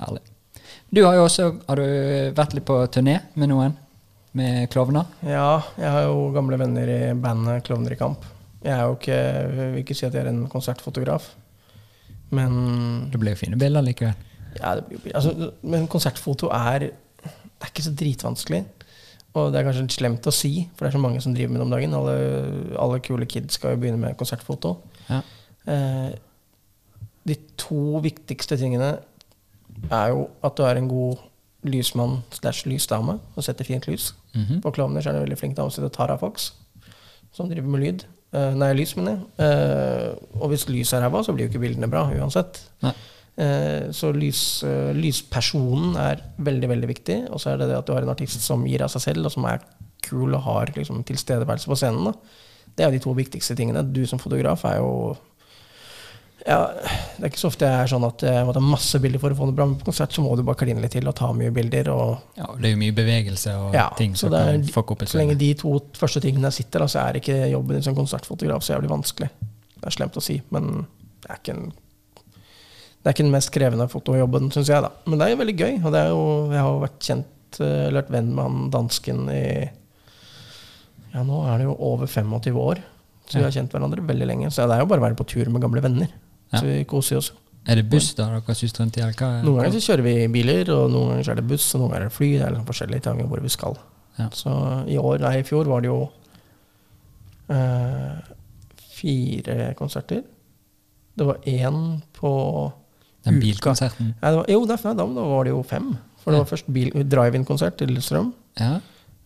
Herlig. 0.00 0.22
Du 0.94 1.02
har 1.04 1.16
jo 1.18 1.24
også 1.26 1.48
har 1.66 1.80
du 1.82 1.86
vært 2.36 2.54
litt 2.56 2.66
på 2.66 2.76
turné 2.94 3.18
med 3.34 3.50
noen? 3.50 3.74
Med 4.36 4.66
klovner? 4.70 5.08
Ja, 5.24 5.62
jeg 5.80 5.90
har 5.92 6.06
jo 6.06 6.28
gamle 6.34 6.58
venner 6.60 6.90
i 6.92 7.00
bandet 7.18 7.64
Klovner 7.66 7.94
i 7.94 7.98
kamp. 7.98 8.24
Jeg 8.62 8.74
er 8.74 8.82
jo 8.84 8.96
ikke, 8.98 9.16
jeg 9.16 9.72
vil 9.74 9.82
ikke 9.82 9.96
si 9.96 10.06
at 10.08 10.16
jeg 10.16 10.24
er 10.24 10.30
en 10.32 10.44
konsertfotograf. 10.52 11.28
Men 12.34 12.56
Det 13.12 13.20
ble 13.22 13.34
jo 13.34 13.40
fine 13.40 13.58
bilder 13.60 13.84
likevel. 13.86 14.16
Ja, 14.60 14.74
det 14.80 15.12
altså, 15.14 15.52
men 15.62 15.86
konsertfoto 15.88 16.50
er 16.52 16.78
Det 16.88 17.64
er 17.64 17.72
ikke 17.72 17.86
så 17.86 17.94
dritvanskelig. 17.96 18.64
Og 19.36 19.52
det 19.52 19.60
er 19.60 19.66
kanskje 19.68 19.98
slemt 19.98 20.26
å 20.28 20.32
si, 20.32 20.68
for 20.76 20.84
det 20.86 20.90
er 20.90 20.96
så 20.96 21.02
mange 21.02 21.20
som 21.24 21.34
driver 21.36 21.52
med 21.52 21.60
det 21.60 21.66
om 21.66 21.72
dagen. 21.74 21.94
Alle, 21.96 22.16
alle 22.80 23.00
kule 23.04 23.26
kids 23.28 23.58
skal 23.58 23.74
jo 23.74 23.80
begynne 23.82 24.00
med 24.00 24.16
konsertfoto. 24.16 24.74
Ja. 25.10 25.20
Eh, 25.68 26.10
de 27.26 27.36
to 27.60 28.00
viktigste 28.04 28.56
tingene 28.60 28.94
er 29.90 30.12
jo 30.12 30.28
at 30.46 30.56
du 30.56 30.64
er 30.64 30.80
en 30.80 30.88
god 30.88 31.24
lysmann 31.66 32.20
slash 32.32 32.68
lysdame 32.68 33.18
og 33.34 33.44
setter 33.44 33.66
fint 33.66 33.88
lys. 33.90 34.12
Mhm. 34.34 34.60
På 34.64 34.72
klovner 34.72 35.04
er 35.04 35.12
det 35.16 35.24
veldig 35.26 35.38
flink 35.40 35.56
dame 35.56 35.72
som 35.72 35.84
heter 35.84 35.96
Tara 35.96 36.16
Fox, 36.20 36.52
som 37.32 37.50
driver 37.50 37.68
med 37.68 37.82
lyd. 37.84 38.04
Eh, 38.32 38.54
nei, 38.54 38.72
lys, 38.76 38.94
mener 38.96 39.16
jeg. 39.16 39.20
Eh, 39.46 40.40
og 40.40 40.48
hvis 40.52 40.68
lyset 40.68 40.98
er 40.98 41.06
ræva, 41.06 41.22
så 41.24 41.32
blir 41.34 41.46
jo 41.46 41.52
ikke 41.52 41.62
bildene 41.66 41.90
bra 41.90 42.06
uansett. 42.10 42.60
Nei. 42.82 42.92
Eh, 43.36 43.90
så 43.92 44.12
lys, 44.16 44.62
eh, 44.64 44.94
lyspersonen 44.96 45.96
er 46.00 46.22
veldig, 46.40 46.70
veldig 46.72 46.88
viktig. 46.88 47.18
Og 47.30 47.42
så 47.42 47.52
er 47.52 47.60
det 47.60 47.70
det 47.70 47.78
at 47.78 47.86
du 47.86 47.92
har 47.92 48.06
en 48.06 48.14
artist 48.14 48.40
som 48.44 48.64
gir 48.68 48.84
av 48.84 48.92
seg 48.92 49.10
selv, 49.10 49.28
og 49.28 49.36
som 49.36 49.46
er 49.50 49.64
kul 50.06 50.34
og 50.34 50.44
har 50.46 50.72
liksom, 50.76 51.04
tilstedeværelse 51.06 51.68
på 51.68 51.78
scenen. 51.78 52.10
Da. 52.10 52.66
Det 52.76 52.84
er 52.86 52.92
de 52.94 53.02
to 53.02 53.14
viktigste 53.16 53.56
tingene. 53.58 53.84
Du 53.84 54.04
som 54.08 54.20
fotograf 54.22 54.64
er 54.68 54.80
jo 54.80 55.16
ja, 56.46 56.68
Det 57.16 57.24
er 57.24 57.30
ikke 57.32 57.40
så 57.40 57.48
ofte 57.50 57.66
jeg 57.66 57.82
er 57.82 57.88
sånn 57.90 58.04
at 58.06 58.22
jeg 58.22 58.44
må 58.46 58.52
ta 58.54 58.60
masse 58.62 58.98
bilder 59.02 59.18
for 59.18 59.34
å 59.34 59.38
få 59.38 59.48
det 59.48 59.56
bra, 59.58 59.64
men 59.66 59.78
på 59.80 59.88
konsert 59.88 60.14
så 60.14 60.22
må 60.22 60.36
du 60.38 60.44
bare 60.46 60.60
kline 60.60 60.78
litt 60.78 60.92
til 60.94 61.08
og 61.10 61.16
ta 61.18 61.32
mye 61.34 61.50
bilder. 61.54 61.88
Ja, 62.38 62.46
det 62.54 62.68
er 62.68 62.74
jo 62.76 62.80
mye 62.84 62.94
bevegelse 62.94 63.54
og 63.64 63.74
ja, 63.74 63.88
ting 63.98 64.14
som 64.18 64.30
er, 64.30 64.52
kan 64.52 64.68
fucke 64.70 64.94
opp 64.94 65.02
et 65.02 65.10
Så 65.10 65.18
lenge 65.18 65.34
de 65.40 65.48
to 65.58 65.72
første 65.98 66.22
tingene 66.22 66.52
sitter, 66.54 66.84
da, 66.84 66.90
så 66.92 67.02
er 67.02 67.18
ikke 67.18 67.40
jobben 67.50 67.80
din 67.80 67.86
som 67.88 67.96
konsertfotograf 67.98 68.62
så 68.62 68.76
jævlig 68.76 68.92
vanskelig. 68.92 69.32
Det 69.74 69.90
er 69.90 69.96
slemt 69.96 70.20
å 70.20 70.22
si, 70.22 70.38
men 70.54 70.86
det 71.24 71.32
er 71.32 71.42
ikke, 71.42 71.56
en, 71.56 71.74
det 73.06 73.12
er 73.12 73.14
ikke 73.14 73.24
den 73.28 73.34
mest 73.36 73.50
krevende 73.54 73.84
fotojobben, 73.86 74.48
syns 74.50 74.66
jeg. 74.66 74.82
da. 74.82 74.88
Men 75.06 75.20
det 75.20 75.26
er 75.28 75.30
jo 75.30 75.38
veldig 75.38 75.52
gøy. 75.60 75.74
Og 75.78 75.92
det 75.94 75.98
er 76.00 76.08
jo, 76.10 76.22
jeg 76.50 76.58
har 76.58 76.70
jo 76.72 76.80
vært 76.82 76.96
kjent, 77.06 77.58
eh, 77.62 77.74
eller 77.86 78.00
vært 78.00 78.08
venn 78.16 78.30
med 78.34 78.42
han 78.42 78.70
dansken 78.74 79.20
i 79.30 79.42
Ja, 81.12 81.22
nå 81.22 81.38
er 81.46 81.60
det 81.62 81.68
jo 81.68 81.76
over 81.86 82.10
25 82.10 82.58
år. 82.58 82.80
Så 83.30 83.38
vi 83.38 83.44
har 83.44 83.54
kjent 83.54 83.70
hverandre 83.70 84.02
veldig 84.08 84.26
lenge. 84.26 84.50
Så 84.50 84.66
det 84.66 84.74
er 84.74 84.82
jo 84.82 84.88
bare 84.90 85.04
å 85.04 85.04
være 85.06 85.18
på 85.20 85.26
tur 85.30 85.46
med 85.54 85.62
gamle 85.62 85.84
venner. 85.84 86.10
Så 86.50 86.64
vi 86.66 86.80
koser 86.90 87.20
oss. 87.20 87.30
Er 87.66 87.78
det 87.78 87.86
buss 87.90 88.08
da 88.18 88.26
dere 88.32 88.54
suser 88.58 88.82
rundt 88.82 88.98
i? 88.98 89.04
eller? 89.06 89.42
Noen 89.46 89.60
ganger 89.60 89.76
så 89.76 89.84
kjører 89.86 90.02
vi 90.06 90.14
biler, 90.34 90.72
og 90.74 90.90
noen 90.90 91.12
ganger 91.12 91.28
så 91.28 91.34
er 91.36 91.38
det 91.40 91.46
buss, 91.50 91.66
og 91.74 91.84
noen 91.84 91.92
ganger 91.92 92.08
er 92.08 92.10
det 92.10 92.16
fly. 92.16 92.30
Det 92.32 92.42
er 92.42 92.54
liksom 92.56 92.68
forskjellige 92.72 93.04
ting 93.06 93.22
hvor 93.30 93.42
vi 93.46 93.52
skal. 93.54 93.78
Ja. 94.18 94.26
Så 94.34 94.56
i 94.90 94.98
år, 94.98 95.22
nei, 95.22 95.32
i 95.44 95.46
fjor 95.46 95.70
var 95.70 95.86
det 95.86 95.92
jo 95.92 96.00
eh, 97.54 98.18
fire 98.98 99.70
konserter. 99.78 100.26
Det 101.16 101.30
var 101.30 101.38
én 101.46 101.80
på 102.18 102.32
Den 103.26 103.40
bilkonserten? 103.42 104.12
Nei, 104.20 104.32
det 104.32 104.40
var, 104.40 104.50
jo, 104.54 104.60
da, 104.70 104.76
da 105.02 105.06
var 105.06 105.46
det 105.48 105.54
jo 105.54 105.62
fem. 105.66 105.94
For 106.22 106.34
det 106.34 106.42
var 106.42 106.50
først 106.50 106.68
drive-in-konsert 107.14 107.78
til 107.78 107.92
Lillestrøm. 107.92 108.32
Ja. 108.60 108.76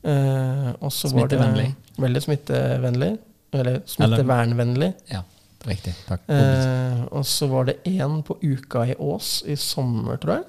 Eh, 0.03 0.70
og 0.80 0.92
så 0.92 1.11
var 1.12 1.28
det. 1.32 1.40
Veldig 2.01 2.22
smittevennlig. 2.24 3.12
Eller 3.57 3.82
smittevernvennlig. 3.88 4.94
ja. 5.12 5.24
Riktig. 5.68 5.92
Takk. 6.07 6.22
Eh, 6.32 7.01
og 7.12 7.26
så 7.28 7.44
var 7.51 7.66
det 7.68 7.82
én 7.84 8.22
på 8.24 8.38
Uka 8.40 8.86
i 8.88 8.94
Ås 8.96 9.42
i 9.44 9.57
sommer, 9.61 10.16
tror 10.16 10.38
jeg. 10.38 10.46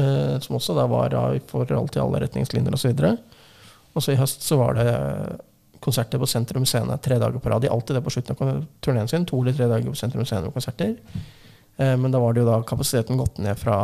Eh, 0.00 0.38
som 0.40 0.56
også 0.56 0.76
da 0.76 0.86
var 0.88 1.12
i 1.36 1.42
forhold 1.44 1.90
til 1.92 2.00
alle 2.00 2.22
retningslinjer 2.24 2.72
osv. 2.72 3.02
Og 3.96 4.04
så 4.04 4.14
i 4.14 4.16
høst 4.20 4.44
så 4.44 4.56
var 4.60 4.78
det 4.78 4.88
konserter 5.84 6.20
på 6.20 6.28
Sentrum 6.28 6.64
Scene 6.68 6.96
tre 7.04 7.18
dager 7.20 7.38
på 7.40 7.52
rad. 7.52 7.62
De 7.62 7.70
alltid 7.72 7.98
det 7.98 8.04
på 8.04 8.12
slutten 8.14 8.36
av 8.40 8.64
turneen 8.84 9.08
sin. 9.08 9.26
To 9.28 9.42
eller 9.42 9.56
tre 9.56 9.68
dager 9.70 9.92
på 9.92 10.00
Sentrum 10.00 10.24
Scene 10.24 10.48
med 10.48 10.56
konserter. 10.56 10.96
Eh, 10.96 11.32
men 11.78 12.10
da 12.10 12.18
var 12.18 12.32
det 12.32 12.40
jo 12.40 12.46
da 12.48 12.62
kapasiteten 12.64 13.18
gått 13.20 13.36
ned 13.38 13.58
fra 13.60 13.74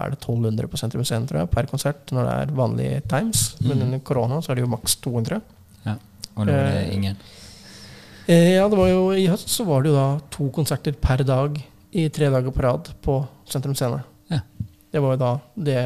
er 0.00 0.10
det, 0.14 0.18
1200 0.22 0.66
på 0.72 0.78
Sentrum 0.80 1.04
Scene 1.04 1.26
tror 1.28 1.42
jeg, 1.42 1.50
per 1.52 1.66
konsert 1.68 2.12
når 2.14 2.24
det 2.24 2.34
er 2.40 2.54
vanlige 2.56 3.00
times. 3.10 3.42
Men 3.60 3.76
Mhm. 3.78 3.82
under 3.86 3.98
korona 4.00 4.38
så 4.40 4.50
er 4.50 4.54
det 4.54 4.64
jo 4.64 4.70
maks 4.72 4.96
200. 5.04 5.40
Ja. 5.84 5.96
Og 6.36 6.46
nå 6.46 6.52
er 6.52 6.70
det 6.70 6.88
eh, 6.88 6.94
ingen. 6.96 7.16
Eh, 8.26 8.54
ja, 8.56 8.68
det 8.68 8.78
var 8.78 8.88
jo 8.88 9.10
I 9.12 9.26
høst 9.28 9.48
så 9.52 9.66
var 9.68 9.82
det 9.82 9.90
jo 9.92 9.96
da 9.98 10.06
to 10.30 10.48
konserter 10.50 10.92
per 10.96 11.18
dag 11.22 11.60
i 11.92 12.08
tre 12.08 12.30
dager 12.32 12.50
på 12.50 12.62
rad 12.64 12.88
på 13.04 13.18
Sentrum 13.46 13.74
Scene. 13.76 14.00
Ja. 14.32 14.40
Det 14.90 15.02
var 15.02 15.12
jo 15.12 15.20
da 15.20 15.32
det 15.54 15.78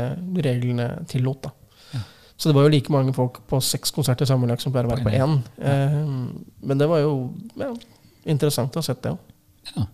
reglene 0.45 1.05
tillot. 1.11 1.43
da. 1.43 1.51
Ja. 1.93 2.01
Så 2.37 2.49
det 2.49 2.55
var 2.55 2.63
jo 2.69 2.69
like 2.77 2.93
mange 2.93 3.13
folk 3.13 3.41
på 3.49 3.61
seks 3.61 3.91
konserter 3.91 4.25
sammenlagt 4.31 4.63
som 4.63 4.71
pleier 4.73 4.87
å 4.87 4.95
være 4.95 5.03
På 5.03 5.11
på 5.11 5.19
én. 5.19 5.43
Eh, 5.59 6.39
men 6.63 6.79
det 6.79 6.87
var 6.89 7.01
jo 7.03 7.33
ja, 7.57 7.75
interessant 8.25 8.71
å 8.77 8.79
ha 8.79 8.83
sett 8.83 9.03
det 9.03 9.11
òg. 9.11 9.19
Ja. 9.77 9.87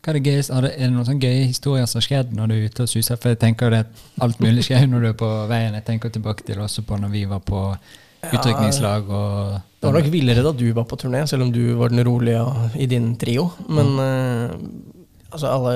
Hva 0.00 0.12
er 0.12 0.16
det 0.16 0.30
gøyeste? 0.30 0.56
Er 0.56 0.64
det, 0.64 0.86
noen 0.88 1.04
sånne 1.04 1.20
gøye 1.20 1.48
historier 1.50 1.88
som 1.88 2.00
har 2.00 2.06
skjedd 2.06 2.30
når 2.36 2.48
du 2.48 2.54
er 2.56 2.68
ute 2.70 2.84
og 2.86 2.88
suser? 2.88 3.18
For 3.20 3.34
jeg 3.34 3.40
tenker 3.42 3.68
jo 3.68 3.74
det 3.74 3.82
alt 4.24 4.38
mulig 4.40 4.64
skjer 4.64 4.86
når 4.88 5.04
du 5.04 5.08
er 5.10 5.18
på 5.20 5.28
veien. 5.50 5.76
Jeg 5.76 5.86
tenker 5.90 6.14
tilbake 6.14 6.46
til 6.48 6.62
også 6.64 6.86
på 6.88 6.96
når 7.00 7.12
vi 7.12 7.26
var 7.28 7.42
på 7.44 7.60
utrykningslag 8.20 9.08
og 9.08 9.58
Det 9.80 9.88
var 9.88 9.96
nok 9.96 10.10
villere 10.12 10.44
da 10.44 10.52
du 10.52 10.66
var 10.76 10.86
på 10.88 10.98
turné, 11.00 11.22
selv 11.28 11.46
om 11.46 11.52
du 11.52 11.62
var 11.78 11.92
den 11.92 12.04
rolige 12.04 12.42
i 12.80 12.88
din 12.88 13.14
trio. 13.20 13.46
Men 13.68 13.94
eh, 14.04 14.56
altså 15.30 15.52
alle 15.52 15.74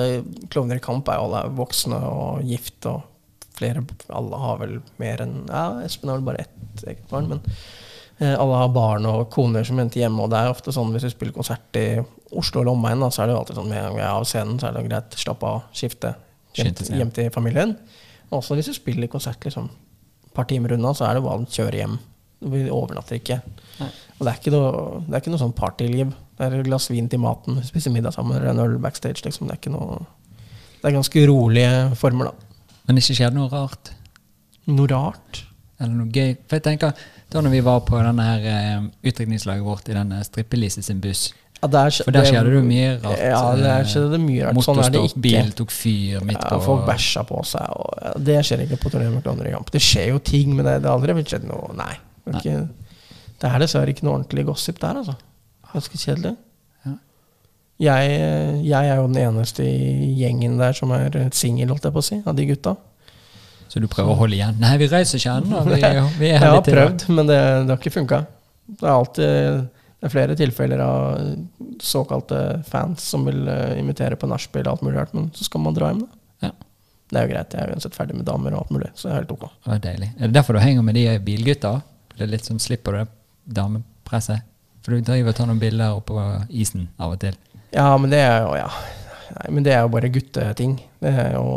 klovner 0.53 0.81
i 0.81 0.83
kamp 0.83 1.09
er 1.09 1.19
jo 1.19 1.29
alle 1.29 1.45
voksne 1.57 2.01
og 2.09 2.45
gift, 2.49 2.85
og 2.89 3.03
flere 3.55 3.85
Alle 4.11 4.37
har 4.41 4.57
vel 4.59 4.79
mer 4.99 5.21
enn 5.23 5.35
Ja, 5.47 5.81
Espen 5.85 6.11
har 6.11 6.19
vel 6.19 6.27
bare 6.27 6.43
ett 6.43 6.85
eget 6.85 7.05
barn, 7.09 7.29
men 7.29 7.41
alle 8.19 8.59
har 8.61 8.69
barn 8.71 9.05
og 9.09 9.25
koner 9.33 9.65
som 9.67 9.79
venter 9.81 9.99
hjemme, 9.99 10.23
og 10.23 10.31
det 10.31 10.39
er 10.39 10.53
ofte 10.53 10.71
sånn 10.71 10.93
hvis 10.95 11.03
vi 11.07 11.11
spiller 11.11 11.35
konsert 11.35 11.79
i 11.79 11.99
Oslo 12.35 12.61
eller 12.61 12.71
omegn, 12.71 13.03
så 13.11 13.23
er 13.23 13.27
det 13.27 13.35
jo 13.35 13.41
alltid 13.41 13.59
sånn 13.59 13.67
med 13.67 13.79
en 13.81 13.87
gang 13.89 13.97
vi 13.97 14.03
er 14.05 14.13
av 14.13 14.27
scenen, 14.29 14.59
så 14.61 14.69
er 14.69 14.77
det 14.77 14.85
greit, 14.87 15.17
slapp 15.19 15.43
av, 15.47 15.57
skifte 15.75 16.13
hjem, 16.55 16.71
hjem 16.99 17.11
til 17.15 17.31
familien. 17.35 17.75
Også 18.33 18.57
hvis 18.57 18.71
vi 18.71 18.77
spiller 18.77 19.11
konsert 19.11 19.43
liksom 19.45 19.67
et 19.69 20.31
par 20.35 20.47
timer 20.49 20.75
unna, 20.75 20.93
så 20.95 21.09
er 21.09 21.17
det 21.17 21.25
bare 21.25 21.43
å 21.43 21.49
kjøre 21.57 21.81
hjem. 21.81 21.97
Vi 22.45 22.65
overnatter 22.73 23.19
ikke. 23.19 23.39
Nei. 23.79 23.89
Og 24.15 24.23
det 24.23 24.31
er 24.31 24.39
ikke 24.39 24.53
noe, 24.53 25.01
det 25.05 25.15
er 25.15 25.23
ikke 25.23 25.33
noe 25.33 25.41
sånn 25.41 25.55
partyliv. 25.55 26.13
Det 26.35 26.45
er 26.45 26.57
et 26.57 26.67
glass 26.67 26.87
vin 26.91 27.07
til 27.11 27.21
maten, 27.23 27.59
spise 27.67 27.91
middag 27.91 28.15
sammen, 28.15 28.37
eller 28.37 28.51
en 28.51 28.63
øl 28.63 28.77
backstage. 28.83 29.23
Liksom. 29.25 29.47
Det 29.47 29.55
er 29.55 29.61
ikke 29.61 29.75
noe 29.75 30.03
Det 30.79 30.91
er 30.91 30.97
ganske 30.99 31.21
rolige 31.27 31.69
former, 31.97 32.29
da. 32.29 32.59
Men 32.85 32.99
ikke 33.01 33.15
skjer 33.17 33.31
det 33.33 33.39
noe 33.39 33.49
rart? 33.49 33.91
Noe 34.69 34.89
rart. 34.91 35.41
Eller 35.79 35.95
noe 35.97 36.11
gøy? 36.13 36.35
For 36.45 36.59
jeg 36.59 36.65
tenker, 36.67 37.05
da 37.35 37.41
når 37.43 37.53
vi 37.53 37.63
var 37.65 37.81
på 37.87 37.99
denne 37.99 38.25
her 38.25 38.45
eh, 38.51 38.85
utrykningslaget 39.05 39.65
vårt 39.65 39.89
i 39.91 39.97
denne 39.97 40.21
Strippelise 40.25 40.83
sin 40.85 41.01
buss 41.03 41.27
Ja, 41.61 41.69
der, 41.71 41.91
For 42.05 42.13
der 42.13 42.27
skjedde 42.27 42.51
det 42.51 42.57
jo 42.59 42.63
mye 42.67 42.95
rart. 43.03 43.19
Ja, 43.23 43.41
der 43.57 43.69
eh, 43.81 43.89
skjedde 43.89 44.09
det 44.13 44.21
mye 44.23 44.47
rart. 44.47 44.61
Sånn 44.65 44.81
er 44.83 44.93
det 44.93 45.03
ikke. 45.09 45.21
bil 45.25 45.51
tok 45.57 45.73
fyr 45.73 46.25
midt 46.27 46.41
Ja, 46.41 46.49
på 46.51 46.59
folk 46.65 46.83
bæsja 46.87 47.23
på 47.27 47.39
seg. 47.47 47.69
Og, 47.79 47.93
ja, 48.03 48.15
det 48.29 48.39
skjer 48.47 48.65
ikke 48.65 48.79
på 48.83 48.91
turné 48.93 49.07
med 49.13 49.23
Klovner 49.25 49.49
i 49.49 49.53
kamp. 49.55 49.71
Det 49.73 49.81
skjer 49.83 50.11
jo 50.11 50.19
ting, 50.31 50.51
men 50.55 50.67
det, 50.67 50.79
det 50.83 50.91
har 50.91 50.99
aldri 50.99 51.25
skjedd 51.25 51.47
noe 51.49 51.71
Nei. 51.77 51.93
Det 52.25 52.33
er, 52.33 52.41
ikke, 52.41 53.05
det 53.41 53.51
er 53.51 53.63
dessverre 53.63 53.93
ikke 53.93 54.07
noe 54.07 54.17
ordentlig 54.19 54.45
gossip 54.47 54.81
der, 54.81 54.99
altså. 55.01 55.15
Ganske 55.71 56.01
kjedelig. 56.01 56.35
Jeg, 57.75 58.11
jeg 58.63 58.87
er 58.87 59.01
jo 59.01 59.07
den 59.09 59.17
eneste 59.19 59.65
i 59.67 60.13
gjengen 60.15 60.55
der 60.61 60.75
som 60.77 60.93
er 60.95 61.17
singel, 61.35 61.73
holdt 61.73 61.83
jeg 61.89 61.95
på 61.95 62.03
å 62.03 62.05
si, 62.07 62.19
av 62.23 62.37
de 62.37 62.45
gutta. 62.47 62.77
Så 63.75 63.81
du 63.83 63.89
prøver 63.91 64.13
å 64.13 64.19
holde 64.21 64.37
igjen? 64.37 64.55
Nei, 64.61 64.77
vi 64.79 64.87
reiser 64.87 65.19
ikke 65.19 65.33
ennå. 65.41 65.63
Vi, 65.67 65.79
vi 66.21 66.29
er 66.31 66.37
Jeg 66.39 66.43
har 66.47 66.61
prøvd, 66.63 67.09
men 67.11 67.27
det, 67.27 67.39
det 67.67 67.73
har 67.73 67.81
ikke 67.81 67.91
funka. 67.97 68.21
Det 68.71 68.87
er 68.87 68.93
alltid 68.93 69.65
det 70.05 70.09
er 70.09 70.13
flere 70.13 70.35
tilfeller 70.37 70.81
av 70.85 71.19
såkalte 71.81 72.39
fans 72.67 73.03
som 73.09 73.23
vil 73.25 73.47
eh, 73.49 73.79
invitere 73.79 74.15
på 74.21 74.27
nachspiel 74.29 74.67
alt 74.69 74.83
mulig 74.85 74.99
rart, 74.99 75.15
men 75.17 75.31
så 75.33 75.47
skal 75.47 75.63
man 75.65 75.73
dra 75.73 75.89
hjem, 75.89 76.03
da. 76.03 76.19
Ja. 76.45 76.51
Det 77.09 77.17
er 77.17 77.25
jo 77.25 77.31
greit. 77.31 77.55
Jeg 77.57 77.63
er 77.63 77.73
uansett 77.73 77.97
ferdig 77.97 78.17
med 78.19 78.27
damer 78.27 78.53
og 78.53 78.63
alt 78.63 78.73
mulig, 78.75 78.91
så 78.93 79.07
det 79.07 79.13
er 79.13 79.19
helt 79.23 79.33
ok. 79.33 79.47
Det 79.49 79.71
var 79.71 79.81
deilig. 79.81 80.09
Er 80.19 80.29
det 80.29 80.37
derfor 80.37 80.57
du 80.57 80.61
henger 80.61 80.85
med 80.85 80.99
de 80.99 81.07
bilgutta? 81.25 81.71
Det 82.13 82.21
er 82.21 82.31
litt 82.35 82.45
sånn, 82.45 82.61
Slipper 82.61 82.95
du 82.95 83.01
det 83.01 83.07
damepresset? 83.57 84.45
For 84.85 84.93
du 84.93 85.09
driver 85.09 85.33
og 85.33 85.39
tar 85.39 85.49
noen 85.49 85.63
bilder 85.65 85.97
oppå 85.97 86.21
isen 86.53 86.85
av 87.01 87.15
og 87.15 87.23
til. 87.25 87.41
Ja, 87.73 87.89
men 87.97 88.13
det 88.13 88.21
er 88.21 88.45
jo 88.45 88.53
ja. 88.59 88.69
Nei, 89.39 89.47
men 89.57 89.65
det 89.65 89.73
er 89.73 89.83
jo 89.87 89.93
bare 89.97 90.13
gutteting. 90.13 90.77
Det 91.01 91.11
er 91.25 91.33
jo 91.39 91.47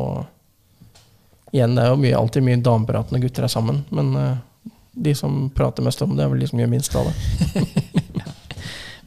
Igjen, 1.53 1.74
det 1.76 1.84
er 1.84 1.92
jo 1.94 2.01
mye, 2.03 2.16
alltid 2.18 2.44
mye 2.44 2.61
dameprat 2.64 3.12
når 3.12 3.24
gutter 3.24 3.46
er 3.46 3.53
sammen, 3.53 3.82
men 3.94 4.11
uh, 4.16 4.36
de 4.99 5.14
som 5.16 5.46
prater 5.55 5.84
mest 5.86 6.03
om 6.05 6.16
det, 6.16 6.24
er 6.24 6.32
vel 6.32 6.42
de 6.42 6.49
som 6.51 6.61
gjør 6.61 6.72
minst 6.72 6.96
av 6.99 7.09
det. 7.09 7.64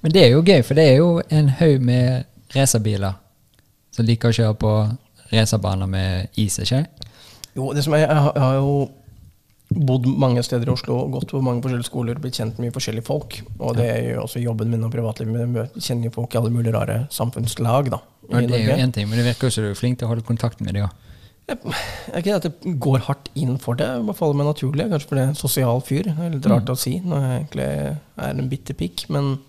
Men 0.01 0.13
det 0.15 0.23
er 0.23 0.31
jo 0.31 0.41
gøy, 0.41 0.63
for 0.65 0.77
det 0.77 0.85
er 0.89 0.95
jo 0.97 1.09
en 1.29 1.51
haug 1.59 1.83
med 1.85 2.23
racerbiler 2.55 3.19
som 3.93 4.07
liker 4.07 4.31
å 4.31 4.37
kjøre 4.37 4.55
på 4.57 4.71
racerbaner 5.29 5.89
med 5.91 6.39
is, 6.41 6.57
ikke 6.63 6.85
Jo, 7.53 7.69
det 7.75 7.83
som 7.85 7.93
er, 7.93 8.07
jeg 8.07 8.23
har, 8.25 8.31
jeg 8.33 8.41
har 8.41 8.55
jo 8.57 8.71
bodd 9.71 10.07
mange 10.19 10.43
steder 10.43 10.67
i 10.67 10.73
Oslo, 10.73 10.97
gått 11.13 11.31
på 11.31 11.43
mange 11.43 11.61
forskjellige 11.63 11.87
skoler, 11.87 12.19
blitt 12.19 12.39
kjent 12.39 12.57
med 12.57 12.67
mye 12.67 12.75
forskjellige 12.75 13.07
folk. 13.07 13.37
Og 13.59 13.77
det 13.77 13.85
er 13.91 14.01
jo 14.09 14.23
også 14.25 14.41
jobben 14.43 14.71
min 14.73 14.83
og 14.87 14.91
privatlivet 14.91 15.47
mitt. 15.51 15.77
Kjenner 15.77 16.09
jo 16.09 16.15
folk 16.17 16.33
i 16.33 16.41
alle 16.41 16.51
mulige 16.51 16.73
rare 16.75 16.97
samfunnslag 17.13 17.91
da, 17.93 18.01
i 18.31 18.43
det 18.47 18.57
er 18.57 18.67
jo 18.71 18.81
én 18.81 18.91
ting, 18.95 19.07
men 19.11 19.19
det 19.19 19.27
virker 19.27 19.47
jo 19.47 19.55
som 19.55 19.67
du 19.67 19.71
er 19.71 19.79
flink 19.79 19.99
til 19.99 20.07
å 20.07 20.11
holde 20.15 20.27
kontakt 20.27 20.63
med 20.63 20.75
dem 20.75 20.87
òg. 20.87 21.10
Det 21.47 21.57
jeg 21.65 22.21
ikke 22.23 22.35
at 22.37 22.45
jeg 22.47 22.75
går 22.79 22.99
hardt 23.07 23.29
inn 23.35 23.57
for 23.59 23.75
det, 23.75 23.85
Jeg 23.87 24.05
bare 24.07 24.15
faller 24.15 24.37
meg 24.39 24.45
naturlig. 24.47 24.85
Kanskje 24.91 25.09
fordi 25.09 25.21
jeg 25.21 25.27
er 25.27 25.33
en 25.33 25.39
sosial 25.41 25.81
fyr. 25.81 26.03
Det 26.03 26.17
er 26.25 26.29
litt 26.35 26.45
rart 26.51 26.65
Mm. 26.69 26.73
å 26.73 26.77
si 26.77 26.93
når 27.03 27.21
jeg 27.25 27.39
egentlig 27.41 27.65
er 28.17 28.29
en 28.39 28.49
bitte 28.49 28.73
pikk. 28.77 29.09
Men 29.09 29.39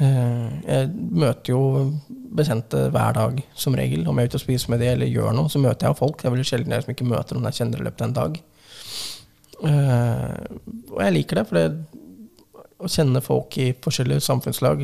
eh, 0.00 0.48
jeg 0.66 0.88
møter 1.12 1.52
jo 1.52 1.92
bekjente 2.34 2.90
hver 2.90 3.12
dag, 3.14 3.42
som 3.54 3.74
regel. 3.74 4.06
Om 4.08 4.16
jeg 4.18 4.24
er 4.24 4.28
ute 4.32 4.40
og 4.40 4.44
spiser 4.46 4.70
med 4.70 4.80
de 4.80 4.86
eller 4.88 5.06
gjør 5.06 5.34
noe, 5.36 5.48
så 5.52 5.60
møter 5.62 5.86
jeg 5.86 5.96
folk. 6.00 6.16
Det 6.18 6.26
er 6.26 6.34
veldig 6.34 6.48
sjelden 6.48 6.72
jeg 6.72 6.82
som 6.86 6.94
ikke 6.94 7.06
møter 7.12 7.36
noen 7.38 7.50
jeg 7.52 7.58
kjenner 7.60 7.78
i 7.80 7.84
løpet 7.86 8.00
av 8.02 8.08
en 8.08 8.18
dag. 8.18 8.40
Eh, 9.62 10.56
og 10.90 11.02
jeg 11.04 11.14
liker 11.14 11.38
det, 11.38 11.44
for 11.48 11.58
det, 11.60 11.66
å 12.82 12.88
kjenne 12.90 13.20
folk 13.22 13.54
i 13.62 13.68
forskjellige 13.78 14.24
samfunnslag 14.24 14.80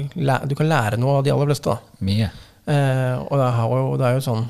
Du 0.46 0.54
kan 0.54 0.68
lære 0.70 1.00
noe 1.02 1.16
av 1.18 1.24
de 1.26 1.32
aller 1.34 1.48
fleste. 1.50 1.64
da. 1.72 1.78
Mye. 2.04 2.28
Eh, 2.68 3.16
og 3.24 3.34
det 3.40 3.48
er, 3.48 3.58
jo, 3.72 3.96
det 3.98 4.06
er 4.06 4.14
jo 4.20 4.22
sånn 4.28 4.44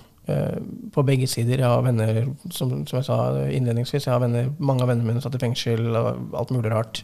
på 0.95 1.03
begge 1.09 1.27
sider. 1.31 1.63
Jeg 1.63 1.69
har 1.69 1.85
venner, 1.87 2.19
som, 2.53 2.73
som 2.89 2.99
jeg 2.99 3.07
sa 3.07 3.19
innledningsvis, 3.47 4.07
jeg 4.07 4.13
har 4.15 4.23
venner, 4.23 4.51
mange 4.59 4.85
av 4.85 4.93
vennene 4.93 5.13
mine 5.13 5.23
satt 5.25 5.37
i 5.39 5.41
fengsel 5.43 5.89
og 5.97 6.37
alt 6.37 6.53
mulig 6.55 6.73
rart. 6.73 7.03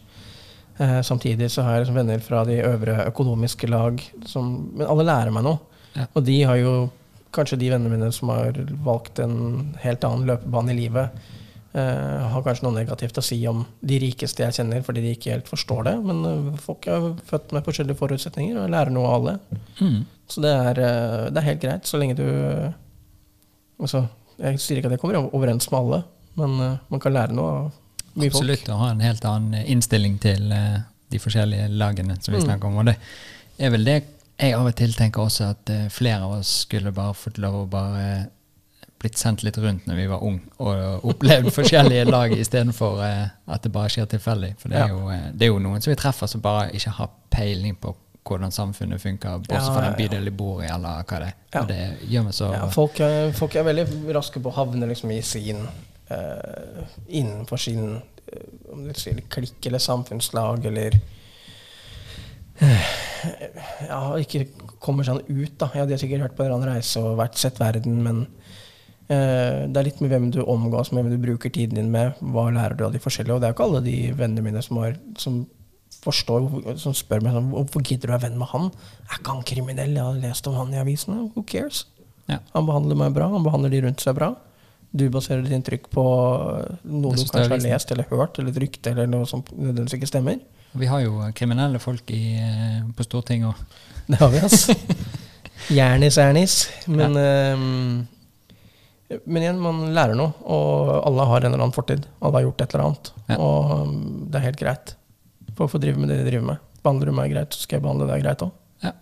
Eh, 0.79 1.01
samtidig 1.07 1.51
så 1.55 1.63
har 1.63 1.77
jeg 1.77 1.85
liksom 1.85 2.01
venner 2.01 2.23
fra 2.25 2.43
de 2.49 2.59
øvre 2.67 2.99
økonomiske 3.07 3.71
lag. 3.71 4.03
Som, 4.27 4.73
men 4.75 4.91
alle 4.91 5.07
lærer 5.07 5.35
meg 5.35 5.47
noe. 5.47 5.61
Ja. 5.95 6.09
Og 6.13 6.27
de 6.27 6.41
har 6.43 6.59
jo 6.59 6.75
kanskje 7.35 7.59
de 7.61 7.71
vennene 7.73 7.95
mine 7.97 8.11
som 8.15 8.31
har 8.35 8.59
valgt 8.87 9.21
en 9.23 9.75
helt 9.83 10.05
annen 10.07 10.27
løpebane 10.29 10.75
i 10.75 10.79
livet. 10.85 11.25
eh, 11.75 12.27
har 12.31 12.43
kanskje 12.47 12.67
noe 12.67 12.77
negativt 12.77 13.19
å 13.19 13.25
si 13.25 13.41
om 13.51 13.65
de 13.83 13.99
rikeste 14.03 14.45
jeg 14.45 14.59
kjenner, 14.61 14.85
fordi 14.87 15.03
de 15.03 15.15
ikke 15.17 15.35
helt 15.35 15.51
forstår 15.51 15.89
det. 15.89 15.95
Men 16.07 16.25
eh, 16.31 16.51
folk 16.63 16.87
er 16.91 17.11
født 17.31 17.55
med 17.55 17.67
forskjellige 17.67 17.99
forutsetninger 17.99 18.61
og 18.63 18.71
lærer 18.75 18.95
noe 18.95 19.11
av 19.11 19.17
alle. 19.19 19.37
Mm. 19.81 20.01
Så 20.31 20.45
det 20.45 20.55
er, 20.55 20.83
eh, 20.87 21.21
det 21.31 21.43
er 21.43 21.49
helt 21.51 21.63
greit, 21.65 21.91
så 21.91 22.01
lenge 22.01 22.19
du 22.19 22.27
eh, 22.27 22.73
altså, 23.81 24.07
Jeg 24.39 24.59
sier 24.61 24.79
ikke 24.81 24.89
at 24.91 24.97
jeg 24.97 25.01
kommer 25.01 25.31
overens 25.35 25.71
med 25.71 25.79
alle, 25.81 26.03
men 26.37 26.57
uh, 26.61 26.77
man 26.91 27.01
kan 27.01 27.13
lære 27.15 27.33
noe 27.37 27.51
av 27.51 27.73
mye 28.15 28.31
folk. 28.31 28.41
Absolutt 28.43 28.69
å 28.75 28.79
ha 28.81 28.91
en 28.91 29.01
helt 29.05 29.25
annen 29.25 29.55
eh, 29.61 29.69
innstilling 29.71 30.17
til 30.23 30.51
uh, 30.51 30.81
de 31.11 31.19
forskjellige 31.23 31.69
lagene 31.79 32.17
som 32.21 32.35
vi 32.35 32.41
Mm. 32.41 32.47
snakker 32.49 32.69
om. 32.69 32.77
Og 32.83 32.87
det 32.87 32.97
er 33.59 33.71
vel 33.71 33.85
det 33.87 33.97
jeg 34.41 34.55
av 34.55 34.67
og 34.67 34.75
til 34.75 34.93
tenker 34.95 35.23
også, 35.23 35.51
at 35.55 35.71
uh, 35.71 35.89
flere 35.95 36.23
av 36.27 36.39
oss 36.41 36.51
skulle 36.67 36.91
bare 36.93 37.15
fått 37.15 37.39
lov 37.39 37.61
å 37.63 37.67
bare 37.71 38.27
blitt 38.99 39.19
sendt 39.21 39.43
litt 39.45 39.59
rundt 39.61 39.87
når 39.87 39.95
vi 40.01 40.07
var 40.09 40.23
ung, 40.25 40.41
og 40.59 41.05
opplevd 41.05 41.51
forskjellige 41.59 42.07
lag 42.11 42.33
istedenfor 42.35 42.99
uh, 43.05 43.29
at 43.47 43.63
det 43.63 43.71
bare 43.73 43.89
skjer 43.93 44.07
tilfeldig. 44.11 44.55
For 44.59 44.69
det 44.73 44.81
er, 44.81 44.89
jo, 44.91 45.11
det 45.35 45.47
er 45.47 45.53
jo 45.53 45.59
noen 45.63 45.83
som 45.85 45.93
vi 45.93 45.99
treffer 46.01 46.27
som 46.27 46.41
bare 46.43 46.71
ikke 46.75 46.91
har 46.99 47.11
peiling 47.31 47.77
på 47.79 47.95
hvordan 48.25 48.53
samfunnet 48.53 49.01
funker, 49.03 49.39
bortsett 49.45 49.69
Ja, 49.69 49.73
fra 49.75 49.89
den 49.89 49.97
bydelen 49.99 50.29
de 50.29 50.33
bor 50.35 50.63
i, 50.65 50.69
eller 50.73 51.05
hva 51.05 51.21
det 51.21 51.31
er. 51.31 51.41
Ja. 51.53 51.63
Og 51.63 51.69
det 51.71 51.81
gjør 52.11 52.29
meg 52.29 52.37
så 52.37 52.51
Ja, 52.55 52.69
folk, 52.73 53.01
er, 53.05 53.33
folk 53.37 53.57
er 53.57 53.67
veldig 53.69 54.15
raske 54.17 54.43
på 54.43 54.51
å 54.51 54.57
havne 54.57 54.89
liksom 54.91 55.13
i 55.15 55.21
sin 55.25 55.61
eh, 56.11 56.85
Innenfor 57.09 57.61
sin 57.61 57.99
eh, 57.99 58.47
om 58.73 58.87
du 58.87 58.95
sier 58.99 59.21
klikk 59.31 59.69
eller 59.69 59.83
samfunnslag 59.83 60.65
eller 60.71 60.97
eh, 62.65 62.89
Ja, 63.91 64.01
ikke 64.21 64.47
kommer 64.83 65.07
seg 65.07 65.29
ut, 65.29 65.55
da. 65.61 65.71
Ja, 65.77 65.85
de 65.85 65.97
har 65.97 66.01
sikkert 66.01 66.25
hørt 66.27 66.37
på 66.39 66.45
en 66.45 66.51
eller 66.51 66.63
annen 66.63 66.75
reise 66.79 67.01
og 67.05 67.19
vært 67.21 67.39
sett 67.41 67.61
verden, 67.61 68.03
men 68.05 68.27
det 69.05 69.77
er 69.77 69.85
litt 69.85 69.99
med 70.01 70.09
hvem 70.09 70.31
du 70.33 70.39
omgås 70.49 70.89
med, 70.91 71.05
hvem 71.05 71.13
du 71.13 71.21
bruker 71.21 71.51
tiden 71.53 71.77
din 71.77 71.91
med. 71.93 72.17
Hva 72.33 72.47
lærer 72.49 72.73
du 72.77 72.87
av 72.87 72.95
de 72.95 73.01
forskjellige? 73.05 73.35
Og 73.37 73.43
det 73.43 73.47
er 73.47 73.53
jo 73.53 73.57
ikke 73.59 73.67
alle 73.67 73.83
de 73.85 73.97
vennene 74.17 74.45
mine 74.47 74.63
som, 74.65 74.79
har, 74.81 74.97
som 75.21 75.43
forstår, 76.05 76.47
som 76.81 76.95
spør 76.97 77.25
meg 77.25 77.35
sånn 77.37 77.51
Hvorfor 77.53 77.85
gidder 77.85 78.09
du 78.09 78.13
å 78.13 78.17
være 78.17 78.29
venn 78.29 78.41
med 78.41 78.51
han? 78.53 78.71
Er 79.09 79.19
ikke 79.19 79.35
han 79.35 79.45
kriminell? 79.49 79.97
Jeg 79.97 80.05
har 80.05 80.23
lest 80.23 80.49
om 80.51 80.57
han 80.59 80.75
i 80.75 80.81
avisene. 80.83 81.29
Who 81.35 81.45
cares? 81.49 81.85
Ja. 82.31 82.41
Han 82.55 82.69
behandler 82.69 82.99
meg 82.99 83.17
bra, 83.17 83.29
han 83.33 83.45
behandler 83.45 83.73
de 83.73 83.83
rundt 83.85 84.05
seg 84.05 84.17
bra. 84.17 84.33
Du 84.95 85.09
baserer 85.11 85.43
ditt 85.43 85.57
inntrykk 85.57 85.89
på 85.91 86.05
noe 86.05 87.17
du 87.19 87.25
kanskje 87.27 87.49
har 87.51 87.63
lest 87.65 87.91
eller 87.91 88.07
hørt, 88.13 88.39
eller 88.39 88.55
et 88.55 88.63
rykte, 88.63 88.93
eller 88.95 89.11
noe 89.11 89.27
som 89.27 89.43
nødvendigvis 89.51 89.99
ikke 89.99 90.13
stemmer. 90.13 90.39
Vi 90.79 90.89
har 90.91 91.03
jo 91.05 91.19
kriminelle 91.35 91.81
folk 91.83 92.11
i, 92.15 92.23
eh, 92.39 92.81
på 92.95 93.07
Stortinget 93.07 93.53
òg. 93.53 93.83
Det 94.07 94.19
har 94.21 94.31
vi, 94.31 94.43
altså. 94.43 94.75
Jernis 95.79 96.19
ernis. 96.19 96.57
Men, 96.87 97.17
ehm, 97.17 98.07
men 99.25 99.45
igjen, 99.45 99.61
man 99.63 99.81
lærer 99.97 100.19
noe, 100.19 100.35
og 100.43 100.91
alle 101.09 101.29
har 101.31 101.45
en 101.45 101.53
eller 101.53 101.63
annen 101.63 101.77
fortid. 101.77 102.07
Alle 102.21 102.41
har 102.41 102.49
gjort 102.49 102.65
et 102.65 102.75
eller 102.75 102.85
annet. 102.89 103.13
Ja. 103.31 103.39
Og 103.39 103.75
um, 103.85 103.97
det 104.29 104.41
er 104.41 104.47
helt 104.49 104.61
greit. 104.61 104.95
Folk 105.59 105.71
få 105.71 105.79
drive 105.83 105.97
med 106.01 106.09
det 106.11 106.19
de 106.23 106.29
driver 106.31 106.47
med. 106.53 106.63
Behandler 106.85 107.07
du 107.11 107.13
meg 107.17 107.31
greit, 107.33 107.55
så 107.55 107.65
skal 107.65 107.79
jeg 107.79 107.85
behandle 107.87 108.07
deg 108.11 108.23
greit 108.25 108.43
òg. 108.45 108.53
Ja. 108.85 108.93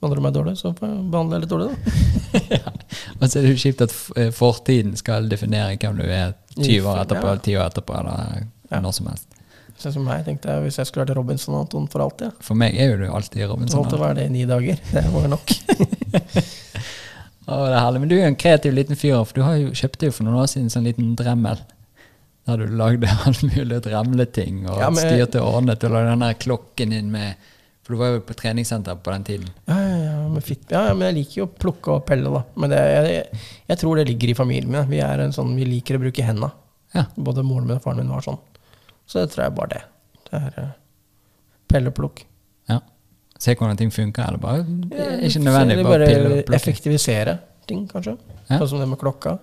Behandler 0.00 0.20
du 0.20 0.24
meg 0.26 0.34
dårlig, 0.36 0.54
så 0.60 0.72
får 0.76 0.88
jeg 0.90 1.04
behandle 1.12 1.36
deg 1.38 1.44
litt 1.44 1.52
dårlig, 1.52 1.68
da. 1.70 2.60
Og 3.20 3.26
så 3.28 3.38
er 3.38 3.42
det 3.46 3.50
jo 3.54 3.60
kjipt 3.62 3.84
at 3.86 3.94
eh, 4.20 4.30
fortiden 4.34 4.96
skal 4.98 5.28
definere 5.30 5.76
hvem 5.80 5.98
du 6.00 6.06
er 6.06 6.34
20 6.58 6.88
år 6.90 7.02
etterpå, 7.04 7.26
Ja. 7.26 7.34
eller 7.34 7.44
10 7.46 7.56
år 7.60 7.66
etterpå, 7.70 7.98
eller 8.00 8.46
Ja. 8.70 8.80
når 8.84 8.92
som 8.98 9.06
helst. 9.12 9.26
Sånn 9.80 9.94
som 9.94 10.04
meg, 10.04 10.26
tenkte 10.26 10.44
jeg, 10.52 10.60
Hvis 10.66 10.76
jeg 10.76 10.86
skulle 10.90 11.06
vært 11.06 11.16
Robinson 11.16 11.54
Anton 11.56 11.86
for 11.88 12.02
alltid. 12.04 12.26
Ja. 12.28 12.44
For 12.44 12.54
meg 12.60 12.74
er 12.76 12.90
jo 12.90 12.98
du 13.00 13.06
alltid 13.16 13.46
Robinson. 13.48 13.80
måtte 13.80 13.96
da. 13.96 14.02
være 14.02 14.14
det 14.18 14.26
i 14.26 14.32
ni 14.34 14.42
dager. 14.44 14.76
Det 14.92 15.04
var 15.14 15.28
nok. 15.32 15.54
Å, 17.50 17.54
det 17.66 17.74
er 17.74 17.80
herlig. 17.82 18.00
Men 18.02 18.10
du 18.10 18.14
er 18.14 18.20
jo 18.26 18.28
en 18.30 18.36
kreativ 18.38 18.74
liten 18.76 18.98
fyr, 19.00 19.16
for 19.24 19.40
du 19.40 19.42
har 19.46 19.56
jo, 19.58 19.70
kjøpte 19.74 20.10
jo 20.10 20.14
for 20.14 20.26
noen 20.28 20.36
år 20.42 20.50
siden 20.52 20.68
en 20.68 20.74
sånn 20.74 20.86
liten 20.86 21.14
dremmel. 21.18 21.62
Der 22.50 22.64
du 22.66 22.74
lagde 22.76 23.08
alt 23.26 23.42
mulig 23.46 23.78
ramleting 23.92 24.64
og 24.68 24.78
Ja, 24.82 24.90
men- 24.90 25.00
styrte 25.06 25.40
og 25.42 25.54
ordnet. 25.60 25.84
Og 25.86 25.94
lagde 25.94 26.10
den 26.12 26.24
der 26.26 26.36
klokken 26.42 26.90
din 26.96 27.10
med 27.14 27.34
For 27.86 27.94
du 27.96 27.98
var 28.02 28.10
jo 28.14 28.20
på 28.26 28.34
treningssenter 28.38 28.98
på 29.02 29.10
den 29.14 29.24
tiden. 29.26 29.46
Ja, 29.66 29.76
ja, 29.80 30.28
men, 30.28 30.42
fit. 30.46 30.62
ja, 30.70 30.82
ja, 30.90 30.94
men 30.94 31.08
jeg 31.08 31.16
liker 31.24 31.38
jo 31.40 31.46
å 31.48 31.52
plukke 31.64 31.94
og 31.96 32.04
pelle, 32.06 32.30
da. 32.30 32.42
Men 32.60 32.70
det, 32.70 32.78
jeg, 32.92 33.40
jeg 33.72 33.78
tror 33.80 33.96
det 33.98 34.04
ligger 34.10 34.30
i 34.30 34.36
familien 34.38 34.70
min. 34.70 34.84
Vi, 34.92 35.00
er 35.02 35.22
en 35.24 35.32
sånn, 35.34 35.54
vi 35.58 35.64
liker 35.66 35.96
å 35.98 36.02
bruke 36.04 36.22
henda. 36.26 36.52
Ja. 36.94 37.06
Både 37.16 37.42
moren 37.46 37.66
min 37.66 37.78
og 37.80 37.82
faren 37.82 37.98
min 38.02 38.12
var 38.12 38.22
sånn. 38.26 38.38
Så 39.10 39.24
det 39.24 39.32
tror 39.32 39.46
jeg 39.48 39.56
bare 39.56 39.72
det. 39.74 39.82
Det 40.30 40.38
er 40.52 40.68
pelle 41.72 41.90
og 41.90 41.96
plukk. 41.98 42.24
ja. 42.70 42.78
Se 43.40 43.54
hvordan 43.56 43.78
ting 43.80 43.90
funker, 43.90 44.26
eller 44.28 44.38
bare 44.42 44.60
Ikke 45.24 45.40
nødvendig, 45.40 45.76
Bare, 45.80 45.90
bare 45.90 46.06
pille 46.10 46.26
og 46.26 46.32
plukke. 46.44 46.56
effektivisere 46.60 47.38
ting, 47.66 47.86
kanskje. 47.88 48.18
Ja. 48.50 48.58
Sånn 48.60 48.68
som 48.74 48.82
det 48.84 48.88
med 48.90 49.00
klokka. 49.00 49.38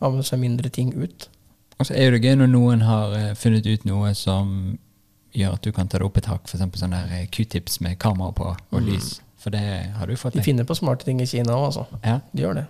Ha 0.00 0.08
med 0.10 0.24
seg 0.24 0.40
mindre 0.40 0.70
ting 0.72 0.90
ut. 0.96 1.28
Og 1.80 1.88
så 1.88 1.96
er 1.96 2.12
det 2.12 2.20
gøy 2.26 2.36
når 2.42 2.50
noen 2.52 2.82
har 2.84 3.14
eh, 3.16 3.30
funnet 3.40 3.66
ut 3.66 3.86
noe 3.88 4.12
som 4.18 4.50
gjør 5.32 5.54
at 5.56 5.64
du 5.64 5.70
kan 5.72 5.88
ta 5.88 6.00
det 6.00 6.06
opp 6.06 6.18
et 6.20 6.28
hakk. 6.28 6.44
F.eks. 6.50 6.60
sånn 6.82 6.92
der 6.94 7.14
eh, 7.16 7.26
q-tips 7.32 7.80
med 7.84 7.96
kamera 8.02 8.34
på 8.36 8.50
og 8.52 8.82
lys. 8.84 9.14
For 9.40 9.54
det 9.54 9.62
har 9.96 10.10
du 10.10 10.16
fått 10.20 10.34
Mm. 10.36 10.42
De 10.42 10.44
finner 10.44 10.66
på 10.68 10.76
smarte 10.76 11.06
ting 11.08 11.20
i 11.22 11.26
Kina 11.26 11.54
òg, 11.56 11.70
altså. 11.70 11.86
Ja. 12.04 12.18
De 12.36 12.42
gjør 12.44 12.58
det. 12.60 12.66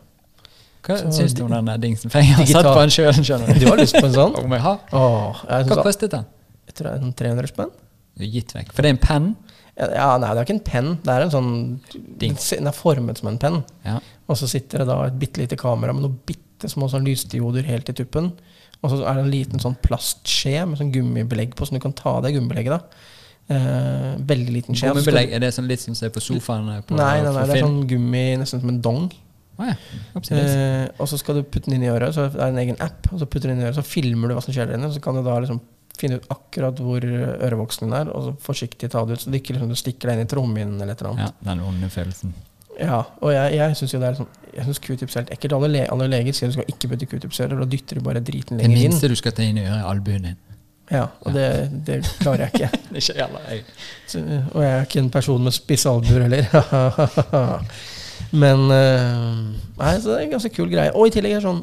Hva 0.86 0.96
Så 0.96 1.10
syns 1.12 1.34
du 1.36 1.42
om 1.44 1.50
den 1.52 1.68
dingsen? 1.82 2.12
For 2.12 2.22
jeg 2.22 2.32
har 2.38 2.46
sett 2.48 2.64
på 2.70 2.78
den 2.78 2.92
sjøl, 2.94 3.10
skjønner 3.18 3.58
Du 3.60 3.66
har 3.68 3.76
lyst 3.80 3.98
på 3.98 4.06
en 4.06 4.14
sånn? 4.14 4.36
Om 4.44 4.54
jeg 4.56 4.62
har? 4.64 4.78
Åh, 4.96 5.42
jeg 5.50 5.66
Hva 5.68 5.82
kostet 5.84 6.14
den? 6.14 6.28
jeg 6.70 6.76
tror 6.78 6.86
det 6.86 6.92
er 6.94 7.02
en 7.08 7.16
300 7.18 7.50
spenn. 7.50 7.72
Du 8.14 8.22
er 8.24 8.30
gitt 8.30 8.54
vekk. 8.54 8.70
For 8.72 8.86
det 8.86 8.92
er 8.92 8.94
en 8.94 9.02
penn. 9.02 9.26
Ja, 9.80 10.06
nei, 10.22 10.30
det 10.30 10.38
er 10.38 10.46
ikke 10.46 10.54
en 10.54 10.62
penn. 10.70 10.90
Det 11.02 11.12
er 11.16 11.24
en 11.26 11.32
sånn 11.34 11.50
Ding. 12.20 12.36
Den 12.38 12.70
er 12.70 12.76
formet 12.76 13.18
som 13.18 13.28
en 13.32 13.40
penn. 13.42 13.58
Ja. 13.84 13.96
Og 14.30 14.38
så 14.38 14.46
sitter 14.50 14.84
det 14.84 14.86
da 14.92 15.00
et 15.08 15.18
bitte 15.18 15.42
lite 15.42 15.58
kamera 15.58 15.92
med 15.96 16.06
noen 16.06 16.16
bitte 16.28 16.70
små 16.70 16.86
sånn 16.92 17.04
lysdioder 17.08 17.66
helt 17.66 17.90
i 17.90 17.96
tuppen. 17.96 18.30
Og 18.82 18.90
så 18.90 19.00
er 19.04 19.14
det 19.18 19.24
en 19.26 19.30
liten 19.30 19.60
sånn 19.60 19.76
plastskje 19.84 20.66
med 20.68 20.78
sånn 20.80 20.92
gummibelegg 20.94 21.54
på, 21.54 21.66
så 21.68 21.76
du 21.76 21.80
kan 21.82 21.92
ta 21.92 22.16
av 22.16 22.22
det 22.24 22.32
gummibelegget. 22.34 22.70
da. 22.78 22.80
Eh, 23.50 24.14
veldig 24.30 24.52
liten 24.54 24.74
skje. 24.78 24.88
Så 24.92 24.94
skal 24.94 24.94
du- 24.94 25.00
Gummibelegg, 25.10 25.32
er 25.34 25.38
det 25.40 25.50
sånn 25.54 25.66
litt 25.68 25.80
som 25.80 25.94
ser 25.94 26.08
på 26.14 26.20
sofaen 26.22 26.68
eh, 26.76 26.80
på, 26.82 26.94
Nei, 26.96 27.20
nei, 27.22 27.32
nei, 27.32 27.46
det 27.46 27.56
er 27.56 27.64
sånn 27.66 27.86
gummi, 27.88 28.36
nesten 28.38 28.60
som 28.60 28.68
en 28.70 28.80
dong. 28.80 29.10
Å 29.58 29.66
ja. 29.66 29.74
Eh, 30.36 30.88
og 30.98 31.06
så 31.08 31.18
skal 31.18 31.34
du 31.34 31.42
putte 31.42 31.66
den 31.68 31.74
inn 31.82 31.82
i 31.88 31.90
øret, 31.92 32.14
så 32.14 32.30
det 32.32 32.40
er 32.40 32.48
en 32.48 32.56
egen 32.62 32.76
app. 32.80 33.12
Og 33.12 33.18
så 33.20 33.26
putter 33.26 33.48
du 33.48 33.54
den 33.54 33.58
inn 33.58 33.66
i 33.66 33.68
øret, 33.68 33.76
så 33.76 33.84
filmer 33.84 34.28
du 34.28 34.34
hva 34.34 34.42
som 34.42 34.54
skjer 34.54 34.66
der 34.70 34.78
inne. 34.78 34.88
Så 34.94 35.02
kan 35.02 35.14
du 35.14 35.22
da 35.22 35.38
liksom 35.40 35.60
finne 35.98 36.16
ut 36.16 36.28
akkurat 36.32 36.76
hvor 36.80 37.00
ørevoksen 37.04 37.80
din 37.90 37.92
er, 37.92 38.08
og 38.08 38.22
så 38.24 38.32
forsiktig 38.40 38.88
ta 38.88 39.04
det 39.04 39.18
ut, 39.18 39.20
så 39.26 39.30
det 39.30 39.42
ikke 39.42 39.52
liksom, 39.58 39.68
du 39.68 39.76
stikker 39.76 40.08
deg 40.08 40.16
inn 40.16 40.24
i 40.24 40.30
trommehinnen 40.30 40.80
eller 40.80 40.92
et 40.94 41.02
eller 41.02 41.12
annet. 41.12 41.34
Ja, 41.44 41.52
den 41.52 41.60
onde 41.66 41.90
følelsen. 41.92 42.32
Ja, 42.80 43.00
og 43.20 43.32
jeg, 43.34 43.56
jeg 43.58 43.76
syns 43.76 43.92
jo 43.92 43.98
det 44.00 44.08
er 44.08 44.14
sånn 44.16 44.28
Jeg 44.54 44.76
q-tips 44.82 45.16
er 45.16 45.24
helt 45.24 45.32
ekkelt. 45.34 45.54
Alle, 45.56 45.68
le, 45.70 45.82
alle 45.92 46.06
leger 46.10 46.36
sier 46.36 46.50
du 46.50 46.56
skal 46.56 46.70
ikke 46.72 46.88
putte 46.92 47.08
q-tips 47.10 47.40
i 47.40 47.44
øret, 47.46 47.60
da 47.60 47.66
dytter 47.74 48.00
du 48.00 48.06
bare 48.06 48.22
driten 48.24 48.56
lenger 48.58 48.70
inn. 48.70 48.76
Det 48.78 48.88
minste 48.88 49.10
du 49.12 49.16
skal 49.18 49.34
ta 49.36 49.44
inn 49.46 49.60
i 49.60 49.66
øret, 49.66 49.82
er 49.82 49.90
albuen 49.90 50.26
din. 50.30 50.38
Ja, 50.90 51.04
og 51.22 51.36
det, 51.36 51.44
det 51.86 52.00
klarer 52.18 52.48
jeg 52.48 52.54
ikke. 52.56 52.80
Ikke 52.98 53.14
heller 53.20 53.44
jeg. 53.46 53.62
Så, 54.10 54.22
og 54.26 54.64
jeg 54.64 54.70
er 54.72 54.88
ikke 54.88 55.02
en 55.04 55.10
person 55.14 55.44
med 55.46 55.54
spisse 55.54 55.90
albuer 55.90 56.24
heller. 56.26 56.48
Men 58.42 58.64
eh, 58.74 59.14
Nei, 59.78 59.92
så 60.02 60.10
det 60.10 60.16
er 60.16 60.24
en 60.24 60.34
ganske 60.34 60.50
kul 60.56 60.70
greie. 60.72 60.90
Og 60.90 61.06
i 61.06 61.14
tillegg 61.14 61.36
er 61.36 61.40
det 61.40 61.46
sånn 61.46 61.62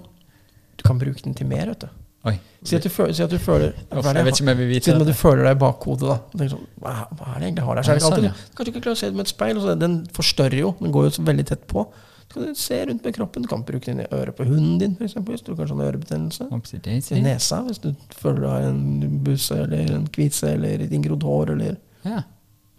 Du 0.79 0.85
kan 0.87 0.99
bruke 1.01 1.19
den 1.25 1.35
til 1.35 1.49
mer, 1.49 1.73
vet 1.73 1.83
du. 1.83 1.89
Oi. 2.25 2.33
Si 2.65 2.75
at 2.75 2.83
du 2.83 2.89
føler, 2.89 3.13
si 3.13 3.23
at 3.23 3.31
du 3.31 3.37
føler 3.39 3.75
Uff, 3.93 4.05
Jeg 4.05 4.25
vet 4.25 4.33
ikke 4.33 4.43
om 4.43 4.49
jeg 4.49 4.57
vil 4.57 4.67
Si 4.67 4.91
vite 4.91 4.95
at 4.97 5.07
du 5.07 5.13
føler 5.13 5.43
deg 5.45 5.55
i 5.55 5.59
bakhodet, 5.61 6.09
da. 6.09 6.47
Sånn, 6.49 6.65
hva, 6.81 6.93
hva 7.13 7.27
er 7.35 7.39
det 7.39 7.47
egentlig 7.47 7.61
jeg 7.61 7.67
har 7.67 7.75
der? 7.79 7.83
Så 7.87 7.91
er 7.91 7.99
det 7.99 8.03
ikke 8.03 8.11
alltid, 8.11 8.27
sånn, 8.27 8.51
Kanskje 8.57 8.65
du 8.65 8.71
ikke 8.73 8.83
klarer 8.87 8.97
å 8.97 9.01
se 9.01 9.09
det 9.11 9.19
med 9.19 9.25
et 9.27 9.31
speil. 9.31 9.59
Så 9.63 9.75
den 9.79 9.97
forstørrer 10.17 10.59
jo. 10.59 10.71
Den 10.81 10.95
går 10.95 11.07
jo 11.07 11.11
så 11.17 11.25
veldig 11.27 11.45
tett 11.51 11.67
på. 11.71 11.83
Så 12.27 12.33
kan 12.33 12.47
du 12.49 12.59
se 12.59 12.79
rundt 12.89 13.05
med 13.07 13.15
kroppen. 13.15 13.45
Du 13.45 13.47
kan 13.47 13.63
bruke 13.63 13.85
den 13.87 14.01
i 14.03 14.07
øret 14.11 14.35
på 14.35 14.47
hunden 14.49 14.79
din, 14.81 14.95
f.eks. 14.99 15.13
hvis 15.29 15.45
du 15.45 15.53
kanskje 15.55 15.77
har 15.77 15.91
ørebetennelse. 15.93 16.49
I 17.15 17.21
nesa, 17.23 17.61
hvis 17.69 17.79
du 17.85 17.93
føler 18.17 18.41
du 18.43 18.47
har 18.51 18.65
en 18.67 19.21
busse 19.23 19.55
eller 19.55 19.93
en 19.95 20.09
kvise 20.11 20.49
eller 20.57 20.83
et 20.83 20.91
inngrodd 20.97 21.23
hår. 21.23 21.53
Eller. 21.55 21.77
Ja. 22.03 22.25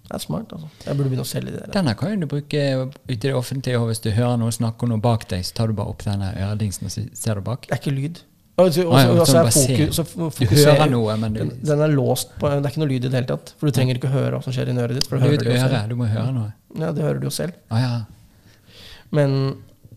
Det 0.09 0.15
er 0.17 0.25
smart, 0.25 0.53
altså. 0.53 0.69
Jeg 0.85 0.97
burde 0.97 1.11
begynne 1.13 1.25
å 1.25 1.29
selge 1.29 1.53
det. 1.53 1.63
der. 1.67 1.73
Denne 1.79 1.95
kan 1.97 2.21
du 2.21 2.27
bruke 2.29 2.61
ute 2.89 3.13
i 3.13 3.17
det 3.23 3.35
offentlige, 3.37 3.81
og 3.81 3.91
hvis 3.91 4.01
du 4.05 4.11
hører 4.11 4.39
noen 4.41 4.53
snakke 4.57 4.85
om 4.85 4.93
noe 4.93 5.05
bak 5.05 5.27
deg, 5.29 5.45
så 5.45 5.57
tar 5.59 5.69
du 5.69 5.77
bare 5.77 5.93
opp 5.93 6.05
denne 6.05 6.31
øredingsen 6.33 6.89
og 6.89 6.95
ser 7.17 7.41
du 7.41 7.45
bak. 7.45 7.69
Det 7.69 7.77
er 7.77 7.83
ikke 7.83 7.97
lyd. 7.97 8.23
Og 8.59 8.73
så, 8.75 8.83
og 8.83 8.95
så, 8.99 9.03
ja, 9.07 9.11
og 9.23 9.29
så 9.29 9.35
bare 9.39 9.53
se. 9.55 9.75
fokus, 10.03 10.39
Du 10.51 10.57
hører 10.59 10.91
noe, 10.91 11.15
men 11.23 11.35
du, 11.37 11.41
Den, 11.45 11.51
den 11.69 11.83
er 11.85 11.93
låst 11.95 12.33
på 12.41 12.49
Det 12.51 12.59
er 12.59 12.73
ikke 12.73 12.83
noe 12.83 12.91
lyd 12.91 13.05
i 13.05 13.07
det 13.07 13.15
hele 13.15 13.29
tatt. 13.31 13.53
For 13.61 13.71
du 13.71 13.77
trenger 13.77 14.01
ikke 14.01 14.11
høre 14.11 14.33
hva 14.35 14.43
som 14.43 14.55
skjer 14.57 14.73
inni 14.73 14.83
øret 14.83 14.99
ditt. 14.99 15.07
For 15.07 15.23
du 15.23 15.35
et 15.37 15.47
øre. 15.47 15.83
Du 15.91 15.95
må 16.01 16.09
høre 16.11 16.33
noe. 16.35 16.51
Ja, 16.75 16.91
det 16.97 17.05
hører 17.07 17.23
du 17.23 17.29
jo 17.29 17.35
selv. 17.35 17.55
Ah, 17.71 17.85
ja. 17.85 18.73
Men 19.15 19.37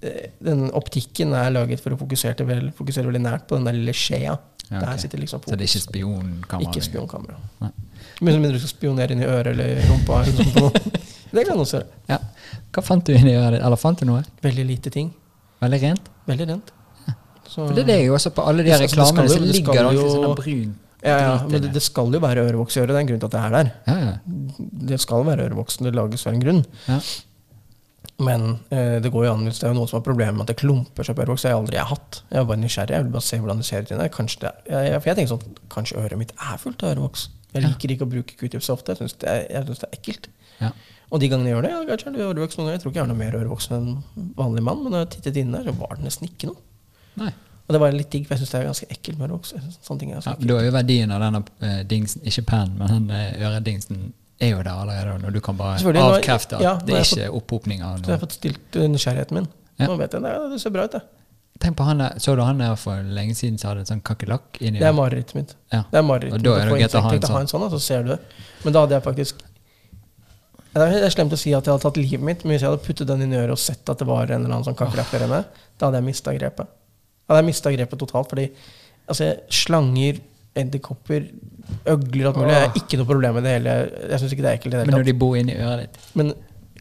eh, 0.06 0.30
den 0.46 0.68
optikken 0.78 1.34
er 1.38 1.50
laget 1.56 1.82
for 1.84 1.96
å 1.96 2.00
fokusere, 2.00 2.46
vel, 2.48 2.70
fokusere 2.78 3.10
veldig 3.10 3.24
nært 3.26 3.48
på 3.50 3.58
den 3.58 3.66
der 3.68 3.78
lille 3.80 3.96
skjea. 3.98 4.38
Ja, 4.72 4.80
Der 4.80 5.00
sitter 5.02 5.20
liksom 5.20 5.42
Så 5.44 5.58
det 5.60 5.66
er 5.66 5.68
ikke 5.68 5.84
spionkamera? 5.84 6.70
Ikke 6.70 6.84
spionkamera. 6.86 7.72
Med 8.22 8.38
mindre 8.38 8.54
du 8.56 8.62
skal 8.62 8.72
spionere 8.72 9.18
inn 9.18 9.24
i 9.26 9.28
øret 9.28 9.52
eller 9.52 9.82
rumpa. 9.90 10.22
Det 11.32 11.46
kan 11.48 11.56
du 11.56 11.64
også 11.64 11.80
gjøre. 11.80 12.00
Ja. 12.12 12.18
Hva 12.76 12.84
fant 12.84 13.08
du 13.08 13.14
inni 13.16 13.34
øret? 13.40 13.60
Eller 13.64 13.80
fant 13.80 14.00
du 14.00 14.08
noe? 14.08 14.22
Veldig 14.44 14.66
lite 14.68 14.92
ting. 14.94 15.10
Veldig 15.64 15.80
rent? 15.84 16.10
Veldig 16.28 16.48
rent. 16.50 16.72
Så, 17.52 17.66
For 17.68 17.76
det 17.76 17.84
er 17.84 17.90
det 17.92 17.98
jo 18.06 18.14
også 18.16 18.32
på 18.36 18.46
alle 18.48 18.64
de 18.64 18.72
reklamene, 18.80 19.28
som 19.30 19.44
ligger 19.44 19.74
det 19.76 19.82
alltid 19.90 20.06
jo- 20.06 20.14
sånn 20.22 20.38
brun 20.40 20.72
ja, 21.02 21.16
ja, 21.18 21.30
men 21.50 21.64
det, 21.66 21.72
det 21.74 21.82
skal 21.82 22.14
jo 22.14 22.20
være 22.22 22.44
ørevoks 22.46 22.76
i 22.78 22.80
øret. 22.84 22.92
Det 22.94 23.00
er 23.00 23.02
en 23.02 23.08
grunn 23.10 23.22
til 23.24 23.26
at 23.26 23.34
det 23.34 23.40
er 23.42 23.54
der. 23.56 23.70
Ja, 23.90 23.94
ja. 24.06 24.12
Det 24.92 25.00
skal 25.02 25.24
være 25.26 25.48
ørevoksen. 25.48 25.88
Det 25.88 25.96
lages 25.98 26.22
for 26.28 26.36
en 26.38 26.44
grunn. 26.44 26.60
ja. 26.86 27.00
Men 28.22 28.44
eh, 28.70 29.00
det 29.02 29.10
går 29.14 29.26
jo 29.26 29.32
an 29.34 29.48
hvis 29.48 29.60
det 29.64 29.66
er 29.70 29.74
noen 29.74 29.90
som 29.90 29.98
har 29.98 30.04
problemer 30.06 30.36
med 30.38 30.44
at 30.46 30.52
det 30.54 30.60
klumper 30.62 31.08
seg 31.08 31.16
på 31.18 31.24
ørevoks. 31.24 31.42
Det 31.42 31.50
har 31.50 31.56
jeg 31.56 31.64
aldri 31.64 31.82
hatt. 31.90 32.20
Jeg 32.30 32.38
er 32.44 32.48
bare 32.52 32.62
nysgjerrig. 32.62 32.94
Jeg 33.00 33.06
vil 33.08 33.14
bare 33.16 33.26
se 33.26 33.40
hvordan 33.42 33.62
det 33.64 33.66
ser 33.66 33.82
ut 33.82 33.92
inni 33.96 34.04
der. 34.04 34.12
Kanskje 34.14 34.44
det 34.44 34.52
er, 34.52 34.60
jeg, 34.76 34.92
jeg, 34.92 35.02
for 35.02 35.10
jeg 35.12 35.18
tenker 35.20 35.32
sånn 35.34 35.58
Kanskje 35.74 35.98
øret 36.04 36.22
mitt 36.22 36.34
er 36.38 36.62
fullt 36.62 36.86
av 36.86 36.94
ørevoks. 36.94 37.24
Jeg 37.56 37.66
liker 37.66 37.96
ikke 37.96 38.06
å 38.06 38.12
bruke 38.14 38.38
q-tips 38.38 38.70
så 38.70 38.78
ofte. 38.78 38.94
Jeg 38.94 39.02
syns 39.02 39.18
det, 39.26 39.36
det 39.50 39.78
er 39.90 39.96
ekkelt. 39.98 40.30
Ja. 40.62 40.70
Og 41.12 41.20
de 41.20 41.28
gangene 41.34 41.50
jeg 41.50 41.58
gjør 41.58 41.66
det, 41.66 41.72
ja, 41.74 41.82
kanskje 41.90 42.12
er 42.12 42.18
det 42.20 42.28
ørevoks 42.30 42.58
noen 42.60 42.68
ganger. 42.70 42.78
Jeg 42.78 42.84
tror 42.86 42.94
ikke 42.94 43.02
jeg 43.02 43.08
har 43.08 43.12
noe 43.16 43.22
mer 43.26 43.40
ørevoks 43.42 43.72
enn 43.74 43.90
en 43.90 44.30
vanlig 44.38 44.64
mann, 44.70 44.84
men 44.86 44.94
når 44.94 45.02
jeg 45.08 45.10
tittet 45.18 45.42
inn 45.42 45.58
der, 45.58 45.66
så 45.66 45.74
var 45.82 45.98
det 45.98 46.06
nesten 46.06 46.30
ikke 46.30 46.52
noe. 46.54 46.62
Nei. 47.20 47.32
Og 47.68 47.76
det 47.76 47.80
var 47.80 47.94
litt 47.96 48.10
digg, 48.12 48.26
for 48.28 48.36
jeg 48.36 48.44
syns 48.44 48.52
det 48.52 48.60
er 48.60 48.66
ganske 48.68 48.88
ekkelt 48.92 49.20
med. 49.22 49.32
Jeg 49.32 49.76
Sånne 49.80 50.02
ting 50.02 50.10
er 50.12 50.26
Ja, 50.26 50.34
da 50.36 50.58
er 50.60 50.66
jo 50.66 50.74
verdien 50.76 51.14
av 51.16 51.22
denne 51.24 51.44
uh, 51.64 51.78
dingsen, 51.88 52.26
ikke 52.28 52.44
pennen, 52.50 52.76
men 52.80 52.92
den 52.92 53.16
eh, 53.16 53.46
øredingsen, 53.48 54.10
er 54.42 54.56
jo 54.56 54.64
der 54.66 54.74
allerede. 54.74 55.20
Når 55.22 55.36
du 55.38 55.40
kan 55.46 55.58
bare 55.58 55.78
avkrefte 56.02 56.58
at 56.58 56.66
ja, 56.66 56.76
det 56.86 56.96
er 56.98 57.06
ikke 57.06 57.28
er 57.28 57.36
opphopning 57.38 57.84
av 57.86 58.00
Så 58.00 58.10
jeg 58.10 58.10
har 58.10 58.18
noe. 58.18 58.24
fått 58.26 58.38
stilt 58.40 58.78
eh, 58.78 58.88
nysgjerrigheten 58.90 59.38
min. 59.38 59.48
Ja. 59.78 59.88
Nå 59.88 59.98
vet 60.02 60.18
jeg 60.18 60.26
det, 60.26 60.32
det 60.52 60.60
ser 60.64 60.74
bra 60.74 60.88
ut, 60.90 60.98
det. 60.98 61.04
Tenk 61.62 61.78
på 61.78 61.86
han 61.86 62.02
der, 62.02 62.18
Så 62.20 62.34
du 62.36 62.42
han 62.42 62.58
der 62.58 62.74
for 62.76 63.06
lenge 63.06 63.36
siden 63.38 63.60
som 63.62 63.70
hadde 63.70 63.86
en 63.86 63.92
sånn 63.92 64.02
kakerlakk 64.02 64.58
inni 64.60 64.82
Det 64.82 64.88
er 64.90 64.98
marerittet 64.98 65.38
mitt. 65.38 65.56
Ja. 65.70 65.84
Det 65.92 66.02
er 66.02 66.06
marerittet 66.08 66.40
Og 66.40 66.46
da 66.48 66.58
er 66.58 66.72
det 66.72 66.80
greit 66.82 66.98
å 66.98 67.06
ha 67.06 67.14
en 67.14 67.22
sånn. 67.22 67.36
ha 67.36 67.42
en 67.46 67.52
sånn, 67.54 67.70
så 67.76 67.82
ser 67.86 68.04
du 68.08 68.14
det. 68.16 68.20
Men 68.66 68.76
da 68.76 68.86
hadde 68.86 68.98
jeg 68.98 69.06
faktisk 69.06 69.44
Det 70.74 70.82
det 70.82 71.04
er 71.06 71.14
slemt 71.14 71.36
å 71.36 71.38
si 71.38 71.54
at 71.54 71.68
jeg 71.68 71.76
hadde 71.76 71.84
tatt 71.84 72.02
livet 72.02 72.26
mitt, 72.26 72.44
men 72.44 72.56
hvis 72.56 72.64
jeg 72.66 72.72
hadde 72.72 72.86
puttet 72.86 73.08
den 73.08 73.22
inn 73.28 73.34
i 73.36 73.40
øret 73.44 73.54
og 73.54 73.62
sett 73.62 73.90
at 73.92 74.02
det 74.02 74.08
var 74.10 74.26
en 74.32 74.40
eller 74.40 74.56
annen 74.56 74.66
sånn 74.66 74.80
kakerlakk 74.80 75.12
der 75.14 75.28
inne, 75.28 75.42
da 75.78 75.90
hadde 75.90 76.00
jeg 76.00 76.08
mista 76.08 76.34
grepet. 76.34 76.72
Da 77.32 77.38
hadde 77.38 77.46
jeg 77.46 77.50
mista 77.54 77.72
grepet 77.72 78.00
totalt, 78.02 78.28
fordi 78.28 78.50
altså, 79.08 79.30
slanger, 79.48 80.18
edderkopper, 80.60 81.30
øgler 81.88 82.26
og 82.28 82.34
alt 82.34 82.40
mulig 82.42 82.56
er 82.58 82.74
ikke 82.76 82.98
noe 83.00 83.08
problem 83.08 83.38
med 83.38 83.46
det 83.48 83.54
hele. 83.56 83.76
Jeg 84.12 84.20
syns 84.20 84.34
ikke 84.36 84.44
det 84.44 84.50
er 84.50 84.58
ekkelt 84.60 84.74
det 84.76 84.82
Men 84.90 84.98
når 84.98 85.06
de 85.08 85.14
bor 85.22 85.38
inni 85.40 85.54
øret 85.56 85.86
ditt 85.86 86.10
Men 86.20 86.34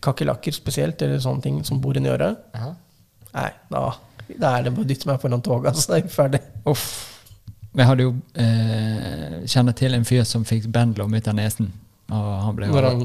kakerlakker 0.02 0.56
spesielt, 0.56 1.02
eller 1.06 1.20
sånne 1.22 1.44
ting 1.44 1.60
som 1.68 1.78
bor 1.84 1.94
inni 2.00 2.10
øret, 2.10 2.40
nei, 2.56 3.50
da, 3.70 3.84
da 4.40 4.56
er 4.58 4.66
det 4.66 4.72
bare 4.74 4.82
å 4.82 4.88
dytte 4.90 5.06
meg 5.06 5.20
foran 5.22 5.44
toget, 5.46 5.70
altså. 5.70 5.94
jeg 6.00 6.08
er 6.08 6.14
ferdig. 6.16 6.40
Uff. 6.66 6.88
Jeg 7.78 7.86
hadde 7.86 8.02
jo 8.08 8.16
eh, 8.42 9.36
kjenner 9.46 9.76
til 9.78 9.94
en 9.94 10.08
fyr 10.08 10.24
som 10.26 10.42
fikk 10.48 10.66
bendelom 10.74 11.14
ut 11.14 11.28
av 11.30 11.36
nesen. 11.38 11.70
Og 12.10 12.30
han 12.42 12.56
ble 12.58 12.72
Var 12.74 12.88
han 12.88 13.04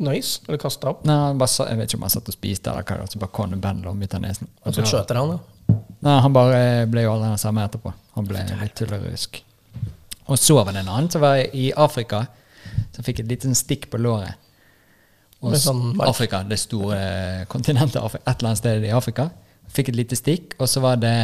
nøys, 0.00 0.30
eller 0.48 0.60
kasta 0.62 0.94
opp, 0.94 1.02
Nei, 1.04 1.16
han 1.26 1.36
bare, 1.42 1.66
Jeg 1.68 1.76
vet 1.76 1.90
ikke 1.92 1.98
om 2.00 2.06
han 2.06 2.14
satt 2.14 2.30
og 2.32 2.36
spiste, 2.38 2.72
eller 2.72 2.86
hva 2.88 3.02
det 3.02 3.12
så 3.12 3.20
bare 3.20 3.34
kom 3.36 3.52
det 3.52 3.60
bendelom 3.60 4.00
ut 4.00 4.16
av 4.16 4.22
nesen. 4.24 4.48
og 4.64 4.72
så 4.72 4.80
da- 4.80 4.88
skjøter 4.94 5.20
han, 5.20 5.34
ja. 5.36 5.55
Nei, 6.06 6.16
han 6.22 6.34
bare 6.34 6.58
ble 6.90 7.02
jo 7.02 7.12
aldri 7.16 7.32
den 7.32 7.40
samme 7.42 7.64
etterpå. 7.66 7.90
Han 8.14 8.26
ble 8.28 8.44
litt 8.46 8.76
tullerusk. 8.78 9.40
Og 10.30 10.38
så 10.38 10.58
var 10.58 10.74
det 10.74 10.84
en 10.84 10.90
annen 10.90 11.08
som 11.10 11.22
var 11.22 11.40
i 11.54 11.70
Afrika, 11.74 12.24
som 12.94 13.06
fikk 13.06 13.24
et 13.24 13.30
lite 13.30 13.50
stikk 13.58 13.88
på 13.90 13.98
låret. 14.02 14.38
Og 15.44 15.56
sånn. 15.60 15.96
Afrika, 16.02 16.42
det 16.46 16.58
store 16.62 17.00
kontinentet, 17.50 17.98
et 17.98 18.30
eller 18.30 18.52
annet 18.52 18.62
sted 18.62 18.86
i 18.86 18.94
Afrika. 18.94 19.28
Fikk 19.74 19.90
et 19.92 19.98
lite 19.98 20.18
stikk, 20.18 20.54
og 20.60 20.70
så 20.70 20.82
var 20.84 21.02
det 21.02 21.16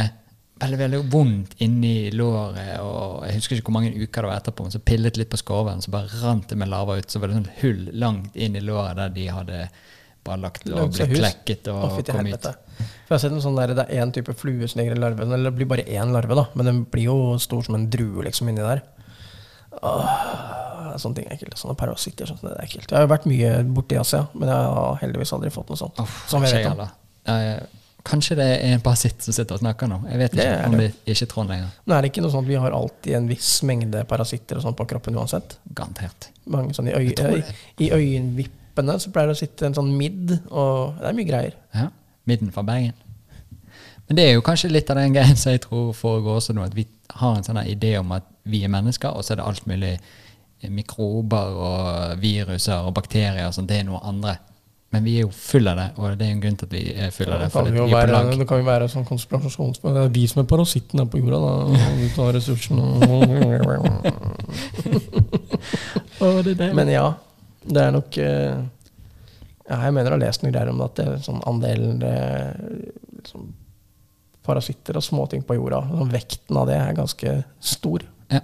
veldig 0.61 0.79
veldig 0.79 0.99
vondt 1.11 1.55
inni 1.65 2.11
låret. 2.13 2.75
og 2.79 3.25
Jeg 3.27 3.39
husker 3.39 3.57
ikke 3.57 3.71
hvor 3.71 3.79
mange 3.79 3.95
uker 3.95 4.21
det 4.21 4.29
var 4.29 4.37
etterpå, 4.37 4.67
men 4.67 4.75
så 4.75 4.83
pillet 4.83 5.19
litt 5.19 5.31
på 5.31 5.39
skorven, 5.39 5.81
så 5.81 5.91
bare 5.95 6.21
rant 6.21 6.47
det 6.49 6.59
med 6.59 6.71
lava 6.71 6.99
ut. 6.99 7.09
Så 7.09 7.19
var 7.19 7.31
det 7.31 7.39
sånn 7.39 7.51
hull 7.63 7.89
langt 8.03 8.35
inn 8.35 8.55
i 8.59 8.63
låret 8.63 8.99
der 8.99 9.15
de 9.15 9.27
hadde 9.31 9.65
bare 10.23 10.41
lagt 10.43 10.67
og 10.69 10.93
blitt 10.93 11.13
klekket 11.17 11.69
og 11.73 11.83
oh, 11.87 11.97
kom 12.07 12.29
hit. 12.29 12.47
For 12.47 13.13
jeg 13.13 13.15
har 13.15 13.21
sett 13.25 13.35
en 13.35 13.43
sånn 13.43 13.59
der, 13.59 13.75
Det 13.77 13.85
er 13.85 14.01
én 14.03 14.13
type 14.15 14.33
flue 14.39 14.67
som 14.69 14.79
ligger 14.81 14.95
i 14.95 15.01
larven. 15.03 15.31
Eller 15.31 15.51
det 15.51 15.57
blir 15.59 15.69
bare 15.69 15.85
én 15.85 16.13
larve, 16.15 16.37
da. 16.39 16.47
Men 16.57 16.69
den 16.69 16.81
blir 16.89 17.09
jo 17.11 17.17
stor 17.41 17.63
som 17.67 17.77
en 17.77 17.89
drue 17.91 18.25
liksom 18.25 18.49
inni 18.49 18.63
der. 18.63 18.81
Åh, 19.83 20.97
sånne 21.01 21.19
ting 21.19 21.29
er 21.29 21.37
ekkelt. 21.37 21.59
Sånne 21.59 21.77
parasitter. 21.77 22.29
Sånn, 22.29 22.41
det 22.45 22.55
er 22.55 22.65
ekkelt. 22.65 22.89
Jeg 22.89 22.97
har 22.97 23.05
jo 23.05 23.13
vært 23.13 23.29
mye 23.29 23.53
borti 23.75 23.99
Asia, 23.99 24.25
men 24.33 24.51
jeg 24.51 24.73
har 24.79 24.99
heldigvis 25.03 25.35
aldri 25.37 25.53
fått 25.53 25.71
noe 25.73 25.79
sånt. 25.79 26.01
Oh, 26.03 26.17
som 26.31 26.45
jeg 26.47 26.63
vet 26.63 26.73
om. 26.73 26.83
Kanskje 28.03 28.35
det 28.35 28.45
er 28.57 28.73
en 28.75 28.81
parasitt 28.83 29.23
som 29.23 29.35
sitter 29.35 29.55
og 29.55 29.61
snakker 29.61 29.87
nå. 29.87 30.01
Jeg 30.11 30.19
vet 30.19 30.33
ikke 30.35 30.47
om 30.67 30.73
det 30.75 30.87
er 30.89 31.13
ikke 31.13 31.27
Trond 31.31 31.53
lenger. 31.53 31.69
Nå 31.87 31.95
er 31.95 32.03
det 32.03 32.09
ikke 32.11 32.23
noe 32.25 32.33
sånn 32.33 32.43
at 32.43 32.49
vi 32.49 32.57
har 32.59 32.75
alltid 32.75 33.15
en 33.15 33.29
viss 33.29 33.51
mengde 33.63 34.01
parasitter 34.09 34.59
og 34.59 34.65
sånn 34.65 34.75
på 34.75 34.87
kroppen 34.91 35.15
uansett. 35.15 35.55
Garantert. 35.71 36.27
Mange 36.51 36.75
sånn 36.75 36.91
i, 36.91 36.97
øy, 36.97 37.13
øy, 37.15 37.39
I 37.79 37.87
øyenvippene 38.73 38.99
så 38.99 39.11
pleier 39.11 39.27
det 39.27 39.35
å 39.35 39.39
sitte 39.39 39.65
en 39.67 39.75
sånn 39.75 39.97
midd, 39.97 40.39
og 40.51 40.99
det 40.99 41.09
er 41.09 41.13
mye 41.17 41.27
greier. 41.27 41.53
Ja, 41.73 41.89
Midden 42.25 42.51
fra 42.51 42.63
Bergen. 42.63 42.93
Men 44.07 44.15
det 44.17 44.23
er 44.27 44.33
jo 44.33 44.41
kanskje 44.41 44.71
litt 44.71 44.89
av 44.89 44.97
den 44.97 45.13
greien 45.13 45.35
som 45.35 45.51
jeg 45.51 45.61
tror 45.61 45.93
foregår 45.93 46.35
også 46.37 46.53
nå, 46.53 46.63
at 46.63 46.75
vi 46.75 46.85
har 47.09 47.35
en 47.37 47.43
sånn 47.43 47.59
idé 47.65 47.97
om 47.99 48.11
at 48.11 48.23
vi 48.43 48.63
er 48.63 48.69
mennesker, 48.71 49.09
og 49.09 49.23
så 49.23 49.33
er 49.33 49.37
det 49.39 49.45
alt 49.47 49.65
mulig 49.67 49.99
mikrober 50.69 51.55
og 51.59 52.19
viruser 52.21 52.87
og 52.87 52.93
bakterier 52.95 53.47
og 53.47 53.53
sånt. 53.53 53.69
Det 53.69 53.79
er 53.79 53.83
noe 53.87 53.99
andre. 54.03 54.37
Men 54.93 55.03
vi 55.03 55.15
er 55.17 55.21
jo 55.25 55.31
full 55.33 55.67
av 55.67 55.75
det, 55.79 55.87
og 55.97 56.17
det 56.19 56.27
er 56.27 56.31
en 56.35 56.41
grunn 56.43 56.57
til 56.59 56.67
at 56.67 56.73
vi 56.75 56.93
er 56.93 57.09
full 57.11 57.31
av 57.31 57.39
det. 57.41 57.45
Det 57.49 57.53
kan, 57.53 57.71
vi 57.73 57.77
jo 57.79 57.85
er 57.87 57.89
være, 58.13 58.37
det 58.37 58.47
kan 58.47 58.57
jo 58.61 58.65
være 58.67 58.87
sånn 58.91 59.07
konspirasjonsspørsmål. 59.09 59.95
Det 59.97 60.03
er 60.03 60.11
vi 60.13 60.27
som 60.29 60.43
er 60.43 60.47
parasittene 60.51 61.03
på 61.09 61.17
jorda, 61.23 61.39
da. 61.43 61.51
Og 61.65 61.75
vi 62.03 62.07
tar 62.13 62.29
ressursene 62.37 62.83
Men 66.77 66.87
ja, 66.93 67.07
det 67.65 67.83
er 67.83 67.91
nok 67.95 68.17
eh, 68.19 68.63
ja, 69.69 69.77
Jeg 69.77 69.93
mener 69.95 70.09
jeg 70.09 70.15
har 70.17 70.23
lest 70.25 70.43
noen 70.43 70.55
greier 70.55 70.71
om 70.71 70.81
det, 70.81 70.87
at 70.89 70.97
det 70.99 71.05
er 71.07 71.21
sånn 71.25 71.43
andelen 71.49 72.03
eh, 72.07 72.49
liksom, 73.19 73.47
parasitter 74.43 74.99
og 74.99 75.05
småting 75.05 75.45
på 75.47 75.57
jorda. 75.57 75.83
Sånn, 75.87 76.11
vekten 76.11 76.59
av 76.59 76.67
det 76.69 76.77
er 76.79 76.97
ganske 76.97 77.37
stor. 77.63 78.03
Ja. 78.33 78.43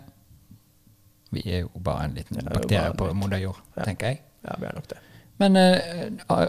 Vi 1.35 1.43
er 1.45 1.65
jo 1.65 1.83
bare 1.83 2.07
en 2.07 2.17
liten 2.17 2.39
Ja, 2.39 2.47
er 2.47 2.55
bakterie 2.55 2.95
på 2.97 3.11
moder 3.17 3.43
jord, 3.43 3.59
tenker 3.83 4.13
jeg. 4.13 4.23
Ja, 4.47 4.55
vi 4.59 4.69
er 4.69 4.79
nok 4.79 4.87
det. 4.91 5.01
Men 5.39 5.55
eh, 5.55 6.07
ah, 6.27 6.47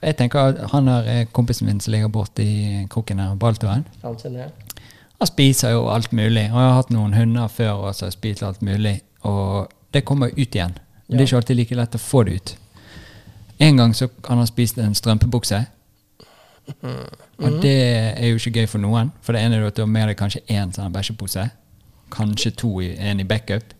jeg 0.00 0.16
tenker 0.16 0.52
at 0.52 0.60
han 0.72 0.88
eh, 0.88 1.26
kompisen 1.32 1.68
min 1.68 1.80
som 1.80 1.92
ligger 1.92 2.12
borti 2.12 2.86
kroken 2.92 3.20
her, 3.20 3.34
Baltoen, 3.36 3.84
Han 4.02 5.28
spiser 5.28 5.74
jo 5.74 5.88
alt 5.92 6.12
mulig. 6.12 6.46
Og 6.48 6.56
jeg 6.56 6.68
har 6.68 6.78
hatt 6.78 6.92
noen 6.94 7.16
hunder 7.16 7.48
før 7.52 7.88
og 7.88 7.94
så 7.94 8.08
har 8.08 8.14
spist 8.16 8.42
alt 8.42 8.62
mulig. 8.64 9.00
Og 9.28 9.68
det 9.92 10.06
kommer 10.08 10.32
ut 10.32 10.56
igjen 10.56 10.78
Men 11.10 11.18
det 11.18 11.24
er 11.24 11.28
ikke 11.28 11.40
alltid 11.42 11.58
like 11.58 11.78
lett 11.78 11.98
å 11.98 12.00
få 12.00 12.22
det 12.28 12.38
ut. 12.38 12.54
En 13.60 13.76
gang 13.76 13.92
så 13.94 14.08
kan 14.22 14.38
han 14.40 14.46
spist 14.48 14.78
en 14.78 14.94
strømpebukse. 14.96 15.58
Og 17.40 17.58
det 17.64 17.74
er 18.14 18.30
jo 18.30 18.38
ikke 18.38 18.62
gøy 18.62 18.68
for 18.70 18.82
noen. 18.82 19.10
For 19.24 19.34
det 19.36 19.42
ene 19.42 19.58
er 19.58 19.66
at 19.68 19.76
du 19.76 19.82
har 19.82 19.90
med 19.90 20.08
deg 20.10 20.18
kanskje 20.20 20.44
én 20.52 20.72
sånn 20.76 20.92
bæsjepose. 20.94 21.48
Kanskje 22.14 22.54
to 22.62 22.70
i, 22.84 22.92
en 22.96 23.20
i 23.20 23.26
backup. 23.26 23.74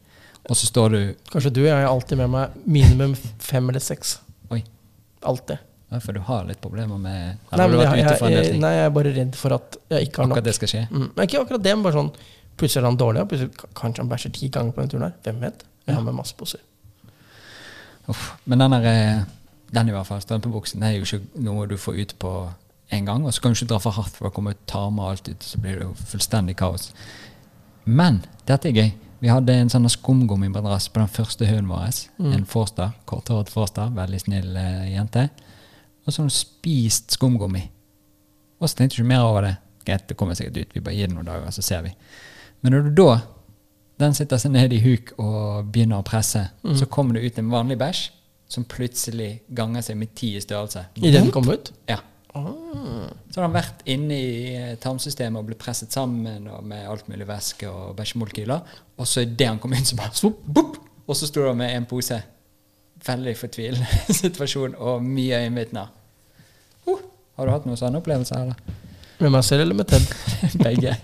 Og 0.49 0.57
så 0.57 0.67
står 0.67 0.95
du 0.95 1.01
Kanskje 1.31 1.53
du, 1.55 1.61
jeg 1.67 1.75
har 1.77 1.87
alltid 1.87 2.19
med 2.19 2.33
meg 2.33 2.61
minimum 2.65 3.15
fem 3.39 3.69
eller 3.71 3.83
seks. 3.85 4.17
Oi, 4.51 4.63
Alltid. 5.23 5.61
ja, 5.91 6.01
for 6.01 6.17
du 6.17 6.21
har 6.27 6.47
litt 6.49 6.61
problemer 6.63 6.99
med 6.99 7.37
Nei, 7.53 7.67
men 7.69 7.81
jeg, 7.83 8.07
del 8.09 8.33
jeg, 8.33 8.57
nei, 8.63 8.71
jeg 8.79 8.89
er 8.89 8.95
bare 8.95 9.13
redd 9.15 9.37
for 9.39 9.55
at 9.59 9.77
jeg 9.93 10.09
ikke 10.09 10.23
har 10.23 10.31
nok. 10.31 10.39
Akkurat 10.39 10.49
det 10.49 10.57
skal 10.57 10.73
skje. 10.73 10.83
Mm. 10.91 11.07
Men 11.15 11.29
ikke 11.29 11.43
akkurat 11.45 11.67
det, 11.67 11.75
men 11.77 11.87
bare 11.87 11.99
sånn 12.01 12.13
Plutselig 12.61 12.83
er 12.83 12.91
han 12.91 12.97
dårlig, 13.01 13.23
og 13.23 13.29
plutselig 13.31 13.69
kanskje 13.79 14.03
han 14.03 14.09
bæsjer 14.11 14.33
ti 14.37 14.49
ganger 14.53 14.75
på 14.77 14.83
den 14.83 14.91
turen 14.93 15.05
her. 15.07 15.13
Hvem 15.25 15.39
vet? 15.47 15.63
Jeg 15.87 15.97
har 15.97 16.03
med 16.05 16.13
masse 16.19 16.35
poser. 16.37 16.61
Uff. 18.09 18.33
Men 18.45 18.59
den 18.59 18.71
der, 18.71 18.87
eh, 18.87 19.23
den 19.75 19.89
i 19.89 19.93
hvert 19.93 20.07
fall, 20.07 20.23
strømpebuksen, 20.23 20.83
er 20.83 20.97
jo 20.97 21.05
ikke 21.05 21.43
noe 21.45 21.67
du 21.67 21.77
får 21.77 22.01
ut 22.01 22.15
på 22.19 22.33
en 22.91 23.05
gang. 23.05 23.27
Og 23.27 23.35
så 23.35 23.43
kan 23.43 23.53
du 23.53 23.59
ikke 23.59 23.73
dra 23.75 23.79
for 23.79 23.91
hardt, 23.91 24.17
for 24.17 24.29
da 24.29 24.35
kommer 24.35 24.57
tarmer 24.67 25.03
og 25.03 25.11
alt 25.11 25.29
ut, 25.29 25.45
så 25.45 25.61
blir 25.61 25.79
det 25.79 25.87
jo 25.87 25.95
fullstendig 25.95 26.57
kaos. 26.57 26.91
Men 27.85 28.25
dette 28.47 28.69
er 28.69 28.77
gøy. 28.77 28.91
Vi 29.21 29.29
hadde 29.29 29.53
en 29.53 29.69
sånn 29.69 29.89
skumgummimadrass 29.91 30.89
på 30.89 31.03
den 31.03 31.11
første 31.13 31.47
hunden 31.47 31.69
vår. 31.69 31.99
En 32.33 32.47
Forster, 32.49 32.95
korthåret 33.07 33.53
Forster, 33.53 33.91
veldig 33.93 34.21
snill 34.23 34.57
uh, 34.57 34.87
jente. 34.89 35.27
Og 36.07 36.13
så 36.13 36.23
har 36.23 36.29
hun 36.31 36.33
spist 36.33 37.13
skumgummi. 37.19 37.67
Og 38.61 38.69
så 38.69 38.79
tenkte 38.79 38.97
jeg 38.97 39.05
ikke 39.05 39.13
mer 39.13 39.27
over 39.27 39.45
det. 39.45 39.55
Greit, 39.85 40.07
det 40.09 40.17
kommer 40.17 40.39
sikkert 40.39 40.57
ut, 40.57 40.73
vi 40.75 40.83
bare 40.85 40.97
gir 40.97 41.11
det 41.11 41.17
noen 41.17 41.29
dager, 41.29 41.53
så 41.53 41.65
ser 41.65 41.85
vi. 41.85 41.93
Men 42.61 42.75
når 42.75 42.89
du 42.89 43.03
da 43.03 43.13
den 44.01 44.17
sitter 44.17 44.41
seg 44.41 44.55
ned 44.55 44.73
i 44.73 44.81
huk 44.83 45.13
og 45.21 45.69
begynner 45.73 46.01
å 46.01 46.07
presse, 46.07 46.47
så 46.77 46.89
kommer 46.91 47.17
det 47.17 47.29
ut 47.29 47.39
en 47.41 47.53
vanlig 47.53 47.79
bæsj 47.81 48.07
som 48.51 48.67
plutselig 48.67 49.45
ganger 49.55 49.85
seg 49.87 49.99
med 50.01 50.15
ti 50.19 50.33
i 50.35 50.43
størrelse. 50.43 50.89
I 50.99 51.13
den 51.15 51.31
kom 51.35 51.47
ut? 51.51 51.71
Ja. 51.89 52.01
Så 52.31 53.41
har 53.41 53.47
den 53.47 53.55
vært 53.55 53.83
inne 53.91 54.17
i 54.17 54.35
eh, 54.55 54.75
tarmsystemet 54.83 55.41
og 55.41 55.49
blitt 55.49 55.61
presset 55.63 55.95
sammen 55.95 56.47
med 56.67 56.87
alt 56.87 57.09
mulig 57.11 57.27
væske 57.27 57.71
og 57.71 57.97
bæsjemolekyler. 57.99 58.77
Og 58.99 59.09
så 59.09 59.25
idet 59.27 59.49
han 59.49 59.59
kom 59.63 59.75
inn, 59.75 59.87
så 59.87 59.99
bare 59.99 60.15
svopp, 60.19 60.43
bopp, 60.47 60.79
og 61.07 61.19
så 61.19 61.27
sto 61.31 61.47
han 61.49 61.59
med 61.59 61.75
en 61.75 61.89
pose. 61.91 62.21
Veldig 63.07 63.35
fortvilende 63.39 64.03
situasjon 64.23 64.77
og 64.79 65.03
mye 65.03 65.43
øyenvitner. 65.43 65.91
Uh, 66.87 67.03
har 67.39 67.47
du 67.49 67.55
hatt 67.55 67.67
noen 67.67 67.81
sånne 67.81 68.03
opplevelser, 68.03 68.47
eller? 68.47 68.79
Med 69.21 69.35
meg 69.35 69.47
selv 69.47 69.67
eller 69.67 69.77
med 69.77 69.91
Ted? 69.91 70.07
Begge. 70.67 70.97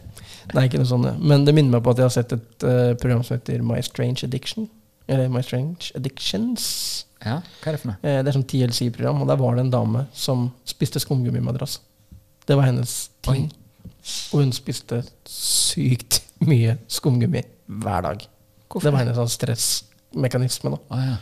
Nei, 0.55 0.67
ikke 0.69 0.79
noe 0.79 0.87
sånt. 0.89 1.09
Men 1.21 1.45
det 1.45 1.55
minner 1.57 1.77
meg 1.79 1.83
på 1.87 1.91
at 1.91 1.99
jeg 1.99 2.07
har 2.07 2.15
sett 2.15 2.33
et 2.37 2.65
uh, 2.67 2.95
program 3.01 3.23
som 3.27 3.37
heter 3.39 3.63
My 3.67 3.81
Strange 3.83 4.23
Addiction. 4.25 4.69
Eller 5.09 5.29
My 5.33 5.43
Strange 5.43 5.91
Addictions. 5.99 6.67
Ja, 7.25 7.41
hva 7.63 7.71
er 7.71 7.77
det 7.77 7.81
for 7.83 7.91
noe? 7.93 7.99
Eh, 8.03 8.21
det 8.23 8.31
er 8.31 8.37
sånn 8.37 8.47
TLC-program, 8.51 9.23
og 9.25 9.29
der 9.31 9.39
var 9.41 9.55
det 9.57 9.65
en 9.67 9.71
dame 9.73 10.05
som 10.15 10.51
spiste 10.69 11.01
skumgummimadrass. 11.03 11.79
Det 12.47 12.55
var 12.59 12.69
hennes 12.69 12.97
ting. 13.27 13.49
Og 14.35 14.43
hun 14.45 14.53
spiste 14.55 15.01
sykt 15.27 16.21
mye 16.47 16.77
skumgummi 16.93 17.43
hver 17.83 18.05
dag. 18.07 18.27
Hvorfor? 18.69 18.85
Det 18.87 18.93
var 18.95 19.03
hennes 19.03 19.17
sånn 19.19 19.33
stressmekanisme. 19.33 20.71
da. 20.77 20.79
Ah, 20.95 21.07
ja. 21.09 21.17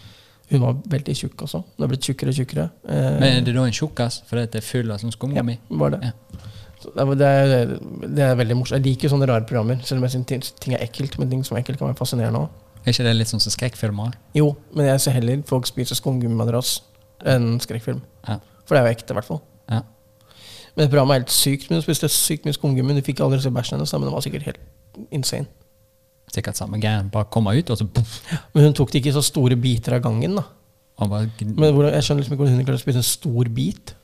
Hun 0.50 0.60
var 0.60 0.74
veldig 0.92 1.14
tjukk 1.16 1.46
også. 1.46 1.62
Hun 1.64 1.84
har 1.86 1.88
blitt 1.94 2.04
tjukkere 2.04 2.32
og 2.34 2.36
tjukkere. 2.36 2.66
Eh, 2.84 3.14
Men 3.20 3.28
er 3.38 3.46
det 3.46 3.54
da 3.56 3.64
en 3.64 3.72
tjukkas 3.72 4.20
fordi 4.28 4.44
det 4.52 4.60
er 4.60 4.66
full 4.66 4.90
av 4.92 5.00
sånn 5.00 5.14
skumgummi? 5.14 5.56
var 5.70 5.94
det. 5.96 6.02
Ja. 6.10 6.12
Det, 6.84 7.04
er, 7.04 7.14
det, 7.20 7.28
er, 7.28 8.12
det 8.16 8.28
veldig 8.38 8.58
morsomt. 8.58 8.78
Jeg 8.78 8.84
liker 8.84 9.12
sånne 9.12 9.28
rare 9.30 9.46
programmer. 9.48 9.80
Selv 9.86 10.02
om 10.02 10.06
jeg 10.08 10.16
synes 10.16 10.52
ting, 10.60 10.76
er 10.76 10.84
ekkelt, 10.84 11.18
men 11.20 11.30
ting 11.30 11.44
som 11.46 11.56
er 11.56 11.62
ekkelt, 11.64 11.80
kan 11.80 11.90
være 11.90 11.98
fascinerende 12.00 12.44
òg. 12.44 12.60
Er 12.84 12.92
ikke 12.92 13.06
det 13.06 13.16
litt 13.16 13.30
sånn 13.32 13.40
som 13.40 13.54
skrekkfilmer? 13.54 14.12
Jo, 14.36 14.50
men 14.76 14.90
jeg 14.90 15.00
ser 15.00 15.16
heller 15.16 15.40
folk 15.48 15.68
spise 15.70 15.96
skumgummimadrass 15.96 16.76
enn 17.32 17.54
skrekkfilm. 17.64 18.02
Ja. 18.28 18.38
For 18.68 18.76
det 18.76 18.82
er 18.82 18.88
jo 18.90 18.96
ekte, 18.98 19.14
i 19.14 19.20
hvert 19.20 19.30
fall. 19.30 19.42
ja. 19.72 19.80
Men 20.74 20.88
programmet 20.90 21.14
er 21.14 21.22
helt 21.22 21.34
sykt. 21.34 21.68
Men 21.70 21.78
hun 21.78 21.84
spiste 21.84 22.08
sykt 22.10 22.48
mye 22.48 22.56
skumgummi. 22.56 22.96
Du 22.98 23.06
fikk 23.06 23.20
aldri 23.22 23.38
se 23.42 23.52
bæsjen 23.54 23.78
hennes, 23.78 23.92
men 23.94 24.08
det 24.08 24.14
var 24.16 24.24
sikkert 24.24 24.48
helt 24.48 25.04
insane. 25.14 25.46
Sikkert 26.34 26.58
samme 26.58 26.80
greien. 26.82 27.10
Bare 27.14 27.28
komme 27.30 27.54
ut, 27.54 27.70
og 27.70 27.78
så 27.78 27.86
poff, 27.86 28.16
Men 28.54 28.68
hun 28.68 28.74
tok 28.74 28.90
det 28.92 29.02
ikke 29.02 29.12
i 29.12 29.16
så 29.16 29.22
store 29.22 29.56
biter 29.60 29.94
av 29.94 30.02
gangen. 30.02 30.34
da 30.34 30.42
Men 31.06 31.78
Jeg 31.92 32.02
skjønner 32.02 32.22
liksom 32.22 32.34
ikke 32.34 32.42
hvordan 32.42 32.56
hun 32.58 32.66
klarte 32.66 32.80
å 32.80 32.84
spise 32.84 33.02
en 33.02 33.06
stor 33.06 33.50
bit. 33.54 33.94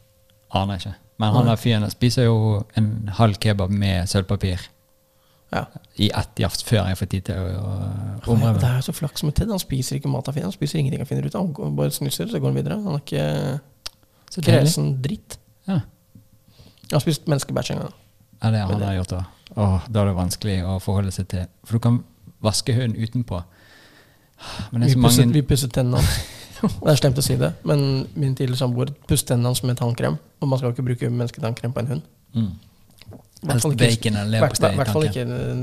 Aner 0.55 0.79
ikke. 0.79 0.95
Men 1.21 1.35
han 1.35 1.49
der 1.51 1.59
fyren 1.61 1.91
spiser 1.93 2.25
jo 2.27 2.37
en 2.81 2.87
halv 3.19 3.37
kebab 3.43 3.71
med 3.71 4.09
sølvpapir 4.09 4.63
Ja. 5.53 5.65
i 5.99 6.07
ett 6.15 6.39
jafs 6.39 6.63
før 6.65 6.87
jeg 6.89 6.97
får 7.01 7.09
tid 7.11 7.25
til 7.27 7.35
å 7.35 7.65
omrømme. 8.31 8.61
Det 8.63 8.69
er 8.71 8.85
så 8.87 8.93
flaks 8.95 9.25
med 9.27 9.35
Ted. 9.35 9.51
Han 9.51 9.59
spiser 9.61 9.99
ikke 9.99 10.09
mat 10.13 10.27
han 10.31 10.35
finner. 10.37 10.47
Han 10.47 10.55
spiser 10.55 10.79
ingenting 10.79 11.03
han 11.03 11.09
finner 11.11 11.27
ut 11.27 11.35
av. 11.35 11.49
Han 11.59 11.75
bare 11.77 11.91
snusser, 11.91 12.31
så 12.31 12.39
går 12.41 12.53
han 12.53 12.59
videre. 12.61 12.79
Han 12.85 12.95
er 12.95 13.03
ikke 13.03 14.45
kresen 14.47 14.93
dritt. 15.03 15.39
Ja. 15.67 15.81
Jeg 16.87 16.95
har 16.97 17.03
spist 17.05 17.27
menneskebæsj 17.31 17.73
en 17.75 17.83
gang. 17.83 17.93
ja, 18.43 18.51
det 18.51 18.61
har 18.61 18.73
han 18.73 18.83
har 18.83 18.95
gjort 19.01 19.13
òg. 19.19 19.27
Da 19.91 20.01
er 20.01 20.07
det 20.07 20.17
vanskelig 20.17 20.57
å 20.65 20.79
forholde 20.83 21.11
seg 21.13 21.29
til. 21.29 21.47
For 21.65 21.73
du 21.79 21.83
kan 21.85 22.01
vaske 22.41 22.73
hunden 22.75 22.97
utenpå. 23.03 23.43
Vi 24.73 24.95
pusset, 24.95 24.97
mange 25.27 25.33
vi 25.35 25.43
pusset 25.43 25.73
tennene 25.75 26.01
Det 26.61 26.91
er 26.93 26.99
slemt 27.01 27.19
å 27.21 27.23
si 27.25 27.37
det, 27.41 27.53
men 27.65 28.07
min 28.15 28.35
tidligere 28.35 28.59
samboer 28.61 28.91
pusset 29.09 29.29
tennene 29.33 29.49
hans 29.53 29.63
med 29.65 29.79
tannkrem. 29.81 30.19
Og 30.41 30.49
man 30.49 30.59
skal 30.61 30.73
ikke 30.75 30.85
bruke 30.85 31.09
mennesketannkrem 31.11 31.73
på 31.73 31.81
en 31.85 31.87
hund. 31.95 32.03
mm. 32.35 32.51
Hvert 33.41 33.63
fall 33.63 33.73
ikke- 33.73 34.11
hvert- 34.13 34.93
fall 34.93 35.05
eh, 35.07 35.15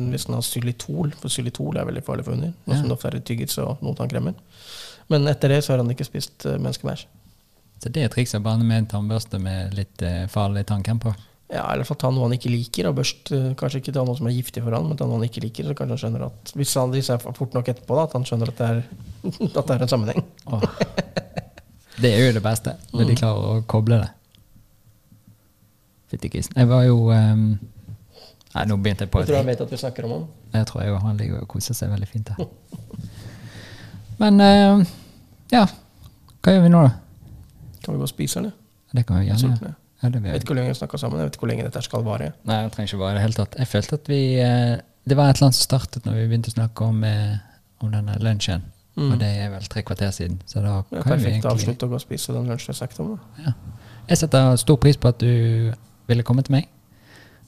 hvis 0.10 0.26
den 0.26 0.34
har 0.34 0.42
xylitol, 0.42 1.12
for 1.14 1.30
xylitol 1.30 1.78
er 1.78 1.86
veldig 1.86 2.04
farlig 2.04 2.24
for 2.26 2.34
hunder. 2.34 2.54
Noe 2.66 2.76
Ja. 2.76 2.80
som 2.82 2.90
det 2.90 2.98
ofte 2.98 3.08
er 3.08 3.20
tygget 3.20 3.26
tyggis 3.50 3.58
og 3.60 3.78
noen 3.84 3.96
tannkremer. 3.96 4.34
Men 5.10 5.28
etter 5.28 5.48
det 5.50 5.64
så 5.64 5.74
har 5.74 5.78
han 5.84 5.90
ikke 5.92 6.06
spist 6.06 6.46
eh, 6.46 6.58
menneskebæsj. 6.58 7.06
Så 7.84 7.92
det 7.94 8.04
er 8.04 8.10
trikset 8.10 8.42
bare 8.42 8.58
med 8.64 8.78
en 8.78 8.88
tannbørste 8.88 9.40
med 9.40 9.76
litt 9.78 10.02
eh, 10.02 10.26
farlig 10.26 10.66
tannkrem 10.66 11.00
på. 11.00 11.14
Ja, 11.48 11.64
i 11.72 11.78
hvert 11.80 11.88
fall 11.88 11.98
ta 12.02 12.10
noe 12.12 12.26
han 12.28 12.34
ikke 12.36 12.50
liker, 12.52 12.90
og 12.90 12.98
børst 12.98 13.30
eh, 13.32 13.54
kanskje 13.56 13.80
ikke 13.80 13.94
ta 13.96 14.02
noe 14.04 14.18
som 14.20 14.28
er 14.28 14.34
giftig 14.36 14.60
for 14.66 14.76
han, 14.76 14.84
men 14.90 14.98
ta 15.00 15.06
noe 15.08 15.16
han 15.22 15.28
ikke 15.30 15.40
liker, 15.46 15.64
så 15.70 15.76
kanskje 15.80 15.94
han 15.96 16.02
skjønner 16.02 16.26
at 16.26 16.52
hvis 16.60 16.74
han 16.76 16.92
hvis 16.92 17.08
seg 17.08 17.24
fort 17.24 17.56
nok 17.56 17.70
etterpå, 17.72 17.96
da, 17.96 18.04
at 18.10 18.16
han 18.18 18.26
skjønner 18.28 18.52
at 18.52 18.60
det 18.60 18.68
er, 18.68 18.82
at 19.62 19.62
det 19.70 19.78
er 19.78 19.86
en 19.86 19.94
sammenheng. 19.94 20.26
Åh. 20.52 20.66
Det 22.04 22.12
er 22.14 22.26
jo 22.28 22.34
det 22.36 22.44
beste, 22.46 22.76
når 22.92 23.06
Mm. 23.06 23.08
de 23.14 23.16
klarer 23.22 23.48
å 23.48 23.62
koble 23.66 24.02
det. 24.04 24.10
Fytti 26.12 26.30
grisen. 26.36 26.54
Jeg 26.56 26.68
var 26.70 26.84
jo 26.88 27.00
um, 27.12 27.48
Nei, 28.54 28.64
nå 28.70 28.78
begynte 28.80 29.04
jeg 29.06 29.12
på 29.12 29.20
Jeg 29.24 29.28
tror 29.32 29.40
han 29.42 29.50
vet 29.50 29.64
at 29.66 29.72
vi 29.74 29.80
snakker 29.82 30.06
om 30.08 30.14
han. 30.18 30.28
Jeg 30.54 30.68
tror 30.70 30.84
jeg 30.84 31.00
han 31.04 31.18
ligger 31.20 31.42
og 31.44 31.48
koser 31.52 31.76
seg 31.78 31.90
veldig 31.92 32.08
fint 32.12 32.30
her. 32.32 32.48
Men 34.22 34.40
uh, 34.42 34.86
ja, 35.52 35.66
hva 36.44 36.54
gjør 36.56 36.64
vi 36.68 36.72
nå, 36.76 36.86
da? 36.88 36.94
Kan 37.84 37.94
vi 37.96 38.00
gå 38.02 38.08
og 38.08 38.12
spise, 38.12 38.40
eller? 38.42 38.56
Det 38.96 39.04
kan 39.08 39.20
vi 39.20 39.28
gjerne 39.28 39.52
gjøre. 39.58 39.74
Ja, 40.02 40.10
Jeg 40.14 40.22
vet 40.22 40.44
ikke 40.44 40.54
hvor 40.54 40.60
lenge 40.60 40.74
vi 40.74 40.78
snakka 40.78 41.00
sammen. 41.02 41.20
Jeg 41.20 41.30
vet 41.30 41.36
ikke 41.36 41.46
hvor 41.46 41.52
lenge 41.52 41.66
dette 41.66 41.82
skal 41.82 42.04
vare. 42.06 42.32
Nei, 42.46 42.58
jeg 42.62 42.72
trenger 42.76 42.94
ikke 42.94 43.02
vare 43.02 43.16
i 43.16 43.18
det 43.18 43.26
hele 43.26 43.38
tatt. 43.40 43.58
Jeg 43.58 43.68
følte 43.72 43.98
at 43.98 44.10
vi 44.12 44.22
eh, 44.44 44.78
Det 45.08 45.18
var 45.18 45.30
et 45.32 45.38
eller 45.40 45.48
annet 45.48 45.58
som 45.58 45.68
startet 45.70 46.06
når 46.06 46.18
vi 46.20 46.28
begynte 46.28 46.52
å 46.52 46.56
snakke 46.58 46.90
om, 46.92 47.04
eh, 47.08 47.38
om 47.82 47.92
denne 47.96 48.18
lunsjen. 48.22 48.66
Mm. 48.98 49.12
Og 49.12 49.20
det 49.22 49.28
er 49.42 49.50
vel 49.54 49.68
tre 49.70 49.84
kvarter 49.86 50.14
siden. 50.14 50.40
Så 50.46 50.62
da 50.62 50.80
kan 50.82 50.98
vi 50.98 51.02
perfekt 51.02 51.26
vi 51.26 51.32
egentlig 51.32 51.52
avslutt 51.52 51.84
å 51.86 51.90
gå 51.92 51.98
og 51.98 52.02
spise 52.04 52.34
den 52.34 52.50
lunsjen 52.50 52.74
jeg 52.74 52.80
snakket 52.82 53.04
om. 53.04 53.12
Da. 53.16 53.44
ja. 53.48 53.84
Jeg 54.08 54.22
setter 54.22 54.56
stor 54.62 54.80
pris 54.82 54.98
på 54.98 55.10
at 55.12 55.20
du 55.20 55.74
ville 56.08 56.24
komme 56.24 56.46
til 56.46 56.56
meg. 56.58 56.70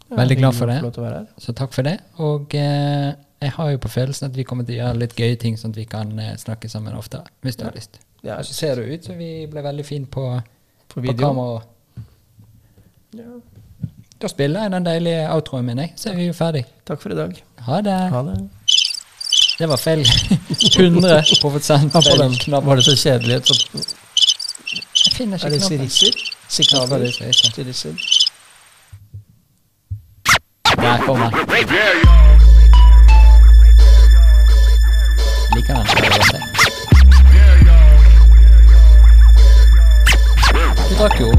Ja, 0.09 0.17
Veldig 0.17 0.37
glad 0.37 0.57
for 0.57 0.69
det. 0.69 1.25
Så 1.37 1.53
takk 1.53 1.73
for 1.73 1.85
det. 1.85 1.99
Og 2.17 2.53
eh, 2.57 3.13
jeg 3.39 3.51
har 3.55 3.71
jo 3.71 3.81
på 3.81 3.91
følelsen 3.93 4.29
at 4.29 4.37
vi 4.37 4.43
kommer 4.43 4.65
til 4.67 4.79
å 4.79 4.83
gjøre 4.83 4.99
litt 4.99 5.15
gøye 5.17 5.37
ting, 5.39 5.57
sånn 5.57 5.73
at 5.73 5.79
vi 5.79 5.85
kan 5.89 6.11
eh, 6.19 6.33
snakke 6.41 6.69
sammen 6.69 6.97
oftere. 6.97 7.29
Hvis 7.45 7.59
du 7.59 7.65
har 7.67 7.75
lyst. 7.77 8.01
Ja, 8.25 8.39
så 8.43 8.53
ser 8.53 8.81
det 8.81 8.89
ut 8.89 9.05
som 9.07 9.17
vi 9.21 9.45
ble 9.47 9.63
veldig 9.63 9.85
fine 9.87 10.09
på, 10.11 10.25
på 10.91 11.03
på 11.05 11.15
kamera. 11.15 11.61
Ja. 13.17 13.23
Da 14.21 14.27
spiller 14.27 14.61
jeg 14.67 14.71
den 14.71 14.85
deilige 14.85 15.29
outroen 15.33 15.65
min, 15.65 15.79
jeg. 15.79 15.93
Så 15.97 16.09
er 16.11 16.15
vi 16.19 16.25
jo 16.27 16.33
ferdig. 16.35 16.65
Takk 16.87 17.01
for 17.01 17.09
i 17.13 17.15
dag. 17.15 17.37
Ha 17.67 17.79
det. 17.81 17.95
Ha 18.13 18.21
det. 18.27 18.37
Det 19.59 19.69
var 19.69 19.77
feil. 19.77 20.03
100 20.79 21.23
prosent 21.41 21.93
Ja, 21.93 21.99
på 21.99 22.01
feil 22.17 22.37
knapp. 22.43 22.65
var 22.65 22.75
det 22.75 22.85
så 22.85 22.95
kjedelig. 22.95 23.41
Så 23.45 23.53
Jeg 25.05 25.13
finner 25.15 25.37
er 25.37 25.49
ikke 25.49 25.59
knappen. 26.69 26.93
Er 26.93 26.97
det 26.99 27.07
er 27.07 27.11
sirisser. 27.11 27.51
Sirisser. 27.55 27.93
Der 30.79 30.97
kom 31.05 31.17
den. 31.19 31.31
Liker 35.55 35.73
den. 35.73 35.85
Du 40.89 40.95
drakk 40.97 41.19
jo 41.19 41.29